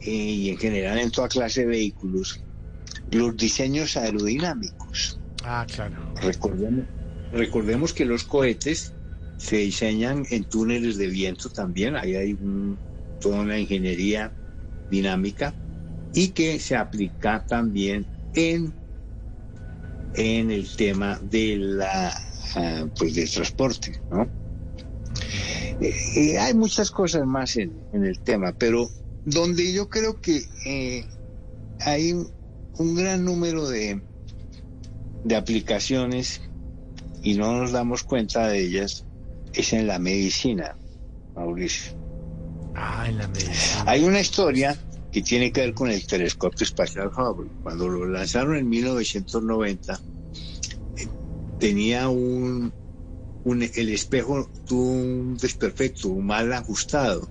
eh, 0.00 0.10
y 0.10 0.48
en 0.50 0.56
general 0.58 0.98
en 0.98 1.10
toda 1.10 1.28
clase 1.28 1.60
de 1.62 1.66
vehículos 1.66 2.44
los 3.06 3.36
diseños 3.36 3.96
aerodinámicos. 3.96 5.20
Ah, 5.42 5.66
claro. 5.68 5.96
Recordemos, 6.20 6.86
recordemos 7.32 7.92
que 7.92 8.04
los 8.04 8.24
cohetes 8.24 8.94
se 9.36 9.56
diseñan 9.56 10.26
en 10.30 10.44
túneles 10.44 10.96
de 10.96 11.06
viento 11.08 11.48
también, 11.50 11.96
ahí 11.96 12.14
hay 12.14 12.32
un- 12.34 12.78
toda 13.18 13.40
una 13.40 13.58
ingeniería 13.58 14.34
dinámica 14.88 15.56
y 16.12 16.32
que 16.32 16.58
se 16.58 16.76
aplica 16.76 17.44
también 17.48 18.06
en, 18.32 18.74
en 20.14 20.50
el 20.50 20.74
tema 20.74 21.18
de 21.22 21.56
la 21.56 22.14
ah, 22.54 22.86
pues 22.98 23.14
del 23.14 23.30
transporte, 23.30 23.96
¿no? 24.10 24.30
Eh, 25.80 25.94
eh, 26.16 26.38
hay 26.38 26.54
muchas 26.54 26.90
cosas 26.90 27.26
más 27.26 27.56
en, 27.56 27.72
en 27.92 28.04
el 28.04 28.20
tema, 28.20 28.52
pero 28.52 28.88
donde 29.24 29.72
yo 29.72 29.88
creo 29.88 30.20
que 30.20 30.42
eh, 30.66 31.04
hay 31.80 32.12
un, 32.12 32.30
un 32.78 32.94
gran 32.94 33.24
número 33.24 33.68
de, 33.68 34.00
de 35.24 35.36
aplicaciones 35.36 36.40
y 37.22 37.34
no 37.34 37.56
nos 37.56 37.72
damos 37.72 38.02
cuenta 38.02 38.48
de 38.48 38.60
ellas 38.60 39.04
es 39.52 39.72
en 39.72 39.86
la 39.86 39.98
medicina, 39.98 40.76
Mauricio. 41.34 41.92
Ah, 42.74 43.06
en 43.08 43.18
la 43.18 43.28
medicina. 43.28 43.84
Hay 43.86 44.04
una 44.04 44.20
historia 44.20 44.78
que 45.12 45.22
tiene 45.22 45.52
que 45.52 45.60
ver 45.62 45.74
con 45.74 45.90
el 45.90 46.06
telescopio 46.06 46.64
espacial 46.64 47.08
Hubble. 47.08 47.50
Cuando 47.62 47.88
lo 47.88 48.06
lanzaron 48.06 48.56
en 48.56 48.68
1990, 48.68 50.00
eh, 50.96 51.08
tenía 51.58 52.08
un, 52.08 52.72
el 53.44 53.88
espejo 53.88 54.50
tuvo 54.66 54.90
un 54.90 55.36
desperfecto, 55.36 56.08
un 56.08 56.26
mal 56.26 56.52
ajustado. 56.52 57.28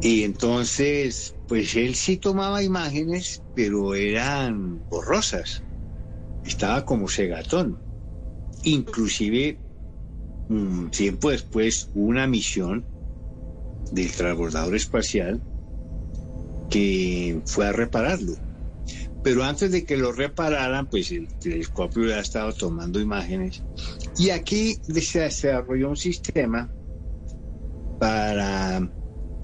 Y 0.00 0.22
entonces, 0.22 1.34
pues 1.48 1.74
él 1.74 1.94
sí 1.94 2.18
tomaba 2.18 2.62
imágenes, 2.62 3.42
pero 3.54 3.94
eran 3.94 4.88
borrosas. 4.88 5.62
Estaba 6.44 6.84
como 6.84 7.08
cegatón. 7.08 7.78
Inclusive, 8.62 9.58
un 10.48 10.90
tiempo 10.90 11.30
después, 11.30 11.90
una 11.94 12.26
misión 12.26 12.84
del 13.90 14.12
transbordador 14.12 14.76
espacial 14.76 15.42
que 16.70 17.40
fue 17.46 17.66
a 17.66 17.72
repararlo. 17.72 18.34
Pero 19.24 19.42
antes 19.42 19.72
de 19.72 19.84
que 19.84 19.96
lo 19.96 20.12
repararan, 20.12 20.86
pues 20.86 21.10
el 21.10 21.28
telescopio 21.40 22.06
ya 22.06 22.20
estaba 22.20 22.52
tomando 22.52 23.00
imágenes. 23.00 23.62
Y 24.18 24.30
aquí 24.30 24.74
se 25.00 25.20
desarrolló 25.20 25.90
un 25.90 25.96
sistema 25.96 26.68
para 28.00 28.90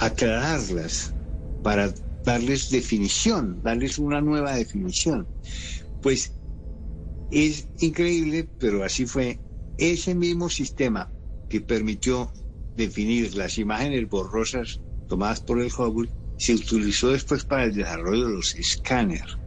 aclararlas, 0.00 1.14
para 1.62 1.94
darles 2.24 2.70
definición, 2.70 3.62
darles 3.62 3.98
una 3.98 4.20
nueva 4.20 4.56
definición. 4.56 5.28
Pues 6.02 6.32
es 7.30 7.68
increíble, 7.80 8.48
pero 8.58 8.82
así 8.82 9.06
fue. 9.06 9.38
Ese 9.78 10.14
mismo 10.14 10.48
sistema 10.48 11.10
que 11.48 11.60
permitió 11.60 12.32
definir 12.76 13.36
las 13.36 13.58
imágenes 13.58 14.08
borrosas 14.08 14.80
tomadas 15.08 15.40
por 15.40 15.60
el 15.60 15.70
Hubble 15.76 16.10
se 16.36 16.54
utilizó 16.54 17.10
después 17.10 17.44
para 17.44 17.64
el 17.64 17.74
desarrollo 17.74 18.26
de 18.26 18.34
los 18.34 18.54
escáneres, 18.56 19.38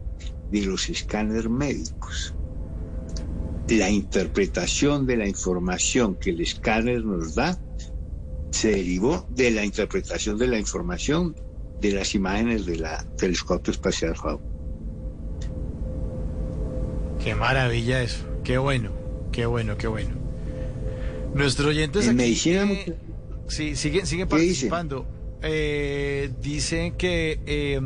de 0.51 0.65
los 0.65 0.87
escáneres 0.89 1.49
médicos. 1.49 2.36
La 3.69 3.89
interpretación 3.89 5.05
de 5.05 5.17
la 5.17 5.27
información 5.27 6.15
que 6.15 6.29
el 6.29 6.41
escáner 6.41 7.03
nos 7.03 7.35
da 7.35 7.59
se 8.51 8.71
derivó 8.71 9.27
de 9.29 9.51
la 9.51 9.65
interpretación 9.65 10.37
de 10.37 10.47
la 10.47 10.57
información 10.57 11.35
de 11.81 11.91
las 11.91 12.15
imágenes 12.15 12.65
del 12.65 12.85
telescopio 13.17 13.71
espacial 13.71 14.13
Hubble. 14.13 14.39
Qué 17.23 17.35
maravilla 17.35 18.01
eso. 18.01 18.25
Qué 18.43 18.57
bueno, 18.57 18.91
qué 19.31 19.45
bueno, 19.45 19.77
qué 19.77 19.87
bueno. 19.87 20.15
Nuestros 21.33 21.67
oyentes 21.67 22.05
En 22.05 22.11
aquí, 22.11 22.17
medicina, 22.17 22.63
eh, 22.71 22.95
sí, 23.47 23.75
siguen, 23.75 24.07
siguen 24.07 24.27
¿Qué 24.27 24.37
dicen? 24.37 24.69
participando. 24.69 25.05
Eh, 25.41 26.31
dicen 26.41 26.93
que 26.93 27.39
eh, 27.45 27.79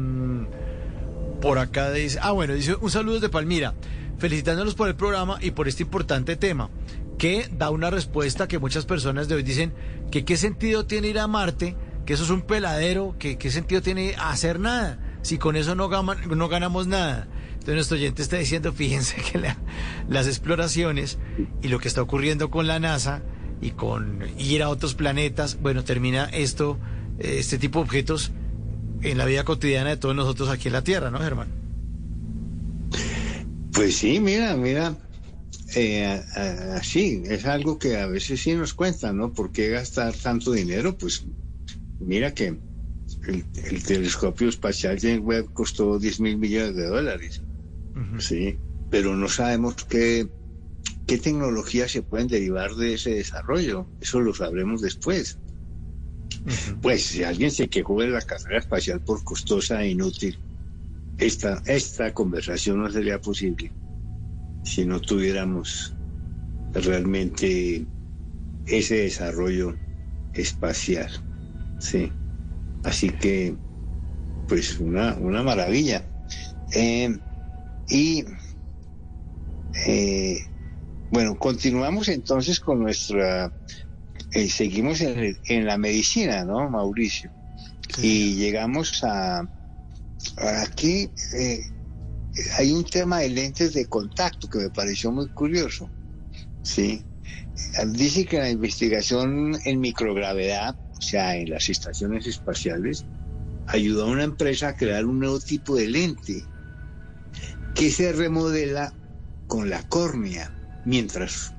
por 1.41 1.57
acá 1.57 1.91
dice, 1.91 2.19
ah 2.21 2.31
bueno, 2.31 2.53
dice 2.53 2.75
un 2.79 2.89
saludo 2.89 3.19
de 3.19 3.29
Palmira, 3.29 3.73
felicitándolos 4.22 4.76
por 4.76 4.88
el 4.88 4.95
programa 4.95 5.38
y 5.41 5.52
por 5.52 5.68
este 5.68 5.84
importante 5.84 6.35
tema, 6.35 6.69
que 7.18 7.49
da 7.52 7.72
una 7.72 7.89
respuesta 7.89 8.48
que 8.48 8.60
muchas 8.60 8.85
personas 8.85 9.27
de 9.27 9.35
hoy 9.35 9.43
dicen 9.43 9.73
que 10.11 10.23
qué 10.23 10.38
sentido 10.38 10.85
tiene 10.85 11.07
ir 11.10 11.19
a 11.19 11.27
Marte, 11.27 11.76
que 12.06 12.14
eso 12.14 12.23
es 12.23 12.30
un 12.30 12.43
peladero, 12.43 13.15
que 13.19 13.38
qué 13.38 13.49
sentido 13.52 13.81
tiene 13.81 14.14
hacer 14.19 14.60
nada, 14.60 14.99
si 15.23 15.38
con 15.38 15.56
eso 15.56 15.76
no, 15.76 15.89
ganamos 15.89 16.88
nada. 16.88 17.27
Entonces 17.53 17.76
nuestro 17.76 17.98
oyente 17.98 18.22
está 18.22 18.38
diciendo, 18.38 18.72
fíjense 18.76 19.15
que 19.22 19.39
la- 19.39 19.57
las 20.07 20.27
exploraciones 20.27 21.18
y 21.61 21.68
lo 21.68 21.80
que 21.80 21.88
está 21.88 22.02
ocurriendo 22.02 22.49
con 22.52 22.68
la 22.68 22.80
NASA 22.80 23.22
y 23.60 23.72
con 23.72 24.23
ir 24.38 24.61
a 24.64 24.69
otros 24.69 24.93
planetas, 24.95 25.60
bueno, 25.61 25.84
termina 25.84 26.26
esto, 26.26 26.80
este 27.19 27.57
tipo 27.57 27.80
de 27.80 27.85
objetos 27.85 28.31
en 29.02 29.18
la 29.18 29.26
vida 29.26 29.43
cotidiana 29.45 29.89
de 29.91 29.98
todos 29.98 30.15
nosotros 30.15 30.49
aquí 30.49 30.68
en 30.69 30.73
la 30.73 30.84
Tierra, 30.84 31.10
¿no, 31.11 31.19
Germán? 31.19 31.60
Pues 33.73 33.98
sí, 33.98 34.19
mira, 34.19 34.56
mira, 34.56 34.98
eh, 35.76 36.22
así, 36.73 37.23
es 37.26 37.45
algo 37.45 37.80
que 37.80 37.98
a 37.98 38.07
veces 38.07 38.41
sí 38.41 38.53
nos 38.53 38.73
cuentan, 38.73 39.18
¿no? 39.18 39.34
¿Por 39.34 39.52
qué 39.52 39.69
gastar 39.69 40.14
tanto 40.14 40.52
dinero? 40.52 40.98
Pues 40.98 41.23
mira 41.99 42.34
que 42.34 42.61
el, 43.23 43.45
el 43.53 43.84
telescopio 43.84 44.49
espacial 44.49 44.99
James 44.99 45.22
Webb 45.22 45.53
costó 45.53 45.99
10 45.99 46.19
mil 46.19 46.38
millones 46.38 46.76
de 46.76 46.88
dólares, 46.88 47.43
sí, 48.19 48.60
pero 48.89 49.15
no 49.15 49.30
sabemos 49.30 49.76
qué, 49.88 50.30
qué 51.06 51.18
tecnologías 51.18 51.91
se 51.91 52.03
pueden 52.03 52.27
derivar 52.27 52.76
de 52.76 52.95
ese 52.95 53.11
desarrollo, 53.11 53.89
eso 53.99 54.19
lo 54.19 54.34
sabremos 54.34 54.81
después. 54.81 55.39
Pues 56.81 57.06
si 57.06 57.23
alguien 57.23 57.52
se 57.52 57.69
quejó 57.69 58.02
de 58.02 58.07
la 58.10 58.22
carrera 58.22 58.60
espacial 58.60 59.02
por 59.02 59.23
costosa 59.23 59.84
e 59.84 59.89
inútil, 59.89 60.39
esta, 61.22 61.61
esta 61.65 62.14
conversación 62.14 62.81
no 62.81 62.89
sería 62.89 63.19
posible 63.19 63.72
si 64.64 64.85
no 64.85 64.99
tuviéramos 64.99 65.95
realmente 66.73 67.85
ese 68.65 68.95
desarrollo 68.95 69.77
espacial. 70.34 71.11
Sí. 71.80 72.11
Así 72.84 73.10
que, 73.10 73.56
pues 74.48 74.80
una, 74.80 75.15
una 75.15 75.43
maravilla. 75.43 76.07
Eh, 76.73 77.10
y 77.88 78.26
eh, 79.85 80.39
bueno, 81.11 81.38
continuamos 81.38 82.07
entonces 82.07 82.60
con 82.60 82.81
nuestra, 82.81 83.53
eh, 84.31 84.49
seguimos 84.49 85.02
en, 85.02 85.38
en 85.45 85.65
la 85.65 85.77
medicina, 85.77 86.45
¿no, 86.45 86.69
Mauricio? 86.69 87.31
Y 88.02 88.35
llegamos 88.35 89.03
a 89.03 89.48
aquí, 90.38 91.10
eh, 91.34 91.61
hay 92.57 92.72
un 92.72 92.84
tema 92.84 93.19
de 93.19 93.30
lentes 93.30 93.73
de 93.73 93.85
contacto 93.88 94.48
que 94.48 94.60
me 94.60 94.69
pareció 94.69 95.11
muy 95.11 95.30
curioso, 95.30 95.89
¿sí? 96.64 97.06
Dice 97.88 98.26
que 98.26 98.39
la 98.39 98.49
investigación 98.49 99.57
en 99.65 99.80
microgravedad, 99.80 100.76
o 100.76 101.02
sea, 101.02 101.35
en 101.35 101.49
las 101.49 101.69
estaciones 101.69 102.26
espaciales, 102.27 103.06
ayudó 103.68 104.06
a 104.06 104.11
una 104.11 104.23
empresa 104.23 104.69
a 104.69 104.76
crear 104.76 105.06
un 105.06 105.19
nuevo 105.19 105.39
tipo 105.39 105.76
de 105.76 105.88
lente 105.88 106.45
que 107.76 107.89
se 107.89 108.11
remodela 108.11 108.93
con 109.48 109.69
la 109.69 109.84
córnea 109.84 110.52
mientras 110.85 111.53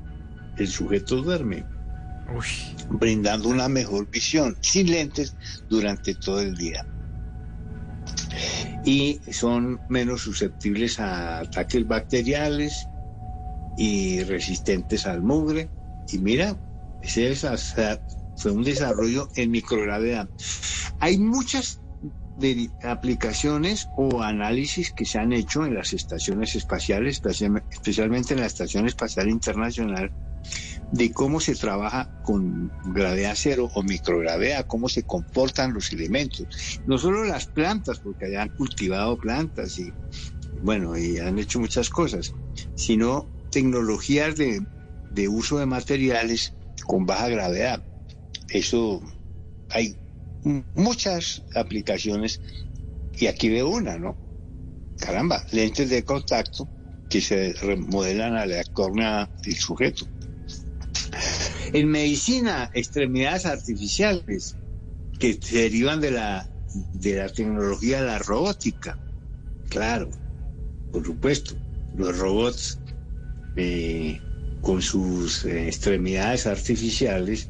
el 0.57 0.69
sujeto 0.69 1.23
duerme, 1.23 1.65
brindando 2.91 3.49
una 3.49 3.69
mejor 3.69 4.09
visión 4.11 4.57
sin 4.61 4.91
lentes 4.91 5.37
durante 5.69 6.15
todo 6.15 6.41
el 6.41 6.55
día. 6.55 6.87
Y 8.85 9.21
son 9.33 9.81
menos 9.89 10.23
susceptibles 10.23 10.99
a 11.01 11.41
ataques 11.41 11.87
bacteriales 11.87 12.91
y 13.77 14.23
resistentes 14.25 15.07
al 15.07 15.23
mugre. 15.23 15.71
Y 16.11 16.19
mira, 16.19 16.61
ese 17.01 17.35
fue 18.35 18.51
un 18.53 18.65
desarrollo 18.65 19.29
en 19.37 19.51
microgravedad. 19.51 20.29
Hay 20.99 21.19
muchas 21.19 21.81
aplicaciones 22.83 23.91
o 23.95 24.23
análisis 24.23 24.93
que 24.93 25.05
se 25.05 25.19
han 25.19 25.33
hecho 25.33 25.65
en 25.65 25.75
las 25.75 25.93
estaciones 25.93 26.55
espaciales, 26.55 27.23
especialme- 27.23 27.65
especialmente 27.71 28.35
en 28.35 28.41
la 28.41 28.47
Estación 28.47 28.87
Espacial 28.87 29.29
Internacional, 29.29 30.13
de 30.93 31.11
cómo 31.11 31.41
se 31.41 31.57
trabaja 31.57 32.11
con 32.21 32.71
gravedad 32.85 33.35
cero 33.35 33.71
o 33.75 33.83
microgravedad, 33.83 34.67
cómo 34.67 34.91
se 34.91 35.05
comportan 35.05 35.73
los 35.73 35.91
elementos. 35.91 36.47
No 36.85 36.99
solo 36.99 37.25
las 37.25 37.47
plantas, 37.47 37.99
porque 38.01 38.27
allá 38.27 38.43
han 38.43 38.51
cultivado 38.51 39.17
plantas 39.17 39.79
y, 39.79 39.91
bueno, 40.61 40.97
y 40.99 41.19
han 41.19 41.39
hecho 41.39 41.59
muchas 41.61 41.89
cosas, 41.89 42.33
sino 42.75 43.33
tecnologías 43.51 44.37
de, 44.37 44.67
de 45.09 45.29
uso 45.29 45.59
de 45.59 45.67
materiales 45.67 46.55
con 46.85 47.07
baja 47.07 47.29
gravedad. 47.29 47.83
Eso 48.49 49.01
hay 49.71 49.99
muchas 50.75 51.43
aplicaciones 51.55 52.43
y 53.15 53.29
aquí 53.29 53.49
veo 53.49 53.71
una, 53.71 53.99
¿no? 53.99 54.19
Caramba, 54.99 55.43
lentes 55.53 55.89
de 55.89 56.05
contacto 56.05 56.69
que 57.09 57.23
se 57.23 57.55
remodelan 57.55 58.37
a 58.37 58.45
la 58.45 58.63
córnea 58.73 59.31
del 59.43 59.57
sujeto. 59.57 60.12
En 61.73 61.89
medicina, 61.89 62.71
extremidades 62.75 63.47
artificiales 63.47 64.57
que 65.19 65.33
se 65.41 65.59
derivan 65.63 66.01
de 66.01 66.11
la, 66.11 66.47
de 66.93 67.17
la 67.17 67.29
tecnología 67.29 68.01
de 68.01 68.07
la 68.07 68.19
robótica. 68.19 68.99
Claro, 69.69 70.11
por 70.91 71.05
supuesto, 71.05 71.55
los 71.97 72.19
robots 72.19 72.79
eh, 73.57 74.21
con 74.61 74.83
sus 74.83 75.45
eh, 75.47 75.67
extremidades 75.69 76.47
artificiales 76.47 77.49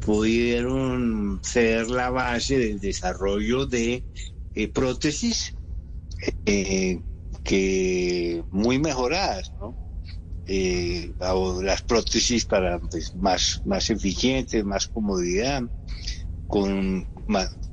pudieron 0.00 1.40
ser 1.42 1.90
la 1.90 2.08
base 2.08 2.58
del 2.58 2.80
desarrollo 2.80 3.66
de 3.66 4.04
eh, 4.54 4.68
prótesis 4.68 5.54
que 7.44 8.42
muy 8.50 8.78
mejoradas, 8.78 9.52
¿no? 9.60 9.89
Eh, 10.52 11.12
o 11.20 11.62
las 11.62 11.82
prótesis 11.82 12.44
para 12.44 12.80
pues, 12.80 13.14
más, 13.14 13.62
más 13.64 13.88
eficientes, 13.88 14.64
más 14.64 14.88
comodidad, 14.88 15.62
con, 16.48 17.06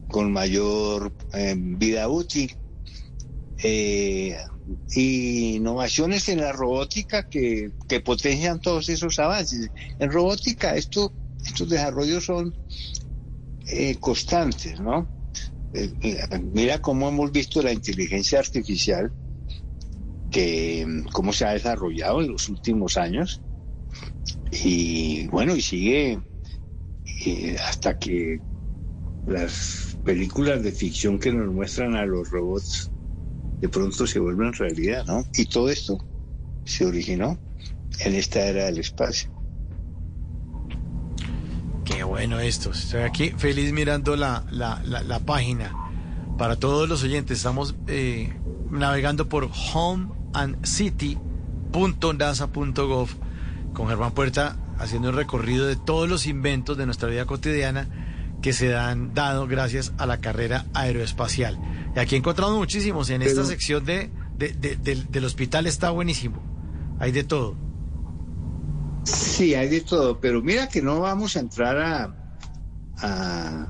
con 0.07 0.31
mayor 0.31 1.11
eh, 1.33 1.55
vida 1.57 2.07
útil. 2.07 2.55
Eh, 3.63 4.37
innovaciones 4.93 6.29
en 6.29 6.41
la 6.41 6.51
robótica 6.51 7.27
que, 7.27 7.71
que 7.87 7.99
potencian 7.99 8.61
todos 8.61 8.89
esos 8.89 9.17
avances. 9.17 9.71
En 9.97 10.11
robótica 10.11 10.75
esto, 10.75 11.11
estos 11.43 11.67
desarrollos 11.67 12.25
son 12.25 12.53
eh, 13.65 13.95
constantes, 13.99 14.79
¿no? 14.79 15.09
Eh, 15.73 15.91
mira 16.53 16.79
cómo 16.79 17.09
hemos 17.09 17.31
visto 17.31 17.59
la 17.63 17.73
inteligencia 17.73 18.37
artificial, 18.37 19.11
cómo 21.11 21.33
se 21.33 21.45
ha 21.45 21.51
desarrollado 21.53 22.21
en 22.21 22.31
los 22.31 22.49
últimos 22.49 22.97
años. 22.97 23.41
Y 24.51 25.27
bueno, 25.27 25.55
y 25.55 25.61
sigue 25.61 26.19
eh, 27.25 27.57
hasta 27.67 27.97
que 27.97 28.39
las 29.27 29.97
películas 30.05 30.63
de 30.63 30.71
ficción 30.71 31.19
que 31.19 31.33
nos 31.33 31.53
muestran 31.53 31.95
a 31.95 32.05
los 32.05 32.29
robots 32.29 32.91
de 33.59 33.67
pronto 33.69 34.05
se 34.05 34.19
vuelven 34.19 34.53
realidad, 34.53 35.05
¿no? 35.05 35.23
Y 35.35 35.45
todo 35.45 35.69
esto 35.69 35.97
se 36.65 36.85
originó 36.85 37.37
en 37.99 38.15
esta 38.15 38.45
era 38.45 38.65
del 38.65 38.79
espacio. 38.79 39.31
Qué 41.83 42.03
bueno 42.03 42.39
esto. 42.39 42.71
Estoy 42.71 43.01
aquí 43.01 43.29
feliz 43.37 43.71
mirando 43.73 44.15
la, 44.15 44.45
la, 44.51 44.81
la, 44.85 45.01
la 45.03 45.19
página. 45.19 45.73
Para 46.37 46.57
todos 46.57 46.87
los 46.87 47.03
oyentes, 47.03 47.37
estamos 47.37 47.75
eh, 47.87 48.31
navegando 48.69 49.27
por 49.27 49.49
homeandcity.nasa.gov 50.37 53.09
con 53.73 53.87
Germán 53.87 54.11
Puerta 54.11 54.57
haciendo 54.79 55.09
un 55.09 55.15
recorrido 55.15 55.65
de 55.65 55.75
todos 55.75 56.07
los 56.09 56.25
inventos 56.27 56.77
de 56.77 56.85
nuestra 56.85 57.09
vida 57.09 57.25
cotidiana 57.25 57.87
que 58.41 58.53
se 58.53 58.75
han 58.75 59.13
dado 59.13 59.47
gracias 59.47 59.93
a 59.97 60.05
la 60.05 60.19
carrera 60.19 60.65
aeroespacial. 60.73 61.59
Y 61.95 61.99
aquí 61.99 62.15
encontramos 62.15 62.55
muchísimos. 62.57 63.09
En 63.09 63.21
esta 63.23 63.35
Pero- 63.41 63.47
sección 63.47 63.85
de, 63.85 64.11
de- 64.37 64.53
de- 64.53 64.75
del- 64.75 65.09
del 65.11 65.25
hospital 65.25 65.65
está 65.65 65.89
buenísimo. 65.89 66.37
Hay 66.99 67.11
de 67.11 67.23
todo. 67.23 67.55
Sí, 69.03 69.55
hay 69.55 69.69
de 69.69 69.81
todo, 69.81 70.19
pero 70.19 70.41
mira 70.41 70.67
que 70.69 70.81
no 70.81 70.99
vamos 70.99 71.35
a 71.37 71.39
entrar 71.39 71.77
a, 71.77 72.15
a, 72.99 73.67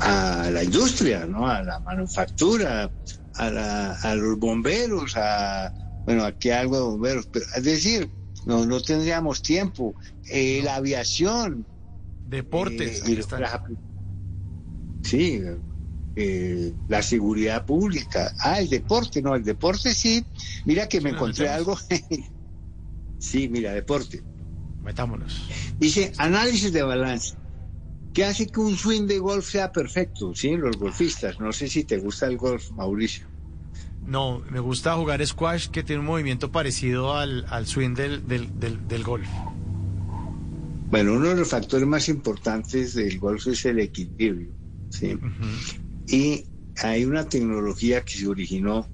a 0.00 0.50
la 0.50 0.64
industria, 0.64 1.26
¿no? 1.26 1.46
A 1.46 1.62
la 1.62 1.78
manufactura, 1.80 2.90
a, 3.34 3.50
la- 3.50 3.92
a 3.92 4.14
los 4.14 4.38
bomberos, 4.38 5.16
a, 5.16 5.72
bueno, 6.04 6.24
aquí 6.24 6.50
algo 6.50 6.76
de 6.76 6.82
bomberos, 6.82 7.28
pero 7.32 7.44
es 7.54 7.64
decir, 7.64 8.10
no, 8.44 8.64
no 8.66 8.80
tendríamos 8.80 9.42
tiempo. 9.42 9.94
Eh, 10.28 10.60
La 10.64 10.76
aviación. 10.76 11.66
Deportes. 12.24 13.02
eh, 13.02 13.04
sí, 15.02 15.42
eh, 16.16 16.74
la 16.88 17.02
seguridad 17.02 17.64
pública. 17.64 18.32
Ah, 18.40 18.60
el 18.60 18.68
deporte, 18.68 19.20
no, 19.20 19.34
el 19.34 19.44
deporte 19.44 19.94
sí. 19.94 20.24
Mira 20.64 20.88
que 20.88 21.00
me 21.00 21.10
encontré 21.10 21.48
algo. 21.48 21.78
sí, 23.18 23.48
mira, 23.48 23.72
deporte. 23.72 24.24
Metámonos. 24.82 25.46
Dice, 25.78 26.12
análisis 26.18 26.72
de 26.72 26.82
balance. 26.82 27.34
¿Qué 28.14 28.24
hace 28.24 28.46
que 28.46 28.60
un 28.60 28.76
swing 28.76 29.08
de 29.08 29.18
golf 29.18 29.44
sea 29.50 29.72
perfecto? 29.72 30.32
Sí, 30.34 30.56
los 30.56 30.76
golfistas. 30.76 31.40
No 31.40 31.52
sé 31.52 31.66
si 31.66 31.82
te 31.82 31.98
gusta 31.98 32.26
el 32.26 32.36
golf, 32.36 32.70
Mauricio. 32.70 33.26
No, 34.06 34.40
me 34.50 34.60
gusta 34.60 34.94
jugar 34.94 35.26
squash 35.26 35.68
que 35.68 35.82
tiene 35.82 36.00
un 36.00 36.06
movimiento 36.06 36.52
parecido 36.52 37.14
al, 37.14 37.44
al 37.48 37.66
swing 37.66 37.94
del, 37.94 38.26
del, 38.28 38.60
del, 38.60 38.86
del 38.86 39.02
golf. 39.02 39.26
Bueno, 40.90 41.14
uno 41.14 41.30
de 41.30 41.36
los 41.36 41.48
factores 41.48 41.88
más 41.88 42.08
importantes 42.08 42.94
del 42.94 43.18
golf 43.18 43.48
es 43.48 43.64
el 43.64 43.80
equilibrio. 43.80 44.54
¿sí? 44.90 45.18
Y 46.06 46.44
hay 46.82 47.04
una 47.04 47.28
tecnología 47.28 48.02
que 48.02 48.16
se 48.16 48.28
originó 48.28 48.88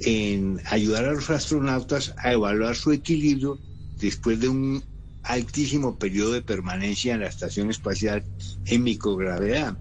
en 0.00 0.60
ayudar 0.66 1.06
a 1.06 1.12
los 1.14 1.30
astronautas 1.30 2.14
a 2.18 2.32
evaluar 2.32 2.76
su 2.76 2.92
equilibrio 2.92 3.58
después 3.98 4.38
de 4.38 4.48
un 4.48 4.84
altísimo 5.26 5.98
periodo 5.98 6.32
de 6.32 6.42
permanencia 6.42 7.14
en 7.14 7.20
la 7.20 7.26
estación 7.28 7.70
espacial 7.70 8.24
en 8.66 8.82
microgravedad. 8.82 9.76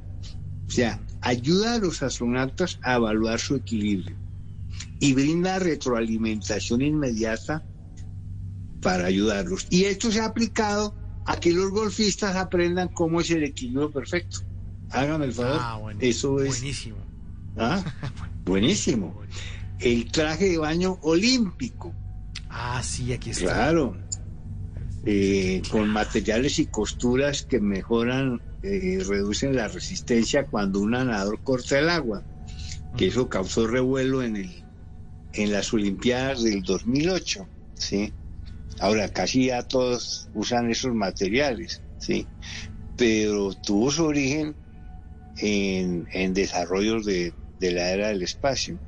O 0.68 0.70
sea, 0.70 1.00
ayuda 1.22 1.76
a 1.76 1.80
los 1.80 2.02
astronautas 2.02 2.80
a 2.82 2.96
evaluar 2.96 3.40
su 3.40 3.56
equilibrio 3.56 4.16
y 5.00 5.14
brinda 5.14 5.60
retroalimentación 5.60 6.82
inmediata 6.82 7.64
para 8.82 9.06
ayudarlos. 9.06 9.68
Y 9.70 9.86
esto 9.86 10.12
se 10.12 10.20
ha 10.20 10.26
aplicado 10.26 10.96
a 11.26 11.40
que 11.40 11.52
los 11.52 11.72
golfistas 11.72 12.36
aprendan 12.36 12.90
cómo 12.90 13.22
es 13.22 13.32
el 13.32 13.44
equilibrio 13.44 13.92
perfecto. 13.92 14.40
Hágame 14.92 15.26
el 15.26 15.34
favor. 15.34 15.58
Ah, 15.60 15.78
bueno, 15.82 16.00
Eso 16.02 16.40
es 16.40 16.60
buenísimo. 16.60 16.98
¿Ah? 17.58 17.84
Buenísimo. 18.44 19.22
El 19.80 20.10
traje 20.10 20.52
de 20.52 20.58
baño 20.58 21.00
olímpico. 21.02 21.94
Ah, 22.50 22.82
sí, 22.82 23.12
aquí 23.12 23.32
está. 23.32 23.46
Claro. 23.46 23.98
Eh, 25.08 25.62
con 25.72 25.88
materiales 25.90 26.58
y 26.58 26.66
costuras 26.66 27.46
que 27.46 27.60
mejoran, 27.60 28.42
eh, 28.64 29.04
reducen 29.08 29.56
la 29.56 29.68
resistencia 29.68 30.48
cuando 30.48 30.80
un 30.80 30.92
nadador 30.92 31.40
corta 31.44 31.78
el 31.78 31.90
agua, 31.90 32.26
que 32.98 33.08
eso 33.08 33.30
causó 33.30 33.68
revuelo 33.68 34.24
en, 34.24 34.38
el, 34.38 34.66
en 35.34 35.52
las 35.54 35.72
Olimpiadas 35.74 36.42
del 36.44 36.64
2008, 36.64 37.48
¿sí? 37.76 38.16
Ahora 38.80 39.08
casi 39.10 39.48
ya 39.48 39.62
todos 39.62 40.28
usan 40.34 40.72
esos 40.72 40.94
materiales, 40.94 41.84
¿sí? 41.98 42.28
Pero 42.96 43.54
tuvo 43.54 43.92
su 43.92 44.06
origen 44.06 44.58
en, 45.38 46.08
en 46.12 46.34
desarrollos 46.34 47.06
de, 47.06 47.36
de 47.60 47.72
la 47.72 47.92
era 47.92 48.08
del 48.08 48.24
espacio. 48.24 48.80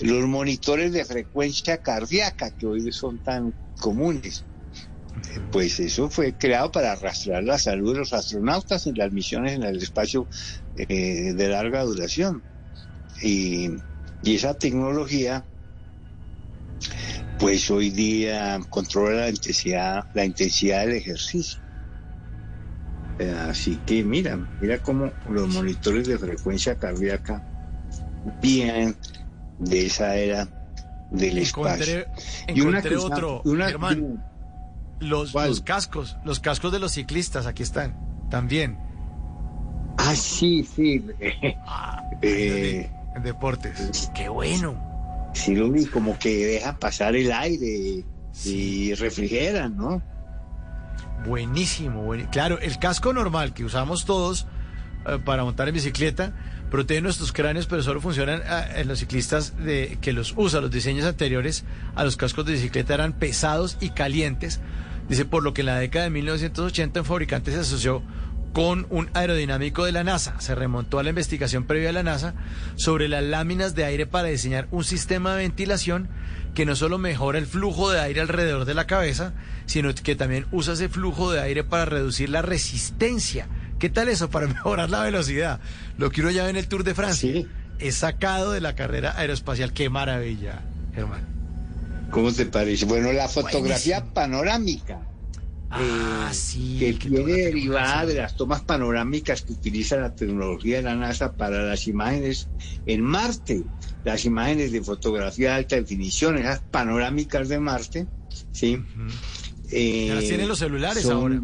Los 0.00 0.26
monitores 0.26 0.92
de 0.92 1.04
frecuencia 1.04 1.78
cardíaca 1.78 2.50
que 2.50 2.66
hoy 2.66 2.90
son 2.90 3.20
tan 3.20 3.54
comunes, 3.78 4.46
pues 5.50 5.78
eso 5.80 6.08
fue 6.10 6.34
creado 6.36 6.70
para 6.72 6.94
rastrear 6.96 7.42
la 7.44 7.58
salud 7.58 7.92
de 7.92 7.98
los 8.00 8.12
astronautas 8.12 8.86
en 8.86 8.94
las 8.96 9.12
misiones 9.12 9.52
en 9.52 9.62
el 9.62 9.76
espacio 9.82 10.28
eh, 10.74 11.32
de 11.34 11.48
larga 11.48 11.82
duración. 11.84 12.44
Y, 13.22 13.68
y 14.22 14.34
esa 14.34 14.54
tecnología, 14.54 15.46
pues 17.38 17.70
hoy 17.70 17.90
día 17.90 18.60
controla 18.68 19.22
la 19.22 19.30
intensidad, 19.30 20.04
la 20.12 20.24
intensidad 20.24 20.86
del 20.86 20.96
ejercicio. 20.96 21.60
Eh, 23.18 23.30
Así 23.30 23.78
que 23.84 24.02
mira, 24.04 24.38
mira 24.58 24.78
cómo 24.78 25.12
los 25.28 25.48
monitores 25.48 26.06
de 26.06 26.18
frecuencia 26.18 26.76
cardíaca 26.76 27.44
vienen 28.40 28.96
de 29.58 29.86
esa 29.86 30.16
era 30.16 30.48
del 31.10 31.38
espacio. 31.38 32.06
Encontré, 32.46 32.54
Y 32.54 32.60
una 32.62 32.82
cosa- 32.82 33.06
otro, 33.14 33.42
una- 33.44 33.68
Germán. 33.68 34.24
Los, 35.00 35.34
los 35.34 35.60
cascos, 35.62 36.16
los 36.24 36.40
cascos 36.40 36.72
de 36.72 36.78
los 36.78 36.92
ciclistas, 36.92 37.46
aquí 37.46 37.62
están, 37.62 37.96
también. 38.30 38.78
Ah, 39.98 40.14
sí, 40.14 40.64
sí. 40.64 41.04
Eh, 42.22 42.90
En 43.16 43.22
deportes. 43.22 44.10
Qué 44.14 44.28
bueno. 44.28 45.30
sí, 45.32 45.54
lo 45.54 45.70
vi 45.70 45.86
como 45.86 46.18
que 46.18 46.44
deja 46.46 46.76
pasar 46.78 47.16
el 47.16 47.32
aire 47.32 48.04
y 48.44 48.94
refrigeran, 48.94 49.76
¿no? 49.76 50.02
Buenísimo, 51.26 52.02
buen- 52.02 52.26
Claro, 52.26 52.58
el 52.60 52.78
casco 52.78 53.12
normal 53.12 53.52
que 53.54 53.64
usamos 53.64 54.04
todos 54.04 54.46
eh, 55.06 55.18
para 55.24 55.44
montar 55.44 55.68
en 55.68 55.74
bicicleta 55.74 56.32
protege 56.70 57.00
nuestros 57.00 57.32
cráneos, 57.32 57.66
pero 57.66 57.82
solo 57.82 58.00
funcionan 58.00 58.40
eh, 58.44 58.64
en 58.80 58.88
los 58.88 58.98
ciclistas 59.00 59.56
de, 59.56 59.98
que 60.00 60.12
los 60.12 60.34
usan. 60.36 60.62
Los 60.62 60.70
diseños 60.70 61.04
anteriores 61.06 61.64
a 61.94 62.04
los 62.04 62.16
cascos 62.16 62.44
de 62.46 62.52
bicicleta 62.52 62.94
eran 62.94 63.12
pesados 63.14 63.76
y 63.80 63.90
calientes. 63.90 64.60
Dice, 65.10 65.24
por 65.24 65.42
lo 65.42 65.52
que 65.52 65.62
en 65.62 65.66
la 65.66 65.76
década 65.76 66.04
de 66.04 66.10
1980 66.10 67.00
un 67.00 67.04
fabricante 67.04 67.50
se 67.50 67.58
asoció 67.58 68.00
con 68.52 68.86
un 68.90 69.10
aerodinámico 69.12 69.84
de 69.84 69.90
la 69.90 70.04
NASA. 70.04 70.40
Se 70.40 70.54
remontó 70.54 71.00
a 71.00 71.02
la 71.02 71.10
investigación 71.10 71.64
previa 71.64 71.88
de 71.88 71.94
la 71.94 72.04
NASA 72.04 72.34
sobre 72.76 73.08
las 73.08 73.24
láminas 73.24 73.74
de 73.74 73.84
aire 73.84 74.06
para 74.06 74.28
diseñar 74.28 74.68
un 74.70 74.84
sistema 74.84 75.32
de 75.32 75.42
ventilación 75.42 76.08
que 76.54 76.64
no 76.64 76.76
solo 76.76 76.96
mejora 76.96 77.40
el 77.40 77.46
flujo 77.46 77.90
de 77.90 77.98
aire 77.98 78.20
alrededor 78.20 78.66
de 78.66 78.74
la 78.74 78.86
cabeza, 78.86 79.34
sino 79.66 79.92
que 79.92 80.14
también 80.14 80.46
usa 80.52 80.74
ese 80.74 80.88
flujo 80.88 81.32
de 81.32 81.40
aire 81.40 81.64
para 81.64 81.86
reducir 81.86 82.30
la 82.30 82.42
resistencia. 82.42 83.48
¿Qué 83.80 83.90
tal 83.90 84.08
eso? 84.08 84.30
Para 84.30 84.46
mejorar 84.54 84.90
la 84.90 85.02
velocidad. 85.02 85.58
Lo 85.98 86.10
que 86.10 86.20
uno 86.20 86.30
ya 86.30 86.44
ve 86.44 86.50
en 86.50 86.56
el 86.56 86.68
Tour 86.68 86.84
de 86.84 86.94
Francia. 86.94 87.32
Es 87.80 87.96
sacado 87.96 88.52
de 88.52 88.60
la 88.60 88.76
carrera 88.76 89.18
aeroespacial. 89.18 89.72
Qué 89.72 89.90
maravilla, 89.90 90.62
Germán. 90.94 91.39
¿Cómo 92.10 92.32
te 92.32 92.46
parece? 92.46 92.84
Bueno, 92.86 93.12
la 93.12 93.28
fotografía 93.28 94.04
panorámica. 94.12 95.06
Ah, 95.72 96.30
eh, 96.32 96.34
sí. 96.34 96.98
que 97.00 97.08
viene 97.08 97.32
derivada 97.32 98.04
de 98.04 98.14
las 98.14 98.34
tomas 98.34 98.62
panorámicas 98.64 99.42
que 99.42 99.52
utiliza 99.52 99.96
la 99.96 100.12
tecnología 100.12 100.78
de 100.78 100.82
la 100.82 100.96
NASA 100.96 101.32
para 101.32 101.62
las 101.62 101.86
imágenes 101.86 102.48
en 102.86 103.02
Marte, 103.02 103.66
las 104.02 104.24
imágenes 104.24 104.72
de 104.72 104.82
fotografía 104.82 105.50
de 105.50 105.54
alta 105.56 105.76
definición, 105.76 106.38
esas 106.38 106.62
panorámicas 106.70 107.48
de 107.48 107.60
Marte, 107.60 108.08
¿sí? 108.50 108.82
Eh, 109.70 110.06
Ya 110.08 110.14
las 110.16 110.24
tienen 110.26 110.48
los 110.48 110.58
celulares 110.58 111.02
son- 111.04 111.12
ahora. 111.12 111.42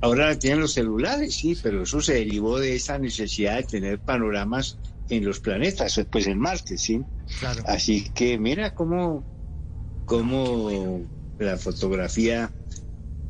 Ahora 0.00 0.26
la 0.30 0.38
tienen 0.38 0.60
los 0.60 0.72
celulares, 0.72 1.36
sí, 1.36 1.56
pero 1.62 1.82
eso 1.82 2.00
se 2.00 2.14
derivó 2.14 2.58
de 2.58 2.74
esa 2.76 2.98
necesidad 2.98 3.56
de 3.56 3.64
tener 3.64 4.00
panoramas 4.00 4.78
en 5.08 5.24
los 5.24 5.40
planetas, 5.40 6.00
pues 6.10 6.26
en 6.28 6.38
Marte, 6.38 6.76
sí. 6.78 7.00
Claro. 7.38 7.62
Así 7.66 8.10
que 8.10 8.38
mira 8.38 8.70
cómo, 8.74 9.24
cómo 10.12 11.00
la 11.38 11.56
fotografía 11.56 12.52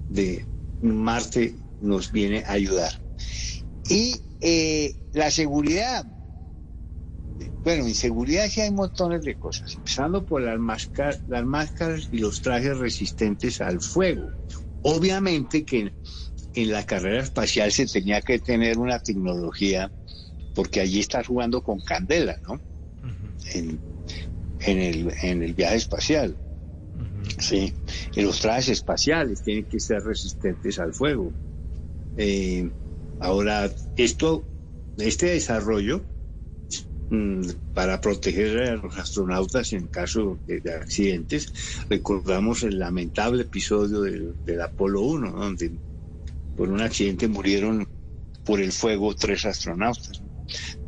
de 0.09 0.45
Marte 0.81 1.55
nos 1.79 2.11
viene 2.11 2.43
a 2.45 2.55
ayudar. 2.55 2.93
Y 3.89 4.21
eh, 4.41 4.93
la 5.13 5.31
seguridad. 5.31 6.05
Bueno, 7.63 7.87
en 7.87 7.95
seguridad 7.95 8.49
sí 8.49 8.63
hay 8.63 8.73
montones 8.73 9.23
de 9.23 9.37
cosas, 9.37 9.77
empezando 9.77 10.25
por 10.27 10.43
las, 10.43 10.59
máscar- 10.59 11.21
las 11.29 11.45
máscaras 11.45 12.09
y 12.11 12.19
los 12.19 12.43
trajes 12.43 12.77
resistentes 12.77 13.61
al 13.61 13.81
fuego. 13.81 14.29
Obviamente 14.81 15.65
que 15.65 15.79
en, 15.79 15.95
en 16.55 16.73
la 16.73 16.85
carrera 16.85 17.23
espacial 17.23 17.71
se 17.71 17.87
tenía 17.87 18.23
que 18.23 18.41
tener 18.41 18.77
una 18.79 18.99
tecnología, 18.99 19.93
porque 20.53 20.81
allí 20.81 20.99
estás 20.99 21.29
jugando 21.29 21.63
con 21.63 21.79
candela, 21.81 22.41
¿no? 22.49 22.61
En, 23.55 23.81
en 24.59 24.79
el, 24.81 25.15
en 25.23 25.43
el 25.45 25.55
viaje 25.55 25.77
espacial. 25.77 26.37
Sí, 27.39 27.75
y 28.15 28.23
los 28.23 28.41
trajes 28.41 28.69
espaciales 28.69 29.43
tienen 29.43 29.65
que 29.67 29.81
ser 29.81 30.03
resistentes 30.03 30.79
al 30.79 30.93
fuego. 30.95 31.33
Eh, 32.17 32.71
ahora, 33.19 33.71
esto, 33.97 34.45
este 34.97 35.27
desarrollo 35.27 36.05
mm, 37.11 37.49
para 37.73 38.01
proteger 38.01 38.63
a 38.63 38.77
los 38.77 38.97
astronautas 38.99 39.73
en 39.73 39.89
caso 39.89 40.39
de, 40.47 40.61
de 40.61 40.75
accidentes, 40.75 41.53
recordamos 41.89 42.63
el 42.63 42.79
lamentable 42.79 43.43
episodio 43.43 44.03
del, 44.03 44.37
del 44.45 44.61
Apolo 44.61 45.01
1, 45.03 45.33
donde 45.33 45.73
por 46.55 46.69
un 46.69 46.81
accidente 46.81 47.29
murieron 47.29 47.89
por 48.45 48.61
el 48.61 48.73
fuego 48.73 49.15
tres 49.15 49.45
astronautas. 49.47 50.23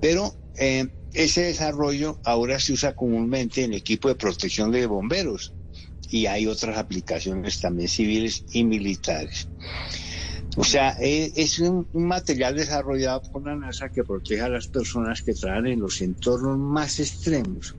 Pero 0.00 0.34
eh, 0.58 0.88
ese 1.12 1.42
desarrollo 1.42 2.20
ahora 2.24 2.60
se 2.60 2.72
usa 2.72 2.94
comúnmente 2.94 3.64
en 3.64 3.72
equipo 3.72 4.08
de 4.08 4.16
protección 4.16 4.70
de 4.70 4.86
bomberos 4.86 5.54
y 6.14 6.26
hay 6.26 6.46
otras 6.46 6.78
aplicaciones 6.78 7.58
también 7.58 7.88
civiles 7.88 8.44
y 8.52 8.62
militares. 8.62 9.48
O 10.56 10.62
sea, 10.62 10.94
eh, 11.00 11.32
es 11.34 11.58
un, 11.58 11.88
material 11.92 12.54
desarrollado 12.54 13.20
por 13.32 13.44
la 13.44 13.56
NASA 13.56 13.88
que 13.88 14.04
protege 14.04 14.42
a 14.42 14.48
las 14.48 14.68
personas 14.68 15.22
que 15.22 15.34
trabajan 15.34 15.66
en 15.66 15.80
los 15.80 16.00
entornos 16.00 16.56
más 16.56 17.00
extremos, 17.00 17.74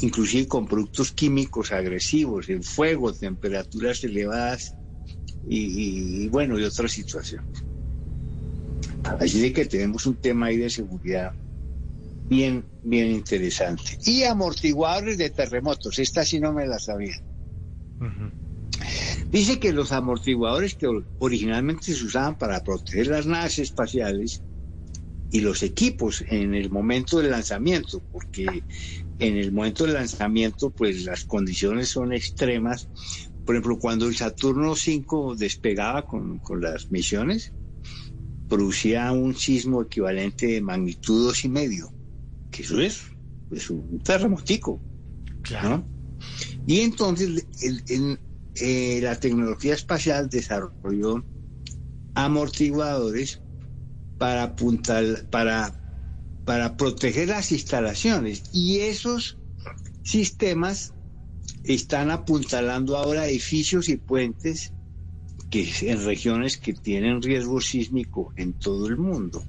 inclusive 0.00 0.48
con 0.48 0.66
productos 0.66 1.12
químicos 1.12 1.70
agresivos, 1.70 2.48
el 2.48 2.64
fuego, 2.64 3.12
temperaturas 3.12 4.02
elevadas 4.02 4.74
y, 5.48 6.24
y, 6.24 6.28
bueno, 6.28 6.58
y 6.58 6.64
otras 6.64 6.90
situaciones. 6.90 7.62
Así 9.20 9.40
de 9.40 9.52
que 9.52 9.66
tenemos 9.66 10.06
un 10.06 10.16
tema 10.16 10.46
ahí 10.46 10.56
de 10.56 10.70
seguridad 10.70 11.32
bien, 12.28 12.64
bien 12.82 13.12
interesante. 13.12 13.96
Y 14.06 14.24
amortiguadores 14.24 15.18
de 15.18 15.30
terremotos, 15.30 16.00
esta 16.00 16.24
sí 16.24 16.40
no 16.40 16.52
me 16.52 16.66
la 16.66 16.80
sabía. 16.80 17.29
Dice 19.30 19.60
que 19.60 19.72
los 19.72 19.92
amortiguadores 19.92 20.74
que 20.74 20.88
originalmente 21.18 21.94
se 21.94 22.04
usaban 22.04 22.36
para 22.36 22.60
proteger 22.60 23.08
las 23.08 23.26
naves 23.26 23.58
espaciales 23.58 24.42
y 25.30 25.40
los 25.40 25.62
equipos 25.62 26.24
en 26.28 26.54
el 26.54 26.70
momento 26.70 27.18
del 27.18 27.30
lanzamiento, 27.30 28.02
porque 28.10 28.64
en 29.18 29.36
el 29.36 29.52
momento 29.52 29.84
del 29.84 29.94
lanzamiento 29.94 30.70
pues 30.70 31.04
las 31.04 31.24
condiciones 31.24 31.90
son 31.90 32.12
extremas. 32.12 32.88
Por 33.44 33.54
ejemplo, 33.54 33.78
cuando 33.78 34.08
el 34.08 34.16
Saturno 34.16 34.74
5 34.74 35.36
despegaba 35.36 36.06
con, 36.06 36.38
con 36.38 36.60
las 36.60 36.90
misiones, 36.90 37.52
producía 38.48 39.12
un 39.12 39.36
sismo 39.36 39.82
equivalente 39.82 40.46
de 40.48 40.60
magnitud 40.60 41.26
dos 41.26 41.44
y 41.44 41.48
medio, 41.48 41.94
que 42.50 42.62
eso 42.62 42.80
es, 42.80 43.04
un 43.70 44.00
terremotico. 44.00 44.82
¿no? 45.62 45.86
Y 46.66 46.80
entonces 46.80 47.46
eh, 48.54 49.00
la 49.02 49.18
tecnología 49.18 49.74
espacial 49.74 50.28
desarrolló 50.28 51.24
amortiguadores 52.14 53.42
para 54.18 54.42
apuntar, 54.42 55.28
para, 55.30 55.80
para 56.44 56.76
proteger 56.76 57.28
las 57.28 57.52
instalaciones 57.52 58.42
y 58.52 58.80
esos 58.80 59.38
sistemas 60.02 60.92
están 61.64 62.10
apuntalando 62.10 62.96
ahora 62.96 63.26
edificios 63.26 63.88
y 63.88 63.96
puentes 63.96 64.74
que 65.48 65.72
en 65.82 66.04
regiones 66.04 66.58
que 66.58 66.74
tienen 66.74 67.22
riesgo 67.22 67.60
sísmico 67.60 68.32
en 68.36 68.54
todo 68.54 68.86
el 68.86 68.96
mundo. 68.96 69.44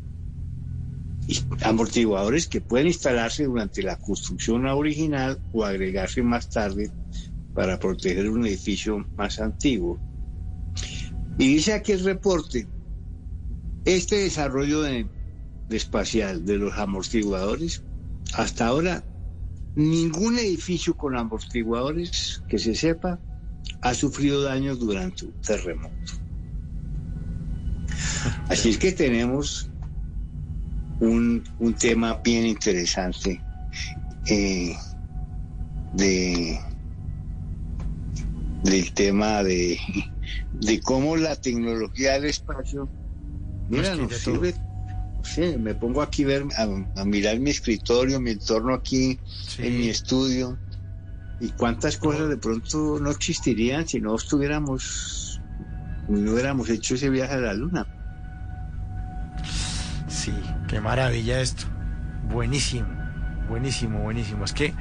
Amortiguadores 1.63 2.47
que 2.47 2.61
pueden 2.61 2.87
instalarse 2.87 3.45
durante 3.45 3.83
la 3.83 3.97
construcción 3.97 4.65
original 4.65 5.39
o 5.53 5.63
agregarse 5.63 6.21
más 6.21 6.49
tarde 6.49 6.91
para 7.53 7.79
proteger 7.79 8.29
un 8.29 8.45
edificio 8.45 9.05
más 9.15 9.39
antiguo. 9.39 9.99
Y 11.37 11.47
dice 11.47 11.73
aquí 11.73 11.93
el 11.93 12.03
reporte, 12.03 12.67
este 13.85 14.17
desarrollo 14.17 14.81
de, 14.81 15.07
de 15.69 15.77
espacial 15.77 16.45
de 16.45 16.57
los 16.57 16.77
amortiguadores, 16.77 17.83
hasta 18.33 18.67
ahora 18.67 19.03
ningún 19.75 20.37
edificio 20.37 20.95
con 20.95 21.15
amortiguadores 21.15 22.43
que 22.47 22.59
se 22.59 22.75
sepa 22.75 23.19
ha 23.81 23.93
sufrido 23.93 24.43
daños 24.43 24.79
durante 24.79 25.25
un 25.25 25.33
terremoto. 25.41 26.13
Así 28.49 28.69
es 28.69 28.77
que 28.77 28.91
tenemos 28.91 29.70
un, 31.01 31.43
un 31.57 31.73
tema 31.73 32.19
bien 32.23 32.45
interesante 32.45 33.43
eh, 34.25 34.75
de 35.93 36.59
del 38.63 38.93
tema 38.93 39.43
de, 39.43 39.79
de 40.51 40.79
cómo 40.81 41.17
la 41.17 41.35
tecnología 41.35 42.13
del 42.13 42.25
espacio 42.25 42.89
mira, 43.67 43.95
nos 43.95 44.15
sirve. 44.15 44.53
Sí, 45.23 45.55
me 45.57 45.75
pongo 45.75 46.01
aquí 46.01 46.23
ver, 46.23 46.45
a, 46.57 46.67
a 47.01 47.05
mirar 47.05 47.39
mi 47.39 47.49
escritorio, 47.49 48.19
mi 48.19 48.31
entorno 48.31 48.73
aquí 48.73 49.19
en 49.57 49.77
mi 49.79 49.89
estudio 49.89 50.59
y 51.39 51.49
cuántas 51.49 51.97
cosas 51.97 52.29
de 52.29 52.37
pronto 52.37 52.99
no 52.99 53.09
existirían 53.09 53.87
si 53.87 53.99
no 53.99 54.15
estuviéramos 54.15 55.39
no 56.07 56.33
hubiéramos 56.33 56.69
hecho 56.69 56.95
ese 56.95 57.09
viaje 57.09 57.33
a 57.33 57.37
la 57.37 57.53
luna. 57.53 57.87
Sí, 60.07 60.33
qué 60.71 60.81
maravilla 60.81 61.39
esto. 61.41 61.65
Buenísimo, 62.31 62.87
buenísimo, 63.47 63.99
buenísimo. 63.99 64.45
Es 64.45 64.53
que 64.53 64.73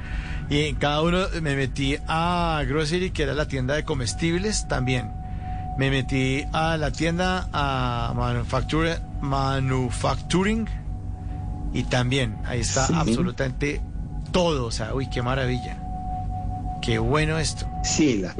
y 0.49 0.61
en 0.67 0.75
cada 0.77 1.01
uno 1.01 1.19
me 1.41 1.55
metí 1.55 1.97
a 2.07 2.63
Grocery, 2.67 3.11
que 3.11 3.23
era 3.23 3.33
la 3.33 3.47
tienda 3.47 3.75
de 3.75 3.83
comestibles 3.83 4.67
también. 4.67 5.11
Me 5.77 5.89
metí 5.89 6.43
a 6.53 6.77
la 6.77 6.91
tienda 6.91 7.47
a 7.53 8.13
manufacture, 8.15 8.97
Manufacturing 9.21 10.67
y 11.73 11.83
también 11.83 12.37
ahí 12.45 12.61
está 12.61 12.87
Sí. 12.87 12.93
absolutamente 12.95 13.81
todo. 14.31 14.65
O 14.65 14.71
sea, 14.71 14.93
uy, 14.95 15.09
qué 15.09 15.21
maravilla. 15.21 15.77
Qué 16.81 16.97
bueno 16.99 17.37
esto. 17.37 17.67
Sí, 17.83 18.17
la, 18.17 18.35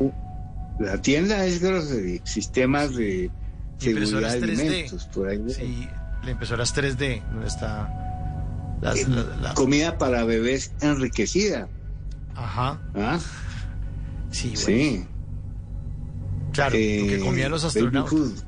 la 0.80 0.98
tienda 1.02 1.46
es 1.46 1.62
grocery, 1.62 2.22
sistemas 2.24 2.96
de 2.96 3.30
seguridad 3.78 4.34
de 4.34 4.42
3D. 4.42 4.60
alimentos, 4.62 5.06
por 5.14 5.30
ahí. 5.30 5.42
Sí, 5.50 5.88
la 6.24 6.32
impresoras 6.32 6.74
3D, 6.74 7.24
donde 7.32 7.48
está 7.48 8.78
las- 8.82 9.08
la- 9.08 9.24
la- 9.38 9.54
Comida 9.54 9.98
para 9.98 10.24
bebés 10.24 10.74
enriquecida. 10.82 11.68
Ajá. 12.36 12.80
¿Ah? 12.96 13.20
Sí, 14.32 14.56
Sí. 14.56 15.06
Claro, 16.54 16.72
lo 16.72 16.78
que 17.08 17.20
comían 17.24 17.50
los 17.52 17.62
baby 17.64 17.86
astronautas. 17.86 18.46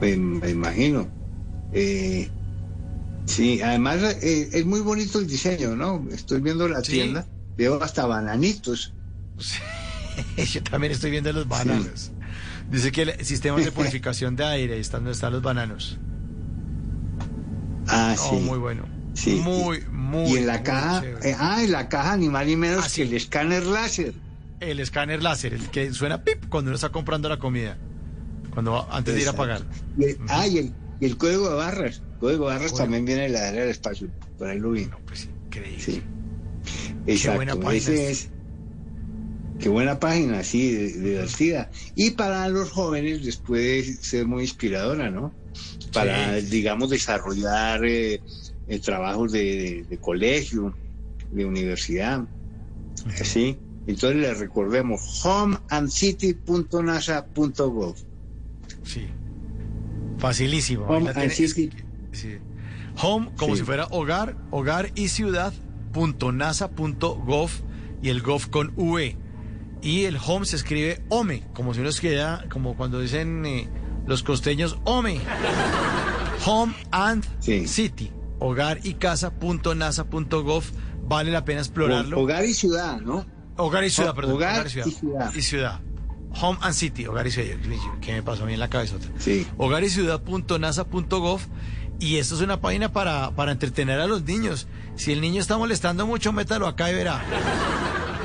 me, 0.00 0.16
me 0.16 0.50
imagino. 0.50 1.08
Eh, 1.72 2.28
sí, 3.26 3.60
además 3.62 4.02
eh, 4.22 4.48
es 4.52 4.66
muy 4.66 4.80
bonito 4.80 5.18
el 5.20 5.26
diseño, 5.26 5.76
¿no? 5.76 6.04
Estoy 6.10 6.40
viendo 6.40 6.66
la 6.68 6.82
Sí. 6.82 6.92
tienda, 6.92 7.26
veo 7.56 7.80
hasta 7.82 8.06
bananitos. 8.06 8.94
Yo 10.52 10.62
también 10.64 10.92
estoy 10.92 11.10
viendo 11.12 11.32
los 11.32 11.46
bananos. 11.46 12.10
Dice 12.70 12.92
que 12.92 13.02
el 13.02 13.24
sistemas 13.24 13.64
de 13.64 13.72
purificación 13.72 14.36
de 14.36 14.44
aire, 14.44 14.74
ahí 14.74 14.80
están 14.80 15.00
donde 15.00 15.12
están 15.12 15.32
los 15.32 15.42
bananos. 15.42 15.98
Ah, 17.88 18.14
Oh, 18.18 18.30
sí. 18.30 18.36
muy 18.44 18.58
bueno. 18.58 18.84
Sí. 19.14 19.40
Muy, 19.42 19.80
muy. 19.90 20.30
y 20.32 20.36
en 20.36 20.46
la 20.46 20.54
muy 20.58 20.62
caja, 20.62 21.04
eh, 21.22 21.34
ah, 21.38 21.62
en 21.62 21.72
la 21.72 21.88
caja 21.88 22.16
ni 22.16 22.28
más 22.28 22.46
ni 22.46 22.56
menos 22.56 22.84
Ah, 22.84 22.88
que 22.94 23.02
el 23.02 23.12
escáner 23.14 23.64
láser. 23.66 24.14
El 24.60 24.78
escáner 24.78 25.22
láser, 25.22 25.54
el 25.54 25.68
que 25.70 25.92
suena 25.92 26.22
pip 26.22 26.46
cuando 26.48 26.68
uno 26.70 26.76
está 26.76 26.90
comprando 26.90 27.28
la 27.28 27.38
comida. 27.38 27.76
Cuando 28.52 28.86
antes 28.92 29.14
de 29.14 29.22
ir 29.22 29.28
a 29.28 29.32
pagar. 29.32 29.62
Y 29.98 30.04
el- 30.04 30.18
ah, 30.28 30.46
y 30.46 30.58
el, 30.58 30.72
y 31.00 31.06
el 31.06 31.16
código 31.16 31.48
de 31.50 31.56
barras. 31.56 32.02
El 32.14 32.18
código 32.20 32.48
de 32.48 32.54
barras 32.56 32.74
también 32.74 33.04
viene 33.04 33.22
de 33.22 33.28
la 33.30 33.48
área 33.48 33.62
del 33.62 33.70
espacio. 33.70 34.08
Por 34.38 34.48
ahí 34.48 34.58
lo 34.60 34.70
vi. 34.70 34.88
pues 35.06 35.28
increíble. 35.46 35.82
Sí. 35.82 36.02
Exacto. 37.06 37.36
buena 37.36 37.54
página 37.56 37.72
ese 37.76 38.10
es. 38.12 38.30
Qué 39.60 39.68
buena 39.68 40.00
página, 40.00 40.42
sí, 40.42 40.72
de- 40.72 40.92
divertida. 40.92 41.70
Y 41.94 42.12
para 42.12 42.48
los 42.48 42.70
jóvenes 42.70 43.22
les 43.22 43.36
puede 43.36 43.82
ser 43.84 44.26
muy 44.26 44.42
inspiradora, 44.44 45.10
¿no? 45.10 45.32
Para, 45.92 46.40
Sí. 46.40 46.46
digamos, 46.46 46.88
desarrollar 46.90 47.84
eh, 47.84 48.22
eh, 48.68 48.78
trabajos 48.78 49.32
de, 49.32 49.44
de- 49.44 49.84
de 49.88 49.98
colegio, 49.98 50.74
de 51.32 51.44
universidad. 51.44 52.24
¿Sí? 53.22 53.58
Entonces 53.86 54.20
les 54.20 54.38
recordemos 54.38 55.24
homeandcity.nasa.gov. 55.24 57.96
Sí. 58.84 59.06
Facilísimo. 60.18 60.84
Home 60.86 61.10
and 61.10 61.30
City. 61.30 61.70
sí. 62.12 62.38
Home, 63.02 63.30
como 63.36 63.54
Sí. 63.54 63.60
si 63.60 63.66
fuera 63.66 63.86
hogar, 63.90 64.36
hogar 64.50 64.90
y 64.94 65.08
ciudad, 65.08 65.52
punto 65.92 66.32
nasa 66.32 66.70
punto 66.70 67.14
gov 67.16 67.50
y 68.02 68.10
el 68.10 68.20
gov 68.20 68.50
con 68.50 68.72
V. 68.76 69.16
Y 69.82 70.04
el 70.04 70.18
home 70.24 70.44
se 70.44 70.56
escribe 70.56 71.02
home, 71.08 71.44
como 71.54 71.72
si 71.74 71.80
uno 71.80 71.88
escribiera, 71.88 72.44
como 72.50 72.76
cuando 72.76 73.00
dicen 73.00 73.44
eh, 73.46 73.68
los 74.06 74.22
costeños, 74.22 74.78
home. 74.84 75.20
Home 76.46 76.74
and 76.90 77.24
city, 77.66 78.10
hogar 78.38 78.80
y 78.82 78.94
casa 78.94 79.30
punto 79.38 79.74
nasa 79.74 80.04
punto 80.04 80.42
gov. 80.42 80.64
Vale 81.06 81.30
la 81.30 81.44
pena 81.44 81.60
explorarlo. 81.60 82.18
Hogar 82.20 82.44
y 82.44 82.54
ciudad, 82.54 83.00
¿no? 83.00 83.26
Hogar 83.56 83.84
y 83.84 83.90
ciudad, 83.90 84.14
perdón. 84.14 84.36
hogar 84.36 84.54
Hogar, 84.54 84.66
y, 84.66 84.70
ciudad. 84.70 84.86
y 84.86 84.90
ciudad. 84.92 85.34
Y 85.34 85.42
ciudad. 85.42 85.80
Home 86.40 86.58
and 86.62 86.74
City, 86.74 87.06
hogar 87.06 87.26
y 87.26 87.30
ciudad. 87.30 87.56
¿Qué 88.00 88.12
me 88.12 88.22
pasó 88.22 88.44
a 88.44 88.46
mí 88.46 88.54
en 88.54 88.60
la 88.60 88.70
cabeza? 88.70 88.96
Sí. 89.18 89.46
Hogar 89.58 89.82
y 89.84 89.90
ciudad.nasa.gov. 89.90 91.40
Y 91.98 92.16
esto 92.16 92.36
es 92.36 92.40
una 92.40 92.60
página 92.60 92.92
para, 92.92 93.32
para 93.32 93.52
entretener 93.52 94.00
a 94.00 94.06
los 94.06 94.22
niños. 94.22 94.66
Si 94.96 95.12
el 95.12 95.20
niño 95.20 95.40
está 95.42 95.58
molestando 95.58 96.06
mucho, 96.06 96.32
métalo 96.32 96.66
acá 96.66 96.90
y 96.90 96.94
verá. 96.94 97.22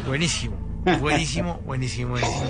Buenísimo, 0.08 0.56
buenísimo, 1.02 1.60
buenísimo, 1.66 2.12
buenísimo. 2.12 2.50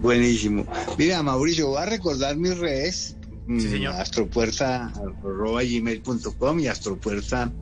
Buenísimo. 0.00 0.66
Mira, 0.96 1.22
Mauricio, 1.22 1.68
voy 1.68 1.78
a 1.82 1.86
recordar 1.86 2.36
mis 2.36 2.56
redes. 2.58 3.16
mm, 3.46 3.60
señor. 3.60 3.94
Astropuerta 3.94 4.92
arroba 5.22 5.62
gmail.com 5.62 6.58
y 6.60 6.66
Astropuerta 6.68 7.52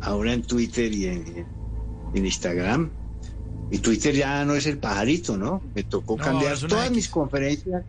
ahora 0.00 0.32
en 0.32 0.42
Twitter 0.42 0.92
y 0.92 1.06
en, 1.06 1.46
en 2.14 2.26
Instagram. 2.26 2.90
Y 3.70 3.78
Twitter 3.78 4.14
ya 4.14 4.44
no 4.44 4.54
es 4.54 4.66
el 4.66 4.78
pajarito, 4.78 5.36
¿no? 5.36 5.62
Me 5.74 5.84
tocó 5.84 6.16
No, 6.16 6.24
cambiar 6.24 6.58
todas 6.58 6.86
X. 6.86 6.96
mis 6.96 7.08
conferencias. 7.08 7.84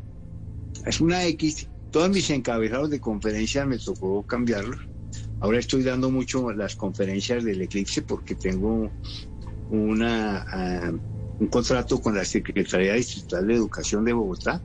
Es 0.86 1.02
una 1.02 1.26
X. 1.26 1.68
Todos 1.90 2.10
mis 2.12 2.30
encabezados 2.30 2.90
de 2.92 3.00
conferencias 3.00 3.68
me 3.68 3.80
tocó 3.80 4.24
cambiarlos. 4.24 4.78
Ahora 5.40 5.58
estoy 5.58 5.82
dando 5.82 6.12
mucho 6.12 6.52
las 6.52 6.76
conferencias 6.76 7.44
del 7.44 7.62
eclipse 7.64 8.04
porque 8.04 8.36
tengo 8.36 8.92
una, 9.72 10.46
ah, 10.52 10.92
un 11.42 11.48
contrato 11.48 12.00
con 12.00 12.14
la 12.14 12.24
Secretaría 12.24 12.94
Distrital 12.94 13.48
de 13.48 13.56
Educación 13.56 14.06
de 14.06 14.14
Bogotá 14.14 14.64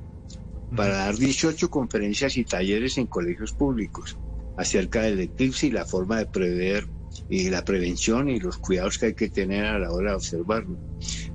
para 0.76 0.96
dar 0.96 1.16
18 1.16 1.70
conferencias 1.70 2.36
y 2.36 2.44
talleres 2.44 2.98
en 2.98 3.06
colegios 3.06 3.54
públicos 3.54 4.18
acerca 4.56 5.00
del 5.00 5.20
eclipse 5.20 5.68
y 5.68 5.70
la 5.70 5.86
forma 5.86 6.18
de 6.18 6.26
prever 6.26 6.86
y 7.30 7.48
la 7.48 7.64
prevención 7.64 8.28
y 8.28 8.40
los 8.40 8.58
cuidados 8.58 8.98
que 8.98 9.06
hay 9.06 9.14
que 9.14 9.30
tener 9.30 9.64
a 9.64 9.78
la 9.78 9.90
hora 9.90 10.10
de 10.10 10.16
observarlo. 10.16 10.78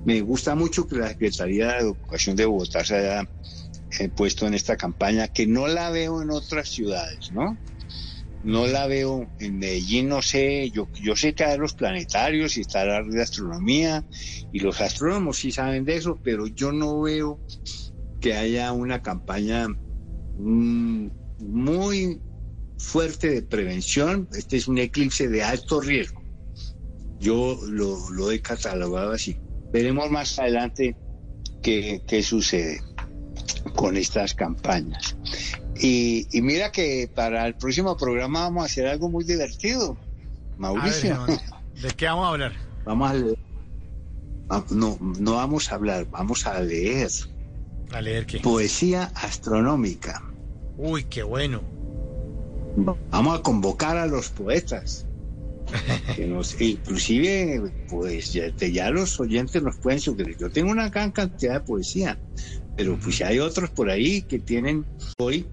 Me 0.04 0.20
gusta 0.20 0.54
mucho 0.54 0.86
que 0.86 0.94
la 0.94 1.08
Secretaría 1.08 1.72
de 1.72 1.78
Educación 1.80 2.36
de 2.36 2.46
Bogotá 2.46 2.84
se 2.84 2.94
haya 2.98 3.28
eh, 3.98 4.08
puesto 4.10 4.46
en 4.46 4.54
esta 4.54 4.76
campaña, 4.76 5.26
que 5.26 5.48
no 5.48 5.66
la 5.66 5.90
veo 5.90 6.22
en 6.22 6.30
otras 6.30 6.68
ciudades, 6.68 7.32
¿no? 7.32 7.58
No 8.44 8.66
la 8.66 8.86
veo 8.86 9.30
en 9.38 9.58
Medellín, 9.58 10.08
no 10.08 10.20
sé, 10.20 10.70
yo, 10.70 10.88
sé 11.14 11.34
que 11.34 11.44
hay 11.44 11.58
los 11.58 11.74
planetarios 11.74 12.56
y 12.56 12.62
está 12.62 12.84
la 12.84 13.02
de 13.02 13.22
astronomía 13.22 14.04
y 14.52 14.58
los 14.58 14.80
astrónomos 14.80 15.38
sí 15.38 15.52
saben 15.52 15.84
de 15.84 15.96
eso, 15.96 16.18
pero 16.22 16.48
yo 16.48 16.72
no 16.72 17.00
veo 17.00 17.40
que 18.20 18.34
haya 18.34 18.72
una 18.72 19.00
campaña 19.00 19.68
mm, 19.68 21.08
muy 21.38 22.20
fuerte 22.78 23.30
de 23.30 23.42
prevención. 23.42 24.28
Este 24.32 24.56
es 24.56 24.66
un 24.66 24.78
eclipse 24.78 25.28
de 25.28 25.42
alto 25.42 25.80
riesgo. 25.80 26.22
Yo 27.20 27.58
lo, 27.68 28.32
he 28.32 28.40
catalogado 28.40 29.12
así. 29.12 29.38
Veremos 29.72 30.10
más 30.10 30.38
adelante 30.38 30.96
qué 31.62 32.22
sucede 32.24 32.80
con 33.76 33.96
estas 33.96 34.34
campañas. 34.34 35.16
Y, 35.80 36.28
y 36.36 36.42
mira 36.42 36.70
que 36.70 37.10
para 37.12 37.46
el 37.46 37.54
próximo 37.54 37.96
programa 37.96 38.42
vamos 38.42 38.62
a 38.62 38.66
hacer 38.66 38.86
algo 38.86 39.08
muy 39.08 39.24
divertido, 39.24 39.96
Mauricio. 40.58 41.24
Ver, 41.26 41.38
¿De 41.82 41.90
qué 41.96 42.06
vamos 42.06 42.26
a 42.26 42.28
hablar? 42.28 42.52
Vamos 42.84 43.10
a 43.10 43.14
leer. 43.14 43.38
Ah, 44.50 44.64
No, 44.70 44.98
no 45.00 45.34
vamos 45.36 45.72
a 45.72 45.76
hablar, 45.76 46.06
vamos 46.10 46.46
a 46.46 46.60
leer 46.60 47.08
¿A 47.92 48.00
leer 48.00 48.26
qué? 48.26 48.38
poesía 48.40 49.04
astronómica. 49.14 50.22
Uy, 50.76 51.04
qué 51.04 51.22
bueno. 51.22 51.62
Vamos 53.10 53.38
a 53.38 53.42
convocar 53.42 53.96
a 53.96 54.06
los 54.06 54.28
poetas. 54.30 55.06
Que 56.16 56.26
nos, 56.26 56.60
inclusive, 56.60 57.72
pues 57.88 58.32
ya, 58.32 58.48
ya 58.56 58.90
los 58.90 59.18
oyentes 59.20 59.62
nos 59.62 59.76
pueden 59.76 60.00
sugerir. 60.00 60.36
Yo 60.38 60.50
tengo 60.50 60.70
una 60.70 60.90
gran 60.90 61.12
cantidad 61.12 61.54
de 61.54 61.60
poesía. 61.60 62.18
Pero 62.76 62.98
pues 62.98 63.20
hay 63.22 63.38
otros 63.38 63.70
por 63.70 63.88
ahí 63.90 64.22
que 64.22 64.38
tienen 64.38 64.84
hoy 65.18 65.46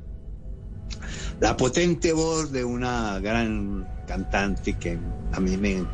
la 1.39 1.55
potente 1.55 2.11
voz 2.13 2.51
de 2.51 2.63
una 2.63 3.19
gran 3.19 3.87
cantante 4.07 4.77
que 4.77 4.97
a 5.31 5.39
mí 5.39 5.55
me, 5.57 5.85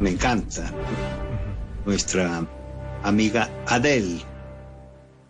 me 0.00 0.10
encanta, 0.10 0.70
nuestra 1.86 2.46
amiga 3.02 3.50
Adele, 3.66 4.20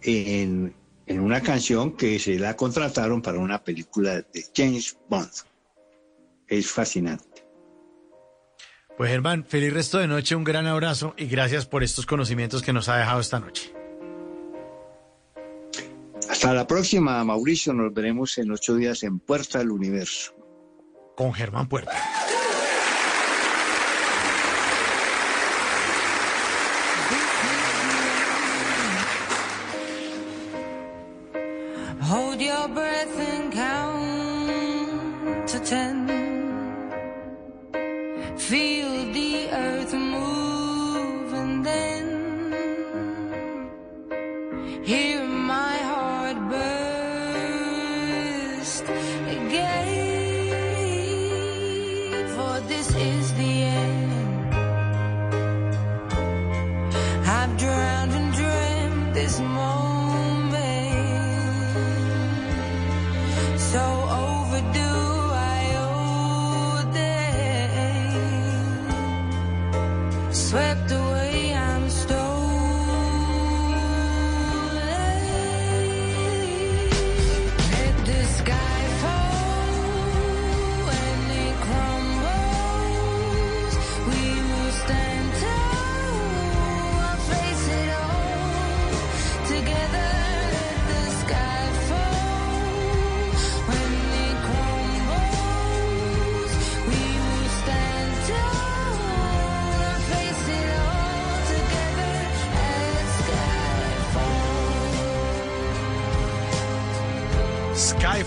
en, 0.02 0.74
en 1.06 1.20
una 1.20 1.40
canción 1.40 1.96
que 1.96 2.18
se 2.18 2.38
la 2.38 2.56
contrataron 2.56 3.22
para 3.22 3.38
una 3.38 3.62
película 3.62 4.16
de 4.16 4.44
James 4.54 4.96
Bond. 5.08 5.30
Es 6.48 6.70
fascinante. 6.70 7.44
Pues 8.96 9.10
Germán, 9.10 9.44
feliz 9.44 9.72
resto 9.72 9.98
de 9.98 10.06
noche, 10.06 10.36
un 10.36 10.44
gran 10.44 10.66
abrazo 10.66 11.14
y 11.16 11.26
gracias 11.26 11.66
por 11.66 11.82
estos 11.82 12.06
conocimientos 12.06 12.62
que 12.62 12.72
nos 12.72 12.88
ha 12.88 12.96
dejado 12.96 13.20
esta 13.20 13.40
noche. 13.40 13.72
Hasta 16.34 16.52
la 16.52 16.66
próxima, 16.66 17.22
Mauricio. 17.22 17.72
Nos 17.72 17.94
veremos 17.94 18.36
en 18.38 18.50
ocho 18.50 18.74
días 18.74 19.04
en 19.04 19.20
Puerta 19.20 19.58
del 19.60 19.70
Universo. 19.70 20.32
Con 21.16 21.32
Germán 21.32 21.68
Puerta. 21.68 21.92
Hold 32.02 32.40
your 32.40 32.66
breath 32.66 33.16
and 33.16 33.52
count 33.52 35.46
to 35.46 35.60
ten. 35.60 36.08
Feel 38.36 38.93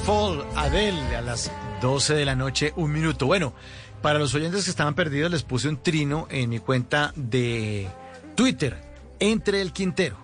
Skyfall, 0.08 0.46
Adele, 0.56 1.18
a 1.18 1.22
las 1.22 1.52
12 1.82 2.14
de 2.14 2.24
la 2.24 2.34
noche, 2.34 2.72
un 2.78 2.94
minuto. 2.94 3.26
Bueno, 3.26 3.54
para 4.02 4.20
los 4.20 4.34
oyentes 4.34 4.64
que 4.64 4.70
estaban 4.70 4.96
perdidos, 4.96 5.30
les 5.30 5.44
puse 5.44 5.68
un 5.68 5.84
trino 5.84 6.28
en 6.32 6.50
mi 6.50 6.60
cuenta 6.60 7.12
de 7.18 7.90
Twitter, 8.34 8.82
entre 9.20 9.62
el 9.62 9.74
Quintero. 9.74 10.16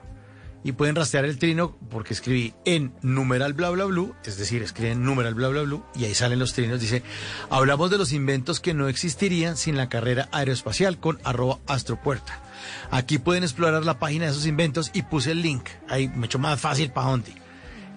Y 0.63 0.71
pueden 0.71 0.95
rastrear 0.95 1.25
el 1.25 1.37
trino 1.37 1.77
porque 1.89 2.13
escribí 2.13 2.53
en 2.63 2.93
numeral 3.01 3.51
bla 3.51 3.71
bla 3.71 3.83
blue, 3.83 4.15
es 4.23 4.37
decir, 4.37 4.63
escriben 4.63 5.03
numeral 5.03 5.33
bla 5.33 5.49
bla 5.49 5.63
blue 5.63 5.83
y 5.95 6.05
ahí 6.05 6.13
salen 6.13 6.39
los 6.39 6.53
trinos. 6.53 6.79
Dice, 6.79 7.03
hablamos 7.49 7.91
de 7.91 7.97
los 7.97 8.13
inventos 8.13 8.61
que 8.61 8.73
no 8.73 8.87
existirían 8.87 9.57
sin 9.57 9.75
la 9.75 9.89
carrera 9.89 10.29
aeroespacial 10.31 10.97
con 10.97 11.19
arroba 11.25 11.59
astropuerta. 11.67 12.41
Aquí 12.89 13.17
pueden 13.17 13.43
explorar 13.43 13.83
la 13.83 13.99
página 13.99 14.27
de 14.27 14.31
esos 14.31 14.45
inventos 14.45 14.91
y 14.93 15.01
puse 15.01 15.31
el 15.31 15.41
link. 15.41 15.67
Ahí 15.89 16.07
me 16.07 16.27
hecho 16.27 16.39
más 16.39 16.61
fácil 16.61 16.89
para 16.89 17.09
dónde. 17.09 17.42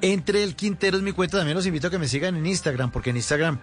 Entre 0.03 0.43
el 0.43 0.57
Quintero 0.57 0.97
es 0.97 1.03
mi 1.03 1.13
cuenta, 1.13 1.39
también 1.39 1.57
los 1.57 1.67
invito 1.67 1.89
a 1.89 1.91
que 1.91 1.99
me 1.99 2.09
sigan 2.09 2.37
en 2.37 2.47
Instagram, 2.47 2.91
porque 2.91 3.11
en 3.11 3.17
Instagram 3.17 3.59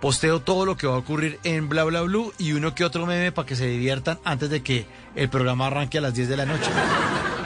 posteo 0.00 0.40
todo 0.40 0.66
lo 0.66 0.76
que 0.76 0.86
va 0.86 0.94
a 0.94 0.98
ocurrir 0.98 1.40
en 1.44 1.68
Bla 1.68 1.84
Bla 1.84 2.02
Blue 2.02 2.32
y 2.38 2.52
uno 2.52 2.74
que 2.74 2.84
otro 2.84 3.06
meme 3.06 3.32
para 3.32 3.46
que 3.46 3.56
se 3.56 3.66
diviertan 3.66 4.18
antes 4.24 4.50
de 4.50 4.62
que 4.62 4.86
el 5.16 5.28
programa 5.28 5.66
arranque 5.66 5.98
a 5.98 6.00
las 6.00 6.14
10 6.14 6.28
de 6.28 6.36
la 6.36 6.46
noche. 6.46 6.70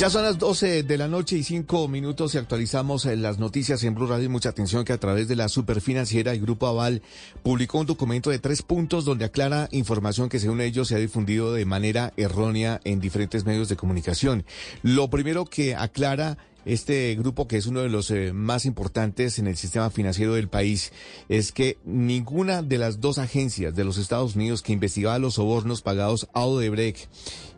Ya 0.00 0.08
son 0.08 0.22
las 0.22 0.38
12 0.38 0.82
de 0.84 0.96
la 0.96 1.08
noche 1.08 1.36
y 1.36 1.42
5 1.42 1.86
minutos 1.86 2.34
y 2.34 2.38
actualizamos 2.38 3.04
eh, 3.04 3.16
las 3.16 3.38
noticias 3.38 3.84
en 3.84 3.94
Blue 3.94 4.06
Radio. 4.06 4.30
Mucha 4.30 4.48
atención 4.48 4.82
que 4.82 4.94
a 4.94 4.98
través 4.98 5.28
de 5.28 5.36
la 5.36 5.50
superfinanciera 5.50 6.32
el 6.32 6.40
Grupo 6.40 6.66
Aval 6.68 7.02
publicó 7.42 7.80
un 7.80 7.86
documento 7.86 8.30
de 8.30 8.38
tres 8.38 8.62
puntos 8.62 9.04
donde 9.04 9.26
aclara 9.26 9.68
información 9.72 10.30
que 10.30 10.38
según 10.38 10.62
ellos 10.62 10.88
se 10.88 10.94
ha 10.94 10.98
difundido 10.98 11.52
de 11.52 11.66
manera 11.66 12.14
errónea 12.16 12.80
en 12.84 12.98
diferentes 12.98 13.44
medios 13.44 13.68
de 13.68 13.76
comunicación. 13.76 14.46
Lo 14.82 15.10
primero 15.10 15.44
que 15.44 15.76
aclara 15.76 16.38
este 16.64 17.14
grupo, 17.16 17.46
que 17.46 17.58
es 17.58 17.66
uno 17.66 17.80
de 17.80 17.90
los 17.90 18.10
eh, 18.10 18.32
más 18.32 18.64
importantes 18.64 19.38
en 19.38 19.48
el 19.48 19.56
sistema 19.58 19.90
financiero 19.90 20.34
del 20.34 20.48
país, 20.48 20.92
es 21.28 21.52
que 21.52 21.76
ninguna 21.84 22.62
de 22.62 22.78
las 22.78 23.00
dos 23.00 23.18
agencias 23.18 23.74
de 23.74 23.84
los 23.84 23.98
Estados 23.98 24.34
Unidos 24.34 24.62
que 24.62 24.72
investigaba 24.72 25.18
los 25.18 25.34
sobornos 25.34 25.82
pagados 25.82 26.28
a 26.32 26.44
Odebrecht 26.44 27.08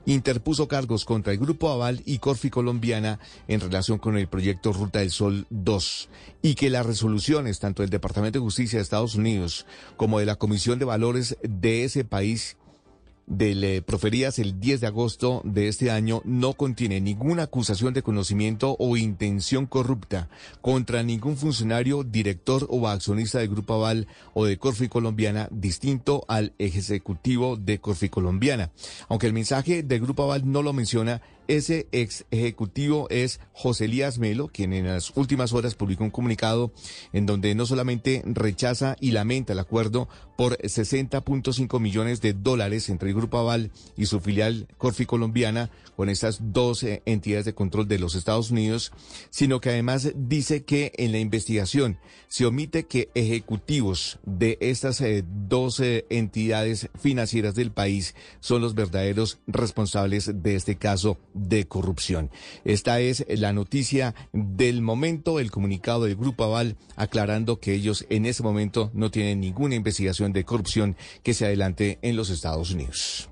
interpuso 0.07 0.69
cargos 0.69 1.05
contra 1.05 1.33
el 1.33 1.39
Grupo 1.39 1.71
Aval 1.71 2.03
y 2.05 2.19
Corfi 2.19 2.51
Colombiana 2.51 3.19
en 3.49 3.61
relación 3.61 3.99
con 3.99 4.17
el 4.17 4.29
proyecto 4.29 4.73
Ruta 4.73 5.01
del 5.01 5.11
Sol 5.11 5.47
2 5.51 6.09
y 6.43 6.55
que 6.55 6.71
las 6.71 6.87
resoluciones 6.87 7.61
tanto 7.61 7.83
del 7.83 7.91
Departamento 7.91 8.39
de 8.39 8.45
Justicia 8.45 8.79
de 8.79 8.83
Estados 8.83 9.15
Unidos 9.15 9.67
como 9.97 10.19
de 10.19 10.27
la 10.27 10.37
Comisión 10.37 10.79
de 10.79 10.85
Valores 10.85 11.37
de 11.43 11.85
ese 11.85 12.05
país 12.05 12.57
del 13.27 13.65
eh, 13.65 13.83
proferidas 13.83 14.39
el 14.39 14.61
10 14.61 14.81
de 14.81 14.87
agosto 14.87 15.43
de 15.45 15.69
este 15.69 15.91
año 15.91 16.23
no 16.25 16.55
contiene 16.55 17.01
ninguna 17.01 17.45
acusación 17.45 17.95
de 17.95 18.03
conocimiento 18.03 18.77
o 18.79 18.97
intención 18.97 19.67
corrupta 19.67 20.29
contra 20.61 21.03
ningún 21.03 21.37
funcionario, 21.37 22.05
director 22.05 22.67
o 22.69 22.89
accionista 22.89 23.39
del 23.39 23.49
Grupo 23.49 23.75
Aval 23.75 24.07
o 24.35 24.45
de 24.45 24.59
Corfi 24.59 24.89
Colombiana 24.89 25.49
distinto 25.51 26.25
al 26.29 26.53
ejecutivo 26.59 27.57
de 27.57 27.79
Corfi 27.79 28.09
Colombiana. 28.09 28.71
Aunque 29.09 29.27
el 29.27 29.33
mensaje 29.33 29.83
del 29.83 30.01
Grupo 30.01 30.25
Aval 30.25 30.51
no 30.51 30.63
lo 30.63 30.73
menciona, 30.73 31.23
ese 31.49 31.89
ex 31.93 32.25
ejecutivo 32.31 33.09
es 33.11 33.41
José 33.53 33.87
Elías 33.87 34.19
Melo, 34.19 34.49
quien 34.49 34.73
en 34.73 34.87
las 34.87 35.13
últimas 35.17 35.53
horas 35.53 35.75
publicó 35.75 36.05
un 36.05 36.11
comunicado 36.11 36.73
en 37.13 37.27
donde 37.27 37.55
no 37.55 37.67
solamente 37.67 38.23
rechaza 38.25 38.97
y 39.01 39.11
lamenta 39.11 39.53
el 39.53 39.59
acuerdo 39.59 40.09
por 40.37 40.57
60.5 40.59 41.81
millones 41.81 42.21
de 42.21 42.33
dólares 42.33 42.89
entre 42.89 43.11
el 43.11 43.15
Grupo 43.15 43.39
Aval 43.39 43.71
y 43.97 44.07
su 44.07 44.21
filial 44.21 44.67
Corfi 44.79 45.07
Colombiana 45.07 45.71
con 45.97 46.09
estas 46.09 46.39
dos 46.53 46.83
eh, 46.83 47.03
entidades 47.07 47.45
de 47.45 47.55
control 47.55 47.87
de 47.89 47.99
los 47.99 48.15
Estados 48.15 48.51
Unidos, 48.51 48.93
sino 49.31 49.61
que 49.61 49.71
además 49.71 50.13
dice 50.15 50.65
que 50.65 50.93
en 50.97 51.13
la 51.13 51.19
investigación 51.19 51.99
se 52.29 52.47
omite 52.47 52.85
que 52.85 53.11
ejecutivos 53.15 54.19
de 54.25 54.57
estas 54.61 55.01
eh, 55.01 55.25
dos 55.27 55.81
eh, 55.81 56.07
entidades 56.09 56.89
financieras 56.99 57.55
del 57.55 57.73
país 57.73 58.15
son 58.41 58.63
los 58.63 58.75
verdaderos 58.75 59.39
responsables 59.47 60.31
de 60.43 60.55
este 60.55 60.77
caso 60.77 61.19
de 61.35 61.67
corrupción. 61.67 62.31
Esta 62.65 63.01
es 63.01 63.25
la 63.29 63.53
noticia 63.53 64.15
del 64.33 64.81
momento, 64.81 65.41
el 65.41 65.51
comunicado 65.51 66.05
del 66.05 66.17
Grupo 66.17 66.45
Aval 66.45 66.77
aclarando 66.97 67.61
que 67.61 67.75
ellos 67.75 68.07
en 68.09 68.27
ese 68.27 68.43
momento 68.43 68.91
no 68.95 69.11
tienen 69.11 69.41
ninguna 69.41 69.75
investigación 69.75 70.32
de 70.33 70.45
corrupción 70.45 70.97
que 71.23 71.35
se 71.35 71.47
adelante 71.47 71.99
en 72.03 72.17
los 72.17 72.31
Estados 72.31 72.71
Unidos. 72.71 73.29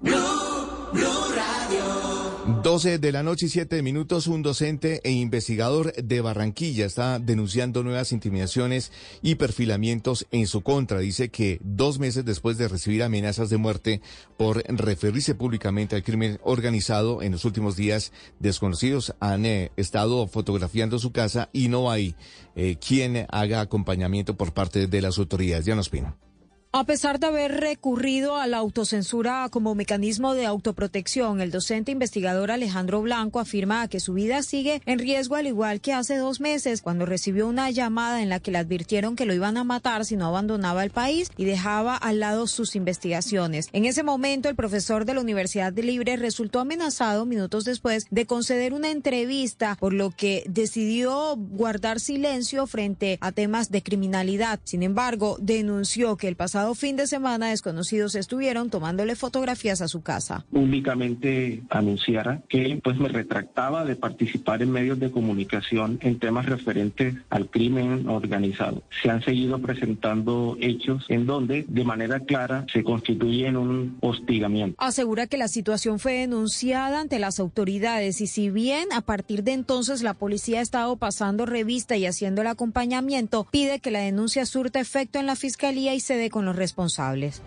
12 2.62 2.98
de 2.98 3.12
la 3.12 3.22
noche 3.22 3.46
y 3.46 3.48
7 3.48 3.82
minutos, 3.82 4.26
un 4.26 4.42
docente 4.42 5.00
e 5.04 5.12
investigador 5.12 5.92
de 5.94 6.20
Barranquilla 6.20 6.84
está 6.84 7.18
denunciando 7.18 7.82
nuevas 7.82 8.12
intimidaciones 8.12 8.92
y 9.22 9.36
perfilamientos 9.36 10.26
en 10.30 10.46
su 10.46 10.62
contra. 10.62 10.98
Dice 10.98 11.30
que 11.30 11.60
dos 11.62 11.98
meses 11.98 12.24
después 12.24 12.58
de 12.58 12.68
recibir 12.68 13.02
amenazas 13.02 13.50
de 13.50 13.56
muerte 13.56 14.02
por 14.36 14.64
referirse 14.66 15.34
públicamente 15.34 15.96
al 15.96 16.02
crimen 16.02 16.40
organizado, 16.42 17.22
en 17.22 17.32
los 17.32 17.44
últimos 17.44 17.76
días 17.76 18.12
desconocidos 18.40 19.14
han 19.20 19.46
eh, 19.46 19.70
estado 19.76 20.26
fotografiando 20.26 20.98
su 20.98 21.12
casa 21.12 21.50
y 21.52 21.68
no 21.68 21.90
hay 21.90 22.14
eh, 22.56 22.76
quien 22.76 23.26
haga 23.30 23.60
acompañamiento 23.60 24.36
por 24.36 24.52
parte 24.52 24.86
de 24.86 25.02
las 25.02 25.18
autoridades. 25.18 25.66
Ya 25.66 25.76
nos 25.76 25.88
pino. 25.88 26.29
A 26.72 26.84
pesar 26.84 27.18
de 27.18 27.26
haber 27.26 27.60
recurrido 27.60 28.36
a 28.36 28.46
la 28.46 28.58
autocensura 28.58 29.48
como 29.50 29.74
mecanismo 29.74 30.34
de 30.34 30.46
autoprotección, 30.46 31.40
el 31.40 31.50
docente 31.50 31.90
investigador 31.90 32.52
Alejandro 32.52 33.02
Blanco 33.02 33.40
afirma 33.40 33.88
que 33.88 33.98
su 33.98 34.12
vida 34.12 34.44
sigue 34.44 34.80
en 34.86 35.00
riesgo 35.00 35.34
al 35.34 35.48
igual 35.48 35.80
que 35.80 35.92
hace 35.92 36.16
dos 36.16 36.40
meses 36.40 36.80
cuando 36.80 37.06
recibió 37.06 37.48
una 37.48 37.70
llamada 37.70 38.22
en 38.22 38.28
la 38.28 38.38
que 38.38 38.52
le 38.52 38.58
advirtieron 38.58 39.16
que 39.16 39.26
lo 39.26 39.34
iban 39.34 39.56
a 39.56 39.64
matar 39.64 40.04
si 40.04 40.14
no 40.14 40.26
abandonaba 40.26 40.84
el 40.84 40.90
país 40.90 41.28
y 41.36 41.44
dejaba 41.44 41.96
al 41.96 42.20
lado 42.20 42.46
sus 42.46 42.76
investigaciones. 42.76 43.68
En 43.72 43.84
ese 43.84 44.04
momento, 44.04 44.48
el 44.48 44.54
profesor 44.54 45.06
de 45.06 45.14
la 45.14 45.22
Universidad 45.22 45.72
de 45.72 45.82
Libre 45.82 46.16
resultó 46.18 46.60
amenazado 46.60 47.26
minutos 47.26 47.64
después 47.64 48.06
de 48.12 48.26
conceder 48.26 48.74
una 48.74 48.92
entrevista, 48.92 49.76
por 49.80 49.92
lo 49.92 50.12
que 50.12 50.44
decidió 50.48 51.34
guardar 51.36 51.98
silencio 51.98 52.68
frente 52.68 53.18
a 53.20 53.32
temas 53.32 53.72
de 53.72 53.82
criminalidad. 53.82 54.60
Sin 54.62 54.84
embargo, 54.84 55.36
denunció 55.40 56.16
que 56.16 56.28
el 56.28 56.36
pasado 56.36 56.59
fin 56.74 56.96
de 56.96 57.06
semana 57.06 57.50
desconocidos 57.50 58.14
estuvieron 58.14 58.70
tomándole 58.70 59.16
fotografías 59.16 59.80
a 59.80 59.88
su 59.88 60.02
casa. 60.02 60.44
públicamente 60.50 61.62
anunciara 61.70 62.42
que 62.48 62.80
pues 62.82 62.98
me 62.98 63.08
retractaba 63.08 63.84
de 63.84 63.96
participar 63.96 64.62
en 64.62 64.70
medios 64.70 64.98
de 64.98 65.10
comunicación 65.10 65.98
en 66.02 66.18
temas 66.18 66.46
referentes 66.46 67.14
al 67.28 67.48
crimen 67.48 68.08
organizado. 68.08 68.82
Se 69.02 69.10
han 69.10 69.22
seguido 69.22 69.58
presentando 69.60 70.56
hechos 70.60 71.04
en 71.08 71.26
donde 71.26 71.64
de 71.68 71.84
manera 71.84 72.20
clara 72.20 72.66
se 72.72 72.84
constituye 72.84 73.46
en 73.46 73.56
un 73.56 73.98
hostigamiento. 74.00 74.76
Asegura 74.78 75.26
que 75.26 75.38
la 75.38 75.48
situación 75.48 75.98
fue 75.98 76.14
denunciada 76.14 77.00
ante 77.00 77.18
las 77.18 77.40
autoridades 77.40 78.20
y 78.20 78.26
si 78.26 78.50
bien 78.50 78.92
a 78.92 79.00
partir 79.00 79.42
de 79.44 79.52
entonces 79.52 80.02
la 80.02 80.14
policía 80.14 80.60
ha 80.60 80.62
estado 80.62 80.96
pasando 80.96 81.46
revista 81.46 81.96
y 81.96 82.06
haciendo 82.06 82.42
el 82.42 82.48
acompañamiento, 82.48 83.46
pide 83.50 83.80
que 83.80 83.90
la 83.90 84.00
denuncia 84.00 84.46
surta 84.46 84.80
efecto 84.80 85.18
en 85.18 85.26
la 85.26 85.36
fiscalía 85.36 85.94
y 85.94 86.00
se 86.00 86.16
dé 86.16 86.30
con 86.30 86.44
los 86.44 86.49
responsables. 86.54 87.40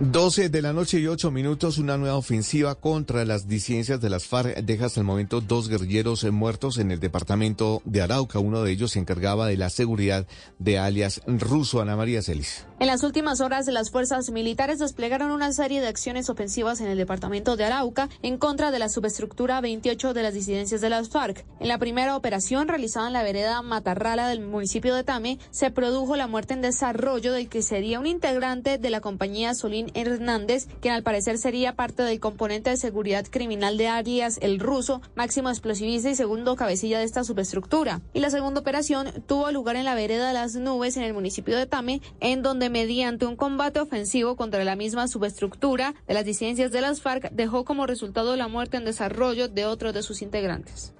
12 0.00 0.48
de 0.48 0.62
la 0.62 0.72
noche 0.72 1.00
y 1.00 1.08
8 1.08 1.32
minutos, 1.32 1.76
una 1.78 1.98
nueva 1.98 2.14
ofensiva 2.14 2.76
contra 2.76 3.24
las 3.24 3.48
disidencias 3.48 4.00
de 4.00 4.08
las 4.08 4.26
FARC 4.26 4.58
deja 4.58 4.86
hasta 4.86 5.00
el 5.00 5.06
momento 5.06 5.40
dos 5.40 5.68
guerrilleros 5.68 6.22
muertos 6.30 6.78
en 6.78 6.92
el 6.92 7.00
departamento 7.00 7.82
de 7.84 8.02
Arauca. 8.02 8.38
Uno 8.38 8.62
de 8.62 8.70
ellos 8.70 8.92
se 8.92 9.00
encargaba 9.00 9.48
de 9.48 9.56
la 9.56 9.70
seguridad 9.70 10.24
de 10.60 10.78
alias 10.78 11.20
ruso 11.26 11.80
Ana 11.80 11.96
María 11.96 12.22
Celis. 12.22 12.64
En 12.78 12.86
las 12.86 13.02
últimas 13.02 13.40
horas, 13.40 13.66
las 13.66 13.90
fuerzas 13.90 14.30
militares 14.30 14.78
desplegaron 14.78 15.32
una 15.32 15.52
serie 15.52 15.80
de 15.80 15.88
acciones 15.88 16.30
ofensivas 16.30 16.80
en 16.80 16.86
el 16.86 16.96
departamento 16.96 17.56
de 17.56 17.64
Arauca 17.64 18.08
en 18.22 18.38
contra 18.38 18.70
de 18.70 18.78
la 18.78 18.88
subestructura 18.88 19.60
28 19.60 20.14
de 20.14 20.22
las 20.22 20.32
disidencias 20.32 20.80
de 20.80 20.90
las 20.90 21.08
FARC. 21.08 21.44
En 21.58 21.66
la 21.66 21.78
primera 21.78 22.14
operación 22.14 22.68
realizada 22.68 23.08
en 23.08 23.14
la 23.14 23.24
vereda 23.24 23.62
Matarrala 23.62 24.28
del 24.28 24.46
municipio 24.46 24.94
de 24.94 25.02
Tame, 25.02 25.40
se 25.50 25.72
produjo 25.72 26.14
la 26.14 26.28
muerte 26.28 26.54
en 26.54 26.62
desarrollo 26.62 27.32
del 27.32 27.48
que 27.48 27.62
sería 27.62 27.98
un 27.98 28.06
integrante 28.06 28.78
de 28.78 28.90
la 28.90 29.00
compañía 29.00 29.54
Solín 29.54 29.87
Hernández, 29.94 30.66
quien 30.80 30.94
al 30.94 31.02
parecer 31.02 31.38
sería 31.38 31.76
parte 31.76 32.02
del 32.02 32.20
componente 32.20 32.70
de 32.70 32.76
seguridad 32.76 33.26
criminal 33.30 33.76
de 33.76 33.88
Arias, 33.88 34.38
el 34.42 34.60
ruso, 34.60 35.00
máximo 35.14 35.48
explosivista 35.48 36.10
y 36.10 36.14
segundo 36.14 36.56
cabecilla 36.56 36.98
de 36.98 37.04
esta 37.04 37.24
subestructura. 37.24 38.00
Y 38.12 38.20
la 38.20 38.30
segunda 38.30 38.60
operación 38.60 39.08
tuvo 39.26 39.50
lugar 39.50 39.76
en 39.76 39.84
la 39.84 39.94
vereda 39.94 40.28
de 40.28 40.34
las 40.34 40.54
nubes 40.54 40.96
en 40.96 41.02
el 41.02 41.14
municipio 41.14 41.56
de 41.56 41.66
Tame, 41.66 42.00
en 42.20 42.42
donde 42.42 42.70
mediante 42.70 43.26
un 43.26 43.36
combate 43.36 43.80
ofensivo 43.80 44.36
contra 44.36 44.64
la 44.64 44.76
misma 44.76 45.08
subestructura 45.08 45.94
de 46.06 46.14
las 46.14 46.24
disidencias 46.24 46.72
de 46.72 46.80
las 46.80 47.00
FARC 47.00 47.30
dejó 47.32 47.64
como 47.64 47.86
resultado 47.86 48.36
la 48.36 48.48
muerte 48.48 48.76
en 48.76 48.84
desarrollo 48.84 49.48
de 49.48 49.66
otro 49.66 49.92
de 49.92 50.02
sus 50.02 50.22
integrantes. 50.22 50.92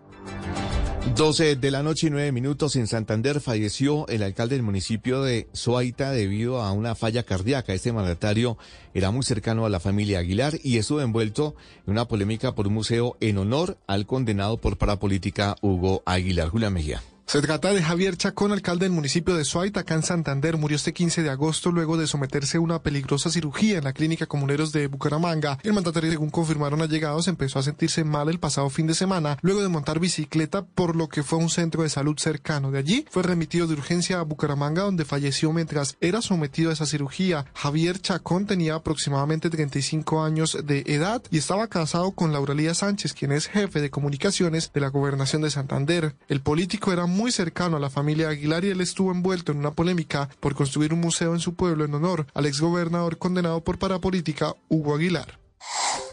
12 1.17 1.57
de 1.57 1.71
la 1.71 1.83
noche 1.83 2.07
y 2.07 2.11
9 2.11 2.33
minutos 2.33 2.77
en 2.77 2.87
Santander 2.87 3.41
falleció 3.41 4.07
el 4.09 4.23
alcalde 4.23 4.55
del 4.55 4.63
municipio 4.63 5.23
de 5.23 5.49
Soaita 5.53 6.13
debido 6.13 6.63
a 6.63 6.73
una 6.73 6.95
falla 6.95 7.25
cardíaca. 7.25 7.73
Este 7.73 7.93
mandatario 7.93 8.57
era 8.95 9.11
muy 9.11 9.25
cercano 9.25 9.67
a 9.67 9.69
la 9.69 9.81
familia 9.81 10.21
Aguilar 10.21 10.55
y 10.63 10.79
estuvo 10.79 11.01
envuelto 11.01 11.57
en 11.87 11.93
una 11.93 12.07
polémica 12.07 12.55
por 12.55 12.69
un 12.69 12.75
museo 12.75 13.17
en 13.21 13.39
honor 13.39 13.79
al 13.87 14.07
condenado 14.07 14.59
por 14.59 14.79
parapolítica 14.79 15.57
Hugo 15.61 16.03
Aguilar. 16.07 16.49
Julia 16.49 16.71
Mejía. 16.71 17.03
Se 17.29 17.43
trata 17.43 17.75
de 17.75 17.83
Javier 17.83 18.17
Chacón, 18.17 18.53
alcalde 18.53 18.87
del 18.87 18.95
municipio 18.95 19.37
de 19.37 19.45
Suaita, 19.45 19.81
acá 19.81 19.93
en 19.93 20.03
Santander. 20.03 20.57
Murió 20.57 20.77
este 20.77 20.95
15 20.95 21.23
de 21.23 21.29
agosto 21.29 21.71
luego 21.71 21.99
de 21.99 22.07
someterse 22.07 22.57
a 22.57 22.63
una 22.63 22.83
peligrosa 22.83 23.29
cirugía 23.29 23.77
en 23.77 23.85
la 23.85 23.93
clínica 23.93 24.25
Comuneros 24.25 24.73
de 24.73 24.87
Bucaramanga. 24.87 25.59
El 25.63 25.75
mandatario, 25.75 26.11
según 26.11 26.31
confirmaron 26.31 26.81
allegados, 26.81 27.29
empezó 27.29 27.59
a 27.59 27.63
sentirse 27.63 28.03
mal 28.03 28.31
el 28.31 28.39
pasado 28.39 28.71
fin 28.71 28.87
de 28.87 28.95
semana 28.95 29.37
luego 29.43 29.61
de 29.61 29.69
montar 29.69 30.01
bicicleta, 30.01 30.65
por 30.65 30.97
lo 30.97 31.11
que 31.11 31.23
fue 31.23 31.39
un 31.39 31.51
centro 31.51 31.83
de 31.83 31.91
salud 31.91 32.17
cercano. 32.17 32.71
De 32.71 32.79
allí 32.79 33.05
fue 33.11 33.23
remitido 33.23 33.67
de 33.67 33.75
urgencia 33.75 34.21
a 34.21 34.23
Bucaramanga, 34.23 34.85
donde 34.85 35.05
falleció 35.05 35.53
mientras 35.53 35.99
era 36.01 36.23
sometido 36.23 36.71
a 36.71 36.73
esa 36.73 36.87
cirugía. 36.87 37.45
Javier 37.53 38.01
Chacón 38.01 38.47
tenía 38.47 38.77
aproximadamente 38.77 39.51
35 39.51 40.23
años 40.23 40.57
de 40.65 40.83
edad 40.87 41.23
y 41.31 41.37
estaba 41.37 41.67
casado 41.67 42.13
con 42.13 42.33
Lauralía 42.33 42.73
Sánchez, 42.73 43.13
quien 43.13 43.33
es 43.33 43.49
jefe 43.49 43.83
de 43.83 43.91
comunicaciones 43.91 44.73
de 44.73 44.81
la 44.81 44.89
gobernación 44.89 45.43
de 45.43 45.51
Santander. 45.51 46.17
El 46.29 46.41
político 46.41 46.91
era 46.91 47.05
cercano 47.33 47.77
a 47.77 47.81
la 47.81 47.91
familia 47.91 48.29
Aguilar 48.29 48.65
y 48.65 48.69
él 48.69 48.81
estuvo 48.81 49.11
envuelto 49.11 49.51
en 49.51 49.59
una 49.59 49.73
polémica 49.73 50.29
por 50.39 50.55
construir 50.55 50.93
un 50.93 51.01
museo 51.01 51.35
en 51.35 51.41
su 51.41 51.55
pueblo 51.55 51.85
en 51.85 51.95
honor 51.95 52.27
al 52.33 52.47
exgobernador 52.47 53.19
condenado 53.19 53.65
por 53.65 53.79
parapolítica 53.79 54.55
Hugo 54.69 54.95
Aguilar. 54.95 55.41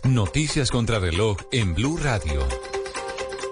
Noticias 0.04 0.72
contra 0.72 1.00
reloj 1.00 1.38
en 1.52 1.76
Blue 1.76 1.98
Radio. 1.98 2.48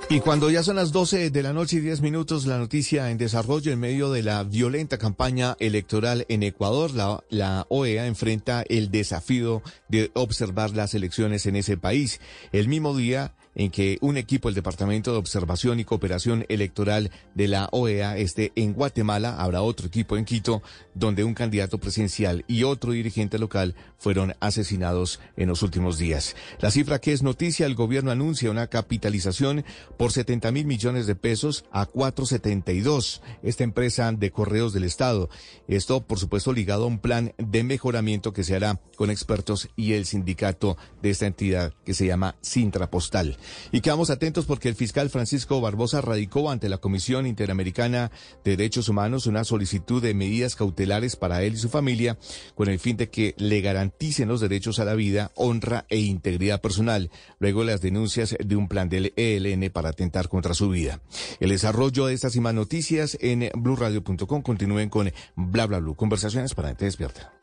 Y 0.10 0.20
cuando 0.20 0.50
ya 0.50 0.64
son 0.64 0.76
las 0.76 0.92
12 0.92 1.32
de 1.32 1.44
la 1.44 1.54
noche 1.54 1.78
y 1.78 1.80
10 1.80 2.02
minutos, 2.02 2.46
la 2.46 2.58
noticia 2.58 3.10
en 3.10 3.18
desarrollo 3.18 3.72
en 3.72 3.80
medio 3.80 4.12
de 4.12 4.22
la 4.22 4.44
violenta 4.44 4.98
campaña 4.98 5.56
electoral 5.60 6.26
en 6.30 6.44
Ecuador, 6.44 6.92
la, 6.92 7.24
la, 7.30 7.66
OEA 7.70 8.06
enfrenta 8.06 8.64
el 8.68 8.92
desafío 8.92 9.64
de 9.90 10.12
observar 10.14 10.72
las 10.72 10.94
elecciones 10.94 11.46
en 11.46 11.56
ese 11.56 11.78
país. 11.78 12.20
El 12.52 12.68
mismo 12.68 12.96
día 12.96 13.34
en 13.56 13.72
que 13.72 13.98
un 14.02 14.18
equipo 14.18 14.48
del 14.48 14.56
Departamento 14.56 15.12
de 15.12 15.18
Observación 15.18 15.80
y 15.80 15.86
Cooperación 15.86 16.46
Electoral 16.50 17.12
de 17.36 17.48
la 17.48 17.70
OEA 17.72 18.18
esté 18.18 18.52
en 18.56 18.74
Guatemala, 18.74 19.36
habrá 19.38 19.62
otro 19.62 19.88
equipo 19.88 20.18
en 20.18 20.26
Quito, 20.26 20.62
donde 20.94 21.24
un 21.24 21.34
candidato 21.34 21.78
presidencial 21.78 22.44
y 22.48 22.64
otro 22.64 22.92
dirigente 22.92 23.40
local 23.40 23.76
fueron 23.98 24.36
asesinados 24.40 25.20
en 25.38 25.48
los 25.48 25.62
últimos 25.62 25.98
días. 25.98 26.36
La 26.60 26.72
cifra 26.72 27.00
que 27.00 27.14
es 27.14 27.24
noticia, 27.24 27.66
el 27.66 27.76
gobierno 27.76 28.12
anuncia 28.12 28.52
una 28.52 28.68
capitalización 28.68 29.64
por 29.98 30.12
70 30.12 30.52
mil 30.52 30.66
millones 30.66 31.08
de 31.08 31.16
pesos 31.16 31.66
a 31.72 31.86
472, 31.86 33.22
esta 33.44 33.64
empresa 33.64 34.12
de 34.12 34.32
correos 34.32 34.74
del 34.74 34.84
Estado. 34.84 35.30
Esto, 35.68 36.02
por 36.02 36.20
supuesto, 36.20 36.54
ligado 36.54 36.84
a 36.84 36.88
un 36.88 37.00
plan 37.00 37.34
de 37.38 37.64
mejoramiento 37.64 38.34
que 38.34 38.44
se 38.44 38.56
hará 38.56 38.80
con 38.96 39.10
expertos 39.10 39.70
y 39.76 39.94
el 39.94 40.06
sindicato 40.06 40.78
de 41.02 41.10
esta 41.10 41.26
entidad 41.26 41.74
que 41.86 41.94
se 41.94 42.06
llama 42.06 42.36
Sintra 42.42 42.90
Postal. 42.90 43.38
Y 43.72 43.82
quedamos 43.82 44.10
atentos 44.10 44.46
porque 44.46 44.70
el 44.70 44.76
fiscal 44.76 45.10
Francisco 45.10 45.62
Barbosa 45.62 46.02
radicó 46.02 46.50
ante 46.50 46.70
la 46.70 46.78
Comisión 46.78 47.26
Interamericana 47.26 48.12
de 48.44 48.52
Derechos 48.52 48.90
Humanos 48.90 49.28
una 49.28 49.44
solicitud 49.44 50.02
de 50.02 50.14
medidas 50.14 50.56
cautelares 50.56 51.16
para 51.16 51.44
él 51.44 51.54
y 51.54 51.58
su 51.58 51.70
familia 51.70 52.18
con 52.56 52.70
el 52.70 52.80
fin 52.80 52.98
de 52.98 53.10
que 53.10 53.36
le 53.38 53.62
garanticen 53.62 54.28
los 54.28 54.42
derechos 54.42 54.80
a 54.80 54.86
la 54.86 54.96
vida, 54.96 55.32
honra 55.36 55.86
e 55.90 56.00
integridad 56.00 56.62
personal, 56.62 57.12
luego 57.40 57.64
las 57.64 57.82
denuncias 57.82 58.36
de 58.40 58.56
un 58.56 58.68
plan 58.68 58.90
del 58.90 59.14
ELN 59.16 59.70
para 59.72 59.90
atentar 59.90 60.30
contra 60.30 60.54
su 60.54 60.70
vida. 60.70 61.02
El 61.40 61.50
desarrollo 61.50 62.06
de 62.06 62.14
estas 62.14 62.36
y 62.36 62.40
más 62.40 62.54
noticias 62.54 63.18
en 63.22 63.50
blurradio.com. 63.56 64.42
Continúen 64.42 64.90
con 64.90 65.12
bla 65.36 65.68
bla 65.68 65.80
bla. 65.80 65.94
Conversaciones 65.96 66.54
para 66.54 66.70
gente 66.70 66.86
despierta. 66.86 67.43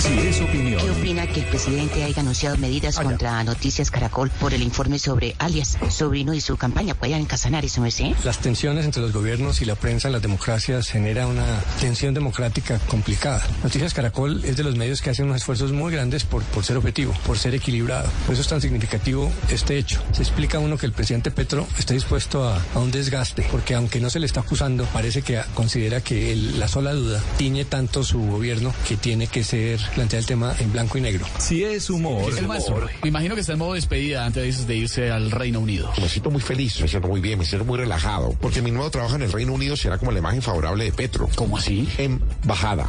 Si 0.00 0.18
es 0.18 0.40
opinión. 0.40 0.80
¿Qué 0.80 0.90
opina 0.90 1.26
que 1.26 1.40
el 1.40 1.46
presidente 1.46 2.04
haya 2.04 2.20
anunciado 2.20 2.56
medidas 2.58 2.98
contra 2.98 3.42
Noticias 3.44 3.90
Caracol 3.90 4.30
por 4.30 4.52
el 4.54 4.62
informe 4.62 4.98
sobre 4.98 5.34
alias 5.38 5.78
Sobrino 5.90 6.34
y 6.34 6.40
su 6.40 6.56
campaña 6.56 6.94
allá 7.00 7.16
en 7.18 7.26
Casanares, 7.26 7.76
¿no 7.78 7.84
es? 7.86 8.00
Las 8.24 8.38
tensiones 8.38 8.84
entre 8.86 9.02
los 9.02 9.12
gobiernos 9.12 9.60
y 9.60 9.66
la 9.66 9.74
prensa 9.74 10.08
en 10.08 10.12
las 10.12 10.22
democracias 10.22 10.88
genera 10.88 11.26
una 11.26 11.44
tensión 11.80 12.14
democrática 12.14 12.78
complicada. 12.88 13.42
Noticias 13.62 13.92
Caracol 13.94 14.42
es 14.44 14.56
de 14.56 14.64
los 14.64 14.74
medios 14.76 15.02
que 15.02 15.10
hacen 15.10 15.26
unos 15.26 15.36
esfuerzos 15.38 15.72
muy 15.72 15.92
grandes 15.92 16.24
por, 16.24 16.42
por 16.44 16.64
ser 16.64 16.76
objetivo, 16.78 17.12
por 17.26 17.38
ser 17.38 17.54
equilibrado. 17.54 18.08
Por 18.26 18.32
eso 18.32 18.42
es 18.42 18.48
tan 18.48 18.60
significativo 18.62 19.30
este 19.50 19.76
hecho. 19.78 20.02
Se 20.12 20.22
explica 20.22 20.58
uno 20.58 20.76
que 20.78 20.86
el 20.86 20.92
presidente 20.92 21.30
Petro 21.30 21.66
está 21.78 21.92
dispuesto 21.94 22.48
a, 22.48 22.60
a 22.74 22.78
un 22.78 22.90
desgaste, 22.90 23.46
porque 23.50 23.74
aunque 23.74 24.00
no 24.00 24.08
se 24.10 24.18
le 24.18 24.26
está 24.26 24.40
acusando, 24.40 24.84
parece 24.86 25.22
que 25.22 25.40
considera 25.54 26.00
que 26.00 26.32
el- 26.32 26.58
la 26.58 26.68
sola 26.68 26.92
duda 26.94 27.22
tiñe 27.36 27.64
tanto 27.66 28.02
su 28.02 28.18
gobierno 28.20 28.72
que 28.88 28.96
tiene 28.96 29.26
que 29.26 29.44
ser 29.44 29.73
plantear 29.94 30.20
el 30.20 30.26
tema 30.26 30.54
en 30.58 30.72
blanco 30.72 30.98
y 30.98 31.00
negro. 31.00 31.26
Si 31.38 31.64
es 31.64 31.90
humor. 31.90 32.30
Es 32.30 32.38
El 32.38 32.48
maestro, 32.48 32.86
me 33.02 33.08
imagino 33.08 33.34
que 33.34 33.40
está 33.40 33.52
en 33.52 33.58
modo 33.58 33.74
despedida 33.74 34.24
antes 34.24 34.66
de 34.66 34.76
irse 34.76 35.10
al 35.10 35.30
Reino 35.30 35.60
Unido. 35.60 35.90
Me 36.00 36.08
siento 36.08 36.30
muy 36.30 36.40
feliz, 36.40 36.80
me 36.80 36.88
siento 36.88 37.08
muy 37.08 37.20
bien, 37.20 37.38
me 37.38 37.44
siento 37.44 37.64
muy 37.64 37.78
relajado, 37.78 38.34
porque 38.40 38.62
mi 38.62 38.70
nuevo 38.70 38.90
trabajo 38.90 39.16
en 39.16 39.22
el 39.22 39.32
Reino 39.32 39.52
Unido 39.52 39.76
será 39.76 39.98
como 39.98 40.12
la 40.12 40.18
imagen 40.18 40.42
favorable 40.42 40.84
de 40.84 40.92
Petro. 40.92 41.28
¿Cómo 41.34 41.58
así? 41.58 41.88
Embajada. 41.98 42.86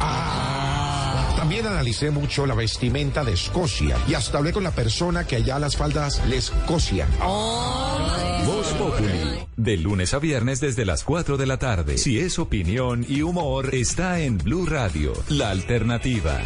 También 1.36 1.66
analicé 1.66 2.10
mucho 2.10 2.46
la 2.46 2.54
vestimenta 2.54 3.22
de 3.22 3.32
Escocia 3.32 3.96
y 4.08 4.14
hasta 4.14 4.38
hablé 4.38 4.52
con 4.52 4.64
la 4.64 4.70
persona 4.70 5.26
que 5.26 5.36
allá 5.36 5.58
las 5.58 5.76
faldas 5.76 6.22
les 6.26 6.50
cosian. 6.66 7.08
Voz 7.20 8.66
Populi. 8.78 9.25
De 9.56 9.78
lunes 9.78 10.12
a 10.12 10.18
viernes 10.18 10.60
desde 10.60 10.84
las 10.84 11.02
4 11.02 11.38
de 11.38 11.46
la 11.46 11.58
tarde. 11.58 11.96
Si 11.96 12.18
es 12.18 12.38
opinión 12.38 13.06
y 13.08 13.22
humor, 13.22 13.74
está 13.74 14.20
en 14.20 14.36
Blue 14.36 14.66
Radio, 14.66 15.14
la 15.30 15.48
alternativa. 15.48 16.38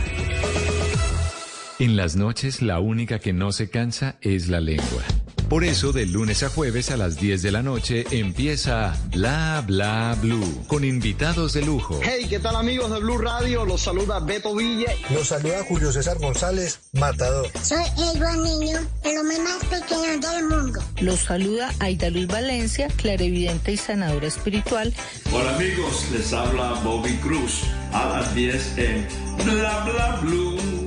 En 1.80 1.96
las 1.96 2.14
noches, 2.14 2.62
la 2.62 2.78
única 2.78 3.18
que 3.18 3.32
no 3.32 3.50
se 3.50 3.68
cansa 3.68 4.16
es 4.20 4.48
la 4.48 4.60
lengua. 4.60 5.02
Por 5.50 5.64
eso, 5.64 5.90
de 5.90 6.06
lunes 6.06 6.44
a 6.44 6.48
jueves 6.48 6.92
a 6.92 6.96
las 6.96 7.16
10 7.16 7.42
de 7.42 7.50
la 7.50 7.60
noche 7.60 8.06
empieza 8.12 8.96
Bla 9.10 9.64
Bla 9.66 10.16
Blue, 10.22 10.64
con 10.68 10.84
invitados 10.84 11.54
de 11.54 11.62
lujo. 11.62 11.98
Hey, 12.04 12.26
¿qué 12.30 12.38
tal 12.38 12.54
amigos 12.54 12.88
de 12.92 13.00
Blue 13.00 13.18
Radio? 13.18 13.64
Los 13.64 13.80
saluda 13.80 14.20
Beto 14.20 14.54
Villa. 14.54 14.92
Los 15.12 15.26
saluda 15.26 15.64
Julio 15.66 15.90
César 15.90 16.18
González, 16.18 16.78
Matador. 16.92 17.48
Soy 17.64 17.82
el 17.82 18.20
buen 18.20 18.44
niño, 18.44 18.78
el 19.02 19.18
hombre 19.18 19.38
más 19.40 19.64
pequeño 19.64 20.20
del 20.20 20.46
mundo. 20.46 20.80
Los 21.00 21.18
saluda 21.18 21.74
Aida 21.80 22.10
Luz 22.10 22.28
Valencia, 22.28 22.86
clarividente 22.96 23.72
y 23.72 23.76
sanadora 23.76 24.28
espiritual. 24.28 24.94
Hola 25.32 25.56
amigos, 25.56 26.06
les 26.12 26.32
habla 26.32 26.74
Bobby 26.84 27.16
Cruz 27.16 27.62
a 27.92 28.08
las 28.08 28.32
10 28.36 28.78
en 28.78 29.08
Bla 29.44 29.84
Bla 29.84 30.20
Blue, 30.22 30.86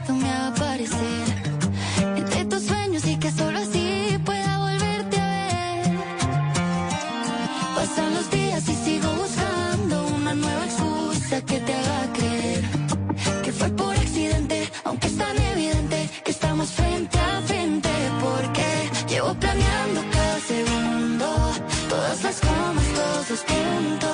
comas, 23.39 24.10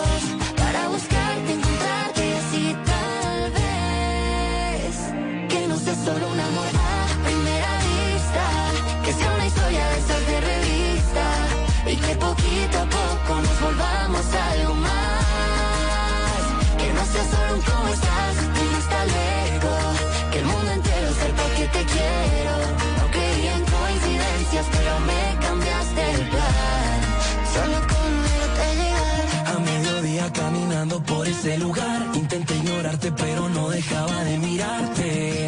por 31.08 31.28
ese 31.28 31.58
lugar 31.58 32.06
Intenté 32.14 32.56
ignorarte 32.56 33.12
pero 33.12 33.50
no 33.50 33.70
dejaba 33.70 34.24
de 34.24 34.38
mirarte 34.38 35.48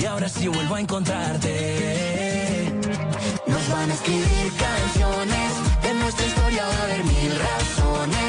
Y 0.00 0.04
ahora 0.06 0.28
sí 0.28 0.48
vuelvo 0.48 0.76
a 0.76 0.80
encontrarte 0.80 2.72
Nos 3.46 3.68
van 3.70 3.90
a 3.90 3.94
escribir 3.94 4.52
canciones. 4.58 5.52
De 5.82 5.94
nuestra 5.94 6.26
historia 6.26 6.62
va 6.66 6.74
a 6.74 6.82
haber 6.84 7.04
mil 7.04 7.32
razones. 7.38 8.19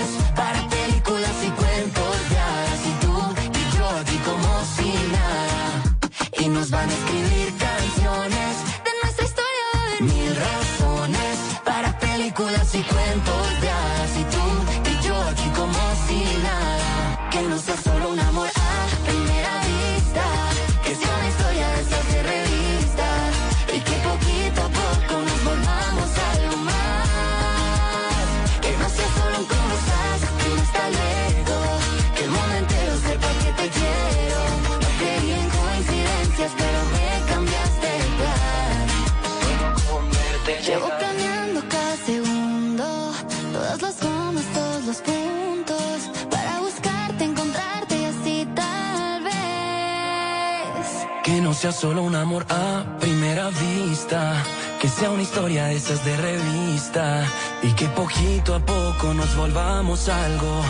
Sea 51.61 51.71
solo 51.71 52.01
un 52.01 52.15
amor 52.15 52.43
a 52.49 52.83
primera 52.99 53.51
vista 53.51 54.33
Que 54.81 54.89
sea 54.89 55.11
una 55.11 55.21
historia 55.21 55.65
de 55.65 55.75
esas 55.75 56.03
de 56.03 56.17
revista 56.17 57.23
Y 57.61 57.71
que 57.73 57.85
poquito 57.89 58.55
a 58.55 58.59
poco 58.65 59.13
nos 59.13 59.35
volvamos 59.35 60.09
algo 60.09 60.63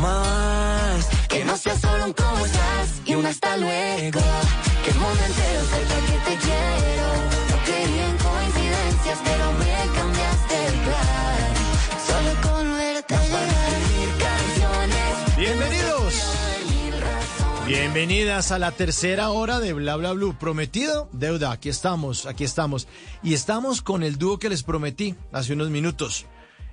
más 0.00 1.08
Que 1.28 1.44
no 1.44 1.56
sea 1.56 1.78
solo 1.78 2.06
un 2.06 2.12
cómo 2.14 2.46
estás 2.46 2.94
y 3.06 3.14
un 3.14 3.26
hasta 3.26 3.56
luego. 3.58 4.20
Que 4.82 4.90
el 4.90 4.98
mundo 4.98 5.20
entero 5.26 5.60
sepa 5.72 5.96
que 6.08 6.16
te 6.26 6.36
quiero. 6.44 7.06
No 7.50 7.56
creí 7.66 7.98
en 7.98 8.16
coincidencias, 8.16 9.18
pero 9.22 9.52
me 9.60 9.76
cambiaste 9.98 10.66
el 10.68 10.74
plan. 10.86 11.52
Solo 12.08 12.30
con 12.48 12.78
verte 12.78 13.14
llegar. 13.14 13.74
canciones. 14.24 15.36
Bienvenidos. 15.36 16.03
Bienvenidas 17.66 18.52
a 18.52 18.58
la 18.58 18.72
tercera 18.72 19.30
hora 19.30 19.58
de 19.58 19.72
Bla 19.72 19.96
Bla 19.96 20.12
Blue. 20.12 20.36
Prometido, 20.38 21.08
deuda. 21.12 21.50
Aquí 21.50 21.70
estamos, 21.70 22.26
aquí 22.26 22.44
estamos. 22.44 22.86
Y 23.22 23.32
estamos 23.32 23.80
con 23.80 24.02
el 24.02 24.18
dúo 24.18 24.38
que 24.38 24.50
les 24.50 24.62
prometí 24.62 25.14
hace 25.32 25.54
unos 25.54 25.70
minutos. 25.70 26.26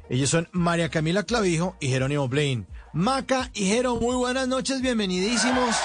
Ellos 0.09 0.30
son 0.30 0.49
María 0.51 0.89
Camila 0.89 1.23
Clavijo 1.23 1.77
y 1.80 1.88
Jerónimo 1.88 2.27
Blaine. 2.27 2.68
Maca 2.91 3.49
y 3.53 3.68
Jero, 3.68 3.95
muy 3.95 4.18
buenas 4.18 4.49
noches, 4.49 4.81
bienvenidísimos 4.81 5.77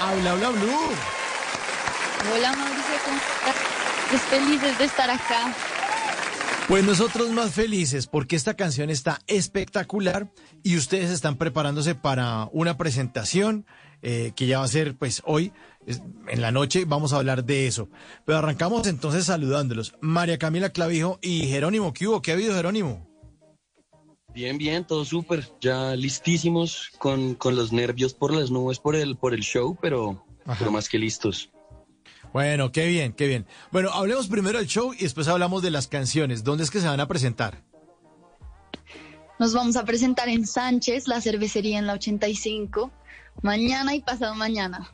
a 0.00 0.14
Bla 0.20 0.34
Bla 0.34 0.48
Blue. 0.50 0.88
Hola 2.34 2.52
Mauricio, 2.52 2.94
¿cómo 3.04 3.18
estás? 3.18 3.56
Pues 4.10 4.22
felices 4.22 4.78
de 4.78 4.84
estar 4.84 5.10
acá. 5.10 5.54
Pues 6.66 6.84
nosotros 6.84 7.30
más 7.30 7.52
felices 7.52 8.08
porque 8.08 8.34
esta 8.34 8.54
canción 8.54 8.90
está 8.90 9.20
espectacular 9.28 10.32
y 10.64 10.76
ustedes 10.76 11.10
están 11.10 11.36
preparándose 11.36 11.94
para 11.94 12.48
una 12.52 12.76
presentación 12.76 13.64
eh, 14.02 14.32
que 14.36 14.46
ya 14.46 14.58
va 14.58 14.64
a 14.64 14.68
ser 14.68 14.96
pues 14.96 15.22
hoy 15.24 15.52
es- 15.86 16.02
en 16.28 16.40
la 16.40 16.50
noche 16.52 16.84
vamos 16.86 17.12
a 17.12 17.16
hablar 17.18 17.44
de 17.44 17.66
eso. 17.66 17.88
Pero 18.24 18.38
arrancamos 18.38 18.86
entonces 18.86 19.24
saludándolos. 19.26 19.94
María 20.00 20.38
Camila 20.38 20.70
Clavijo 20.70 21.18
y 21.22 21.46
Jerónimo, 21.48 21.92
¿qué 21.92 22.06
hubo? 22.08 22.22
¿Qué 22.22 22.30
ha 22.30 22.34
habido 22.34 22.54
Jerónimo? 22.54 23.06
Bien, 24.32 24.58
bien, 24.58 24.84
todo 24.86 25.04
súper. 25.04 25.48
Ya 25.60 25.96
listísimos 25.96 26.90
con, 26.98 27.34
con 27.34 27.56
los 27.56 27.72
nervios 27.72 28.14
por 28.14 28.32
las 28.32 28.50
nubes 28.50 28.78
por 28.78 28.94
el, 28.94 29.16
por 29.16 29.34
el 29.34 29.40
show, 29.40 29.76
pero, 29.82 30.24
pero 30.58 30.70
más 30.70 30.88
que 30.88 30.98
listos. 30.98 31.50
Bueno, 32.32 32.70
qué 32.70 32.86
bien, 32.86 33.12
qué 33.12 33.26
bien. 33.26 33.44
Bueno, 33.72 33.90
hablemos 33.90 34.28
primero 34.28 34.58
del 34.58 34.68
show 34.68 34.92
y 34.94 35.02
después 35.02 35.26
hablamos 35.26 35.62
de 35.62 35.72
las 35.72 35.88
canciones. 35.88 36.44
¿Dónde 36.44 36.62
es 36.62 36.70
que 36.70 36.80
se 36.80 36.86
van 36.86 37.00
a 37.00 37.08
presentar? 37.08 37.64
Nos 39.40 39.52
vamos 39.54 39.76
a 39.76 39.84
presentar 39.84 40.28
en 40.28 40.46
Sánchez, 40.46 41.08
la 41.08 41.20
cervecería 41.20 41.78
en 41.78 41.86
la 41.86 41.94
85, 41.94 42.92
mañana 43.42 43.94
y 43.94 44.00
pasado 44.00 44.34
mañana. 44.34 44.90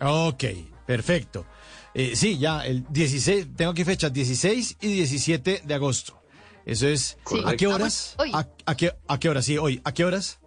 Ok, 0.00 0.44
perfecto. 0.86 1.46
Eh, 1.94 2.14
sí, 2.14 2.38
ya, 2.38 2.64
el 2.66 2.84
16, 2.90 3.48
tengo 3.56 3.72
aquí 3.72 3.84
fechas 3.84 4.12
16 4.12 4.76
y 4.80 4.86
17 4.94 5.62
de 5.64 5.74
agosto. 5.74 6.22
Eso 6.64 6.86
es, 6.86 7.18
Sí. 7.26 7.42
¿a 7.44 7.56
qué 7.56 7.66
horas? 7.66 8.14
hoy. 8.18 8.30
¿A, 8.32 8.46
a 8.66 8.76
qué, 8.76 8.94
¿A 9.08 9.18
qué 9.18 9.28
horas? 9.28 9.44
Sí, 9.44 9.58
hoy. 9.58 9.80
¿A 9.84 9.92
qué 9.92 10.04
horas? 10.04 10.38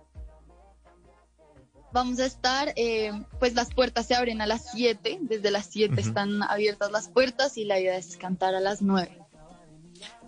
Vamos 1.92 2.18
a 2.20 2.26
estar, 2.26 2.74
eh, 2.76 3.12
pues 3.40 3.54
las 3.54 3.72
puertas 3.74 4.08
se 4.08 4.16
abren 4.16 4.42
a 4.42 4.48
las 4.48 4.72
7, 4.72 5.20
desde 5.22 5.52
las 5.52 5.68
7 5.68 5.94
Ujú. 5.94 6.08
están 6.10 6.42
abiertas 6.42 6.92
las 6.92 7.08
puertas 7.10 7.56
y 7.58 7.66
la 7.66 7.80
idea 7.80 7.98
es 7.98 8.18
cantar 8.18 8.56
a 8.56 8.60
las 8.60 8.82
9. 8.82 9.20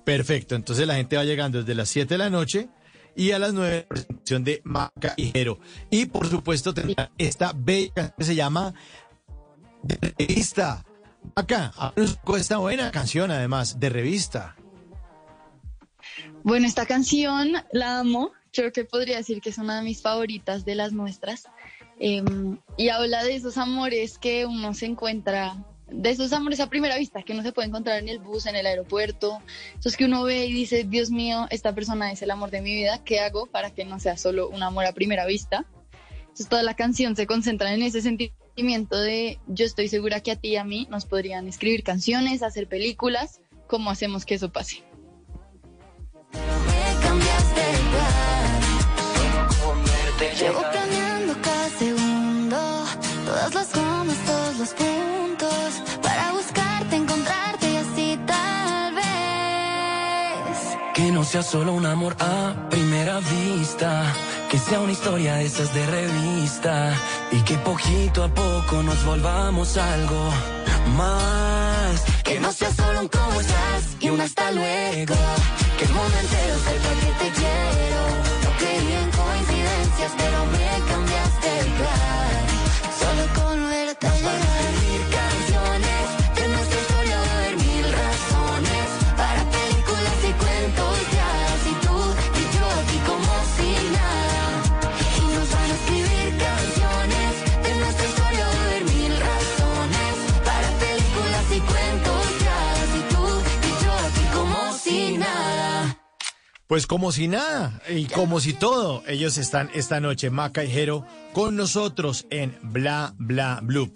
Perfecto, 0.03 0.53
entonces 0.53 0.85
la 0.85 0.93
gente 0.95 1.18
va 1.18 1.23
llegando 1.23 1.60
desde 1.60 1.73
las 1.73 1.89
7 1.89 2.14
de 2.14 2.18
la 2.19 2.30
noche 2.30 2.69
y 3.16 3.32
a 3.32 3.40
las 3.40 3.54
9 3.54 3.82
la 3.82 3.88
presentación 3.88 4.44
de 4.44 4.62
Maca 4.64 5.14
y 5.18 5.32
Jero. 5.32 5.60
Y 5.90 6.06
por 6.06 6.28
supuesto 6.28 6.74
tendrá 6.74 7.12
esta 7.18 7.54
bella 7.56 7.94
canción 7.94 8.14
que 8.18 8.24
se 8.24 8.36
llama 8.36 8.74
de 9.84 10.14
revista. 10.18 10.86
Maca, 11.36 11.74
de 11.96 12.38
esta 12.38 12.58
buena 12.58 12.92
canción 12.92 13.32
además, 13.32 13.80
de 13.80 13.90
revista. 13.90 14.56
Bueno, 16.44 16.68
esta 16.68 16.86
canción 16.86 17.54
la 17.72 18.00
amo, 18.00 18.32
creo 18.54 18.72
que 18.72 18.86
podría 18.86 19.18
decir 19.18 19.42
que 19.42 19.50
es 19.50 19.58
una 19.58 19.78
de 19.78 19.84
mis 19.84 20.02
favoritas 20.02 20.64
de 20.64 20.76
las 20.76 20.92
nuestras. 20.92 21.48
Eh, 22.00 22.24
y 22.78 22.90
habla 22.90 23.24
de 23.24 23.36
esos 23.36 23.58
amores 23.58 24.18
que 24.18 24.46
uno 24.46 24.74
se 24.74 24.86
encuentra, 24.86 25.56
de 25.88 26.10
esos 26.10 26.34
amores 26.34 26.60
a 26.60 26.70
primera 26.70 26.98
vista 26.98 27.24
que 27.24 27.34
uno 27.34 27.44
se 27.44 27.52
puede 27.52 27.68
encontrar 27.68 27.99
en 27.99 28.10
el 28.10 28.20
bus, 28.20 28.45
en 28.45 28.56
el 28.56 28.66
aeropuerto, 28.66 29.41
esos 29.80 29.95
que 29.95 30.06
uno 30.06 30.24
ve 30.24 30.45
y 30.45 30.53
dice, 30.53 30.84
Dios 30.84 31.12
mío, 31.12 31.48
esta 31.49 31.74
persona 31.74 32.12
es 32.12 32.22
el 32.22 32.32
amor 32.32 32.52
de 32.52 32.62
mi 32.62 32.74
vida, 32.76 33.03
¿qué 33.03 33.20
hago 33.20 33.45
para 33.45 33.72
que 33.72 33.86
no 33.86 33.99
sea 33.99 34.18
solo 34.18 34.49
un 34.49 34.64
amor 34.64 34.86
a 34.86 34.94
primera 34.94 35.26
vista? 35.26 35.66
Entonces 36.22 36.49
toda 36.49 36.64
la 36.64 36.76
canción 36.76 37.16
se 37.16 37.28
concentra 37.28 37.74
en 37.74 37.82
ese 37.82 38.02
sentimiento 38.02 38.99
de 38.99 39.40
yo 39.48 39.66
estoy 39.66 39.88
segura 39.88 40.22
que 40.22 40.32
a 40.32 40.36
ti 40.36 40.49
y 40.49 40.56
a 40.57 40.64
mí 40.64 40.88
nos 40.90 41.06
podrían 41.06 41.48
escribir 41.48 41.84
canciones, 41.84 42.44
hacer 42.44 42.68
películas, 42.68 43.40
¿cómo 43.68 43.90
hacemos 43.90 44.26
que 44.26 44.36
eso 44.36 44.52
pase? 44.52 44.84
Llevo 50.40 50.60
planeando 50.60 51.34
cada 51.41 51.70
segundo, 51.70 52.57
todas 53.26 53.53
las 53.53 53.68
comas, 53.70 54.24
sea 61.26 61.41
solo 61.41 61.73
un 61.73 61.85
amor 61.85 62.15
a 62.19 62.69
primera 62.69 63.19
vista, 63.19 64.14
que 64.49 64.60
sea 64.60 64.80
una 64.80 64.91
historia 64.91 65.35
de 65.35 65.45
esas 65.45 65.73
de 65.73 65.85
revista 65.88 66.93
y 67.31 67.41
que 67.41 67.57
poquito 67.57 68.23
a 68.23 68.27
poco 68.27 68.84
nos 68.84 69.03
volvamos 69.03 69.76
algo 69.77 70.30
más. 70.95 72.03
Que 72.23 72.39
no 72.39 72.52
sea 72.52 72.72
solo 72.72 73.02
un 73.02 73.07
cómo 73.07 73.41
estás 73.41 73.97
y 73.99 74.10
un 74.10 74.22
hasta 74.22 74.52
luego. 74.52 75.15
Que 75.77 75.85
el 75.85 75.93
mundo 75.93 76.18
entero 76.22 76.56
sepa 76.68 76.91
que 77.02 77.11
te 77.23 77.31
quiero. 77.39 78.02
No 78.43 78.49
creí 78.60 78.93
en 78.93 79.11
coincidencias, 79.11 80.11
pero 80.18 80.45
me 80.45 80.91
cambiaste 80.91 81.60
el 81.60 81.72
plan. 81.80 82.45
Solo 82.99 83.23
con 83.34 83.69
verte 83.69 84.07
llegar. 84.18 84.55
Pues 106.68 106.88
como 106.88 107.12
si 107.12 107.28
nada 107.28 107.80
y 107.90 108.06
como 108.06 108.40
si 108.40 108.54
todo, 108.54 109.04
ellos 109.08 109.38
están 109.38 109.70
esta 109.76 110.00
noche, 110.00 110.32
Maca 110.32 110.64
y 110.64 110.72
Jero, 110.72 111.06
con 111.32 111.56
nosotros 111.56 112.26
en 112.32 112.58
Bla 112.64 113.14
Bla 113.20 113.60
Blue. 113.62 113.94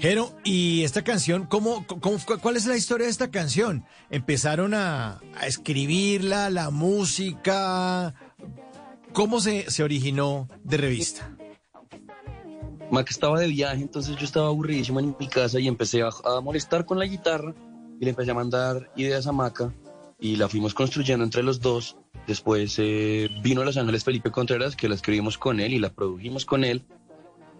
Jero, 0.00 0.34
y 0.42 0.82
esta 0.82 1.02
canción, 1.02 1.46
¿cómo, 1.46 1.86
cómo, 1.86 2.18
¿cuál 2.42 2.56
es 2.56 2.66
la 2.66 2.76
historia 2.76 3.06
de 3.06 3.12
esta 3.12 3.30
canción? 3.30 3.84
¿Empezaron 4.10 4.74
a, 4.74 5.20
escribirla, 5.42 6.50
la 6.50 6.70
música? 6.70 8.14
¿Cómo 9.12 9.40
se, 9.40 9.70
se 9.70 9.84
originó 9.84 10.48
de 10.64 10.76
revista? 10.78 11.36
Maca 12.90 13.10
estaba 13.10 13.38
de 13.38 13.46
viaje, 13.46 13.82
entonces 13.82 14.16
yo 14.16 14.24
estaba 14.24 14.48
aburridísimo 14.48 14.98
en 14.98 15.14
mi 15.18 15.28
casa 15.28 15.60
y 15.60 15.68
empecé 15.68 16.02
a 16.02 16.40
molestar 16.40 16.84
con 16.86 16.98
la 16.98 17.04
guitarra 17.04 17.54
y 18.00 18.04
le 18.04 18.10
empecé 18.10 18.32
a 18.32 18.34
mandar 18.34 18.90
ideas 18.96 19.28
a 19.28 19.32
Maca 19.32 19.72
y 20.20 20.36
la 20.36 20.48
fuimos 20.48 20.74
construyendo 20.74 21.24
entre 21.24 21.42
los 21.42 21.60
dos. 21.60 21.96
Después 22.26 22.76
eh, 22.78 23.28
vino 23.42 23.62
a 23.62 23.64
Los 23.64 23.76
Ángeles 23.76 24.04
Felipe 24.04 24.30
Contreras, 24.30 24.76
que 24.76 24.88
la 24.88 24.94
escribimos 24.94 25.38
con 25.38 25.60
él 25.60 25.72
y 25.72 25.78
la 25.78 25.90
produjimos 25.90 26.44
con 26.44 26.64
él. 26.64 26.84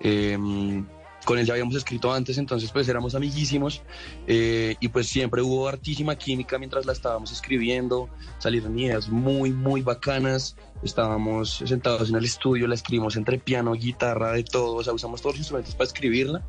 Em, 0.00 0.86
con 1.24 1.38
él 1.38 1.46
ya 1.46 1.52
habíamos 1.52 1.74
escrito 1.74 2.12
antes, 2.12 2.38
entonces 2.38 2.70
pues 2.72 2.88
éramos 2.88 3.14
amiguísimos 3.14 3.82
eh, 4.26 4.76
y 4.80 4.88
pues 4.88 5.06
siempre 5.06 5.42
hubo 5.42 5.68
hartísima 5.68 6.16
química 6.16 6.58
mientras 6.58 6.86
la 6.86 6.92
estábamos 6.92 7.30
escribiendo, 7.30 8.08
salieron 8.38 8.78
ideas 8.78 9.10
muy, 9.10 9.52
muy 9.52 9.82
bacanas, 9.82 10.56
estábamos 10.82 11.62
sentados 11.66 12.08
en 12.08 12.16
el 12.16 12.24
estudio, 12.24 12.66
la 12.66 12.74
escribimos 12.74 13.16
entre 13.16 13.38
piano, 13.38 13.72
guitarra, 13.72 14.32
de 14.32 14.44
todo, 14.44 14.76
o 14.76 14.84
sea, 14.84 14.94
usamos 14.94 15.20
todos 15.20 15.34
los 15.34 15.40
instrumentos 15.40 15.74
para 15.74 15.88
escribirla. 15.88 16.42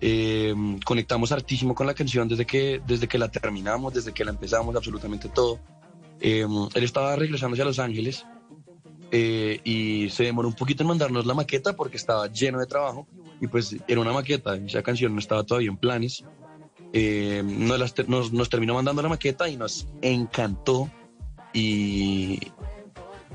Eh, 0.00 0.54
conectamos 0.84 1.32
hartísimo 1.32 1.74
con 1.74 1.86
la 1.86 1.94
canción 1.94 2.28
desde 2.28 2.46
que, 2.46 2.80
desde 2.86 3.08
que 3.08 3.18
la 3.18 3.30
terminamos, 3.30 3.94
desde 3.94 4.12
que 4.12 4.24
la 4.24 4.32
empezamos, 4.32 4.74
absolutamente 4.76 5.28
todo. 5.28 5.60
Eh, 6.20 6.46
él 6.74 6.84
estaba 6.84 7.16
regresándose 7.16 7.62
a 7.62 7.64
Los 7.64 7.78
Ángeles 7.78 8.26
eh, 9.10 9.60
y 9.64 10.10
se 10.10 10.24
demoró 10.24 10.48
un 10.48 10.54
poquito 10.54 10.82
en 10.82 10.88
mandarnos 10.88 11.26
la 11.26 11.34
maqueta 11.34 11.74
porque 11.74 11.96
estaba 11.96 12.26
lleno 12.28 12.58
de 12.58 12.66
trabajo 12.66 13.06
y 13.40 13.46
pues 13.46 13.76
era 13.88 14.00
una 14.00 14.12
maqueta, 14.12 14.56
esa 14.56 14.82
canción 14.82 15.12
no 15.14 15.20
estaba 15.20 15.44
todavía 15.44 15.70
en 15.70 15.76
planes. 15.76 16.24
Nos, 16.94 18.08
nos, 18.08 18.32
nos, 18.32 18.48
terminó 18.48 18.74
mandando 18.74 19.02
la 19.02 19.08
maqueta 19.08 19.48
y 19.48 19.56
nos 19.56 19.88
encantó 20.00 20.88
y, 21.52 22.38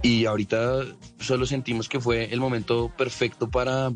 y 0.02 0.26
ahorita 0.26 0.86
solo 1.19 1.45
sentimos 1.45 1.90
que 1.90 1.99
fue 1.99 2.31
el 2.31 2.40
momento 2.40 2.90
perfecto 2.98 3.49
para, 3.49 3.91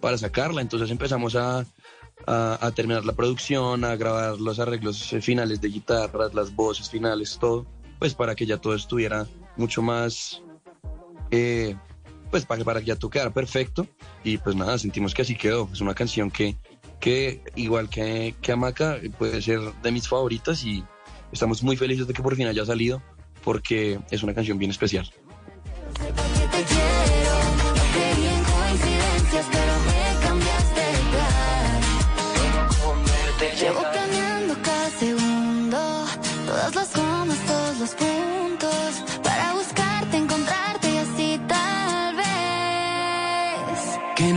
para 0.00 0.18
sacarla, 0.18 0.60
entonces 0.60 0.90
empezamos 0.90 1.34
a, 1.34 1.64
a, 2.26 2.72
terminar 2.74 3.04
la 3.04 3.12
producción, 3.12 3.84
a 3.84 3.96
grabar 3.96 4.40
los 4.40 4.58
arreglos 4.58 5.14
finales 5.20 5.60
de 5.60 5.68
guitarras, 5.68 6.34
las 6.34 6.54
voces 6.54 6.90
finales, 6.90 7.38
todo, 7.40 7.66
pues 7.98 8.14
para 8.14 8.34
que 8.34 8.46
ya 8.46 8.58
todo 8.58 8.74
estuviera 8.74 9.26
mucho 9.56 9.82
más, 9.82 10.42
eh, 11.30 11.76
pues 12.30 12.44
para, 12.46 12.64
para 12.64 12.80
que 12.80 12.86
ya 12.86 12.96
todo 12.96 13.10
perfecto. 13.32 13.86
Y 14.22 14.38
pues 14.38 14.56
nada, 14.56 14.78
sentimos 14.78 15.14
que 15.14 15.22
así 15.22 15.36
quedó. 15.36 15.68
Es 15.72 15.80
una 15.80 15.94
canción 15.94 16.30
que, 16.30 16.56
que 17.00 17.42
igual 17.54 17.88
que, 17.88 18.34
que 18.40 18.52
Amaca, 18.52 18.98
puede 19.18 19.42
ser 19.42 19.60
de 19.82 19.92
mis 19.92 20.08
favoritas 20.08 20.64
y 20.64 20.84
estamos 21.32 21.62
muy 21.62 21.76
felices 21.76 22.06
de 22.06 22.14
que 22.14 22.22
por 22.22 22.36
fin 22.36 22.46
haya 22.46 22.64
salido 22.64 23.02
porque 23.44 24.00
es 24.10 24.22
una 24.22 24.34
canción 24.34 24.58
bien 24.58 24.70
especial. 24.70 25.10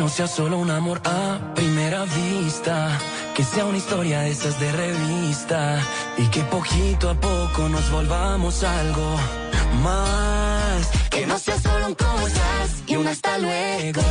No 0.08 0.14
sea 0.14 0.28
solo 0.28 0.58
un 0.58 0.72
amor 0.72 1.02
a 1.04 1.38
primera 1.54 2.06
vista, 2.06 2.98
que 3.36 3.44
sea 3.44 3.66
una 3.66 3.78
historia 3.78 4.22
de 4.22 4.30
esas 4.30 4.58
de 4.58 4.72
revista, 4.72 5.82
y 6.18 6.26
que 6.28 6.44
poquito 6.44 7.10
a 7.10 7.16
poco 7.16 7.68
nos 7.68 7.92
volvamos 7.92 8.64
algo 8.64 9.18
más. 9.84 10.88
Que 11.10 11.28
no 11.28 11.38
sea 11.38 11.60
solo 11.60 11.88
un 11.88 11.96
cómo 11.96 12.26
estás 12.26 12.70
y 12.88 12.96
un 12.96 13.06
hasta 13.06 13.38
luego, 13.38 14.02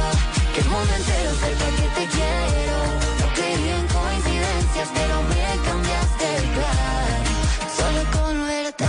que 0.53 0.61
el 0.61 0.69
mundo 0.69 0.93
entero 0.99 1.31
sepa 1.43 1.69
que 1.79 1.89
te 1.97 2.07
quiero. 2.15 2.77
No 3.21 3.27
creí 3.35 3.69
en 3.79 3.87
coincidencias, 3.97 4.89
pero 4.93 5.15
me 5.33 5.47
cambiaste 5.67 6.37
el 6.37 6.47
plan. 6.57 7.21
Solo 7.79 8.01
con 8.13 8.47
verte 8.47 8.85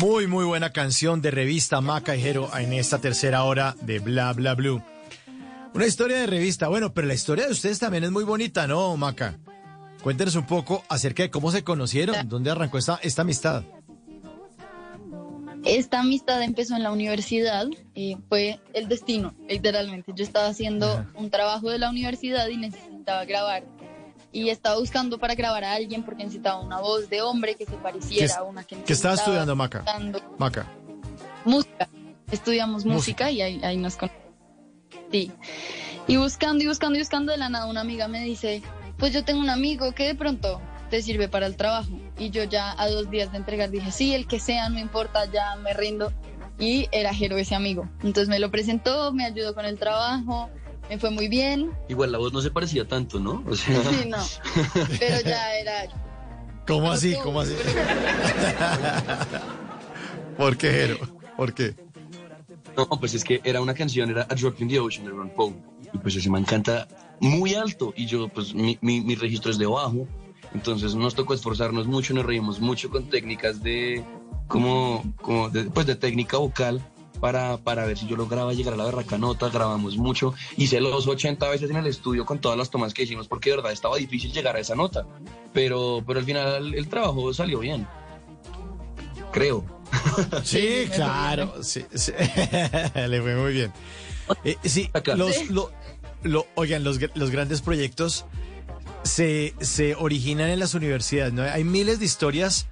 Muy, 0.00 0.26
muy 0.26 0.44
buena 0.44 0.70
canción 0.70 1.22
de 1.22 1.30
revista 1.30 1.80
Maca 1.80 2.16
y 2.16 2.20
Jero 2.20 2.50
en 2.56 2.72
esta 2.72 2.98
tercera 2.98 3.44
hora 3.44 3.76
de 3.80 4.00
Bla 4.00 4.32
Bla 4.32 4.54
Blue. 4.54 4.82
Una 5.72 5.86
historia 5.86 6.18
de 6.18 6.26
revista, 6.26 6.68
bueno, 6.68 6.92
pero 6.92 7.06
la 7.06 7.14
historia 7.14 7.46
de 7.46 7.52
ustedes 7.52 7.78
también 7.78 8.04
es 8.04 8.10
muy 8.10 8.24
bonita, 8.24 8.66
¿no, 8.66 8.96
Maca? 8.96 9.38
Cuéntenos 10.02 10.34
un 10.34 10.46
poco 10.46 10.84
acerca 10.88 11.22
de 11.22 11.30
cómo 11.30 11.50
se 11.50 11.62
conocieron, 11.62 12.28
dónde 12.28 12.50
arrancó 12.50 12.78
esta, 12.78 12.98
esta 13.02 13.22
amistad. 13.22 13.62
Esta 15.64 16.00
amistad 16.00 16.42
empezó 16.42 16.76
en 16.76 16.82
la 16.82 16.92
universidad, 16.92 17.66
eh, 17.94 18.16
fue 18.28 18.60
el 18.74 18.88
destino, 18.88 19.34
literalmente. 19.48 20.12
Yo 20.14 20.24
estaba 20.24 20.48
haciendo 20.48 21.06
un 21.14 21.30
trabajo 21.30 21.70
de 21.70 21.78
la 21.78 21.88
universidad 21.88 22.48
y 22.48 22.56
necesitaba 22.56 23.24
grabar. 23.24 23.64
Y 24.34 24.50
estaba 24.50 24.78
buscando 24.78 25.16
para 25.16 25.36
grabar 25.36 25.62
a 25.62 25.74
alguien 25.74 26.02
porque 26.02 26.24
necesitaba 26.24 26.60
una 26.60 26.80
voz 26.80 27.08
de 27.08 27.22
hombre 27.22 27.54
que 27.54 27.64
se 27.64 27.76
pareciera 27.76 28.26
¿Qué, 28.26 28.32
a 28.32 28.42
una 28.42 28.64
que 28.64 28.82
¿Qué 28.82 28.92
estaba 28.92 29.14
estudiando, 29.14 29.54
Maca? 29.54 29.84
Maca. 30.38 30.66
Música. 31.44 31.88
Estudiamos 32.32 32.84
música, 32.84 33.30
y 33.30 33.40
ahí, 33.42 33.60
ahí 33.62 33.76
nos 33.76 33.94
conocimos. 33.94 34.24
Sí. 35.12 35.30
Y 36.08 36.16
buscando 36.16 36.64
y 36.64 36.66
buscando 36.66 36.98
y 36.98 37.02
buscando 37.02 37.30
de 37.30 37.38
la 37.38 37.48
nada, 37.48 37.66
una 37.66 37.82
amiga 37.82 38.08
me 38.08 38.24
dice, 38.24 38.60
pues 38.98 39.12
yo 39.12 39.24
tengo 39.24 39.40
un 39.40 39.50
amigo 39.50 39.92
que 39.92 40.06
de 40.06 40.14
pronto 40.16 40.60
te 40.90 41.00
sirve 41.00 41.28
para 41.28 41.46
el 41.46 41.56
trabajo. 41.56 41.92
Y 42.18 42.30
yo 42.30 42.42
ya 42.42 42.74
a 42.76 42.88
dos 42.88 43.10
días 43.10 43.30
de 43.30 43.38
entregar 43.38 43.70
dije, 43.70 43.92
sí, 43.92 44.14
el 44.14 44.26
que 44.26 44.40
sea, 44.40 44.68
no 44.68 44.80
importa, 44.80 45.26
ya 45.26 45.54
me 45.56 45.74
rindo. 45.74 46.12
Y 46.58 46.88
era 46.90 47.14
Jero 47.14 47.36
ese 47.36 47.54
amigo. 47.54 47.88
Entonces 48.02 48.28
me 48.28 48.40
lo 48.40 48.50
presentó, 48.50 49.12
me 49.12 49.24
ayudó 49.24 49.54
con 49.54 49.64
el 49.64 49.78
trabajo, 49.78 50.50
me 50.88 50.98
fue 50.98 51.10
muy 51.10 51.28
bien. 51.28 51.72
Igual 51.88 52.12
la 52.12 52.18
voz 52.18 52.32
no 52.32 52.40
se 52.40 52.50
parecía 52.50 52.86
tanto, 52.86 53.18
¿no? 53.18 53.42
O 53.48 53.54
sea, 53.54 53.82
Sí, 53.84 54.08
no. 54.08 54.18
Pero 54.98 55.20
ya 55.24 55.56
era... 55.56 55.86
¿Cómo 56.66 56.90
así? 56.90 57.14
¿Cómo 57.22 57.40
así? 57.40 57.54
¿Por 60.36 60.56
qué, 60.56 60.70
Jero? 60.70 60.98
¿Por 61.36 61.52
qué? 61.52 61.74
No, 62.76 62.88
pues 62.98 63.14
es 63.14 63.22
que 63.22 63.40
era 63.44 63.60
una 63.60 63.74
canción, 63.74 64.10
era 64.10 64.22
A 64.22 64.34
Drop 64.34 64.60
in 64.60 64.68
the 64.68 64.80
Ocean 64.80 65.04
de 65.04 65.10
Ron 65.10 65.30
Paul. 65.30 65.54
Y 65.92 65.98
pues 65.98 66.16
ese 66.16 66.30
man 66.30 66.44
canta 66.44 66.88
muy 67.20 67.54
alto 67.54 67.92
y 67.96 68.06
yo, 68.06 68.28
pues 68.28 68.54
mi, 68.54 68.78
mi, 68.80 69.00
mi 69.00 69.14
registro 69.14 69.50
es 69.50 69.58
de 69.58 69.66
bajo. 69.66 70.08
Entonces 70.54 70.94
nos 70.94 71.14
tocó 71.14 71.34
esforzarnos 71.34 71.86
mucho, 71.86 72.14
nos 72.14 72.24
reímos 72.24 72.60
mucho 72.60 72.88
con 72.88 73.10
técnicas 73.10 73.62
de, 73.62 74.02
como, 74.48 75.04
como 75.20 75.50
de, 75.50 75.64
pues 75.64 75.86
de 75.86 75.96
técnica 75.96 76.38
vocal 76.38 76.80
para, 77.24 77.56
para 77.56 77.86
ver 77.86 77.96
si 77.96 78.06
yo 78.06 78.16
lograba 78.16 78.52
llegar 78.52 78.74
a 78.74 78.76
la 78.76 78.84
berraca 78.84 79.16
nota. 79.16 79.48
Grabamos 79.48 79.96
mucho. 79.96 80.34
Hice 80.58 80.78
los 80.78 81.06
80 81.08 81.48
veces 81.48 81.70
en 81.70 81.76
el 81.76 81.86
estudio 81.86 82.26
con 82.26 82.38
todas 82.38 82.58
las 82.58 82.68
tomas 82.68 82.92
que 82.92 83.04
hicimos 83.04 83.28
porque 83.28 83.48
de 83.48 83.56
verdad 83.56 83.72
estaba 83.72 83.96
difícil 83.96 84.30
llegar 84.30 84.56
a 84.56 84.58
esa 84.58 84.74
nota. 84.74 85.06
Pero, 85.54 86.04
pero 86.06 86.18
al 86.18 86.26
final 86.26 86.74
el 86.74 86.86
trabajo 86.86 87.32
salió 87.32 87.60
bien. 87.60 87.86
Creo. 89.32 89.64
Sí, 90.44 90.86
claro. 90.94 91.62
Sí, 91.62 91.86
sí. 91.94 92.12
Le 93.08 93.22
fue 93.22 93.36
muy 93.36 93.54
bien. 93.54 93.72
Eh, 94.44 94.58
sí, 94.62 94.90
los, 95.16 95.48
lo, 95.48 95.70
lo- 96.24 96.46
oigan, 96.56 96.84
los, 96.84 96.98
los 97.14 97.30
grandes 97.30 97.62
proyectos 97.62 98.26
se, 99.02 99.54
se 99.62 99.94
originan 99.94 100.50
en 100.50 100.58
las 100.58 100.74
universidades. 100.74 101.32
¿no? 101.32 101.42
Hay 101.42 101.64
miles 101.64 102.00
de 102.00 102.04
historias 102.04 102.66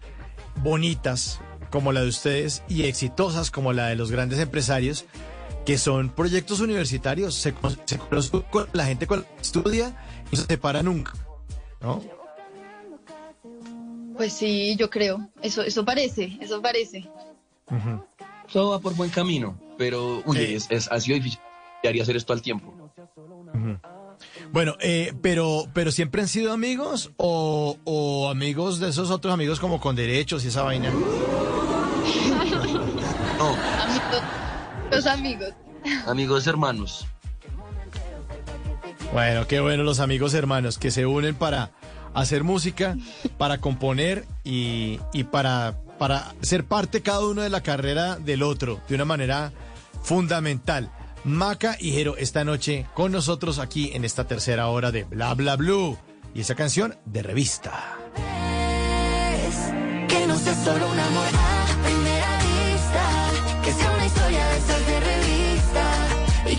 bonitas 0.57 1.41
como 1.73 1.91
la 1.93 2.03
de 2.03 2.09
ustedes 2.09 2.63
y 2.69 2.85
exitosas 2.85 3.51
como 3.51 3.73
la 3.73 3.89
de 3.89 3.97
los 3.97 4.11
grandes 4.13 4.39
empresarios 4.39 5.05
que 5.67 5.77
son 5.79 6.11
proyectos 6.11 6.61
universitarios. 6.61 7.35
Se, 7.35 7.53
con- 7.53 7.77
se 7.85 7.99
conocen 7.99 8.43
con 8.51 8.69
la 8.73 8.85
gente 8.85 9.07
con 9.09 9.21
la 9.21 9.27
que 9.37 9.43
estudia 9.43 9.89
y 10.31 10.37
no 10.37 10.43
se 10.43 10.47
separa 10.47 10.83
nunca. 10.85 11.13
¿no? 11.81 12.01
Pues 14.17 14.33
sí, 14.35 14.77
yo 14.77 14.89
creo. 14.91 15.29
Eso, 15.43 15.63
eso 15.63 15.85
parece, 15.85 16.37
eso 16.41 16.61
parece. 16.63 17.09
Todo 18.53 18.71
va 18.71 18.79
por 18.81 18.95
buen 18.95 19.11
camino, 19.11 19.59
pero 19.79 20.23
uy, 20.27 20.39
es, 20.39 20.67
es- 20.71 20.91
ha 20.93 21.01
sido 21.01 21.17
difícil 21.17 21.41
haría 21.85 22.03
hacer 22.05 22.17
esto 22.17 22.33
al 22.33 22.43
tiempo. 22.43 22.73
Bueno, 24.53 24.77
eh, 24.81 25.13
pero, 25.21 25.65
pero 25.73 25.91
siempre 25.91 26.23
han 26.23 26.29
sido 26.29 26.53
amigos 26.53 27.11
o, 27.17 27.77
o 27.85 28.29
amigos 28.31 28.79
de 28.79 28.91
esos 28.91 29.11
otros 29.11 29.35
amigos 29.35 29.59
como 29.59 29.81
con 29.81 29.97
derechos 29.97 30.45
y 30.45 30.49
esa 30.49 30.63
vaina. 30.63 30.91
No, 30.91 30.99
Amigos, 33.81 34.23
los 34.93 35.07
amigos. 35.07 35.55
amigos 36.07 36.47
hermanos. 36.47 37.07
Bueno, 39.13 39.47
qué 39.47 39.61
bueno 39.61 39.83
los 39.83 40.01
amigos 40.01 40.35
hermanos 40.35 40.79
que 40.79 40.91
se 40.91 41.07
unen 41.07 41.35
para 41.35 41.71
hacer 42.15 42.45
música, 42.45 42.97
para 43.39 43.59
componer 43.59 44.27
y, 44.45 45.01
y 45.13 45.25
para, 45.25 45.79
para 45.99 46.35
ser 46.43 46.65
parte 46.65 47.03
cada 47.03 47.27
uno 47.27 47.43
de 47.43 47.51
la 47.51 47.63
carrera 47.63 48.17
del 48.17 48.43
otro 48.43 48.81
de 48.89 48.95
una 48.95 49.05
manera 49.05 49.53
fundamental. 50.03 50.91
Maca 51.25 51.77
y 51.79 51.93
Jero 51.93 52.17
esta 52.17 52.45
noche 52.45 52.87
con 52.95 53.13
nosotros 53.13 53.59
aquí 53.59 53.93
en 53.95 54.05
esta 54.05 54.27
tercera 54.27 54.69
hora 54.69 54.91
de 54.91 55.05
Bla 55.05 55.35
Bla 55.35 55.57
Blue 55.57 55.97
y 56.35 56.41
esa 56.41 56.55
canción 56.55 56.97
de 57.05 57.23
revista. 57.23 57.97
Que 60.09 60.27
no 60.27 60.37
sea 60.37 60.55
solo 60.55 60.91
un 60.91 60.99
amor 60.99 61.62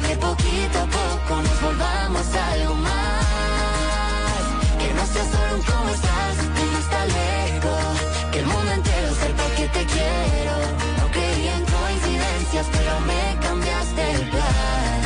que 0.08 0.16
poquito 0.18 0.78
a 0.80 0.88
poco 1.00 1.42
nos 1.42 1.62
volvamos 1.62 2.26
algo 2.52 2.76
más. 2.76 4.44
Que 4.80 4.90
no 4.98 5.06
sea 5.14 5.26
solo 5.34 5.52
un 5.56 5.64
cómo 5.64 5.90
estás, 5.98 6.36
que 6.56 6.64
no 6.72 6.78
está 6.86 7.00
lejos, 7.06 7.96
que 8.32 8.40
el 8.40 8.46
mundo 8.46 8.72
entero 8.72 9.10
sepa 9.22 9.46
que 9.58 9.66
te 9.76 9.84
quiero. 9.94 10.56
No 11.00 11.06
creí 11.16 11.48
en 11.58 11.64
coincidencias, 11.76 12.66
pero 12.76 12.94
me 13.10 13.24
cambiaste 13.46 14.12
el 14.12 14.30
plan. 14.34 15.00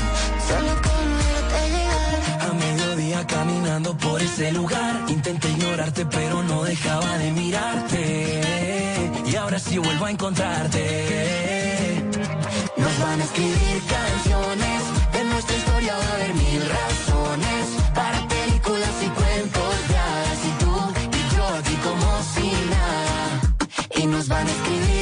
Solo 0.50 0.74
con 0.88 1.04
verte 1.22 1.62
llegar. 1.76 2.50
A 2.50 2.54
mediodía 2.54 3.20
caminando 3.28 3.98
por 3.98 4.22
ese 4.22 4.52
lugar 4.52 4.96
Intenté 5.10 5.50
ignorarte 5.50 6.06
pero 6.06 6.44
no 6.44 6.64
dejaba 6.64 7.18
de 7.18 7.32
mirarte 7.32 8.42
Y 9.26 9.36
ahora 9.36 9.60
sí 9.60 9.78
vuelvo 9.78 10.06
a 10.06 10.12
encontrarte 10.12 10.82
Nos 12.78 13.00
van 13.00 13.20
a 13.22 13.24
escribir 13.24 13.82
canciones, 13.96 14.77
nuestra 15.48 15.58
historia 15.58 15.96
va 15.96 16.04
a 16.04 16.16
haber 16.16 16.34
mil 16.34 16.62
razones 16.62 17.68
para 17.96 18.28
películas 18.28 18.96
y 19.02 19.10
cuentos 19.10 19.88
de 19.88 19.98
hadas 19.98 20.40
y 20.46 20.64
tú 20.64 20.74
y 21.18 21.36
yo 21.36 21.46
aquí 21.48 21.76
como 21.88 22.22
si. 22.34 22.52
Y 24.02 24.06
nos 24.08 24.28
van 24.28 24.46
a 24.46 24.52
escribir 24.52 24.97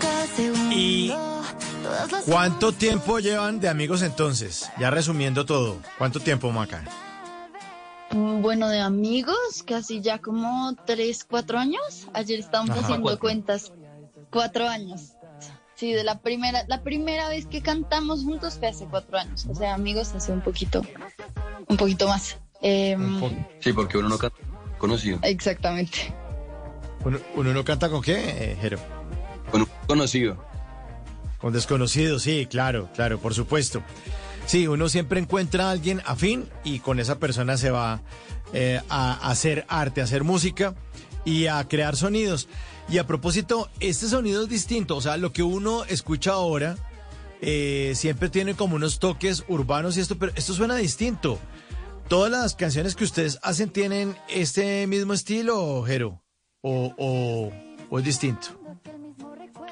Bueno, 0.00 0.72
y 0.72 1.12
¿Cuánto 2.26 2.72
tiempo 2.72 3.18
llevan 3.20 3.60
de 3.60 3.68
amigos 3.68 4.02
entonces? 4.02 4.68
Ya 4.78 4.90
resumiendo 4.90 5.46
todo. 5.46 5.78
¿Cuánto 5.98 6.20
tiempo, 6.20 6.50
Maca? 6.50 6.84
Mm, 8.10 8.42
Bueno, 8.42 8.68
de 8.68 8.80
amigos, 8.80 9.62
casi 9.66 10.00
ya 10.00 10.18
como 10.18 10.74
tres, 10.84 11.24
cuatro 11.24 11.58
años. 11.58 12.08
Ayer 12.12 12.40
estábamos 12.40 12.70
Ajá. 12.76 12.80
haciendo 12.82 13.04
Cuatro. 13.04 13.20
cuentas. 13.20 13.72
Cuatro 14.30 14.68
años. 14.68 15.12
Sí, 15.76 15.92
de 15.92 16.04
la 16.04 16.18
primera, 16.20 16.64
la 16.68 16.82
primera 16.82 17.28
vez 17.28 17.46
que 17.46 17.60
cantamos 17.62 18.24
juntos 18.24 18.56
fue 18.58 18.68
hace 18.68 18.86
cuatro 18.86 19.18
años. 19.18 19.46
O 19.48 19.54
sea, 19.54 19.74
amigos 19.74 20.12
hace 20.14 20.32
un 20.32 20.40
poquito, 20.40 20.82
un 21.68 21.76
poquito 21.76 22.08
más. 22.08 22.38
Em, 22.62 23.20
Sí, 23.60 23.72
porque 23.72 23.98
uno 23.98 24.08
no 24.08 24.18
canta 24.18 24.36
conocido. 24.78 25.18
exactamente. 25.22 26.12
¿Uno, 27.04 27.18
uno 27.36 27.52
no 27.52 27.64
canta 27.64 27.88
con 27.90 28.02
qué, 28.02 28.14
eh, 28.16 28.56
Jero? 28.60 28.78
Con 29.50 29.62
un 29.62 29.68
conocido. 29.86 30.44
Con 31.38 31.52
desconocidos, 31.52 32.22
sí, 32.22 32.46
claro, 32.46 32.88
claro, 32.94 33.18
por 33.18 33.34
supuesto. 33.34 33.82
Sí, 34.46 34.68
uno 34.68 34.88
siempre 34.88 35.20
encuentra 35.20 35.68
a 35.68 35.70
alguien 35.72 36.02
afín 36.06 36.48
y 36.64 36.78
con 36.78 37.00
esa 37.00 37.18
persona 37.18 37.56
se 37.56 37.70
va 37.70 38.00
eh, 38.52 38.80
a 38.88 39.28
hacer 39.28 39.66
arte, 39.68 40.00
a 40.00 40.04
hacer 40.04 40.24
música 40.24 40.74
y 41.24 41.46
a 41.46 41.66
crear 41.68 41.96
sonidos. 41.96 42.48
Y 42.88 42.98
a 42.98 43.06
propósito, 43.06 43.68
este 43.80 44.06
sonido 44.06 44.44
es 44.44 44.48
distinto, 44.48 44.96
o 44.96 45.00
sea, 45.00 45.16
lo 45.16 45.32
que 45.32 45.42
uno 45.42 45.84
escucha 45.84 46.32
ahora 46.32 46.76
eh, 47.40 47.92
siempre 47.96 48.28
tiene 48.28 48.54
como 48.54 48.76
unos 48.76 49.00
toques 49.00 49.44
urbanos 49.48 49.96
y 49.96 50.00
esto, 50.00 50.16
pero 50.16 50.32
esto 50.36 50.54
suena 50.54 50.76
distinto. 50.76 51.38
¿Todas 52.08 52.30
las 52.30 52.54
canciones 52.54 52.94
que 52.94 53.02
ustedes 53.02 53.40
hacen 53.42 53.70
tienen 53.70 54.16
este 54.28 54.86
mismo 54.86 55.12
estilo, 55.12 55.82
Jero? 55.82 56.22
¿O, 56.60 56.94
o, 56.96 57.52
o 57.90 57.98
es 57.98 58.04
distinto? 58.04 58.65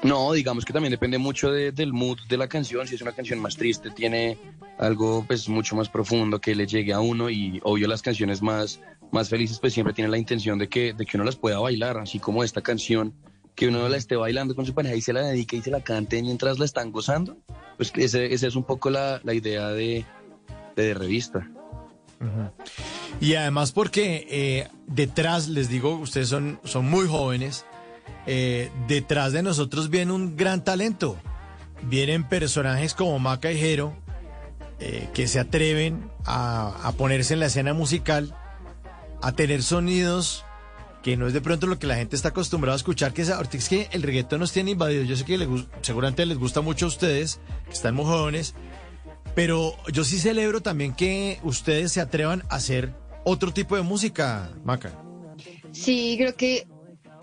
No, 0.03 0.31
digamos 0.33 0.65
que 0.65 0.73
también 0.73 0.91
depende 0.91 1.17
mucho 1.17 1.51
de- 1.51 1.71
del 1.71 1.93
mood 1.93 2.19
de 2.29 2.37
la 2.37 2.47
canción. 2.47 2.87
Si 2.87 2.95
es 2.95 3.01
una 3.01 3.13
canción 3.13 3.39
más 3.39 3.55
triste, 3.55 3.89
tiene 3.91 4.37
algo 4.77 5.23
pues 5.25 5.47
mucho 5.49 5.75
más 5.75 5.89
profundo 5.89 6.39
que 6.39 6.53
le 6.53 6.67
llegue 6.67 6.93
a 6.93 6.99
uno 6.99 7.29
y 7.29 7.59
obvio 7.63 7.87
las 7.87 8.01
canciones 8.01 8.41
más, 8.41 8.81
más 9.11 9.29
felices 9.29 9.57
pues 9.59 9.73
siempre 9.73 9.93
tienen 9.93 10.11
la 10.11 10.17
intención 10.17 10.59
de 10.59 10.67
que, 10.67 10.93
de 10.93 11.05
que 11.05 11.17
uno 11.17 11.23
las 11.23 11.37
pueda 11.37 11.59
bailar, 11.59 11.97
así 11.97 12.19
como 12.19 12.43
esta 12.43 12.61
canción, 12.61 13.13
que 13.55 13.67
uno 13.69 13.87
la 13.87 13.97
esté 13.97 14.15
bailando 14.17 14.53
con 14.53 14.65
su 14.65 14.73
pareja 14.73 14.95
y 14.95 15.01
se 15.01 15.13
la 15.13 15.21
dedique 15.21 15.55
y 15.55 15.61
se 15.61 15.71
la 15.71 15.79
cante 15.81 16.21
mientras 16.21 16.59
la 16.59 16.65
están 16.65 16.91
gozando. 16.91 17.37
Pues 17.77 17.91
ese, 17.95 18.33
esa 18.33 18.47
es 18.47 18.55
un 18.55 18.65
poco 18.65 18.89
la, 18.89 19.21
la 19.23 19.33
idea 19.33 19.69
de, 19.69 20.05
de, 20.75 20.93
revista. 20.93 21.49
Y 23.21 23.35
además 23.35 23.71
porque 23.71 24.27
eh, 24.29 24.67
detrás, 24.87 25.47
les 25.47 25.69
digo, 25.69 25.95
ustedes 25.95 26.27
son, 26.29 26.59
son 26.63 26.89
muy 26.89 27.07
jóvenes, 27.07 27.65
eh, 28.25 28.71
detrás 28.87 29.31
de 29.33 29.43
nosotros 29.43 29.89
viene 29.89 30.11
un 30.11 30.35
gran 30.35 30.63
talento. 30.63 31.17
Vienen 31.83 32.27
personajes 32.27 32.93
como 32.93 33.19
Maca 33.19 33.51
y 33.51 33.57
Jero, 33.59 33.95
eh, 34.79 35.09
que 35.13 35.27
se 35.27 35.39
atreven 35.39 36.09
a, 36.25 36.91
ponerse 36.97 37.33
en 37.33 37.39
la 37.39 37.45
escena 37.47 37.73
musical, 37.73 38.35
a 39.21 39.31
tener 39.33 39.61
sonidos 39.63 40.43
que 41.03 41.17
no 41.17 41.27
es 41.27 41.33
de 41.33 41.41
pronto 41.41 41.67
lo 41.67 41.77
que 41.77 41.85
la 41.85 41.95
gente 41.97 42.15
está 42.15 42.29
acostumbrada 42.29 42.73
a 42.73 42.77
escuchar, 42.77 43.13
que 43.13 43.21
es, 43.21 43.29
es 43.29 43.69
que 43.69 43.87
el 43.91 44.01
reggaetón 44.01 44.39
nos 44.39 44.51
tiene 44.51 44.71
invadidos. 44.71 45.07
Yo 45.07 45.15
sé 45.15 45.23
que 45.23 45.37
le 45.37 45.45
gus- 45.47 45.67
seguramente 45.81 46.25
les 46.25 46.39
gusta 46.39 46.61
mucho 46.61 46.85
a 46.85 46.87
ustedes, 46.87 47.39
que 47.65 47.73
están 47.73 47.93
muy 47.93 48.05
jóvenes, 48.05 48.55
pero 49.35 49.75
yo 49.93 50.03
sí 50.03 50.17
celebro 50.17 50.61
también 50.61 50.95
que 50.95 51.39
ustedes 51.43 51.91
se 51.91 52.01
atrevan 52.01 52.43
a 52.49 52.55
hacer 52.55 52.95
otro 53.23 53.53
tipo 53.53 53.75
de 53.75 53.83
música, 53.83 54.49
Maca. 54.63 54.93
Sí, 55.71 56.15
creo 56.17 56.35
que 56.35 56.67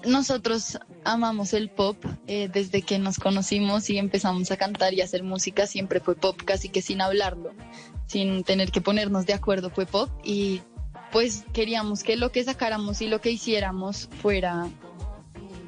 nosotros 0.07 0.79
amamos 1.05 1.53
el 1.53 1.71
pop 1.71 1.97
eh, 2.27 2.49
desde 2.53 2.83
que 2.83 2.99
nos 2.99 3.19
conocimos 3.19 3.89
y 3.91 3.99
empezamos 3.99 4.51
a 4.51 4.57
cantar 4.57 4.95
y 4.95 5.01
hacer 5.01 5.23
música. 5.23 5.67
Siempre 5.67 6.01
fue 6.01 6.15
pop, 6.15 6.41
casi 6.45 6.69
que 6.69 6.83
sin 6.83 7.01
hablarlo, 7.01 7.53
sin 8.07 8.45
tener 8.45 8.71
que 8.71 8.81
ponernos 8.81 9.27
de 9.27 9.35
acuerdo, 9.35 9.71
fue 9.71 9.87
pop. 9.87 10.11
Y 10.25 10.63
pues 11.11 11.45
queríamos 11.53 12.03
que 12.03 12.17
lo 12.17 12.33
que 12.33 12.45
sacáramos 12.45 13.03
y 13.03 13.07
lo 13.07 13.21
que 13.21 13.31
hiciéramos 13.31 14.09
fuera 14.21 14.69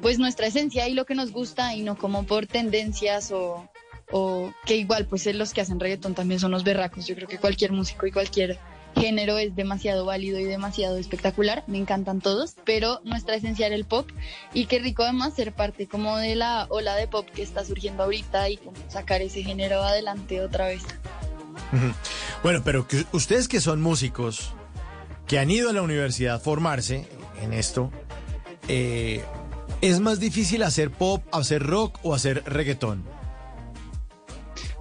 pues 0.01 0.19
nuestra 0.19 0.47
esencia 0.47 0.87
y 0.87 0.93
lo 0.93 1.05
que 1.05 1.15
nos 1.15 1.31
gusta 1.31 1.73
y 1.73 1.81
no 1.81 1.97
como 1.97 2.25
por 2.25 2.45
tendencias 2.45 3.31
o, 3.31 3.67
o 4.11 4.53
que 4.65 4.75
igual 4.75 5.07
pues 5.07 5.25
los 5.33 5.53
que 5.53 5.61
hacen 5.61 5.79
reggaetón 5.79 6.13
también 6.13 6.39
son 6.39 6.51
los 6.51 6.63
berracos. 6.63 7.07
Yo 7.07 7.15
creo 7.15 7.27
que 7.27 7.39
cualquier 7.39 7.71
músico 7.71 8.05
y 8.05 8.11
cualquier 8.11 8.59
género 8.95 9.37
es 9.37 9.55
demasiado 9.55 10.05
válido 10.05 10.39
y 10.39 10.45
demasiado 10.45 10.97
espectacular, 10.97 11.63
me 11.67 11.77
encantan 11.77 12.21
todos, 12.21 12.55
pero 12.65 13.01
nuestra 13.03 13.35
esencia 13.35 13.67
era 13.67 13.75
el 13.75 13.85
pop 13.85 14.09
y 14.53 14.65
qué 14.65 14.79
rico 14.79 15.03
además 15.03 15.33
ser 15.33 15.53
parte 15.53 15.87
como 15.87 16.17
de 16.17 16.35
la 16.35 16.67
ola 16.69 16.95
de 16.95 17.07
pop 17.07 17.27
que 17.33 17.41
está 17.41 17.65
surgiendo 17.65 18.03
ahorita 18.03 18.49
y 18.49 18.59
sacar 18.87 19.21
ese 19.21 19.43
género 19.43 19.83
adelante 19.83 20.41
otra 20.41 20.67
vez. 20.67 20.83
Bueno, 22.43 22.61
pero 22.63 22.87
que 22.87 23.05
ustedes 23.11 23.47
que 23.47 23.59
son 23.59 23.81
músicos, 23.81 24.53
que 25.27 25.39
han 25.39 25.49
ido 25.49 25.69
a 25.69 25.73
la 25.73 25.81
universidad 25.81 26.35
a 26.35 26.39
formarse 26.39 27.07
en 27.41 27.53
esto, 27.53 27.91
eh, 28.67 29.23
¿es 29.81 29.99
más 29.99 30.19
difícil 30.19 30.63
hacer 30.63 30.91
pop, 30.91 31.23
hacer 31.31 31.63
rock 31.63 31.99
o 32.03 32.13
hacer 32.13 32.43
reggaetón? 32.45 33.14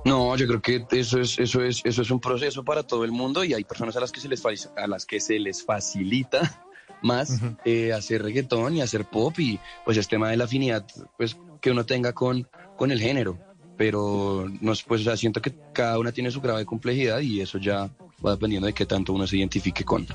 No, 0.05 0.37
yo 0.37 0.47
creo 0.47 0.61
que 0.61 0.85
eso 0.93 1.19
es, 1.19 1.39
eso 1.39 1.63
es, 1.63 1.81
eso 1.85 2.03
es 2.03 2.11
un 2.11 2.21
proceso 2.21 2.63
para 2.63 2.83
todo 2.83 3.05
el 3.05 3.13
mundo 3.13 3.43
y 3.43 3.55
hay 3.55 3.65
personas 3.65 3.97
a 3.97 4.01
las 4.01 4.13
que 4.13 4.21
se 4.21 4.29
les, 4.29 4.45
a 4.45 4.87
las 4.87 5.07
que 5.07 5.19
se 5.19 5.39
les 5.39 5.65
facilita 5.65 6.63
más 7.03 7.41
eh, 7.65 7.93
hacer 7.93 8.23
reggaetón 8.23 8.77
y 8.77 8.83
hacer 8.83 9.07
pop 9.07 9.39
y 9.39 9.59
pues 9.85 9.97
es 9.97 10.07
tema 10.09 10.29
de 10.31 10.37
la 10.37 10.45
afinidad 10.45 10.87
pues 11.17 11.37
que 11.61 11.71
uno 11.71 11.87
tenga 11.87 12.13
con, 12.13 12.47
con 12.77 12.91
el 12.91 13.01
género. 13.01 13.39
pero 13.77 14.47
no 14.61 14.75
sé, 14.75 14.85
pues, 14.87 15.01
o 15.01 15.05
sea, 15.05 15.17
siento 15.17 15.41
que 15.41 15.55
cada 15.73 15.99
una 15.99 16.13
tiene 16.13 16.31
su 16.31 16.41
grado 16.41 16.59
de 16.59 16.67
complejidad 16.67 17.21
y 17.21 17.41
eso 17.41 17.59
ya 17.59 17.91
va 18.25 18.33
dependiendo 18.33 18.67
de 18.67 18.75
qué 18.75 18.87
tanto 18.87 19.13
uno 19.13 19.27
se 19.27 19.39
identifique 19.39 19.85
con. 19.85 20.07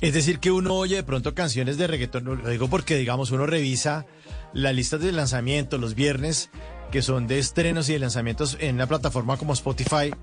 Es 0.00 0.14
decir, 0.14 0.38
que 0.38 0.50
uno 0.50 0.74
oye 0.74 0.96
de 0.96 1.02
pronto 1.02 1.34
canciones 1.34 1.76
de 1.76 1.86
reggaetón, 1.86 2.24
lo 2.24 2.48
digo 2.48 2.68
porque, 2.68 2.96
digamos, 2.96 3.30
uno 3.30 3.46
revisa 3.46 4.06
las 4.52 4.74
listas 4.74 5.00
de 5.00 5.12
lanzamiento 5.12 5.78
los 5.78 5.94
viernes, 5.94 6.50
que 6.96 7.02
son 7.02 7.26
de 7.26 7.38
estrenos 7.38 7.90
y 7.90 7.92
de 7.92 7.98
lanzamientos 7.98 8.56
en 8.58 8.76
una 8.76 8.86
plataforma 8.86 9.36
como 9.36 9.52
Spotify, 9.52 10.14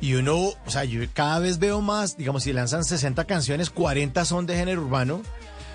y 0.00 0.14
uno, 0.14 0.36
o 0.64 0.70
sea, 0.70 0.84
yo 0.84 1.00
cada 1.12 1.40
vez 1.40 1.58
veo 1.58 1.80
más, 1.80 2.16
digamos, 2.16 2.44
si 2.44 2.52
lanzan 2.52 2.84
60 2.84 3.24
canciones, 3.24 3.68
40 3.68 4.24
son 4.24 4.46
de 4.46 4.54
género 4.54 4.82
urbano, 4.82 5.22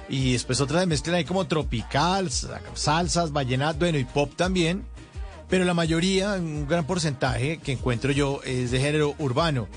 y 0.07 0.31
después 0.31 0.61
otras 0.61 0.87
mezclan 0.87 1.17
ahí 1.17 1.25
como 1.25 1.45
tropical, 1.45 2.29
salsas, 2.73 3.33
vallenato, 3.33 3.79
bueno, 3.79 3.97
y 3.97 4.05
pop 4.05 4.31
también, 4.37 4.85
pero 5.49 5.65
la 5.65 5.73
mayoría, 5.73 6.35
un 6.35 6.69
gran 6.69 6.87
porcentaje 6.87 7.57
que 7.57 7.73
encuentro 7.73 8.13
yo, 8.13 8.39
es 8.45 8.71
de 8.71 8.79
género 8.79 9.15
urbano. 9.19 9.67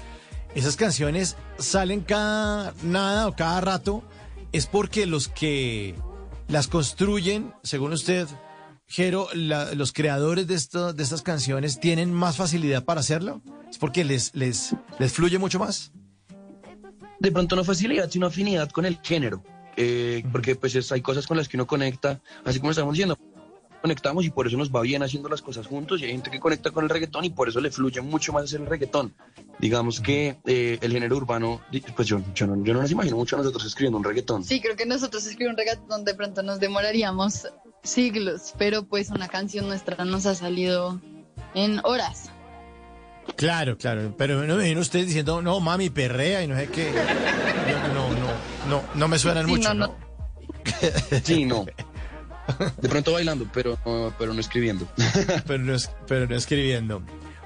Esas 0.54 0.76
canciones 0.76 1.34
salen 1.58 2.02
cada 2.02 2.72
nada 2.84 3.26
o 3.26 3.34
cada 3.34 3.60
rato, 3.62 4.04
es 4.52 4.68
porque 4.68 5.06
los 5.06 5.26
que 5.26 5.96
las 6.46 6.68
construyen, 6.68 7.52
según 7.64 7.92
usted, 7.94 8.28
Jero, 8.94 9.26
la- 9.32 9.72
los 9.74 9.90
creadores 9.94 10.46
de, 10.46 10.54
esto, 10.54 10.92
de 10.92 11.02
estas 11.02 11.22
canciones 11.22 11.80
tienen 11.80 12.12
más 12.12 12.36
facilidad 12.36 12.84
para 12.84 13.00
hacerlo? 13.00 13.40
¿Es 13.70 13.78
porque 13.78 14.04
les, 14.04 14.34
les, 14.34 14.74
les 14.98 15.12
fluye 15.12 15.38
mucho 15.38 15.58
más? 15.58 15.92
de 17.20 17.30
pronto 17.30 17.54
no 17.54 17.62
facilidad, 17.62 18.10
sino 18.10 18.26
afinidad 18.26 18.68
con 18.70 18.84
el 18.84 18.98
género. 19.00 19.44
Eh, 19.76 20.24
porque 20.32 20.56
pues 20.56 20.74
es- 20.74 20.90
hay 20.90 21.00
cosas 21.00 21.24
con 21.26 21.36
las 21.36 21.48
que 21.48 21.56
uno 21.56 21.68
conecta, 21.68 22.20
así 22.44 22.58
como 22.58 22.72
estamos 22.72 22.94
diciendo, 22.94 23.16
conectamos 23.80 24.24
y 24.24 24.30
por 24.30 24.48
eso 24.48 24.56
nos 24.56 24.70
va 24.72 24.80
bien 24.82 25.04
haciendo 25.04 25.28
las 25.28 25.40
cosas 25.40 25.68
juntos 25.68 26.00
y 26.00 26.04
hay 26.04 26.10
gente 26.10 26.30
que 26.32 26.40
conecta 26.40 26.72
con 26.72 26.82
el 26.82 26.90
reggaetón 26.90 27.24
y 27.24 27.30
por 27.30 27.48
eso 27.48 27.60
le 27.60 27.70
fluye 27.70 28.00
mucho 28.00 28.32
más 28.32 28.42
hacer 28.44 28.60
el 28.60 28.66
reggaetón. 28.66 29.14
Digamos 29.60 30.00
que 30.00 30.36
eh, 30.46 30.78
el 30.82 30.90
género 30.92 31.16
urbano, 31.16 31.60
pues 31.94 32.08
yo, 32.08 32.20
yo, 32.34 32.48
no, 32.48 32.62
yo 32.64 32.74
no 32.74 32.82
nos 32.82 32.90
imagino 32.90 33.16
mucho 33.16 33.36
a 33.36 33.38
nosotros 33.38 33.64
escribiendo 33.66 33.98
un 33.98 34.04
reggaetón. 34.04 34.42
Sí, 34.42 34.60
creo 34.60 34.74
que 34.74 34.84
nosotros 34.84 35.24
escribir 35.24 35.50
un 35.50 35.56
reggaetón 35.56 36.04
de 36.04 36.14
pronto 36.14 36.42
nos 36.42 36.58
demoraríamos 36.58 37.46
siglos, 37.82 38.54
pero 38.58 38.84
pues 38.84 39.10
una 39.10 39.28
canción 39.28 39.66
nuestra 39.68 40.04
nos 40.04 40.26
ha 40.26 40.34
salido 40.34 41.00
en 41.54 41.80
horas. 41.84 42.30
Claro, 43.36 43.78
claro, 43.78 44.14
pero 44.18 44.40
no 44.44 44.54
me 44.56 44.62
imagino 44.62 44.80
usted 44.80 45.06
diciendo, 45.06 45.42
no, 45.42 45.60
mami, 45.60 45.90
perrea 45.90 46.42
y 46.42 46.48
no 46.48 46.56
sé 46.56 46.68
qué. 46.68 46.92
No, 47.94 48.08
no, 48.10 48.26
no, 48.68 48.82
no 48.94 49.08
me 49.08 49.18
suenan 49.18 49.46
Sí, 49.46 49.50
mucho, 49.52 49.74
no, 49.74 49.86
¿no? 49.88 49.94
Sí, 51.22 51.44
no. 51.44 51.64
De 52.80 52.88
pronto 52.88 53.12
bailando, 53.12 53.48
pero, 53.52 53.78
no- 53.86 54.12
pero 54.18 54.34
no 54.34 54.40
escribiendo. 54.40 54.88
pero, 55.46 55.62
no, 55.62 55.74
es- 55.74 55.90
pero 56.08 56.26
no 56.26 56.34
escribiendo. 56.34 57.02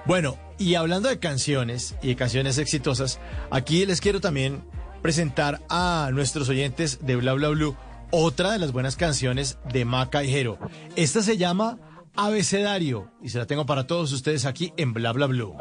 Bueno, 0.06 0.38
y 0.58 0.76
hablando 0.76 1.08
de 1.08 1.18
canciones 1.18 1.96
y 2.02 2.08
de 2.08 2.16
canciones 2.16 2.58
exitosas, 2.58 3.20
aquí 3.50 3.84
les 3.86 4.00
quiero 4.00 4.20
también 4.20 4.62
presentar 5.02 5.60
a 5.68 6.10
nuestros 6.12 6.48
oyentes 6.48 7.00
de 7.04 7.16
Bla 7.16 7.34
Bla 7.34 7.48
Blue 7.48 7.76
otra 8.10 8.52
de 8.52 8.58
las 8.58 8.72
buenas 8.72 8.96
canciones 8.96 9.58
de 9.72 9.84
Maca 9.84 10.22
y. 10.22 10.58
Esta 10.96 11.22
se 11.22 11.36
llama 11.36 11.78
Abecedario 12.14 13.10
y 13.22 13.28
se 13.28 13.38
la 13.38 13.46
tengo 13.46 13.66
para 13.66 13.86
todos 13.86 14.12
ustedes 14.12 14.44
aquí 14.44 14.72
en 14.76 14.92
Bla 14.92 15.12
Bla 15.12 15.26
Blue. 15.26 15.56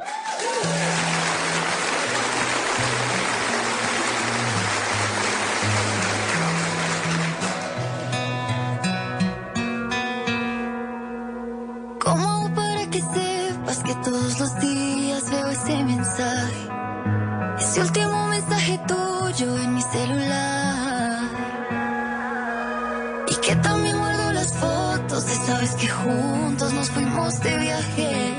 Que 25.86 25.92
juntos 25.92 26.74
nos 26.74 26.90
fuimos 26.90 27.40
de 27.42 27.58
viaje. 27.58 28.34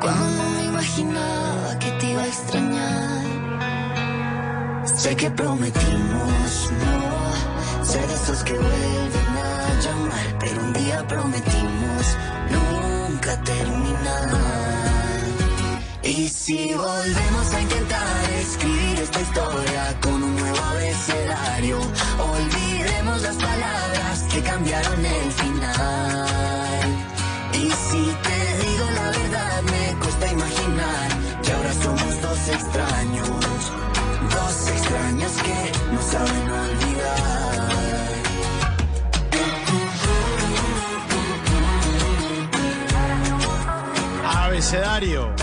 Cuando 0.00 0.42
me 0.56 0.64
imaginaba 0.64 1.78
que 1.78 1.90
te 1.92 2.10
iba 2.10 2.22
a 2.22 2.26
extrañar. 2.26 3.24
Sé 4.84 5.16
que 5.16 5.30
prometimos 5.30 6.70
no 6.82 7.84
ser 7.84 8.06
de 8.06 8.14
esos 8.14 8.44
que 8.44 8.52
vuelven 8.52 9.32
a 9.46 9.80
llamar, 9.84 10.26
pero 10.40 10.62
un 10.62 10.72
día 10.72 11.06
prometimos 11.06 12.04
nunca 12.56 13.40
terminar. 13.42 14.28
Y 16.02 16.28
si 16.28 16.74
volvemos 16.74 17.54
a 17.54 17.60
intentar 17.60 18.30
escribir 18.40 18.98
esta 19.00 19.20
historia 19.20 19.82
con 20.02 20.22
un 20.22 20.36
nuevo 20.36 20.62
abecedario, 20.72 21.78
olvidemos 22.34 23.22
las 23.22 23.36
palabras 23.36 24.22
que 24.32 24.42
cambiaron 24.42 25.06
el 25.06 25.32
final. 25.32 26.27
Dos 32.48 32.56
extraños, 32.56 33.28
dos 34.30 34.70
extraños 34.70 35.32
que 35.42 35.92
no 35.92 36.02
saben 36.02 36.50
olvidar. 36.50 37.68
Abecedario. 44.24 45.34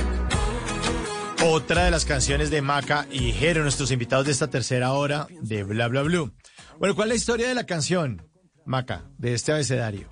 Otra 1.46 1.86
de 1.86 1.92
las 1.92 2.06
canciones 2.06 2.50
de 2.50 2.64
Maca 2.64 3.06
y 3.12 3.32
Jero, 3.34 3.62
nuestros 3.62 3.92
invitados 3.92 4.26
de 4.26 4.32
esta 4.32 4.50
tercera 4.50 4.94
hora 4.94 5.28
de 5.42 5.64
Bla 5.64 5.88
Bla 5.88 6.02
Blue. 6.02 6.34
Bueno, 6.80 6.96
¿cuál 6.96 7.10
es 7.10 7.12
la 7.12 7.16
historia 7.18 7.48
de 7.48 7.54
la 7.54 7.68
canción, 7.68 8.28
Maca, 8.66 9.04
de 9.20 9.36
este 9.36 9.52
abecedario? 9.52 10.10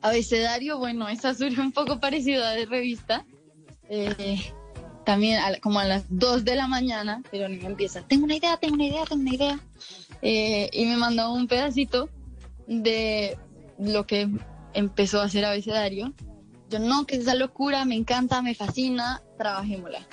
Abecedario, 0.00 0.78
bueno, 0.78 1.08
esa 1.08 1.34
surge 1.34 1.60
un 1.60 1.72
poco 1.72 2.00
parecida 2.00 2.52
de 2.52 2.64
revista. 2.64 3.26
Eh, 3.90 4.38
también 5.08 5.38
a 5.38 5.58
como 5.60 5.80
a 5.80 5.86
las 5.86 6.04
2 6.10 6.44
de 6.44 6.54
la 6.54 6.66
mañana, 6.66 7.22
pero 7.30 7.48
ni 7.48 7.56
me 7.56 7.64
empieza, 7.64 8.02
tengo 8.02 8.26
una 8.26 8.36
idea, 8.36 8.58
tengo 8.58 8.74
una 8.74 8.84
idea, 8.84 9.06
tengo 9.06 9.22
una 9.22 9.34
idea. 9.34 9.60
Eh, 10.20 10.68
y 10.70 10.84
me 10.84 10.98
mandó 10.98 11.32
un 11.32 11.48
pedacito 11.48 12.10
de 12.66 13.38
lo 13.78 14.06
que 14.06 14.28
empezó 14.74 15.22
a 15.22 15.24
hacer 15.24 15.46
abecedario. 15.46 16.12
Yo 16.68 16.78
no, 16.78 17.06
que 17.06 17.14
es 17.14 17.22
esa 17.22 17.34
locura, 17.34 17.86
me 17.86 17.94
encanta, 17.94 18.42
me 18.42 18.54
fascina, 18.54 19.22
trabajémosla. 19.38 20.06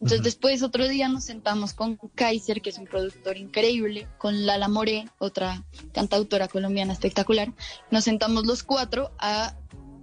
Entonces 0.00 0.22
después 0.22 0.62
otro 0.62 0.88
día 0.88 1.10
nos 1.10 1.24
sentamos 1.24 1.74
con 1.74 1.98
Kaiser, 2.14 2.62
que 2.62 2.70
es 2.70 2.78
un 2.78 2.86
productor 2.86 3.36
increíble, 3.36 4.08
con 4.16 4.46
Lala 4.46 4.68
Moré, 4.68 5.10
otra 5.18 5.62
cantautora 5.92 6.48
colombiana 6.48 6.94
espectacular. 6.94 7.52
Nos 7.90 8.04
sentamos 8.04 8.46
los 8.46 8.62
cuatro 8.62 9.10
a 9.18 9.54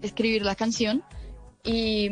escribir 0.03 0.45
la 0.45 0.53
canción 0.53 1.03
y, 1.63 2.09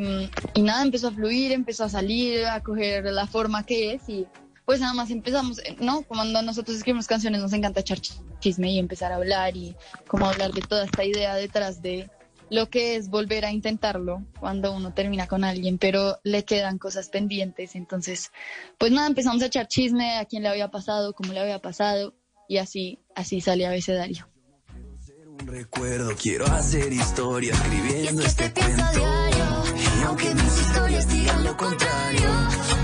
nada, 0.61 0.84
empezó 0.84 1.08
a 1.08 1.11
fluir, 1.11 1.51
empezó 1.51 1.84
a 1.85 1.90
salir, 1.90 2.45
a 2.45 2.61
coger 2.61 3.06
la 3.06 3.27
forma 3.27 3.66
que 3.66 3.93
es 3.93 4.09
y 4.09 4.26
pues 4.66 4.82
nada 4.82 4.93
más 4.93 5.11
empezamos, 5.11 5.59
eh, 5.59 5.77
¿no? 5.80 6.03
Cuando 6.03 6.42
nosotros 6.42 6.76
escribimos 6.77 7.08
canciones 7.08 7.42
nos 7.42 7.53
encanta 7.53 7.80
echar 7.80 8.00
ch- 8.00 8.22
chisme 8.40 8.72
y 8.72 8.80
empezar 8.80 9.11
a 9.11 9.16
hablar 9.16 9.56
y 9.56 9.76
como 10.08 10.27
hablar 10.27 10.51
de 10.53 10.61
toda 10.61 10.84
esta 10.85 11.06
idea 11.06 11.35
detrás 11.35 11.82
de 11.82 12.09
lo 12.50 12.69
que 12.69 12.95
es 12.95 13.09
volver 13.09 13.45
a 13.45 13.51
intentarlo 13.51 14.26
cuando 14.40 14.74
uno 14.74 14.93
termina 14.93 15.27
con 15.27 15.43
alguien, 15.43 15.77
pero 15.77 16.19
le 16.24 16.43
quedan 16.43 16.77
cosas 16.77 17.09
pendientes. 17.09 17.76
Entonces, 17.76 18.32
pues 18.77 18.92
nada, 18.92 19.08
empezamos 19.08 19.42
a 19.43 19.48
echar 19.48 19.67
chisme 19.67 20.17
a 20.17 20.26
quién 20.26 20.43
le 20.43 20.50
había 20.50 20.69
pasado, 20.69 21.14
cómo 21.14 21.34
le 21.34 21.40
había 21.40 21.59
pasado, 21.59 22.14
y 22.48 22.58
así, 22.58 23.00
así 23.16 23.42
sale 23.42 23.66
abecedario. 25.38 25.51
Recuerdo, 25.51 26.16
quiero 26.16 26.45
hacer 26.48 26.91
historia 26.93 27.53
escribiendo 27.53 28.22
este 28.24 28.49
diario. 28.49 29.64
Y 29.99 30.03
aunque 30.03 30.33
mis 30.33 30.61
historias 30.61 31.07
digan 31.07 31.43
lo 31.43 31.57
contrario, 31.57 32.30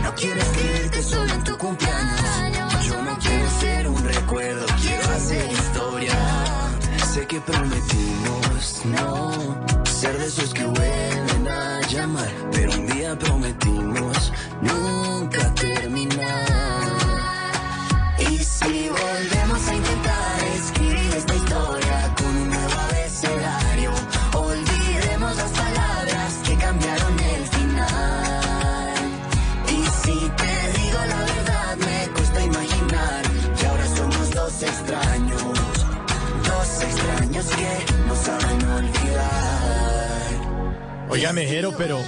no 0.04 0.16
quiero 0.16 0.40
escribirte 0.40 1.04
solo 1.04 1.34
en 1.34 1.44
tu 1.44 1.58
cumpleaños. 1.58 2.86
Yo 2.86 3.02
no 3.02 3.18
quiero 3.20 3.50
ser 3.60 3.88
un 3.88 4.04
recuerdo, 4.04 4.66
quiero 4.82 5.14
hacer 5.14 5.52
historia. 5.52 6.14
Sé 7.14 7.28
que 7.28 7.42
prometimos 7.42 8.82
no 8.86 9.86
ser 9.86 10.18
de 10.18 10.26
esos 10.26 10.54
que 10.54 10.66
vuelven 10.66 11.48
a 11.48 11.82
llamar, 11.88 12.32
pero 12.52 12.72
un 12.74 12.88
día 12.88 13.18
prometimos 13.18 14.34
nunca 14.62 15.54
terminar. 15.56 16.48
Y 18.20 18.38
si 18.38 18.90
volvemos 18.90 19.33
que 37.86 37.94
no 38.08 38.16
saben 38.16 38.64
olvidar. 38.70 39.10
Oiga, 41.10 41.34
Mejero, 41.34 41.74
pero... 41.78 42.00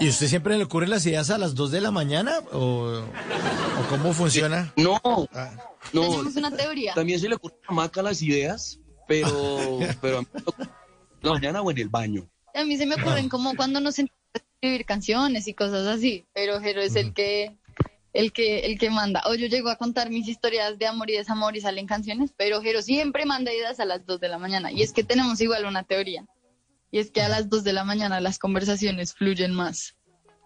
¿Y 0.00 0.08
usted 0.08 0.26
siempre 0.26 0.56
le 0.58 0.64
ocurren 0.64 0.90
las 0.90 1.06
ideas 1.06 1.30
a 1.30 1.38
las 1.38 1.54
2 1.54 1.70
de 1.70 1.80
la 1.80 1.90
mañana? 1.92 2.38
¿O, 2.52 3.02
o 3.02 3.88
cómo 3.88 4.12
funciona? 4.12 4.72
No, 4.76 5.00
Ah. 5.32 5.50
no. 5.92 6.02
Tenemos 6.02 6.36
una 6.36 6.50
teoría. 6.50 6.94
También 6.94 7.20
se 7.20 7.28
le 7.28 7.36
ocurre 7.36 7.54
a 7.68 7.72
Maca 7.72 8.02
las 8.02 8.20
ideas, 8.20 8.80
pero, 9.06 9.28
pero 10.00 10.18
a 10.18 10.20
mí 10.22 10.26
me 10.32 10.42
la 11.22 11.30
mañana 11.32 11.62
o 11.62 11.70
en 11.70 11.78
el 11.78 11.88
baño. 11.88 12.28
A 12.54 12.64
mí 12.64 12.76
se 12.76 12.86
me 12.86 12.96
ocurren 12.96 13.28
como 13.28 13.54
cuando 13.54 13.78
nos 13.80 13.94
sentamos 13.94 14.18
a 14.34 14.38
escribir 14.38 14.84
canciones 14.86 15.46
y 15.46 15.54
cosas 15.54 15.86
así, 15.86 16.26
pero 16.34 16.60
Jero 16.60 16.80
es 16.82 16.96
el 16.96 17.14
que 17.14 17.56
el 18.12 18.32
que 18.32 18.60
el 18.66 18.78
que 18.78 18.90
manda. 18.90 19.22
O 19.26 19.34
yo 19.34 19.46
llego 19.46 19.68
a 19.70 19.76
contar 19.76 20.10
mis 20.10 20.28
historias 20.28 20.78
de 20.78 20.86
amor 20.86 21.08
y 21.10 21.14
desamor 21.14 21.56
y 21.56 21.60
salen 21.60 21.86
canciones, 21.86 22.32
pero 22.36 22.60
Jero 22.60 22.82
siempre 22.82 23.24
manda 23.24 23.52
ideas 23.52 23.80
a 23.80 23.84
las 23.84 24.04
2 24.06 24.20
de 24.20 24.28
la 24.28 24.38
mañana. 24.38 24.70
Y 24.70 24.82
es 24.82 24.92
que 24.92 25.02
tenemos 25.04 25.40
igual 25.40 25.64
una 25.64 25.82
teoría. 25.84 26.26
Y 26.90 26.98
es 26.98 27.10
que 27.10 27.22
a 27.22 27.28
las 27.28 27.48
2 27.48 27.64
de 27.64 27.72
la 27.72 27.84
mañana 27.84 28.20
las 28.20 28.38
conversaciones 28.38 29.14
fluyen 29.14 29.54
más. 29.54 29.96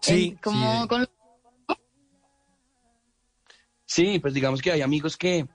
Sí, 0.01 0.29
En- 0.29 0.37
como 0.37 0.81
sí. 0.83 0.87
con 0.87 1.07
Sí, 3.85 4.19
pues 4.19 4.33
digamos 4.33 4.61
que 4.61 4.71
hay 4.71 4.81
amigos 4.81 5.15
que, 5.15 5.45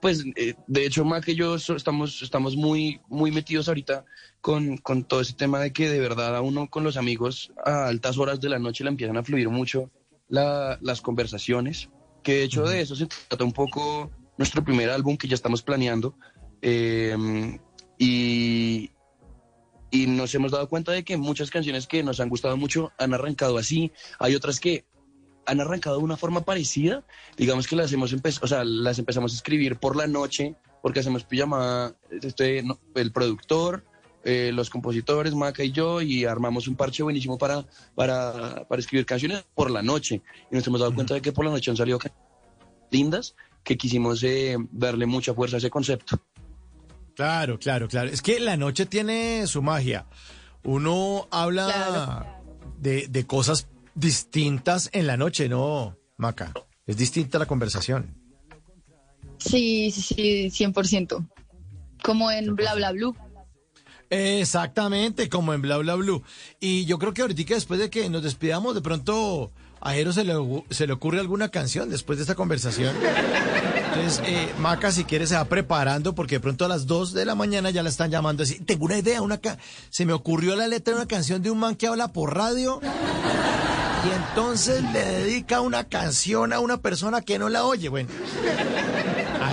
pues 0.00 0.24
eh, 0.36 0.54
de 0.66 0.86
hecho 0.86 1.04
Mac 1.04 1.28
y 1.28 1.34
yo 1.34 1.58
so- 1.58 1.76
estamos, 1.76 2.22
estamos 2.22 2.56
muy, 2.56 3.00
muy 3.08 3.30
metidos 3.30 3.68
ahorita 3.68 4.04
con, 4.40 4.78
con 4.78 5.04
todo 5.04 5.20
ese 5.20 5.34
tema 5.34 5.60
de 5.60 5.72
que 5.72 5.90
de 5.90 6.00
verdad 6.00 6.34
a 6.36 6.40
uno 6.40 6.68
con 6.70 6.84
los 6.84 6.96
amigos 6.96 7.52
a 7.64 7.86
altas 7.88 8.16
horas 8.16 8.40
de 8.40 8.48
la 8.48 8.58
noche 8.58 8.82
le 8.82 8.90
empiezan 8.90 9.18
a 9.18 9.22
fluir 9.22 9.50
mucho 9.50 9.90
la- 10.28 10.78
las 10.80 11.00
conversaciones, 11.00 11.88
que 12.22 12.34
de 12.34 12.42
hecho 12.44 12.64
de 12.64 12.80
eso 12.80 12.96
se 12.96 13.06
trata 13.06 13.44
un 13.44 13.52
poco 13.52 14.10
nuestro 14.36 14.64
primer 14.64 14.90
álbum 14.90 15.16
que 15.16 15.28
ya 15.28 15.34
estamos 15.34 15.62
planeando. 15.62 16.14
eh, 16.62 17.58
y, 17.98 18.90
y 19.90 20.06
nos 20.06 20.34
hemos 20.34 20.52
dado 20.52 20.68
cuenta 20.68 20.92
de 20.92 21.04
que 21.04 21.16
muchas 21.16 21.50
canciones 21.50 21.86
que 21.86 22.02
nos 22.02 22.18
han 22.20 22.28
gustado 22.28 22.56
mucho 22.56 22.92
han 22.98 23.14
arrancado 23.14 23.56
así, 23.58 23.92
hay 24.18 24.34
otras 24.34 24.58
que 24.60 24.84
han 25.46 25.60
arrancado 25.60 25.98
de 25.98 26.04
una 26.04 26.16
forma 26.16 26.40
parecida, 26.40 27.04
digamos 27.36 27.66
que 27.68 27.76
las 27.76 27.92
hemos 27.92 28.12
o 28.12 28.46
sea, 28.46 28.64
las 28.64 28.98
empezamos 28.98 29.32
a 29.32 29.36
escribir 29.36 29.78
por 29.78 29.96
la 29.96 30.06
noche, 30.06 30.56
porque 30.82 31.00
hacemos 31.00 31.24
pijamada, 31.24 31.96
este, 32.10 32.62
no, 32.62 32.80
el 32.94 33.12
productor, 33.12 33.84
eh, 34.28 34.50
los 34.52 34.70
compositores, 34.70 35.36
Maca 35.36 35.62
y 35.62 35.70
yo, 35.70 36.02
y 36.02 36.24
armamos 36.24 36.66
un 36.66 36.74
parche 36.74 37.04
buenísimo 37.04 37.38
para, 37.38 37.64
para, 37.94 38.66
para 38.68 38.80
escribir 38.80 39.06
canciones 39.06 39.44
por 39.54 39.70
la 39.70 39.82
noche. 39.82 40.20
Y 40.50 40.56
nos 40.56 40.66
hemos 40.66 40.80
dado 40.80 40.92
cuenta 40.92 41.14
de 41.14 41.22
que 41.22 41.30
por 41.30 41.44
la 41.44 41.52
noche 41.52 41.70
han 41.70 41.76
salido 41.76 42.00
canciones 42.00 42.26
lindas, 42.90 43.36
que 43.62 43.76
quisimos 43.76 44.24
eh, 44.24 44.56
darle 44.72 45.06
mucha 45.06 45.32
fuerza 45.32 45.56
a 45.56 45.58
ese 45.58 45.70
concepto. 45.70 46.20
Claro, 47.14 47.56
claro, 47.60 47.86
claro. 47.86 48.10
Es 48.10 48.20
que 48.20 48.40
la 48.40 48.56
noche 48.56 48.84
tiene 48.86 49.46
su 49.46 49.62
magia. 49.62 50.06
Uno 50.64 51.28
habla 51.30 52.42
de, 52.78 53.06
de 53.06 53.26
cosas 53.28 53.68
distintas 53.94 54.90
en 54.92 55.06
la 55.06 55.16
noche, 55.16 55.48
¿no, 55.48 55.96
Maca? 56.16 56.52
Es 56.84 56.96
distinta 56.96 57.38
la 57.38 57.46
conversación. 57.46 58.26
Sí, 59.38 59.92
sí, 59.92 60.02
sí, 60.50 60.64
100%. 60.64 61.28
Como 62.02 62.30
en 62.32 62.56
Bla 62.56 62.74
Bla 62.74 62.90
Blue. 62.90 63.16
Exactamente, 64.10 65.28
como 65.28 65.52
en 65.54 65.62
Bla 65.62 65.76
Bla 65.78 65.94
Blue. 65.94 66.22
Y 66.60 66.84
yo 66.86 66.98
creo 66.98 67.12
que 67.14 67.22
ahorita 67.22 67.54
después 67.54 67.80
de 67.80 67.90
que 67.90 68.08
nos 68.08 68.22
despidamos, 68.22 68.74
de 68.74 68.80
pronto 68.80 69.50
a 69.80 69.92
Jero 69.92 70.12
se 70.12 70.24
le, 70.24 70.34
se 70.70 70.86
le 70.86 70.92
ocurre 70.92 71.20
alguna 71.20 71.48
canción 71.50 71.90
después 71.90 72.18
de 72.18 72.22
esta 72.22 72.34
conversación. 72.34 72.94
Entonces, 73.94 74.22
eh, 74.26 74.48
Maca, 74.58 74.90
si 74.92 75.04
quiere, 75.04 75.26
se 75.26 75.34
va 75.36 75.44
preparando 75.46 76.14
porque 76.14 76.36
de 76.36 76.40
pronto 76.40 76.64
a 76.64 76.68
las 76.68 76.86
2 76.86 77.12
de 77.14 77.24
la 77.24 77.34
mañana 77.34 77.70
ya 77.70 77.82
la 77.82 77.88
están 77.88 78.10
llamando 78.10 78.42
así. 78.42 78.58
Tengo 78.60 78.84
una 78.84 78.98
idea, 78.98 79.22
una 79.22 79.38
ca- 79.38 79.58
se 79.90 80.04
me 80.04 80.12
ocurrió 80.12 80.54
la 80.56 80.68
letra 80.68 80.92
de 80.94 81.00
una 81.00 81.08
canción 81.08 81.40
de 81.42 81.50
un 81.50 81.58
man 81.58 81.76
que 81.76 81.86
habla 81.86 82.08
por 82.12 82.34
radio 82.36 82.80
y 82.82 84.08
entonces 84.30 84.82
le 84.92 85.02
dedica 85.04 85.60
una 85.62 85.84
canción 85.84 86.52
a 86.52 86.60
una 86.60 86.76
persona 86.78 87.22
que 87.22 87.38
no 87.38 87.48
la 87.48 87.64
oye. 87.64 87.88
Bueno, 87.88 88.08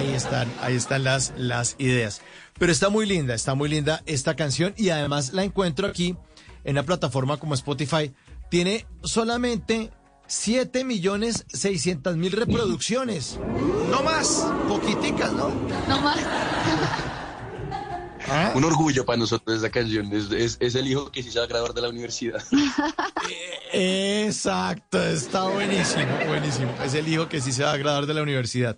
ahí 0.03 0.14
están, 0.14 0.51
ahí 0.61 0.75
están 0.75 1.03
las, 1.03 1.33
las 1.38 1.75
ideas. 1.80 2.22
Pero 2.59 2.72
está 2.72 2.90
muy 2.90 3.06
linda, 3.06 3.33
está 3.33 3.56
muy 3.56 3.69
linda 3.69 4.03
esta 4.06 4.35
canción 4.35 4.73
y 4.77 4.90
además 4.90 5.33
la 5.33 5.43
encuentro 5.43 5.88
aquí 5.88 6.15
en 6.64 6.72
una 6.72 6.83
plataforma 6.83 7.38
como 7.38 7.53
Spotify. 7.53 8.14
Tiene 8.49 8.85
solamente 9.03 9.91
7 10.27 10.83
millones 10.83 11.45
600 11.48 12.17
mil 12.17 12.32
reproducciones. 12.32 13.40
No 13.90 14.03
más, 14.03 14.45
poquiticas, 14.67 15.33
¿no? 15.33 15.49
No 15.88 16.01
más. 16.01 16.19
Un 18.56 18.64
orgullo 18.64 19.06
para 19.06 19.17
nosotros 19.17 19.57
esa 19.57 19.69
canción, 19.69 20.11
es, 20.14 20.32
es, 20.32 20.57
es 20.61 20.75
el 20.75 20.88
hijo 20.88 21.11
que 21.11 21.22
sí 21.22 21.30
se 21.30 21.40
va 21.40 21.45
a 21.45 21.48
graduar 21.48 21.73
de 21.73 21.82
la 21.82 21.90
universidad. 21.90 22.41
Exacto, 23.73 25.03
está 25.03 25.43
buenísimo, 25.43 26.17
buenísimo. 26.27 26.73
Es 26.83 26.93
el 26.93 27.07
hijo 27.09 27.27
que 27.27 27.41
sí 27.41 27.51
se 27.51 27.64
va 27.64 27.73
a 27.73 27.77
graduar 27.77 28.06
de 28.06 28.14
la 28.14 28.23
universidad. 28.23 28.77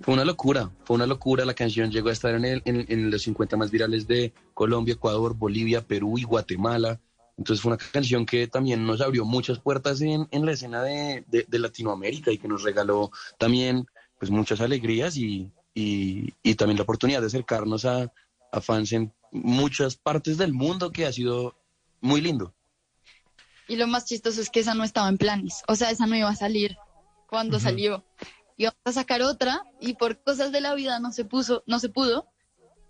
Fue 0.00 0.14
una 0.14 0.24
locura, 0.24 0.70
fue 0.84 0.96
una 0.96 1.06
locura. 1.06 1.44
La 1.44 1.54
canción 1.54 1.90
llegó 1.90 2.08
a 2.08 2.12
estar 2.12 2.34
en, 2.34 2.44
el, 2.44 2.62
en, 2.64 2.84
en 2.88 3.10
los 3.10 3.22
50 3.22 3.56
más 3.56 3.70
virales 3.70 4.06
de 4.08 4.32
Colombia, 4.54 4.94
Ecuador, 4.94 5.34
Bolivia, 5.36 5.80
Perú 5.86 6.18
y 6.18 6.24
Guatemala. 6.24 7.00
Entonces 7.38 7.62
fue 7.62 7.72
una 7.72 7.78
canción 7.92 8.26
que 8.26 8.46
también 8.48 8.84
nos 8.84 9.00
abrió 9.00 9.24
muchas 9.24 9.60
puertas 9.60 10.00
en, 10.00 10.26
en 10.32 10.44
la 10.44 10.52
escena 10.52 10.82
de, 10.82 11.24
de- 11.28 11.46
de 11.48 11.58
Latinoamérica 11.58 12.30
y 12.32 12.38
que 12.38 12.48
nos 12.48 12.62
regaló 12.62 13.10
también 13.38 13.86
pues 14.18 14.30
muchas 14.30 14.60
alegrías 14.60 15.16
y, 15.16 15.50
y- 15.74 16.34
y 16.42 16.54
también 16.56 16.76
la 16.78 16.82
oportunidad 16.82 17.20
de 17.20 17.28
acercarnos 17.28 17.84
a, 17.84 18.12
a 18.52 18.60
fans 18.60 18.92
en 18.92 19.12
muchas 19.30 19.96
partes 19.96 20.36
del 20.36 20.52
mundo 20.52 20.90
que 20.90 21.06
ha 21.06 21.12
sido 21.12 21.56
muy 22.00 22.20
lindo. 22.20 22.52
Y 23.68 23.76
lo 23.76 23.86
más 23.86 24.04
chistoso 24.04 24.40
es 24.40 24.50
que 24.50 24.60
esa 24.60 24.74
no 24.74 24.82
estaba 24.84 25.08
en 25.08 25.16
planes. 25.16 25.62
O 25.68 25.76
sea, 25.76 25.90
esa 25.90 26.06
no 26.06 26.16
iba 26.16 26.28
a 26.28 26.36
salir 26.36 26.76
cuando 27.32 27.58
salió. 27.58 28.04
Íbamos 28.58 28.76
a 28.84 28.92
sacar 28.92 29.22
otra 29.22 29.64
y 29.80 29.94
por 29.94 30.22
cosas 30.22 30.52
de 30.52 30.60
la 30.60 30.74
vida 30.74 31.00
no 31.00 31.12
se 31.12 31.24
puso, 31.24 31.64
no 31.66 31.78
se 31.78 31.88
pudo. 31.88 32.28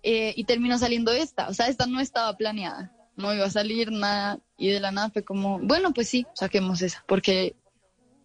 eh, 0.03 0.33
y 0.35 0.43
terminó 0.43 0.77
saliendo 0.77 1.13
esta. 1.13 1.47
O 1.47 1.53
sea, 1.53 1.69
esta 1.69 1.85
no 1.85 2.01
estaba 2.01 2.35
planeada. 2.35 2.91
No 3.15 3.33
iba 3.33 3.45
a 3.45 3.49
salir 3.49 3.89
nada. 3.89 4.39
Y 4.57 4.67
de 4.67 4.81
la 4.81 4.91
nada 4.91 5.11
fue 5.11 5.23
como, 5.23 5.59
bueno, 5.59 5.93
pues 5.93 6.09
sí, 6.09 6.25
saquemos 6.33 6.81
esa. 6.81 7.05
Porque 7.07 7.55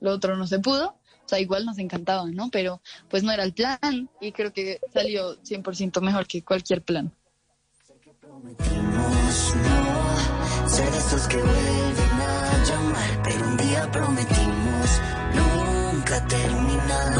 lo 0.00 0.10
otro 0.10 0.36
no 0.36 0.48
se 0.48 0.58
pudo. 0.58 0.88
O 1.24 1.28
sea, 1.28 1.38
igual 1.38 1.64
nos 1.64 1.78
encantaba, 1.78 2.26
¿no? 2.26 2.50
Pero 2.50 2.82
pues 3.08 3.22
no 3.22 3.30
era 3.30 3.44
el 3.44 3.54
plan. 3.54 4.10
Y 4.20 4.32
creo 4.32 4.52
que 4.52 4.80
salió 4.92 5.40
100% 5.44 6.00
mejor 6.00 6.26
que 6.26 6.42
cualquier 6.42 6.82
plan. 6.82 7.12
Ser 10.66 10.90
de 10.90 10.98
esos 10.98 11.28
que 11.28 11.36
vuelven 11.36 12.20
a 12.20 12.64
llamar, 12.64 13.22
pero 13.22 13.46
un 13.46 13.56
día 13.56 13.88
prometimos 13.92 15.00
terminar. 16.16 17.12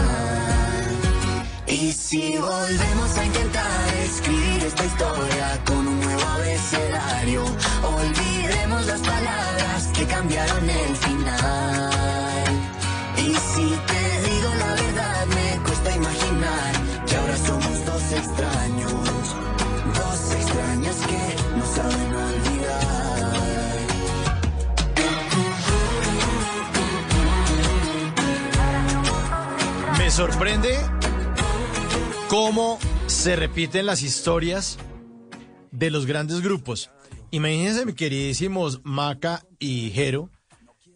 Y 1.67 1.93
si 1.93 2.39
volvemos 2.39 3.19
a 3.19 3.25
intentar 3.25 3.95
escribir 4.03 4.65
esta 4.65 4.85
historia 4.87 5.61
con 5.67 5.87
un 5.87 6.01
nuevo 6.01 6.23
abecedario, 6.23 7.45
olvidemos 7.83 8.87
las 8.87 9.01
palabras 9.01 9.89
que 9.95 10.07
cambiaron 10.07 10.71
el 10.71 10.97
final. 10.97 11.98
Sorprende 30.19 30.77
cómo 32.29 32.81
se 33.07 33.37
repiten 33.37 33.87
las 33.87 34.03
historias 34.03 34.77
de 35.71 35.93
los 35.93 36.07
grandes 36.07 36.41
grupos. 36.41 36.91
Imagínense, 37.31 37.87
mi 37.87 37.93
queridísimos 37.93 38.81
Maca 38.83 39.47
y 39.61 39.91
Jero, 39.91 40.29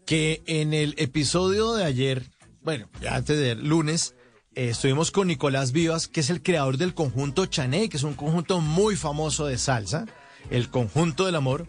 que 0.06 0.42
en 0.46 0.74
el 0.74 0.96
episodio 0.98 1.74
de 1.74 1.84
ayer, 1.84 2.32
bueno, 2.62 2.88
ya 3.00 3.14
antes 3.14 3.38
de 3.38 3.54
lunes, 3.54 4.16
eh, 4.56 4.70
estuvimos 4.70 5.12
con 5.12 5.28
Nicolás 5.28 5.70
Vivas, 5.70 6.08
que 6.08 6.18
es 6.18 6.28
el 6.28 6.42
creador 6.42 6.76
del 6.76 6.92
conjunto 6.92 7.46
Chaney, 7.46 7.88
que 7.88 7.98
es 7.98 8.02
un 8.02 8.14
conjunto 8.14 8.60
muy 8.60 8.96
famoso 8.96 9.46
de 9.46 9.56
salsa. 9.56 10.04
el 10.50 10.68
conjunto 10.68 11.26
del 11.26 11.36
amor. 11.36 11.68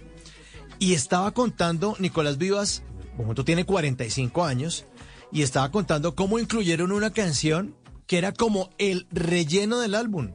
Y 0.79 0.95
estaba 0.95 1.29
contando, 1.35 1.95
Nicolás 1.99 2.39
Vivas, 2.39 2.81
el 3.11 3.17
conjunto 3.17 3.45
tiene 3.45 3.63
45 3.63 4.43
años, 4.43 4.87
y 5.33 5.41
estaba 5.41 5.71
contando 5.71 6.15
cómo 6.15 6.39
incluyeron 6.39 6.91
una 6.91 7.11
canción 7.11 7.75
que 8.07 8.17
era 8.17 8.31
como 8.33 8.69
el 8.77 9.07
relleno 9.11 9.79
del 9.79 9.95
álbum. 9.95 10.33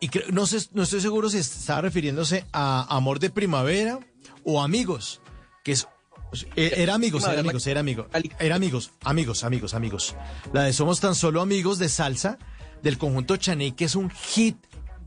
Y 0.00 0.08
creo- 0.08 0.30
no, 0.32 0.46
sé, 0.46 0.58
no 0.72 0.82
estoy 0.82 1.00
seguro 1.00 1.28
si 1.30 1.38
estaba 1.38 1.82
refiriéndose 1.82 2.44
a 2.52 2.86
Amor 2.94 3.18
de 3.20 3.30
Primavera 3.30 3.98
o 4.44 4.62
Amigos, 4.62 5.20
que 5.64 5.72
es... 5.72 5.86
eh, 6.54 6.72
Era 6.76 6.94
amigos, 6.94 7.24
era 7.24 7.40
amigos, 7.40 7.66
era 7.66 7.80
amigos. 7.80 8.06
Era 8.38 8.54
amigos, 8.56 8.90
amigos, 9.04 9.42
amigos, 9.44 9.74
amigos. 9.74 10.14
La 10.52 10.62
de 10.62 10.72
Somos 10.72 11.00
tan 11.00 11.14
solo 11.14 11.40
amigos 11.40 11.78
de 11.78 11.88
salsa 11.88 12.38
del 12.82 12.98
conjunto 12.98 13.36
Chaney, 13.36 13.72
que 13.72 13.84
es 13.86 13.94
un 13.96 14.10
hit 14.10 14.56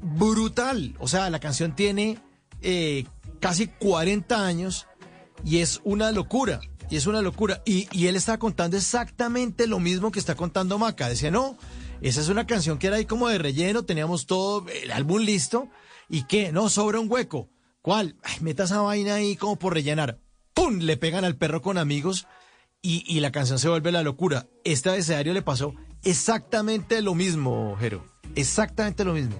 brutal. 0.02 0.96
O 1.00 1.08
sea, 1.08 1.30
la 1.30 1.40
canción 1.40 1.76
tiene 1.76 2.20
eh, 2.62 3.06
casi 3.40 3.68
40 3.68 4.46
años 4.46 4.88
y 5.46 5.60
es 5.60 5.82
una 5.84 6.12
locura. 6.12 6.60
Y 6.90 6.96
es 6.96 7.08
una 7.08 7.22
locura. 7.22 7.62
Y, 7.66 7.88
y 7.92 8.08
él 8.08 8.16
está 8.16 8.38
contando 8.40 8.78
exactamente 8.78 9.68
lo 9.68 9.80
mismo 9.80 10.12
que 10.12 10.20
está 10.20 10.36
contando 10.36 10.78
Maca. 10.78 11.08
Decía, 11.10 11.32
no, 11.32 11.58
esa 12.02 12.22
es 12.22 12.30
una 12.30 12.48
canción 12.48 12.78
que 12.78 12.88
era 12.88 12.98
ahí 12.98 13.06
como 13.06 13.28
de 13.28 13.38
relleno, 13.38 13.84
teníamos 13.84 14.26
todo 14.26 14.66
el 14.70 14.92
álbum 14.92 15.22
listo. 15.22 15.70
¿Y 16.10 16.24
qué? 16.24 16.52
No, 16.52 16.70
sobra 16.70 17.00
un 17.00 17.12
hueco. 17.12 17.50
¿Cuál? 17.82 18.18
Ay, 18.24 18.38
meta 18.42 18.64
esa 18.64 18.82
vaina 18.82 19.16
ahí 19.16 19.36
como 19.36 19.58
por 19.58 19.74
rellenar. 19.74 20.20
¡Pum! 20.54 20.80
Le 20.80 20.98
pegan 20.98 21.26
al 21.26 21.38
perro 21.38 21.62
con 21.62 21.78
amigos 21.78 22.28
y, 22.82 23.04
y 23.08 23.20
la 23.20 23.32
canción 23.32 23.60
se 23.60 23.70
vuelve 23.70 23.92
la 23.92 24.04
locura. 24.04 24.48
Este 24.64 24.90
abecedario 24.90 25.34
le 25.34 25.42
pasó 25.42 25.76
exactamente 26.04 27.02
lo 27.02 27.14
mismo, 27.16 27.78
Jero. 27.80 28.06
Exactamente 28.36 29.06
lo 29.06 29.14
mismo. 29.14 29.36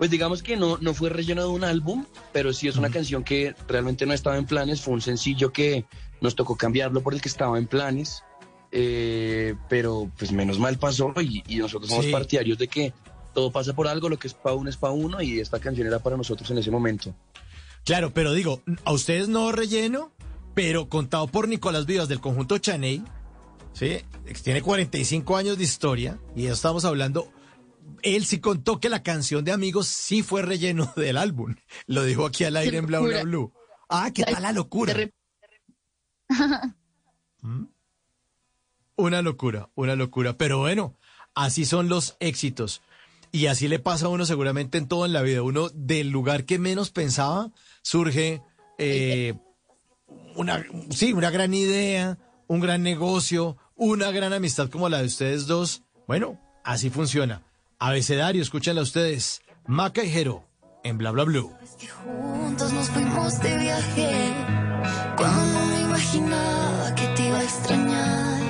Pues 0.00 0.10
digamos 0.10 0.42
que 0.42 0.56
no, 0.56 0.78
no 0.78 0.94
fue 0.94 1.10
relleno 1.10 1.42
de 1.42 1.48
un 1.48 1.62
álbum, 1.62 2.06
pero 2.32 2.54
sí 2.54 2.66
es 2.68 2.76
una 2.76 2.88
canción 2.88 3.22
que 3.22 3.54
realmente 3.68 4.06
no 4.06 4.14
estaba 4.14 4.38
en 4.38 4.46
planes, 4.46 4.80
fue 4.80 4.94
un 4.94 5.02
sencillo 5.02 5.52
que 5.52 5.84
nos 6.22 6.34
tocó 6.34 6.56
cambiarlo 6.56 7.02
por 7.02 7.12
el 7.12 7.20
que 7.20 7.28
estaba 7.28 7.58
en 7.58 7.66
planes, 7.66 8.22
eh, 8.72 9.54
pero 9.68 10.10
pues 10.18 10.32
menos 10.32 10.58
mal 10.58 10.78
pasó 10.78 11.12
y, 11.20 11.42
y 11.46 11.56
nosotros 11.58 11.90
somos 11.90 12.06
Sí. 12.06 12.12
partidarios 12.12 12.56
de 12.56 12.68
que 12.68 12.94
todo 13.34 13.52
pasa 13.52 13.74
por 13.74 13.88
algo, 13.88 14.08
lo 14.08 14.18
que 14.18 14.28
es 14.28 14.32
para 14.32 14.54
uno 14.56 14.70
es 14.70 14.78
para 14.78 14.94
uno 14.94 15.20
y 15.20 15.38
esta 15.38 15.60
canción 15.60 15.86
era 15.86 15.98
para 15.98 16.16
nosotros 16.16 16.50
en 16.50 16.56
ese 16.56 16.70
momento. 16.70 17.14
Claro, 17.84 18.10
pero 18.14 18.32
digo, 18.32 18.62
a 18.86 18.92
ustedes 18.94 19.28
no 19.28 19.52
relleno, 19.52 20.12
pero 20.54 20.88
contado 20.88 21.26
por 21.26 21.46
Nicolás 21.46 21.84
Vivas 21.84 22.08
del 22.08 22.20
conjunto 22.20 22.56
Chaney, 22.56 23.04
¿sí? 23.74 23.98
Tiene 24.42 24.62
45 24.62 25.36
años 25.36 25.58
de 25.58 25.64
historia 25.64 26.18
y 26.34 26.44
ya 26.44 26.52
estamos 26.52 26.86
hablando. 26.86 27.28
Él 28.02 28.24
sí 28.24 28.40
contó 28.40 28.80
que 28.80 28.88
la 28.88 29.02
canción 29.02 29.44
de 29.44 29.52
Amigos 29.52 29.86
sí 29.86 30.22
fue 30.22 30.42
relleno 30.42 30.92
del 30.96 31.16
álbum. 31.16 31.54
Lo 31.86 32.04
dijo 32.04 32.26
aquí 32.26 32.44
al 32.44 32.56
aire 32.56 32.78
en 32.78 32.86
Bla 32.86 33.00
Bla. 33.00 33.22
Blue. 33.22 33.52
Ah, 33.88 34.10
qué 34.14 34.24
tal 34.24 34.42
la 34.42 34.52
locura. 34.52 34.94
¿Mm? 37.42 37.64
Una 38.96 39.22
locura, 39.22 39.70
una 39.74 39.96
locura. 39.96 40.36
Pero 40.36 40.58
bueno, 40.58 40.94
así 41.34 41.64
son 41.64 41.88
los 41.88 42.18
éxitos. 42.20 42.82
Y 43.32 43.46
así 43.46 43.66
le 43.66 43.78
pasa 43.78 44.06
a 44.06 44.08
uno 44.10 44.26
seguramente 44.26 44.76
en 44.76 44.88
todo 44.88 45.06
en 45.06 45.14
la 45.14 45.22
vida. 45.22 45.42
Uno 45.42 45.70
del 45.70 46.10
lugar 46.10 46.44
que 46.44 46.58
menos 46.58 46.90
pensaba 46.90 47.50
surge 47.80 48.42
eh, 48.76 49.34
una, 50.34 50.66
sí, 50.90 51.14
una 51.14 51.30
gran 51.30 51.54
idea, 51.54 52.18
un 52.46 52.60
gran 52.60 52.82
negocio, 52.82 53.56
una 53.74 54.10
gran 54.10 54.34
amistad 54.34 54.68
como 54.68 54.88
la 54.90 54.98
de 54.98 55.06
ustedes 55.06 55.46
dos. 55.46 55.82
Bueno, 56.06 56.38
así 56.64 56.90
funciona. 56.90 57.42
Abecedario, 57.82 58.42
escúchenla 58.42 58.82
ustedes. 58.82 59.40
Maca 59.66 60.04
y 60.04 60.10
Jero 60.10 60.44
en 60.84 60.98
Bla 60.98 61.12
Bla 61.12 61.24
Blue. 61.24 61.50
Juntos 62.04 62.74
nos 62.74 62.90
fuimos 62.90 63.40
de 63.40 63.56
viaje 63.56 64.34
cuando 65.16 65.44
no 65.46 65.64
me 65.64 65.80
imaginaba 65.80 66.94
que 66.94 67.06
te 67.16 67.26
iba 67.26 67.38
a 67.38 67.42
extrañar. 67.42 68.40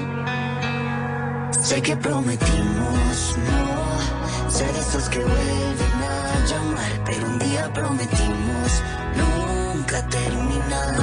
Sé 1.62 1.80
que 1.80 1.96
prometimos 1.96 3.36
no 3.46 4.50
ser 4.50 4.70
esos 4.70 5.08
que 5.08 5.20
vuelven 5.20 6.02
a 6.02 6.44
llamar, 6.46 7.04
pero 7.06 7.26
un 7.28 7.38
día 7.38 7.72
prometimos 7.72 8.82
nunca 9.16 10.08
terminar. 10.08 10.96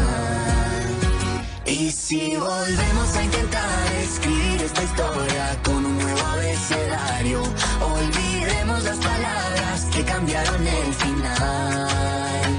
Y 1.65 1.91
si 1.91 2.35
volvemos 2.35 3.15
a 3.15 3.23
intentar 3.23 3.93
escribir 4.03 4.63
esta 4.63 4.83
historia 4.83 5.57
con 5.63 5.85
un 5.85 5.96
abecedario, 6.31 7.41
olvidemos 7.81 8.83
las 8.83 8.97
palabras 8.97 9.85
que 9.93 10.03
cambiaron 10.03 10.67
el 10.67 10.93
final. 10.93 12.49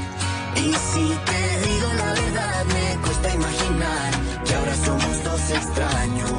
Y 0.57 0.73
si 0.91 1.07
te 1.29 1.41
digo 1.67 1.89
la 1.97 2.13
verdad, 2.21 2.65
me 2.67 3.01
cuesta 3.05 3.35
imaginar 3.35 4.11
que 4.45 4.55
ahora 4.55 4.75
somos 4.85 5.25
dos 5.25 5.51
extraños, 5.51 6.31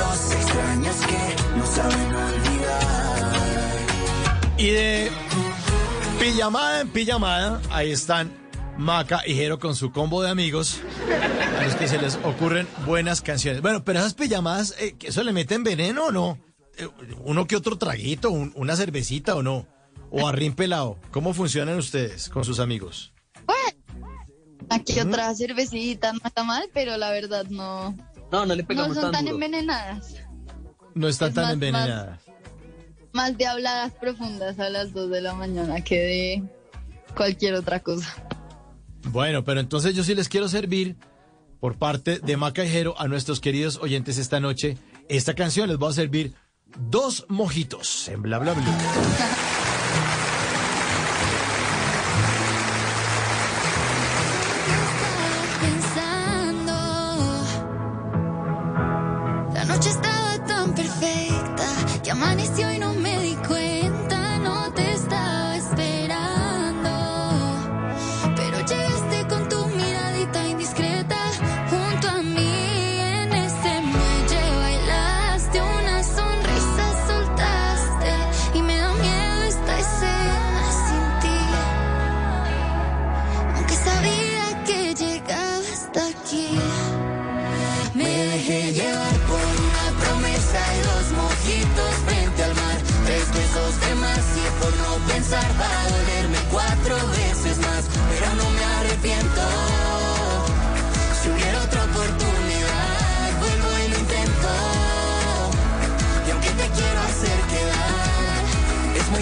dos 0.00 0.32
extraños 0.34 0.96
que 1.10 1.22
no 1.58 1.66
saben 1.66 2.14
olvidar. 2.14 3.20
Y 4.58 4.70
de 4.70 5.10
pijamada 6.18 6.80
en 6.80 6.88
pijamada, 6.88 7.60
ahí 7.70 7.92
están 7.92 8.30
Maca 8.80 9.22
y 9.26 9.34
Jero 9.34 9.58
con 9.58 9.76
su 9.76 9.92
combo 9.92 10.22
de 10.22 10.30
amigos 10.30 10.80
a 11.58 11.64
los 11.64 11.74
que 11.74 11.86
se 11.86 11.98
les 12.00 12.16
ocurren 12.24 12.66
buenas 12.86 13.20
canciones. 13.20 13.60
Bueno, 13.60 13.84
pero 13.84 13.98
esas 13.98 14.14
pijamadas, 14.14 14.74
eh, 14.78 14.94
¿que 14.98 15.08
¿eso 15.08 15.22
le 15.22 15.32
meten 15.32 15.62
veneno 15.62 16.06
o 16.06 16.12
no? 16.12 16.38
Eh, 16.78 16.88
¿Uno 17.24 17.46
que 17.46 17.56
otro 17.56 17.76
traguito, 17.76 18.30
un- 18.30 18.52
una 18.56 18.74
cervecita 18.76 19.34
o 19.36 19.42
no? 19.42 19.66
¿O 20.10 20.26
arrín 20.26 20.54
pelado? 20.54 20.98
¿Cómo 21.10 21.34
funcionan 21.34 21.76
ustedes 21.78 22.28
con 22.30 22.44
sus 22.44 22.58
amigos? 22.58 23.12
Aquí 24.70 24.98
otra 25.00 25.34
cervecita, 25.34 26.12
no 26.12 26.20
está 26.24 26.44
mal, 26.44 26.62
pero 26.72 26.96
la 26.96 27.10
verdad 27.10 27.44
no, 27.50 27.94
No, 28.30 28.46
no 28.46 28.54
le 28.54 28.62
no 28.62 28.68
pegamos 28.68 28.94
son 28.94 29.02
tan 29.04 29.12
tan 29.12 29.24
duro. 29.24 29.34
envenenadas. 29.34 30.14
No 30.94 31.08
están 31.08 31.28
Es 31.30 31.34
tan 31.34 31.44
más- 31.44 31.52
envenenadas. 31.54 32.20
Más 33.12 33.36
de 33.36 33.46
habladas 33.46 33.92
profundas 34.00 34.58
a 34.60 34.70
las 34.70 34.92
2 34.92 35.10
de 35.10 35.20
la 35.20 35.34
mañana 35.34 35.80
que 35.82 35.96
de 36.00 36.42
cualquier 37.16 37.54
otra 37.54 37.80
cosa. 37.80 38.14
Bueno, 39.04 39.44
pero 39.44 39.60
entonces 39.60 39.94
yo 39.94 40.04
sí 40.04 40.14
les 40.14 40.28
quiero 40.28 40.48
servir 40.48 40.96
por 41.60 41.76
parte 41.76 42.18
de 42.18 42.36
Maca 42.36 42.64
y 42.64 42.68
Jero 42.68 42.98
a 42.98 43.08
nuestros 43.08 43.40
queridos 43.40 43.78
oyentes 43.82 44.18
esta 44.18 44.40
noche. 44.40 44.78
Esta 45.08 45.34
canción 45.34 45.68
les 45.68 45.78
voy 45.78 45.90
a 45.90 45.94
servir 45.94 46.34
dos 46.90 47.26
mojitos 47.28 48.08
en 48.08 48.22
bla 48.22 48.38
bla 48.38 48.54
bla. 48.54 48.64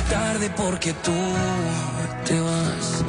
Tarde 0.09 0.51
porque 0.57 0.93
tú 0.93 1.13
te 2.25 2.41
vas. 2.41 3.05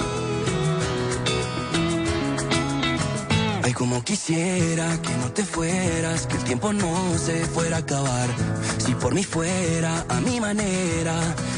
Ay, 3.64 3.74
como 3.74 4.04
quisiera 4.04 4.88
que 5.02 5.14
no 5.18 5.32
te 5.32 5.44
fueras, 5.46 6.28
que 6.28 6.38
el 6.38 6.44
tiempo 6.44 6.74
no 6.74 7.18
se 7.18 7.46
fuera 7.46 7.78
a 7.78 7.80
acabar. 7.80 8.30
Si 8.78 8.94
por 8.96 9.14
mí 9.14 9.24
fuera 9.24 10.06
a 10.10 10.20
mi 10.22 10.40
manera, 10.40 11.16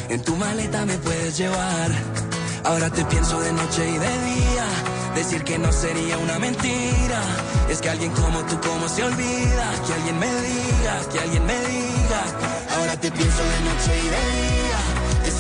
en 0.09 0.21
tu 0.21 0.35
maleta 0.35 0.85
me 0.85 0.97
puedes 0.97 1.37
llevar. 1.37 1.91
Ahora 2.63 2.89
te 2.89 3.03
pienso 3.05 3.39
de 3.39 3.51
noche 3.53 3.89
y 3.89 3.97
de 3.97 4.13
día, 4.31 4.65
decir 5.15 5.43
que 5.43 5.57
no 5.57 5.71
sería 5.71 6.17
una 6.17 6.37
mentira. 6.37 7.21
Es 7.69 7.81
que 7.81 7.89
alguien 7.89 8.11
como 8.11 8.39
tú, 8.45 8.59
como 8.59 8.87
se 8.87 9.03
olvida, 9.03 9.65
que 9.85 9.93
alguien 9.93 10.19
me 10.19 10.27
diga, 10.27 10.93
que 11.11 11.19
alguien 11.19 11.45
me 11.45 11.59
diga. 11.59 12.21
Ahora 12.77 12.97
te 12.97 13.11
pienso 13.11 13.43
de 13.53 13.59
noche 13.69 13.91
y 13.97 14.09
de 14.15 14.23
día, 14.41 14.80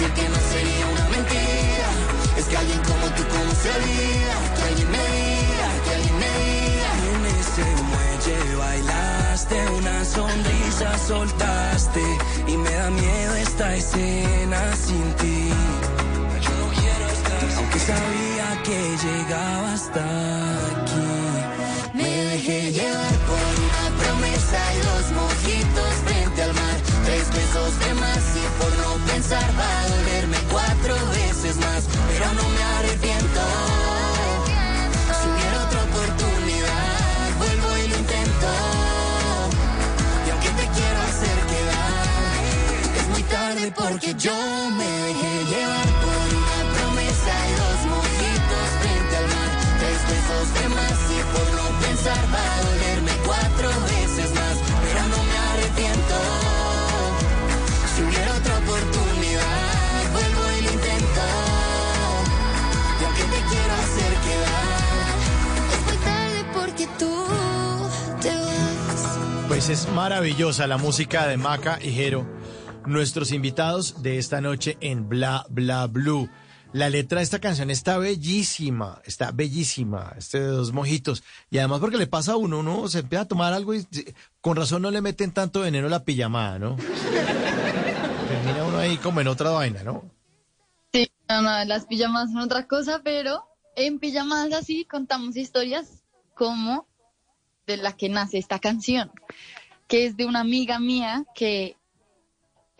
decir 0.01 0.13
que 0.13 0.29
no 0.29 0.35
sería 0.51 0.85
una 0.87 1.09
mentira. 1.09 1.89
Es 2.37 2.45
que 2.45 2.57
alguien 2.57 2.79
como 2.79 3.05
tú, 3.15 3.23
¿cómo 3.29 3.51
se 3.61 3.69
olvida? 3.69 4.35
Que 4.55 4.63
alguien 4.69 4.91
me 4.91 5.03
diga, 5.17 5.69
que 5.83 5.91
alguien 5.95 6.17
me 6.23 6.31
diga. 6.41 6.91
En 7.11 7.21
ese 7.39 7.65
muelle 7.89 8.55
bailaste, 8.55 9.69
una 9.77 10.05
sonrisa 10.05 10.97
soltaste 10.97 12.03
y 12.47 12.57
me 12.57 12.71
da 12.71 12.89
miedo 12.89 13.35
esta 13.35 13.75
escena 13.75 14.59
sin 14.75 15.05
ti. 15.19 15.49
Yo 16.45 16.51
no 16.61 16.67
quiero 16.79 17.05
estar 17.17 17.57
Aunque 17.57 17.79
sabía 17.79 18.47
que 18.63 18.79
llegaba 19.05 19.73
hasta 19.73 20.03
aquí. 20.71 21.11
Me 21.93 22.09
dejé 22.31 22.71
llevar 22.71 23.15
por 23.29 23.47
una 23.67 23.83
promesa 24.01 24.59
y 24.75 24.79
dos 24.89 25.05
mojitos 25.19 25.93
frente 26.05 26.43
al 26.43 26.53
mar. 26.53 26.77
Tres 27.05 27.27
besos 27.29 27.79
de 27.79 27.93
más 27.95 28.23
y 28.43 28.45
por 28.59 28.71
no 28.81 29.05
pensar 29.11 29.49
va 29.59 29.80
porque 43.75 44.13
yo 44.17 44.35
me 44.77 44.85
dejé 44.85 45.45
llevar 45.45 45.87
por 46.03 46.21
una 46.39 46.59
promesa 46.75 47.33
y 47.49 47.53
dos 47.61 47.79
mojitos 47.93 48.67
frente 48.81 49.17
al 49.17 49.27
mar. 49.27 49.49
Tres 49.79 49.99
besos 50.11 50.45
de 50.55 50.65
más 50.69 50.97
y 51.11 51.19
por 51.33 51.47
no 51.57 51.65
pensar 51.79 52.23
va 52.33 52.41
a 52.41 52.61
dolerme 52.69 53.11
cuatro 53.25 53.69
veces 53.91 54.29
más. 54.33 54.55
Pero 54.83 55.01
no 55.13 55.19
me 55.29 55.37
arrepiento. 55.51 56.15
Si 57.95 58.03
hubiera 58.03 58.31
otra 58.35 58.57
oportunidad, 58.57 60.11
vuelvo 60.13 60.43
y 60.57 60.61
lo 60.63 60.71
intento. 60.71 61.23
Y 62.99 63.03
aunque 63.05 63.23
te 63.23 63.39
quiero 63.51 63.73
hacer 63.83 64.11
quedar, 64.27 65.15
es 65.73 65.81
muy 65.85 65.97
tarde 66.09 66.39
porque 66.53 66.87
tú 66.99 67.13
te 68.21 68.29
vas. 68.29 69.47
Pues 69.47 69.69
es 69.69 69.87
maravillosa 69.89 70.67
la 70.67 70.77
música 70.77 71.27
de 71.27 71.37
Maca 71.37 71.79
y 71.81 71.91
Jero, 71.91 72.25
nuestros 72.85 73.31
invitados 73.31 74.01
de 74.01 74.17
esta 74.17 74.41
noche 74.41 74.77
en 74.81 75.07
Bla 75.09 75.45
Bla 75.49 75.87
Blue. 75.87 76.29
La 76.73 76.89
letra 76.89 77.17
de 77.17 77.23
esta 77.23 77.39
canción 77.39 77.69
está 77.69 77.97
bellísima, 77.97 79.01
está 79.05 79.31
bellísima, 79.31 80.13
este 80.17 80.39
de 80.39 80.47
dos 80.47 80.71
mojitos. 80.71 81.21
Y 81.49 81.57
además 81.57 81.81
porque 81.81 81.97
le 81.97 82.07
pasa 82.07 82.33
a 82.33 82.37
uno, 82.37 82.59
uno 82.59 82.87
se 82.87 82.99
empieza 82.99 83.23
a 83.23 83.27
tomar 83.27 83.51
algo 83.51 83.75
y 83.75 83.85
con 84.39 84.55
razón 84.55 84.81
no 84.81 84.89
le 84.89 85.01
meten 85.01 85.31
tanto 85.31 85.61
veneno 85.61 85.87
a 85.87 85.89
la 85.89 86.05
pijamada, 86.05 86.59
¿no? 86.59 86.77
Termina 86.77 88.63
uno 88.65 88.77
ahí 88.77 88.97
como 88.97 89.19
en 89.19 89.27
otra 89.27 89.49
vaina, 89.49 89.83
¿no? 89.83 90.09
Sí, 90.93 91.11
no, 91.27 91.41
no, 91.41 91.65
las 91.65 91.85
pijamadas 91.85 92.31
son 92.31 92.41
otra 92.41 92.67
cosa, 92.67 93.01
pero 93.03 93.43
en 93.75 93.99
pijamadas 93.99 94.53
así 94.53 94.85
contamos 94.85 95.35
historias 95.35 96.03
como 96.35 96.87
de 97.67 97.77
la 97.77 97.93
que 97.97 98.07
nace 98.07 98.37
esta 98.37 98.59
canción, 98.59 99.11
que 99.87 100.05
es 100.05 100.15
de 100.15 100.25
una 100.25 100.39
amiga 100.39 100.79
mía 100.79 101.25
que 101.35 101.75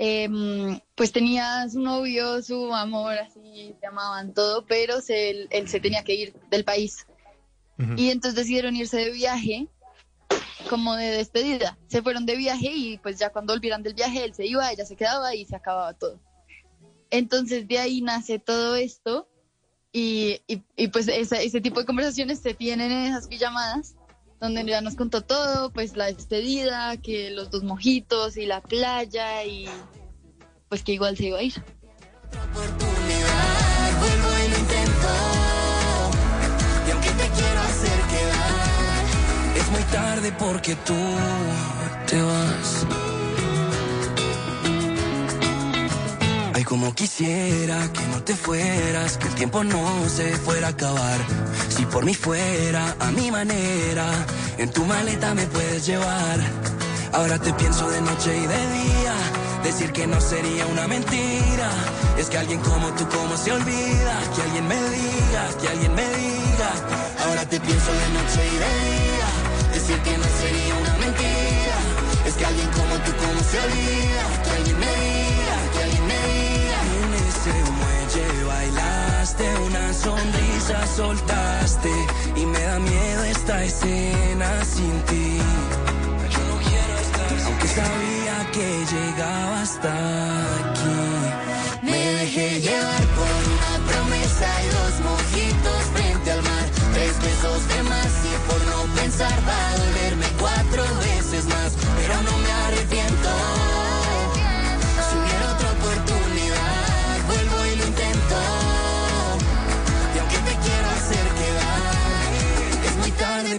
em, 0.04 0.80
pues 0.96 1.12
tenía 1.12 1.70
su 1.70 1.80
novio, 1.80 2.42
su 2.42 2.74
amor, 2.74 3.14
así 3.20 3.76
se 3.80 3.86
amaban 3.86 4.34
todo, 4.34 4.66
pero 4.66 5.00
se- 5.00 5.30
él, 5.30 5.48
él 5.52 5.68
se 5.68 5.80
tenía 5.80 6.04
que 6.04 6.16
ir 6.16 6.34
del 6.50 6.64
país. 6.64 7.06
Y 7.98 8.10
entonces 8.10 8.36
decidieron 8.36 8.76
irse 8.76 8.98
de 8.98 9.12
viaje 9.12 9.68
como 10.70 10.96
de 10.96 11.12
despedida. 11.12 11.78
Se 11.88 12.02
fueron 12.02 12.26
de 12.26 12.36
viaje 12.36 12.72
y 12.74 12.98
pues 12.98 13.20
ya 13.20 13.30
cuando 13.30 13.54
volvieran 13.54 13.84
del 13.84 13.94
viaje 13.94 14.24
él 14.24 14.34
se 14.34 14.46
iba, 14.48 14.72
ella 14.72 14.86
se 14.86 14.96
quedaba 14.96 15.36
y 15.36 15.46
se 15.46 15.56
acababa 15.56 15.94
todo. 15.94 16.20
Entonces 17.12 17.68
de 17.68 17.78
ahí 17.78 18.02
nace 18.02 18.40
todo 18.40 18.76
esto 18.76 19.28
y, 19.92 20.40
y- 20.48 20.64
y, 20.78 20.88
pues 20.88 21.08
esa- 21.10 21.42
ese 21.42 21.62
tipo 21.62 21.80
de 21.80 21.86
conversaciones 21.86 22.40
se 22.40 22.54
tienen 22.56 22.92
en 22.92 23.06
esas 23.06 23.28
pijamadas 23.28 23.96
donde 24.42 24.66
ya 24.66 24.82
nos 24.82 24.96
contó 24.96 25.22
todo, 25.22 25.72
pues 25.72 25.96
la 25.96 26.08
despedida, 26.08 26.98
que 26.98 27.30
los 27.30 27.52
dos 27.52 27.64
mojitos 27.64 28.36
y 28.38 28.48
la 28.48 28.60
playa 28.60 29.46
y 29.46 29.70
pues 30.68 30.84
que 30.84 30.94
igual 30.94 31.16
se 31.16 31.28
iba 31.28 31.38
a 31.38 31.44
ir. 31.44 31.64
muy 39.72 39.84
tarde 39.84 40.34
porque 40.38 40.76
tú 40.86 40.94
te 42.08 42.22
vas. 42.22 43.01
Como 46.72 46.96
quisiera 46.96 47.92
que 47.92 48.00
no 48.14 48.24
te 48.24 48.34
fueras, 48.34 49.18
que 49.18 49.28
el 49.28 49.36
tiempo 49.36 49.62
no 49.62 50.08
se 50.08 50.32
fuera 50.38 50.68
a 50.68 50.70
acabar. 50.70 51.20
Si 51.68 51.86
por 51.86 52.06
mí 52.06 52.14
fuera 52.14 52.96
a 52.98 53.12
mi 53.12 53.30
manera, 53.30 54.08
en 54.58 54.72
tu 54.72 54.86
maleta 54.86 55.34
me 55.34 55.46
puedes 55.48 55.86
llevar. 55.86 56.40
Ahora 57.12 57.38
te 57.40 57.52
pienso 57.52 57.90
de 57.90 58.00
noche 58.00 58.38
y 58.38 58.48
de 58.48 58.62
día, 58.80 59.16
decir 59.66 59.92
que 59.92 60.08
no 60.08 60.22
sería 60.22 60.66
una 60.68 60.88
mentira. 60.88 61.70
Es 62.18 62.30
que 62.30 62.38
alguien 62.38 62.62
como 62.62 62.88
tú, 62.92 63.06
como 63.10 63.36
se 63.36 63.52
olvida, 63.52 64.16
que 64.34 64.42
alguien 64.42 64.66
me 64.70 64.82
diga, 64.96 65.44
que 65.60 65.68
alguien 65.68 65.94
me 65.94 66.08
diga. 66.08 66.72
Ahora 67.26 67.44
te 67.50 67.60
pienso 67.60 67.92
de 67.92 68.08
noche 68.18 68.40
y 68.48 68.58
de 68.64 68.72
día, 68.88 69.30
decir 69.74 69.98
que 70.04 70.18
no 70.18 70.28
sería 70.40 70.76
una 70.84 70.96
mentira. 71.04 71.78
Es 72.26 72.34
que 72.36 72.46
alguien 72.46 72.70
como 72.70 72.96
tú, 73.04 73.12
como 73.26 73.40
se 73.44 73.60
olvida, 73.60 74.24
que 74.46 74.50
alguien 74.52 74.80
me 74.80 74.86
diga, 74.86 75.11
una 79.68 79.94
sonrisa 79.94 80.88
soltaste 80.96 81.92
y 82.36 82.46
me 82.46 82.60
da 82.60 82.80
miedo 82.80 83.24
esta 83.26 83.64
escena 83.64 84.66
sin 84.66 84.94
ti. 85.10 85.38
Yo 86.34 86.42
no 86.50 86.56
quiero 86.68 86.96
estar 87.06 87.48
aunque 87.48 87.68
sabía 87.68 88.52
que 88.52 88.68
llegaba 88.94 89.62
hasta 89.62 89.94
aquí. 90.62 91.02
me 91.84 92.02
dejé 92.20 92.62
llevar 92.62 93.04
por 93.18 93.34
una 93.54 93.72
promesa 93.92 94.48
y 94.66 94.68
dos 94.78 94.94
mojitos 95.10 95.82
frente 95.94 96.32
al 96.32 96.42
mar. 96.44 96.66
Tres 96.94 97.14
besos 97.22 97.68
de 97.68 97.84
más 97.84 98.12
y 98.32 98.34
por 98.50 98.62
no 98.72 98.96
pensar 98.96 99.38
va 99.48 99.72
a 99.72 99.82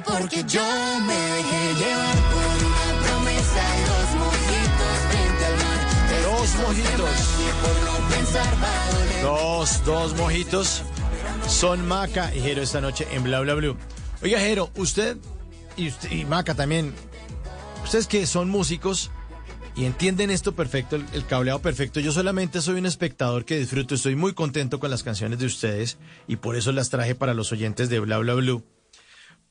porque 0.04 0.44
yo 0.44 0.64
me 1.06 1.14
dejé 1.14 1.74
llevar 1.74 2.16
por 2.32 2.66
una 2.66 3.02
promesa 3.06 3.62
mojitos 4.18 4.98
frente 5.10 5.44
al 5.44 5.56
mar. 5.56 5.78
Tres 6.08 6.24
Dos 6.24 6.48
mojitos. 6.66 7.10
Dos, 9.22 9.84
dos 9.84 10.16
mojitos. 10.16 10.82
Son 11.46 11.86
Maca 11.86 12.34
y 12.34 12.40
Jero 12.40 12.62
esta 12.62 12.80
noche 12.80 13.06
en 13.12 13.24
Bla 13.24 13.40
Bla 13.40 13.54
Blue. 13.54 13.76
Oiga, 14.22 14.38
Jero, 14.38 14.70
usted 14.76 15.16
y, 15.76 15.88
usted, 15.88 16.10
y 16.10 16.24
Maca 16.24 16.54
también, 16.54 16.94
ustedes 17.84 18.06
que 18.06 18.26
son 18.26 18.48
músicos 18.48 19.10
y 19.74 19.84
entienden 19.84 20.30
esto 20.30 20.54
perfecto, 20.54 20.96
el, 20.96 21.04
el 21.12 21.26
cableado 21.26 21.60
perfecto, 21.60 21.98
yo 21.98 22.12
solamente 22.12 22.60
soy 22.60 22.78
un 22.78 22.86
espectador 22.86 23.44
que 23.44 23.58
disfruto, 23.58 23.94
estoy 23.94 24.14
muy 24.16 24.34
contento 24.34 24.78
con 24.78 24.90
las 24.90 25.02
canciones 25.02 25.38
de 25.38 25.46
ustedes 25.46 25.98
y 26.28 26.36
por 26.36 26.56
eso 26.56 26.72
las 26.72 26.90
traje 26.90 27.14
para 27.14 27.34
los 27.34 27.52
oyentes 27.52 27.88
de 27.88 27.98
Bla 28.00 28.18
Bla 28.18 28.34
Blue. 28.34 28.62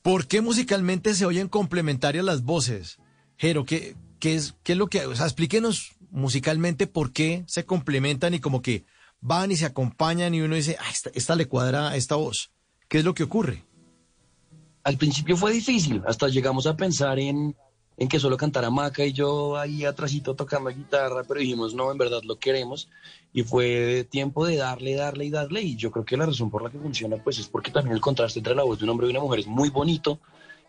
¿Por 0.02 0.26
qué 0.26 0.40
musicalmente 0.40 1.14
se 1.14 1.26
oyen 1.26 1.48
complementarias 1.48 2.24
las 2.24 2.42
voces? 2.42 2.98
Jero, 3.36 3.64
¿qué, 3.64 3.96
qué, 4.18 4.34
es, 4.34 4.54
¿qué 4.62 4.72
es 4.72 4.78
lo 4.78 4.88
que... 4.88 4.98
Explíquenos 4.98 5.92
musicalmente 6.10 6.86
por 6.86 7.12
qué 7.12 7.44
se 7.46 7.64
complementan 7.64 8.34
y 8.34 8.40
como 8.40 8.62
que 8.62 8.84
van 9.20 9.50
y 9.52 9.56
se 9.56 9.64
acompañan 9.64 10.34
y 10.34 10.40
uno 10.40 10.56
dice, 10.56 10.76
ah, 10.80 10.90
esta, 10.90 11.10
esta 11.14 11.36
le 11.36 11.46
cuadra 11.46 11.90
a 11.90 11.96
esta 11.96 12.16
voz. 12.16 12.50
¿Qué 12.88 12.98
es 12.98 13.04
lo 13.04 13.14
que 13.14 13.22
ocurre? 13.22 13.64
Al 14.84 14.98
principio 14.98 15.36
fue 15.36 15.52
difícil, 15.52 16.02
hasta 16.06 16.28
llegamos 16.28 16.66
a 16.66 16.76
pensar 16.76 17.18
en, 17.20 17.56
en 17.96 18.08
que 18.08 18.18
solo 18.18 18.36
cantara 18.36 18.68
Maca 18.68 19.04
y 19.04 19.12
yo 19.12 19.56
ahí 19.56 19.84
atrásito 19.84 20.34
tocando 20.34 20.70
guitarra, 20.70 21.22
pero 21.22 21.40
dijimos, 21.40 21.72
no, 21.72 21.92
en 21.92 21.98
verdad 21.98 22.22
lo 22.24 22.38
queremos. 22.38 22.88
Y 23.32 23.42
fue 23.44 24.06
tiempo 24.10 24.46
de 24.46 24.56
darle, 24.56 24.94
darle 24.94 25.24
y 25.24 25.30
darle. 25.30 25.62
Y 25.62 25.76
yo 25.76 25.90
creo 25.90 26.04
que 26.04 26.16
la 26.16 26.26
razón 26.26 26.50
por 26.50 26.62
la 26.62 26.70
que 26.70 26.78
funciona, 26.78 27.16
pues 27.16 27.38
es 27.38 27.46
porque 27.48 27.70
también 27.70 27.94
el 27.94 28.00
contraste 28.00 28.40
entre 28.40 28.54
la 28.54 28.62
voz 28.62 28.78
de 28.78 28.84
un 28.84 28.90
hombre 28.90 29.06
y 29.06 29.10
una 29.10 29.20
mujer 29.20 29.40
es 29.40 29.46
muy 29.46 29.70
bonito. 29.70 30.20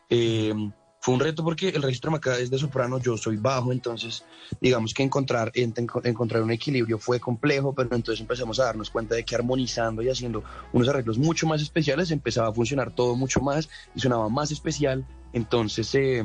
Eh, 0.10 0.54
fue 1.00 1.14
un 1.16 1.20
reto 1.20 1.44
porque 1.44 1.68
el 1.68 1.82
registro 1.82 2.12
Maca 2.12 2.38
es 2.38 2.50
de 2.50 2.58
soprano, 2.58 2.98
yo 2.98 3.18
soy 3.18 3.36
bajo, 3.36 3.74
entonces 3.74 4.24
digamos 4.62 4.94
que 4.94 5.04
encontrar, 5.04 5.52
en- 5.54 5.74
encontrar 6.06 6.42
un 6.42 6.52
equilibrio 6.52 6.98
fue 6.98 7.20
complejo, 7.20 7.74
pero 7.76 7.94
entonces 7.94 8.22
empezamos 8.22 8.58
a 8.62 8.64
darnos 8.64 8.90
cuenta 8.90 9.16
de 9.16 9.26
que 9.26 9.36
armonizando 9.36 10.02
y 10.02 10.08
haciendo 10.08 10.46
unos 10.72 10.88
arreglos 10.88 11.18
mucho 11.18 11.46
más 11.46 11.62
especiales 11.62 12.10
empezaba 12.10 12.48
a 12.48 12.54
funcionar 12.54 12.96
todo 12.96 13.18
mucho 13.18 13.42
más 13.42 13.68
y 13.94 14.00
sonaba 14.00 14.30
más 14.30 14.52
especial, 14.52 15.06
entonces 15.34 15.94
eh, 15.96 16.24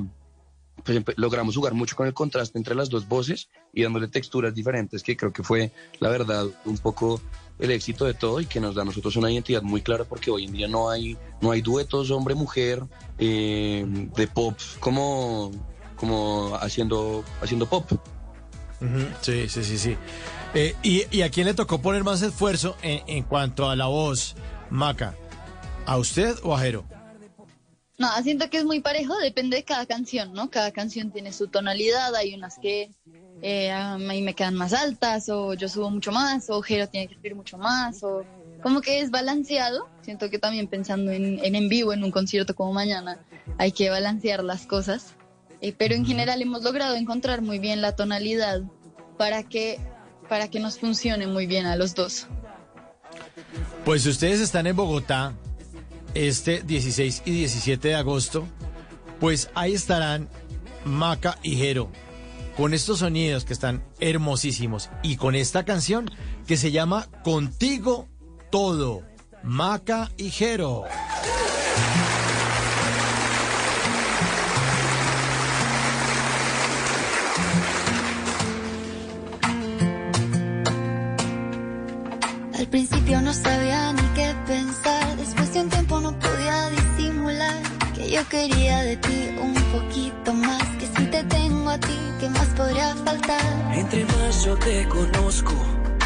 pues 0.85 1.03
logramos 1.17 1.57
jugar 1.57 1.75
mucho 1.75 1.97
con 1.97 2.07
el 2.07 2.15
contraste 2.15 2.59
entre 2.59 2.75
las 2.75 2.89
dos 2.89 3.09
voces 3.09 3.49
y 3.73 3.83
dándole 3.83 4.09
texturas 4.09 4.55
diferentes, 4.55 5.03
que 5.03 5.17
creo 5.17 5.33
que 5.33 5.43
fue 5.43 5.73
la 6.01 6.09
verdad 6.09 6.47
un 6.65 6.79
poco 6.79 7.21
el 7.59 7.71
éxito 7.71 8.05
de 8.05 8.15
todo 8.15 8.41
y 8.41 8.47
que 8.47 8.61
nos 8.61 8.75
da 8.75 8.83
a 8.83 8.85
nosotros 8.85 9.17
una 9.17 9.31
identidad 9.31 9.63
muy 9.63 9.83
clara 9.83 10.05
porque 10.05 10.31
hoy 10.31 10.45
en 10.45 10.53
día 10.53 10.69
no 10.69 10.91
hay, 10.91 11.17
no 11.41 11.51
hay 11.51 11.61
duetos 11.61 12.11
hombre-mujer 12.11 12.83
eh, 13.19 13.85
de 13.87 14.27
pop 14.29 14.57
como, 14.81 15.51
como 15.97 16.57
haciendo, 16.57 17.25
haciendo 17.43 17.69
pop. 17.69 17.91
Sí, 19.23 19.49
sí, 19.49 19.65
sí, 19.65 19.77
sí. 19.79 19.97
Eh, 20.55 20.77
y, 20.83 21.05
y 21.11 21.23
a 21.23 21.31
quién 21.31 21.47
le 21.47 21.55
tocó 21.55 21.83
poner 21.83 22.05
más 22.05 22.23
esfuerzo 22.23 22.77
en, 22.83 23.03
en 23.09 23.25
cuanto 23.25 23.69
a 23.69 23.75
la 23.75 23.87
voz, 23.87 24.37
Maca? 24.71 25.15
¿A 25.85 25.97
usted 25.97 26.37
o 26.43 26.55
a 26.55 26.61
Jero? 26.61 26.85
No, 27.99 28.09
siento 28.23 28.49
que 28.49 28.59
es 28.59 28.65
muy 28.65 28.81
parejo, 28.81 29.17
depende 29.19 29.57
de 29.57 29.65
cada 29.65 29.85
canción, 29.85 30.33
¿no? 30.33 30.51
Cada 30.51 30.71
canción 30.71 31.11
tiene 31.11 31.33
su 31.33 31.49
tonalidad, 31.49 32.15
hay 32.15 32.33
unas 32.33 32.57
que 32.57 32.93
eh, 33.43 33.73
a 33.73 33.99
mí 33.99 34.23
me 34.23 34.35
quedan 34.35 34.55
más 34.55 34.73
altas, 34.73 35.29
o 35.29 35.55
yo 35.55 35.69
subo 35.69 35.91
mucho 35.91 36.13
más, 36.13 36.49
o 36.49 36.63
Jero 36.63 36.89
tiene 36.89 37.09
que 37.09 37.17
subir 37.17 37.35
mucho 37.35 37.59
más, 37.59 38.05
o 38.05 38.25
como 38.63 38.81
que 38.83 39.01
es 39.01 39.11
balanceado. 39.11 39.89
Siento 40.03 40.31
que 40.31 40.39
también 40.39 40.69
pensando 40.69 41.11
en, 41.11 41.45
en 41.45 41.57
en 41.57 41.69
vivo, 41.69 41.93
en 41.93 42.05
un 42.05 42.13
concierto 42.13 42.55
como 42.55 42.73
mañana, 42.73 43.19
hay 43.59 43.73
que 43.73 43.91
balancear 43.91 44.45
las 44.45 44.65
cosas. 44.65 45.15
Eh, 45.61 45.75
pero 45.77 45.97
en 45.97 46.07
general 46.07 46.41
hemos 46.41 46.63
logrado 46.63 46.95
encontrar 46.95 47.43
muy 47.43 47.59
bien 47.59 47.81
la 47.81 47.97
tonalidad 47.97 48.63
para 49.17 49.43
que, 49.43 49.81
para 50.29 50.47
que 50.47 50.61
nos 50.61 50.79
funcione 50.79 51.27
muy 51.27 51.47
bien 51.47 51.67
a 51.67 51.75
los 51.75 51.97
dos. 51.97 52.29
Pues 53.85 54.07
ustedes 54.07 54.39
están 54.39 54.69
en 54.69 54.77
Bogotá 54.77 55.35
este 56.15 56.63
16 56.63 57.23
y 57.25 57.31
17 57.31 57.89
de 57.89 57.95
agosto, 57.95 58.47
pues 59.21 59.51
ahí 59.55 59.75
estarán 59.75 60.29
Maca 60.85 61.39
y 61.43 61.57
Jero 61.57 61.91
con 62.59 62.75
estos 62.75 62.99
sonidos 62.99 63.45
que 63.45 63.53
están 63.53 63.85
hermosísimos 64.01 64.91
y 65.05 65.15
con 65.17 65.37
esta 65.37 65.65
canción 65.65 66.11
que 66.49 66.57
se 66.57 66.73
llama 66.73 67.07
Contigo 67.23 68.09
Todo, 68.51 69.03
Maca 69.45 70.11
y 70.17 70.31
Jero. 70.31 70.83
Al 82.59 82.67
principio 82.67 83.21
no 83.23 83.33
sabía 83.33 83.98
yo 88.19 88.29
quería 88.29 88.83
de 88.83 88.97
ti 88.97 89.31
un 89.41 89.55
poquito 89.73 90.35
más, 90.35 90.63
que 90.79 90.87
si 90.87 91.05
te 91.07 91.23
tengo 91.25 91.71
a 91.71 91.79
ti, 91.79 91.99
¿qué 92.19 92.29
más 92.29 92.49
podría 92.57 92.95
faltar? 93.05 93.41
Entre 93.73 94.05
más 94.07 94.45
yo 94.45 94.57
te 94.57 94.89
conozco, 94.89 95.55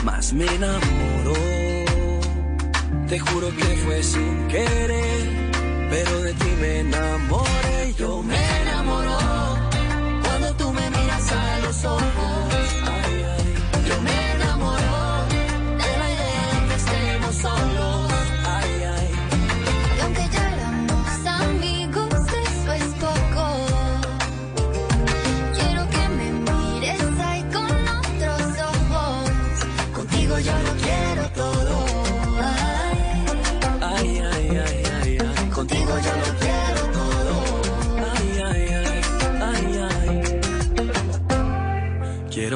más 0.05 0.33
me 0.35 0.45
enamoro. 0.45 1.35
Te 3.09 3.19
juro 3.19 3.49
que 3.57 3.65
fue 3.85 4.03
sin 4.03 4.49
querer, 4.49 5.51
pero 5.91 6.23
de 6.23 6.33
ti 6.35 6.51
me 6.61 6.81
enamoré. 6.81 7.95
Yo 7.99 8.23
me 8.23 8.61
enamoro 8.63 9.17
cuando 10.23 10.55
tú 10.57 10.73
me 10.73 10.91
miras 10.91 11.33
a 11.33 11.59
los 11.61 11.85
ojos. 11.85 12.32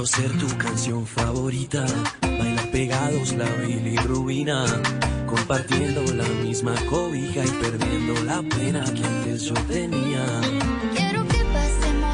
Ser 0.07 0.31
tu 0.39 0.47
canción 0.57 1.05
favorita, 1.05 1.85
bailar 2.23 2.71
pegados 2.71 3.33
la 3.33 3.45
bilirrubina, 3.67 4.65
compartiendo 5.27 6.01
la 6.15 6.25
misma 6.45 6.75
cobija 6.89 7.45
y 7.45 7.49
perdiendo 7.61 8.15
la 8.25 8.41
pena 8.43 8.85
que 8.85 9.05
antes 9.05 9.43
yo 9.43 9.55
tenía. 9.67 10.25
Quiero 10.95 11.27
que 11.27 11.45
pasemos 11.53 12.06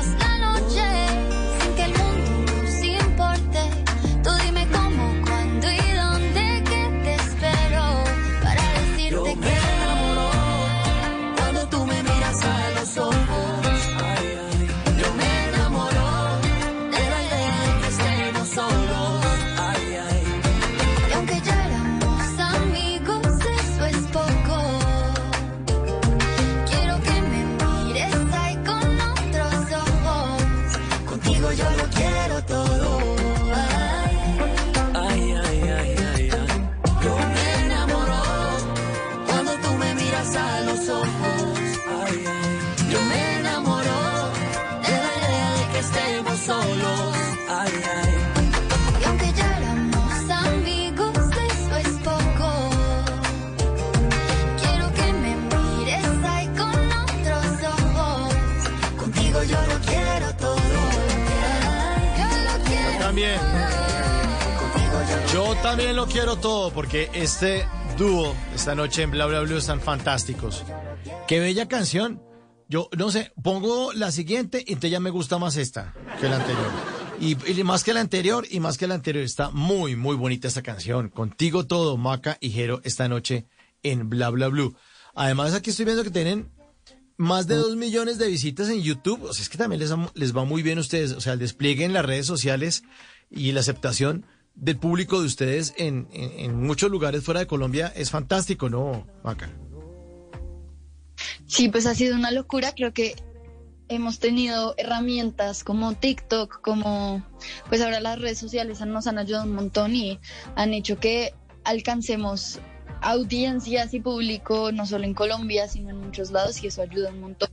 todo 66.43 66.73
porque 66.73 67.09
este 67.15 67.65
dúo 67.97 68.35
esta 68.53 68.75
noche 68.75 69.03
en 69.03 69.12
Bla 69.12 69.27
Bla 69.27 69.41
Blue 69.43 69.57
están 69.57 69.81
fantásticos. 69.81 70.65
Qué 71.29 71.39
bella 71.39 71.69
canción. 71.69 72.21
Yo 72.69 72.89
no 72.99 73.12
sé, 73.12 73.33
pongo 73.41 73.93
la 73.93 74.11
siguiente 74.11 74.59
y 74.59 74.73
entonces 74.73 74.91
ya 74.91 74.99
me 74.99 75.11
gusta 75.11 75.39
más 75.39 75.57
esta 75.57 75.95
que 76.21 76.29
la 76.29 76.37
anterior. 76.37 76.71
Y, 77.21 77.62
más 77.62 77.85
que 77.85 77.95
la 77.95 78.01
anterior 78.01 78.45
y 78.51 78.59
más 78.59 78.77
que 78.77 78.89
la 78.89 78.97
anterior 78.97 79.25
está 79.25 79.51
muy 79.51 79.95
muy 79.95 80.17
bonita 80.17 80.49
esta 80.49 80.62
canción. 80.62 81.11
Contigo 81.11 81.65
todo, 81.67 81.97
Maca 81.97 82.39
y 82.41 82.51
Jero 82.51 82.81
esta 82.83 83.09
noche 83.09 83.47
en 83.85 84.11
Bla 84.11 84.31
Bla 84.31 84.49
Blue. 84.49 84.75
Además 85.15 85.55
aquí 85.55 85.71
estoy 85.71 85.85
viendo 85.85 86.03
que 86.03 86.11
tienen 86.11 86.51
más 87.17 87.47
de 87.47 87.55
dos 87.55 87.77
millones 87.77 88.19
de 88.19 88.27
visitas 88.27 88.69
en 88.69 88.83
YouTube. 88.83 89.23
O 89.23 89.33
sea, 89.33 89.45
es 89.45 89.49
que 89.49 89.59
también 89.59 89.79
les, 89.79 89.93
les 90.15 90.37
va 90.37 90.45
muy 90.45 90.65
bien 90.65 90.79
a 90.79 90.81
ustedes. 90.81 91.12
O 91.12 91.21
sea, 91.21 91.35
el 91.35 91.39
despliegue 91.39 91.85
en 91.85 91.93
las 91.93 92.05
redes 92.05 92.27
sociales 92.27 92.83
y 93.31 93.53
la 93.53 93.61
aceptación 93.61 94.27
del 94.55 94.79
público 94.79 95.21
de 95.21 95.27
ustedes 95.27 95.75
en, 95.77 96.09
en- 96.13 96.39
en 96.39 96.63
muchos 96.63 96.91
lugares 96.91 97.25
fuera 97.25 97.41
de 97.41 97.47
Colombia 97.47 97.93
es 97.97 98.11
fantástico, 98.11 98.69
¿no, 98.69 99.07
Maca? 99.25 99.51
Sí, 101.47 101.69
pues 101.69 101.87
ha 101.87 101.95
sido 101.95 102.17
una 102.17 102.31
locura. 102.31 102.73
Creo 102.75 102.93
que 102.93 103.15
hemos 103.89 104.19
tenido 104.19 104.75
herramientas 104.79 105.65
como 105.65 105.95
TikTok, 105.95 106.61
como 106.63 107.25
pues 107.69 107.81
ahora 107.83 108.01
las 108.01 108.19
redes 108.21 108.39
sociales 108.39 108.81
nos 108.87 109.07
han 109.07 109.19
ayudado 109.19 109.45
un 109.45 109.55
montón 109.55 109.95
y 109.95 110.19
han 110.57 110.73
hecho 110.73 110.99
que 110.99 111.35
alcancemos 111.65 112.59
audiencias 113.03 113.93
y 113.95 114.01
público 114.01 114.73
no 114.73 114.87
solo 114.87 115.05
en 115.05 115.15
Colombia, 115.15 115.69
sino 115.69 115.91
en 115.91 115.99
muchos 115.99 116.31
lados 116.31 116.63
y 116.63 116.69
eso 116.69 116.83
ayuda 116.83 117.11
un 117.11 117.21
montón. 117.21 117.51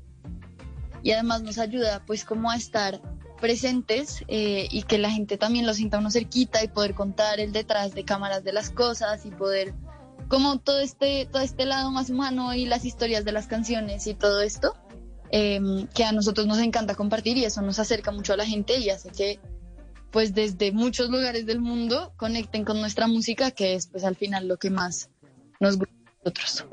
Y 1.04 1.12
además 1.12 1.42
nos 1.44 1.58
ayuda 1.58 2.04
pues 2.06 2.24
como 2.24 2.52
a 2.52 2.56
estar 2.56 3.02
presentes 3.40 4.24
eh, 4.28 4.68
y 4.70 4.84
que 4.84 4.98
la 4.98 5.12
gente 5.12 5.38
también 5.38 5.66
lo 5.66 5.74
sienta 5.74 6.00
uno 6.00 6.12
cerquita 6.12 6.64
y 6.64 6.68
poder 6.68 6.94
contar 6.94 7.40
el 7.40 7.52
detrás 7.52 7.94
de 7.94 8.06
cámaras 8.06 8.44
de 8.44 8.54
las 8.54 8.70
cosas 8.70 9.26
y 9.26 9.32
poder 9.32 9.74
como 10.28 10.60
todo 10.60 10.80
este, 10.80 11.26
todo 11.26 11.42
este 11.42 11.66
lado 11.66 11.92
más 11.92 12.10
humano 12.10 12.54
y 12.54 12.66
las 12.66 12.86
historias 12.86 13.26
de 13.26 13.32
las 13.32 13.48
canciones 13.48 14.06
y 14.06 14.14
todo 14.14 14.42
esto, 14.42 14.76
eh, 15.32 15.60
que 15.94 16.04
a 16.04 16.12
nosotros 16.12 16.46
nos 16.46 16.60
encanta 16.60 16.96
compartir 16.96 17.38
y 17.38 17.46
eso 17.46 17.62
nos 17.62 17.80
acerca 17.80 18.12
mucho 18.12 18.34
a 18.34 18.38
la 18.38 18.46
gente 18.46 18.78
y 18.78 18.90
hace 18.90 19.10
que 19.10 19.40
pues 20.12 20.34
desde 20.34 20.72
muchos 20.72 21.10
lugares 21.10 21.46
del 21.46 21.60
mundo 21.60 22.14
conecten 22.18 22.66
con 22.66 22.80
nuestra 22.80 23.08
música, 23.08 23.52
que 23.52 23.76
es 23.76 23.88
pues 23.88 24.04
al 24.04 24.16
final 24.16 24.48
lo 24.48 24.58
que 24.58 24.70
más 24.70 25.10
nos 25.60 25.78
gusta 25.78 25.94
a 25.94 26.30
nosotros. 26.30 26.66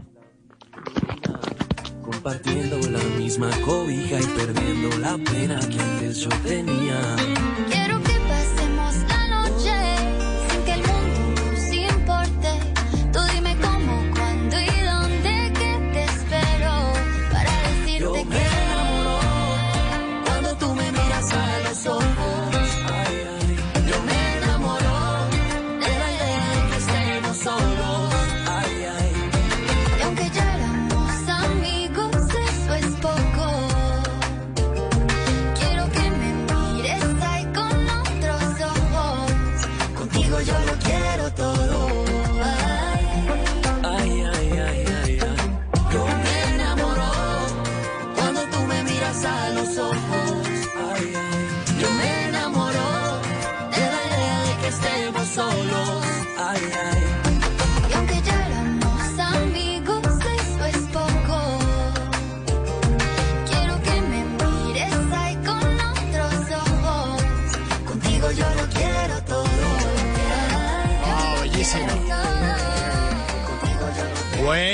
Compartiendo 2.07 2.79
la 2.91 3.03
misma 3.19 3.51
cobija 3.65 4.21
y 4.21 4.27
perdiendo 4.27 4.97
la 4.99 5.19
pena 5.19 5.59
que 5.69 5.81
antes 5.81 6.19
yo 6.19 6.31
tenía. 6.45 7.17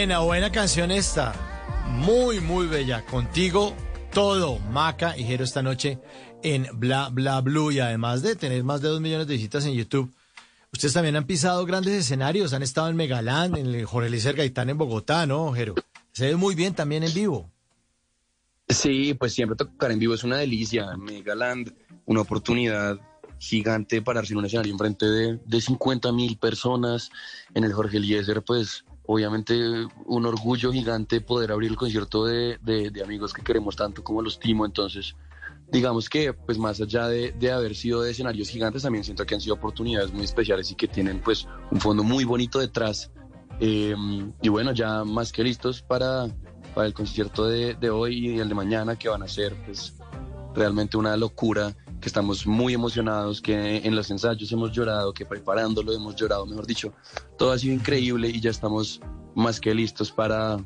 Buena, 0.03 0.19
buena 0.19 0.51
canción 0.51 0.91
esta. 0.91 1.33
Muy, 1.87 2.41
muy 2.41 2.67
bella. 2.67 3.05
Contigo 3.07 3.73
todo. 4.13 4.59
Maca 4.59 5.17
y 5.17 5.23
Jero 5.23 5.45
esta 5.45 5.63
noche 5.63 6.01
en 6.43 6.67
Bla 6.73 7.09
Bla 7.09 7.41
Blue. 7.41 7.71
Y 7.71 7.79
además 7.79 8.21
de 8.21 8.35
tener 8.35 8.65
más 8.65 8.81
de 8.81 8.89
dos 8.89 9.01
millones 9.01 9.29
de 9.29 9.35
visitas 9.35 9.65
en 9.65 9.75
YouTube, 9.75 10.13
ustedes 10.73 10.93
también 10.93 11.15
han 11.15 11.25
pisado 11.25 11.65
grandes 11.67 11.95
escenarios. 11.95 12.53
Han 12.53 12.65
estado 12.65 12.89
en 12.89 12.97
Megalán, 12.97 13.57
en 13.57 13.73
el 13.73 13.85
Jorge 13.85 14.09
Eliezer 14.09 14.35
Gaitán 14.35 14.71
en 14.71 14.79
Bogotá, 14.79 15.25
¿no, 15.25 15.53
Jero? 15.53 15.77
Se 16.11 16.27
ve 16.27 16.35
muy 16.35 16.57
bien 16.57 16.75
también 16.75 17.05
en 17.05 17.15
vivo. 17.15 17.49
Sí, 18.69 19.15
pues 19.15 19.33
siempre 19.33 19.55
tocar 19.55 19.93
en 19.93 20.01
vivo 20.01 20.15
es 20.15 20.25
una 20.25 20.39
delicia. 20.39 20.97
Megaland, 20.97 21.73
una 22.07 22.23
oportunidad 22.23 22.99
gigante 23.39 24.03
pararse 24.03 24.33
en 24.33 24.39
un 24.39 24.47
escenario 24.47 24.73
enfrente 24.73 25.07
de, 25.07 25.39
de 25.47 25.61
50 25.61 26.11
mil 26.11 26.39
personas. 26.39 27.09
En 27.55 27.63
el 27.63 27.73
Jorge 27.73 27.99
Eliezer, 27.99 28.43
pues 28.43 28.85
obviamente 29.13 29.55
un 30.07 30.27
orgullo 30.27 30.73
gigante 30.73 31.21
poder 31.21 31.53
abrir 31.53 31.71
el 31.71 31.77
concierto 31.77 32.25
de, 32.25 32.59
de- 32.63 33.03
amigos 33.03 33.33
que 33.33 33.43
queremos 33.43 33.77
tanto 33.77 34.03
como 34.03 34.23
los 34.23 34.39
Timo. 34.39 34.65
Entonces, 34.65 35.15
digamos 35.71 36.09
que 36.09 36.33
pues 36.33 36.57
más 36.59 36.81
allá 36.81 37.09
de, 37.09 37.33
de 37.33 37.53
haber 37.53 37.75
sido 37.75 38.05
escenarios 38.05 38.49
gigantes, 38.49 38.83
también 38.83 39.05
siento 39.05 39.27
que 39.27 39.35
han 39.35 39.41
sido 39.41 39.55
oportunidades 39.55 40.13
muy 40.13 40.25
especiales 40.25 40.71
y 40.71 40.75
que 40.75 40.89
tienen 40.89 41.21
pues 41.21 41.47
un 41.71 41.81
fondo 41.81 42.03
muy 42.03 42.25
bonito 42.25 42.59
detrás. 42.59 43.11
Eh, 43.61 43.95
y 44.41 44.49
bueno, 44.49 44.73
ya 44.73 45.05
más 45.05 45.31
que 45.31 45.45
listos 45.45 45.83
para, 45.83 46.27
para 46.75 46.87
el 46.87 46.95
concierto 46.95 47.47
de, 47.47 47.75
de 47.75 47.91
hoy 47.91 48.31
y 48.31 48.39
el 48.39 48.49
de 48.49 48.55
mañana 48.55 48.97
que 48.97 49.09
van 49.09 49.23
a 49.23 49.29
ser 49.29 49.55
pues 49.67 49.95
realmente 50.55 50.97
una 50.97 51.17
locura, 51.17 51.75
que 52.03 52.09
estamos 52.09 52.47
muy 52.47 52.75
emocionados, 52.75 53.41
que 53.41 53.79
en 53.79 53.95
los 53.95 54.11
ensayos 54.11 54.51
hemos 54.51 54.73
llorado, 54.73 55.15
que 55.15 55.25
preparándolo 55.25 55.95
hemos 55.95 56.17
llorado, 56.17 56.45
mejor 56.45 56.67
dicho, 56.67 56.93
todo 57.39 57.53
ha 57.53 57.59
sido 57.59 57.75
increíble 57.75 58.29
y 58.29 58.41
ya 58.41 58.51
estamos 58.51 59.01
más 59.37 59.61
que 59.61 59.73
listos 59.73 60.11
para, 60.11 60.59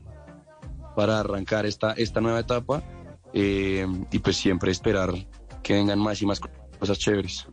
para 0.96 1.20
arrancar 1.20 1.66
esta, 1.66 1.92
esta 1.92 2.22
nueva 2.22 2.40
etapa 2.40 2.82
eh, 3.34 3.86
y 4.10 4.18
pues 4.18 4.38
siempre 4.38 4.72
esperar 4.72 5.12
que 5.62 5.74
vengan 5.74 5.98
más 5.98 6.22
y 6.22 6.26
más 6.26 6.40
cosas 6.80 6.98
chéveres. 6.98 7.46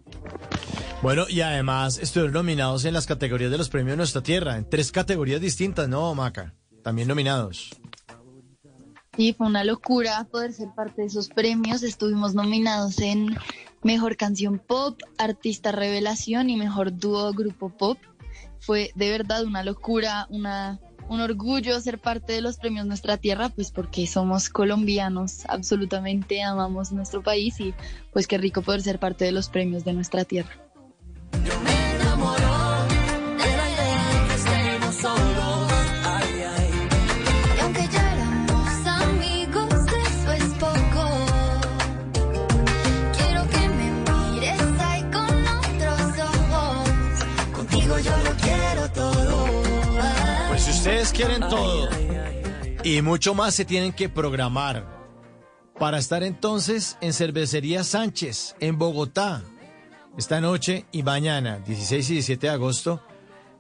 Bueno, 1.02 1.26
y 1.28 1.42
además 1.42 1.98
estuvieron 1.98 2.34
nominados 2.34 2.86
en 2.86 2.94
las 2.94 3.06
categorías 3.06 3.52
de 3.52 3.58
los 3.58 3.68
premios 3.68 3.98
Nuestra 3.98 4.24
Tierra, 4.24 4.58
en 4.58 4.70
tres 4.70 4.94
categorías 4.94 5.42
distintas, 5.42 5.90
¿no, 5.90 6.16
Maca? 6.16 6.56
También 6.82 7.10
nominados. 7.10 7.72
Sí, 9.16 9.34
fue 9.38 9.46
una 9.46 9.64
locura 9.64 10.26
poder 10.32 10.54
ser 10.54 10.70
parte 10.74 11.02
de 11.02 11.08
esos 11.08 11.28
premios. 11.28 11.84
Estuvimos 11.84 12.34
nominados 12.34 13.00
en 13.00 13.38
Mejor 13.84 14.16
Canción 14.16 14.60
Pop, 14.60 15.00
Artista 15.18 15.72
Revelación 15.72 16.50
y 16.50 16.58
Mejor 16.58 16.98
Dúo 16.98 17.32
Grupo 17.34 17.70
Pop. 17.70 17.98
Fue 18.60 18.92
de 18.96 19.10
verdad 19.10 19.44
una 19.44 19.64
locura, 19.64 20.28
una, 20.30 20.80
un 21.10 21.20
orgullo 21.20 21.80
ser 21.82 22.00
parte 22.00 22.34
de 22.34 22.42
los 22.42 22.58
premios 22.58 22.86
Nuestra 22.86 23.18
Tierra, 23.18 23.50
pues 23.50 23.72
porque 23.72 24.08
somos 24.08 24.50
colombianos, 24.50 25.46
absolutamente 25.50 26.42
amamos 26.42 26.92
nuestro 26.92 27.22
país 27.22 27.60
y 27.60 27.74
pues 28.14 28.28
qué 28.28 28.38
rico 28.38 28.62
poder 28.62 28.82
ser 28.82 29.00
parte 29.00 29.26
de 29.26 29.34
los 29.34 29.50
premios 29.50 29.84
de 29.84 29.94
Nuestra 29.94 30.24
Tierra. 30.24 30.52
de 31.34 32.73
quieren 51.14 51.42
todo 51.42 51.90
y 52.84 53.02
mucho 53.02 53.36
más 53.36 53.54
se 53.54 53.66
tienen 53.66 53.94
que 53.94 54.10
programar 54.10 54.86
para 55.78 56.00
estar 56.00 56.24
entonces 56.24 56.98
en 57.02 57.14
Cervecería 57.14 57.84
Sánchez, 57.84 58.56
en 58.60 58.78
Bogotá. 58.78 59.44
Esta 60.18 60.42
noche 60.42 60.86
y 60.92 61.04
mañana, 61.04 61.60
16 61.60 62.10
y 62.10 62.14
17 62.14 62.48
de 62.48 62.54
agosto, 62.54 63.02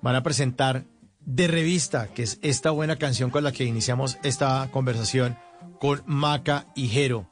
van 0.01 0.15
a 0.15 0.23
presentar 0.23 0.85
De 1.21 1.47
Revista, 1.47 2.07
que 2.07 2.23
es 2.23 2.39
esta 2.41 2.71
buena 2.71 2.97
canción 2.97 3.29
con 3.29 3.43
la 3.43 3.51
que 3.51 3.63
iniciamos 3.65 4.17
esta 4.23 4.67
conversación 4.71 5.37
con 5.79 6.03
Maca 6.05 6.67
y 6.75 6.87
Jero. 6.87 7.29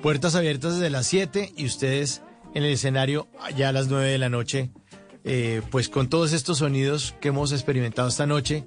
Puertas 0.00 0.34
abiertas 0.34 0.74
desde 0.74 0.90
las 0.90 1.06
7 1.06 1.52
y 1.56 1.66
ustedes 1.66 2.22
en 2.54 2.64
el 2.64 2.72
escenario 2.72 3.28
ya 3.56 3.68
a 3.68 3.72
las 3.72 3.88
9 3.88 4.08
de 4.08 4.18
la 4.18 4.28
noche, 4.28 4.70
eh, 5.24 5.62
pues 5.70 5.88
con 5.88 6.08
todos 6.08 6.32
estos 6.32 6.58
sonidos 6.58 7.14
que 7.20 7.28
hemos 7.28 7.52
experimentado 7.52 8.08
esta 8.08 8.26
noche 8.26 8.64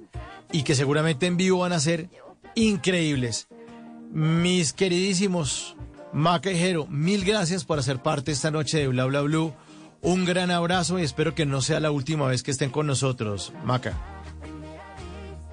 y 0.52 0.62
que 0.62 0.74
seguramente 0.74 1.26
en 1.26 1.36
vivo 1.36 1.58
van 1.60 1.72
a 1.72 1.80
ser 1.80 2.08
increíbles. 2.54 3.48
Mis 4.12 4.72
queridísimos 4.72 5.76
Maca 6.12 6.50
y 6.50 6.56
Jero, 6.58 6.86
mil 6.86 7.24
gracias 7.24 7.64
por 7.64 7.78
hacer 7.78 8.00
parte 8.02 8.32
esta 8.32 8.50
noche 8.50 8.78
de 8.78 8.88
Bla 8.88 9.04
Bla 9.06 9.20
Blue. 9.22 9.52
Un 10.02 10.24
gran 10.24 10.50
abrazo 10.50 10.98
y 10.98 11.02
espero 11.02 11.34
que 11.34 11.44
no 11.46 11.60
sea 11.60 11.80
la 11.80 11.90
última 11.90 12.26
vez 12.26 12.42
que 12.42 12.50
estén 12.52 12.70
con 12.70 12.86
nosotros, 12.86 13.52
Maca. 13.64 13.92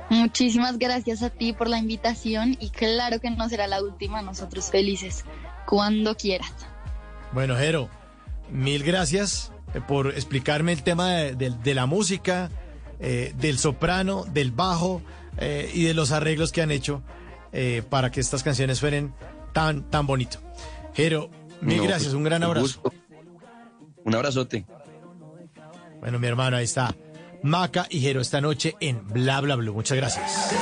Muchísimas 0.10 0.78
gracias 0.78 1.24
a 1.24 1.30
ti 1.30 1.54
por 1.54 1.68
la 1.70 1.80
invitación 1.80 2.56
y 2.60 2.70
claro 2.70 3.20
que 3.20 3.32
no 3.32 3.50
será 3.50 3.68
la 3.68 3.82
última, 3.82 4.22
nosotros 4.22 4.70
felices 4.70 5.26
cuando 5.66 6.16
quieras. 6.16 6.54
Bueno, 7.32 7.56
Jero, 7.56 7.90
mil 8.52 8.84
gracias 8.84 9.52
eh, 9.74 9.82
por 9.88 10.10
explicarme 10.10 10.72
el 10.74 10.84
tema 10.84 11.10
de, 11.12 11.36
de- 11.36 11.50
de 11.50 11.74
la 11.74 11.88
música, 11.88 12.52
eh, 13.06 13.34
del 13.38 13.60
soprano, 13.60 14.24
del 14.32 14.52
bajo 14.52 15.02
eh, 15.38 15.70
y 15.74 15.84
de 15.84 15.94
los 15.94 16.14
arreglos 16.14 16.54
que 16.54 16.62
han 16.62 16.72
hecho 16.72 17.04
eh, 17.52 17.84
para 17.90 18.12
que 18.12 18.22
estas 18.22 18.44
canciones 18.44 18.78
suenen 18.78 19.14
tan, 19.52 19.90
tan 19.90 20.08
bonito. 20.08 20.38
Jero, 20.94 21.30
mil 21.60 21.80
No, 21.80 21.84
gracias, 21.84 22.06
pues, 22.06 22.14
un 22.14 22.24
gran 22.24 22.44
abrazo. 22.44 22.82
Un 24.06 24.16
abrazote. 24.16 24.66
Bueno, 26.00 26.18
mi 26.18 26.28
hermano, 26.28 26.56
ahí 26.56 26.64
está. 26.64 26.96
Maca 27.42 27.88
y 27.90 28.00
Jero 28.00 28.22
esta 28.22 28.40
noche 28.40 28.76
en 28.80 29.06
Bla 29.06 29.42
Bla 29.42 29.56
Blue. 29.56 29.74
Muchas 29.74 29.98
gracias. 29.98 30.54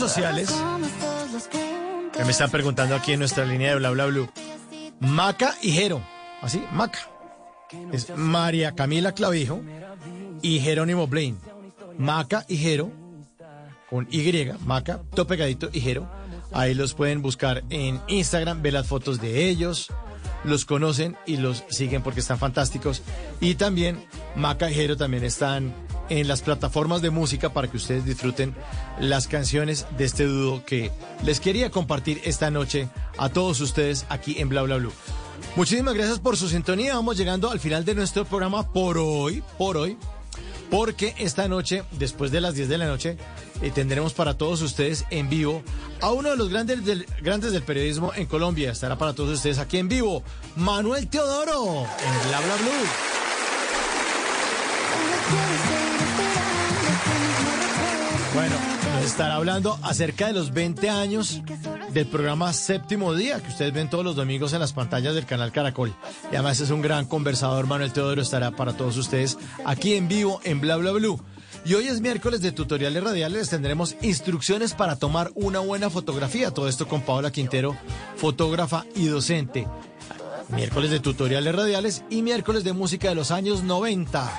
Sociales, 0.00 0.48
que 2.12 2.24
me 2.24 2.30
están 2.30 2.50
preguntando 2.50 2.94
aquí 2.96 3.12
en 3.12 3.18
nuestra 3.18 3.44
línea 3.44 3.70
de 3.70 3.76
Bla 3.76 3.90
Bla 3.90 4.06
Blue. 4.06 4.30
Maca 4.98 5.54
y 5.60 5.72
Jero. 5.72 6.02
Así, 6.40 6.64
Maca. 6.72 6.98
Es 7.92 8.08
María 8.16 8.72
Camila 8.74 9.12
Clavijo 9.12 9.60
y 10.40 10.58
Jerónimo 10.60 11.06
Blaine. 11.06 11.38
Maca 11.98 12.46
y 12.48 12.56
Jero, 12.56 12.90
con 13.90 14.08
Y, 14.10 14.48
Maca, 14.64 15.00
todo 15.14 15.26
pegadito 15.26 15.68
y 15.70 15.80
Jero. 15.80 16.10
Ahí 16.52 16.74
los 16.74 16.94
pueden 16.94 17.20
buscar 17.20 17.62
en 17.68 18.00
Instagram, 18.08 18.62
ver 18.62 18.72
las 18.72 18.86
fotos 18.86 19.20
de 19.20 19.48
ellos, 19.48 19.88
los 20.44 20.64
conocen 20.64 21.16
y 21.26 21.36
los 21.36 21.62
siguen 21.68 22.02
porque 22.02 22.20
están 22.20 22.38
fantásticos. 22.38 23.02
Y 23.38 23.56
también 23.56 24.02
Maca 24.34 24.70
y 24.70 24.74
Jero 24.74 24.96
también 24.96 25.24
están 25.24 25.74
en 26.10 26.28
las 26.28 26.42
plataformas 26.42 27.00
de 27.00 27.08
música 27.08 27.54
para 27.54 27.68
que 27.68 27.78
ustedes 27.78 28.04
disfruten 28.04 28.54
las 28.98 29.26
canciones 29.26 29.86
de 29.96 30.04
este 30.04 30.24
dúo 30.24 30.62
que 30.66 30.90
les 31.24 31.40
quería 31.40 31.70
compartir 31.70 32.20
esta 32.24 32.50
noche 32.50 32.90
a 33.16 33.30
todos 33.30 33.60
ustedes 33.60 34.04
aquí 34.10 34.38
en 34.38 34.50
Bla 34.50 34.62
Bla 34.62 34.76
Blue. 34.76 34.92
Muchísimas 35.56 35.94
gracias 35.94 36.18
por 36.18 36.36
su 36.36 36.48
sintonía. 36.48 36.94
Vamos 36.94 37.16
llegando 37.16 37.50
al 37.50 37.60
final 37.60 37.84
de 37.84 37.94
nuestro 37.94 38.24
programa 38.24 38.72
por 38.72 38.98
hoy, 38.98 39.42
por 39.56 39.76
hoy, 39.76 39.96
porque 40.70 41.14
esta 41.18 41.48
noche, 41.48 41.82
después 41.92 42.30
de 42.30 42.40
las 42.40 42.54
10 42.54 42.68
de 42.68 42.78
la 42.78 42.86
noche, 42.86 43.16
eh, 43.62 43.70
tendremos 43.70 44.12
para 44.12 44.38
todos 44.38 44.62
ustedes 44.62 45.04
en 45.10 45.28
vivo 45.28 45.62
a 46.00 46.12
uno 46.12 46.30
de 46.30 46.36
los 46.36 46.48
grandes 46.48 46.84
del, 46.84 47.06
grandes 47.22 47.52
del 47.52 47.62
periodismo 47.62 48.12
en 48.14 48.26
Colombia. 48.26 48.70
Estará 48.72 48.96
para 48.96 49.12
todos 49.12 49.30
ustedes 49.30 49.58
aquí 49.58 49.78
en 49.78 49.88
vivo, 49.88 50.22
Manuel 50.56 51.08
Teodoro, 51.08 51.82
en 51.82 52.28
Bla 52.28 52.40
Bla 52.40 52.56
Blue. 52.56 52.70
Cuando 58.32 58.56
quieres 58.80 59.06
estará 59.06 59.34
hablando 59.34 59.78
acerca 59.82 60.28
de 60.28 60.32
los 60.32 60.52
20 60.52 60.88
años 60.88 61.42
del 61.92 62.06
programa 62.06 62.52
Séptimo 62.52 63.14
Día, 63.14 63.40
que 63.40 63.48
ustedes 63.48 63.72
ven 63.72 63.90
todos 63.90 64.04
los 64.04 64.14
domingos 64.14 64.52
en 64.52 64.60
las 64.60 64.72
pantallas 64.72 65.14
del 65.14 65.26
canal 65.26 65.50
Caracol. 65.50 65.92
Y 66.30 66.36
además 66.36 66.60
es 66.60 66.70
un 66.70 66.80
gran 66.80 67.06
conversador, 67.06 67.66
Manuel 67.66 67.92
Teodoro 67.92 68.22
estará 68.22 68.52
para 68.52 68.74
todos 68.74 68.96
ustedes 68.96 69.36
aquí 69.64 69.94
en 69.94 70.06
vivo 70.06 70.40
en 70.44 70.60
Bla 70.60 70.76
Bla 70.76 70.92
Blue. 70.92 71.20
Y 71.64 71.74
hoy 71.74 71.88
es 71.88 72.00
miércoles 72.00 72.40
de 72.40 72.52
tutoriales 72.52 73.02
radiales, 73.02 73.50
tendremos 73.50 73.96
instrucciones 74.00 74.74
para 74.74 74.96
tomar 74.96 75.32
una 75.34 75.58
buena 75.58 75.90
fotografía. 75.90 76.52
Todo 76.52 76.68
esto 76.68 76.86
con 76.86 77.02
Paola 77.02 77.32
Quintero, 77.32 77.76
fotógrafa 78.16 78.84
y 78.94 79.06
docente. 79.06 79.66
Miércoles 80.50 80.90
de 80.90 81.00
tutoriales 81.00 81.54
radiales 81.54 82.04
y 82.10 82.22
miércoles 82.22 82.62
de 82.62 82.72
música 82.72 83.08
de 83.08 83.16
los 83.16 83.32
años 83.32 83.64
90. 83.64 84.20
Bla 84.20 84.30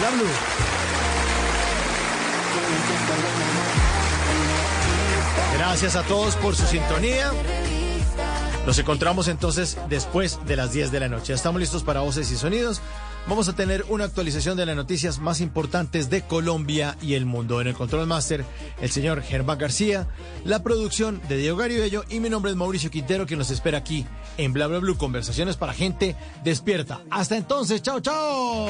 Bla 0.00 0.10
Blue. 0.16 0.77
Gracias 5.58 5.96
a 5.96 6.04
todos 6.04 6.36
por 6.36 6.54
su 6.54 6.64
sintonía. 6.66 7.32
Nos 8.64 8.78
encontramos 8.78 9.26
entonces 9.26 9.76
después 9.88 10.38
de 10.46 10.54
las 10.54 10.72
10 10.72 10.92
de 10.92 11.00
la 11.00 11.08
noche. 11.08 11.32
Estamos 11.32 11.60
listos 11.60 11.82
para 11.82 12.00
voces 12.00 12.30
y 12.30 12.36
sonidos. 12.36 12.80
Vamos 13.26 13.48
a 13.48 13.54
tener 13.54 13.84
una 13.88 14.04
actualización 14.04 14.56
de 14.56 14.66
las 14.66 14.76
noticias 14.76 15.18
más 15.18 15.40
importantes 15.40 16.10
de 16.10 16.22
Colombia 16.22 16.96
y 17.02 17.14
el 17.14 17.26
mundo. 17.26 17.60
En 17.60 17.66
el 17.66 17.74
Control 17.74 18.06
Master, 18.06 18.44
el 18.80 18.90
señor 18.90 19.20
Germán 19.20 19.58
García, 19.58 20.06
la 20.44 20.62
producción 20.62 21.20
de 21.28 21.36
Diego 21.38 21.56
Garibello 21.56 22.04
y 22.08 22.20
mi 22.20 22.30
nombre 22.30 22.52
es 22.52 22.56
Mauricio 22.56 22.90
Quintero, 22.90 23.26
que 23.26 23.36
nos 23.36 23.50
espera 23.50 23.78
aquí 23.78 24.06
en 24.36 24.52
Bla 24.52 24.68
Bla 24.68 24.78
Blue, 24.78 24.96
conversaciones 24.96 25.56
para 25.56 25.74
gente 25.74 26.14
despierta. 26.44 27.00
Hasta 27.10 27.36
entonces, 27.36 27.82
chao, 27.82 28.00
chao. 28.00 28.68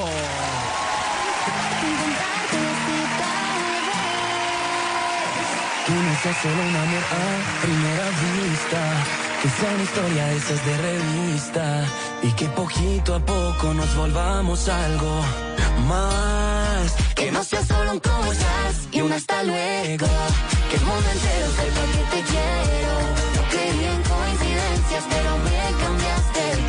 Sea 5.89 6.33
solo 6.33 6.61
un 6.61 6.75
amor 6.75 7.03
a 7.11 7.61
primera 7.61 8.09
vista, 8.09 8.81
que 9.41 9.49
sea 9.49 9.71
una 9.73 9.83
historia 9.83 10.25
de 10.27 10.35
esas 10.35 10.65
de 10.65 10.77
revista 10.77 11.85
y 12.21 12.31
que 12.33 12.45
poquito 12.49 13.15
a 13.15 13.19
poco 13.19 13.73
nos 13.73 13.95
volvamos 13.95 14.67
algo 14.67 15.21
más. 15.87 16.93
Que 17.15 17.31
no 17.31 17.41
sea 17.41 17.63
solo 17.65 17.93
un 17.93 17.99
cómo 17.99 18.33
estás 18.33 18.89
y 18.91 19.01
un 19.01 19.13
hasta 19.13 19.43
luego. 19.43 20.07
Que 20.69 20.75
el 20.75 20.83
mundo 20.83 21.09
entero 21.09 21.47
sepa 21.57 21.83
que 21.93 22.03
te 22.13 22.21
quiero. 22.29 22.93
No 23.35 23.41
creía 23.49 23.91
en 23.93 24.03
coincidencias, 24.03 25.03
pero 25.09 25.37
me 25.45 25.83
cambiaste 25.83 26.68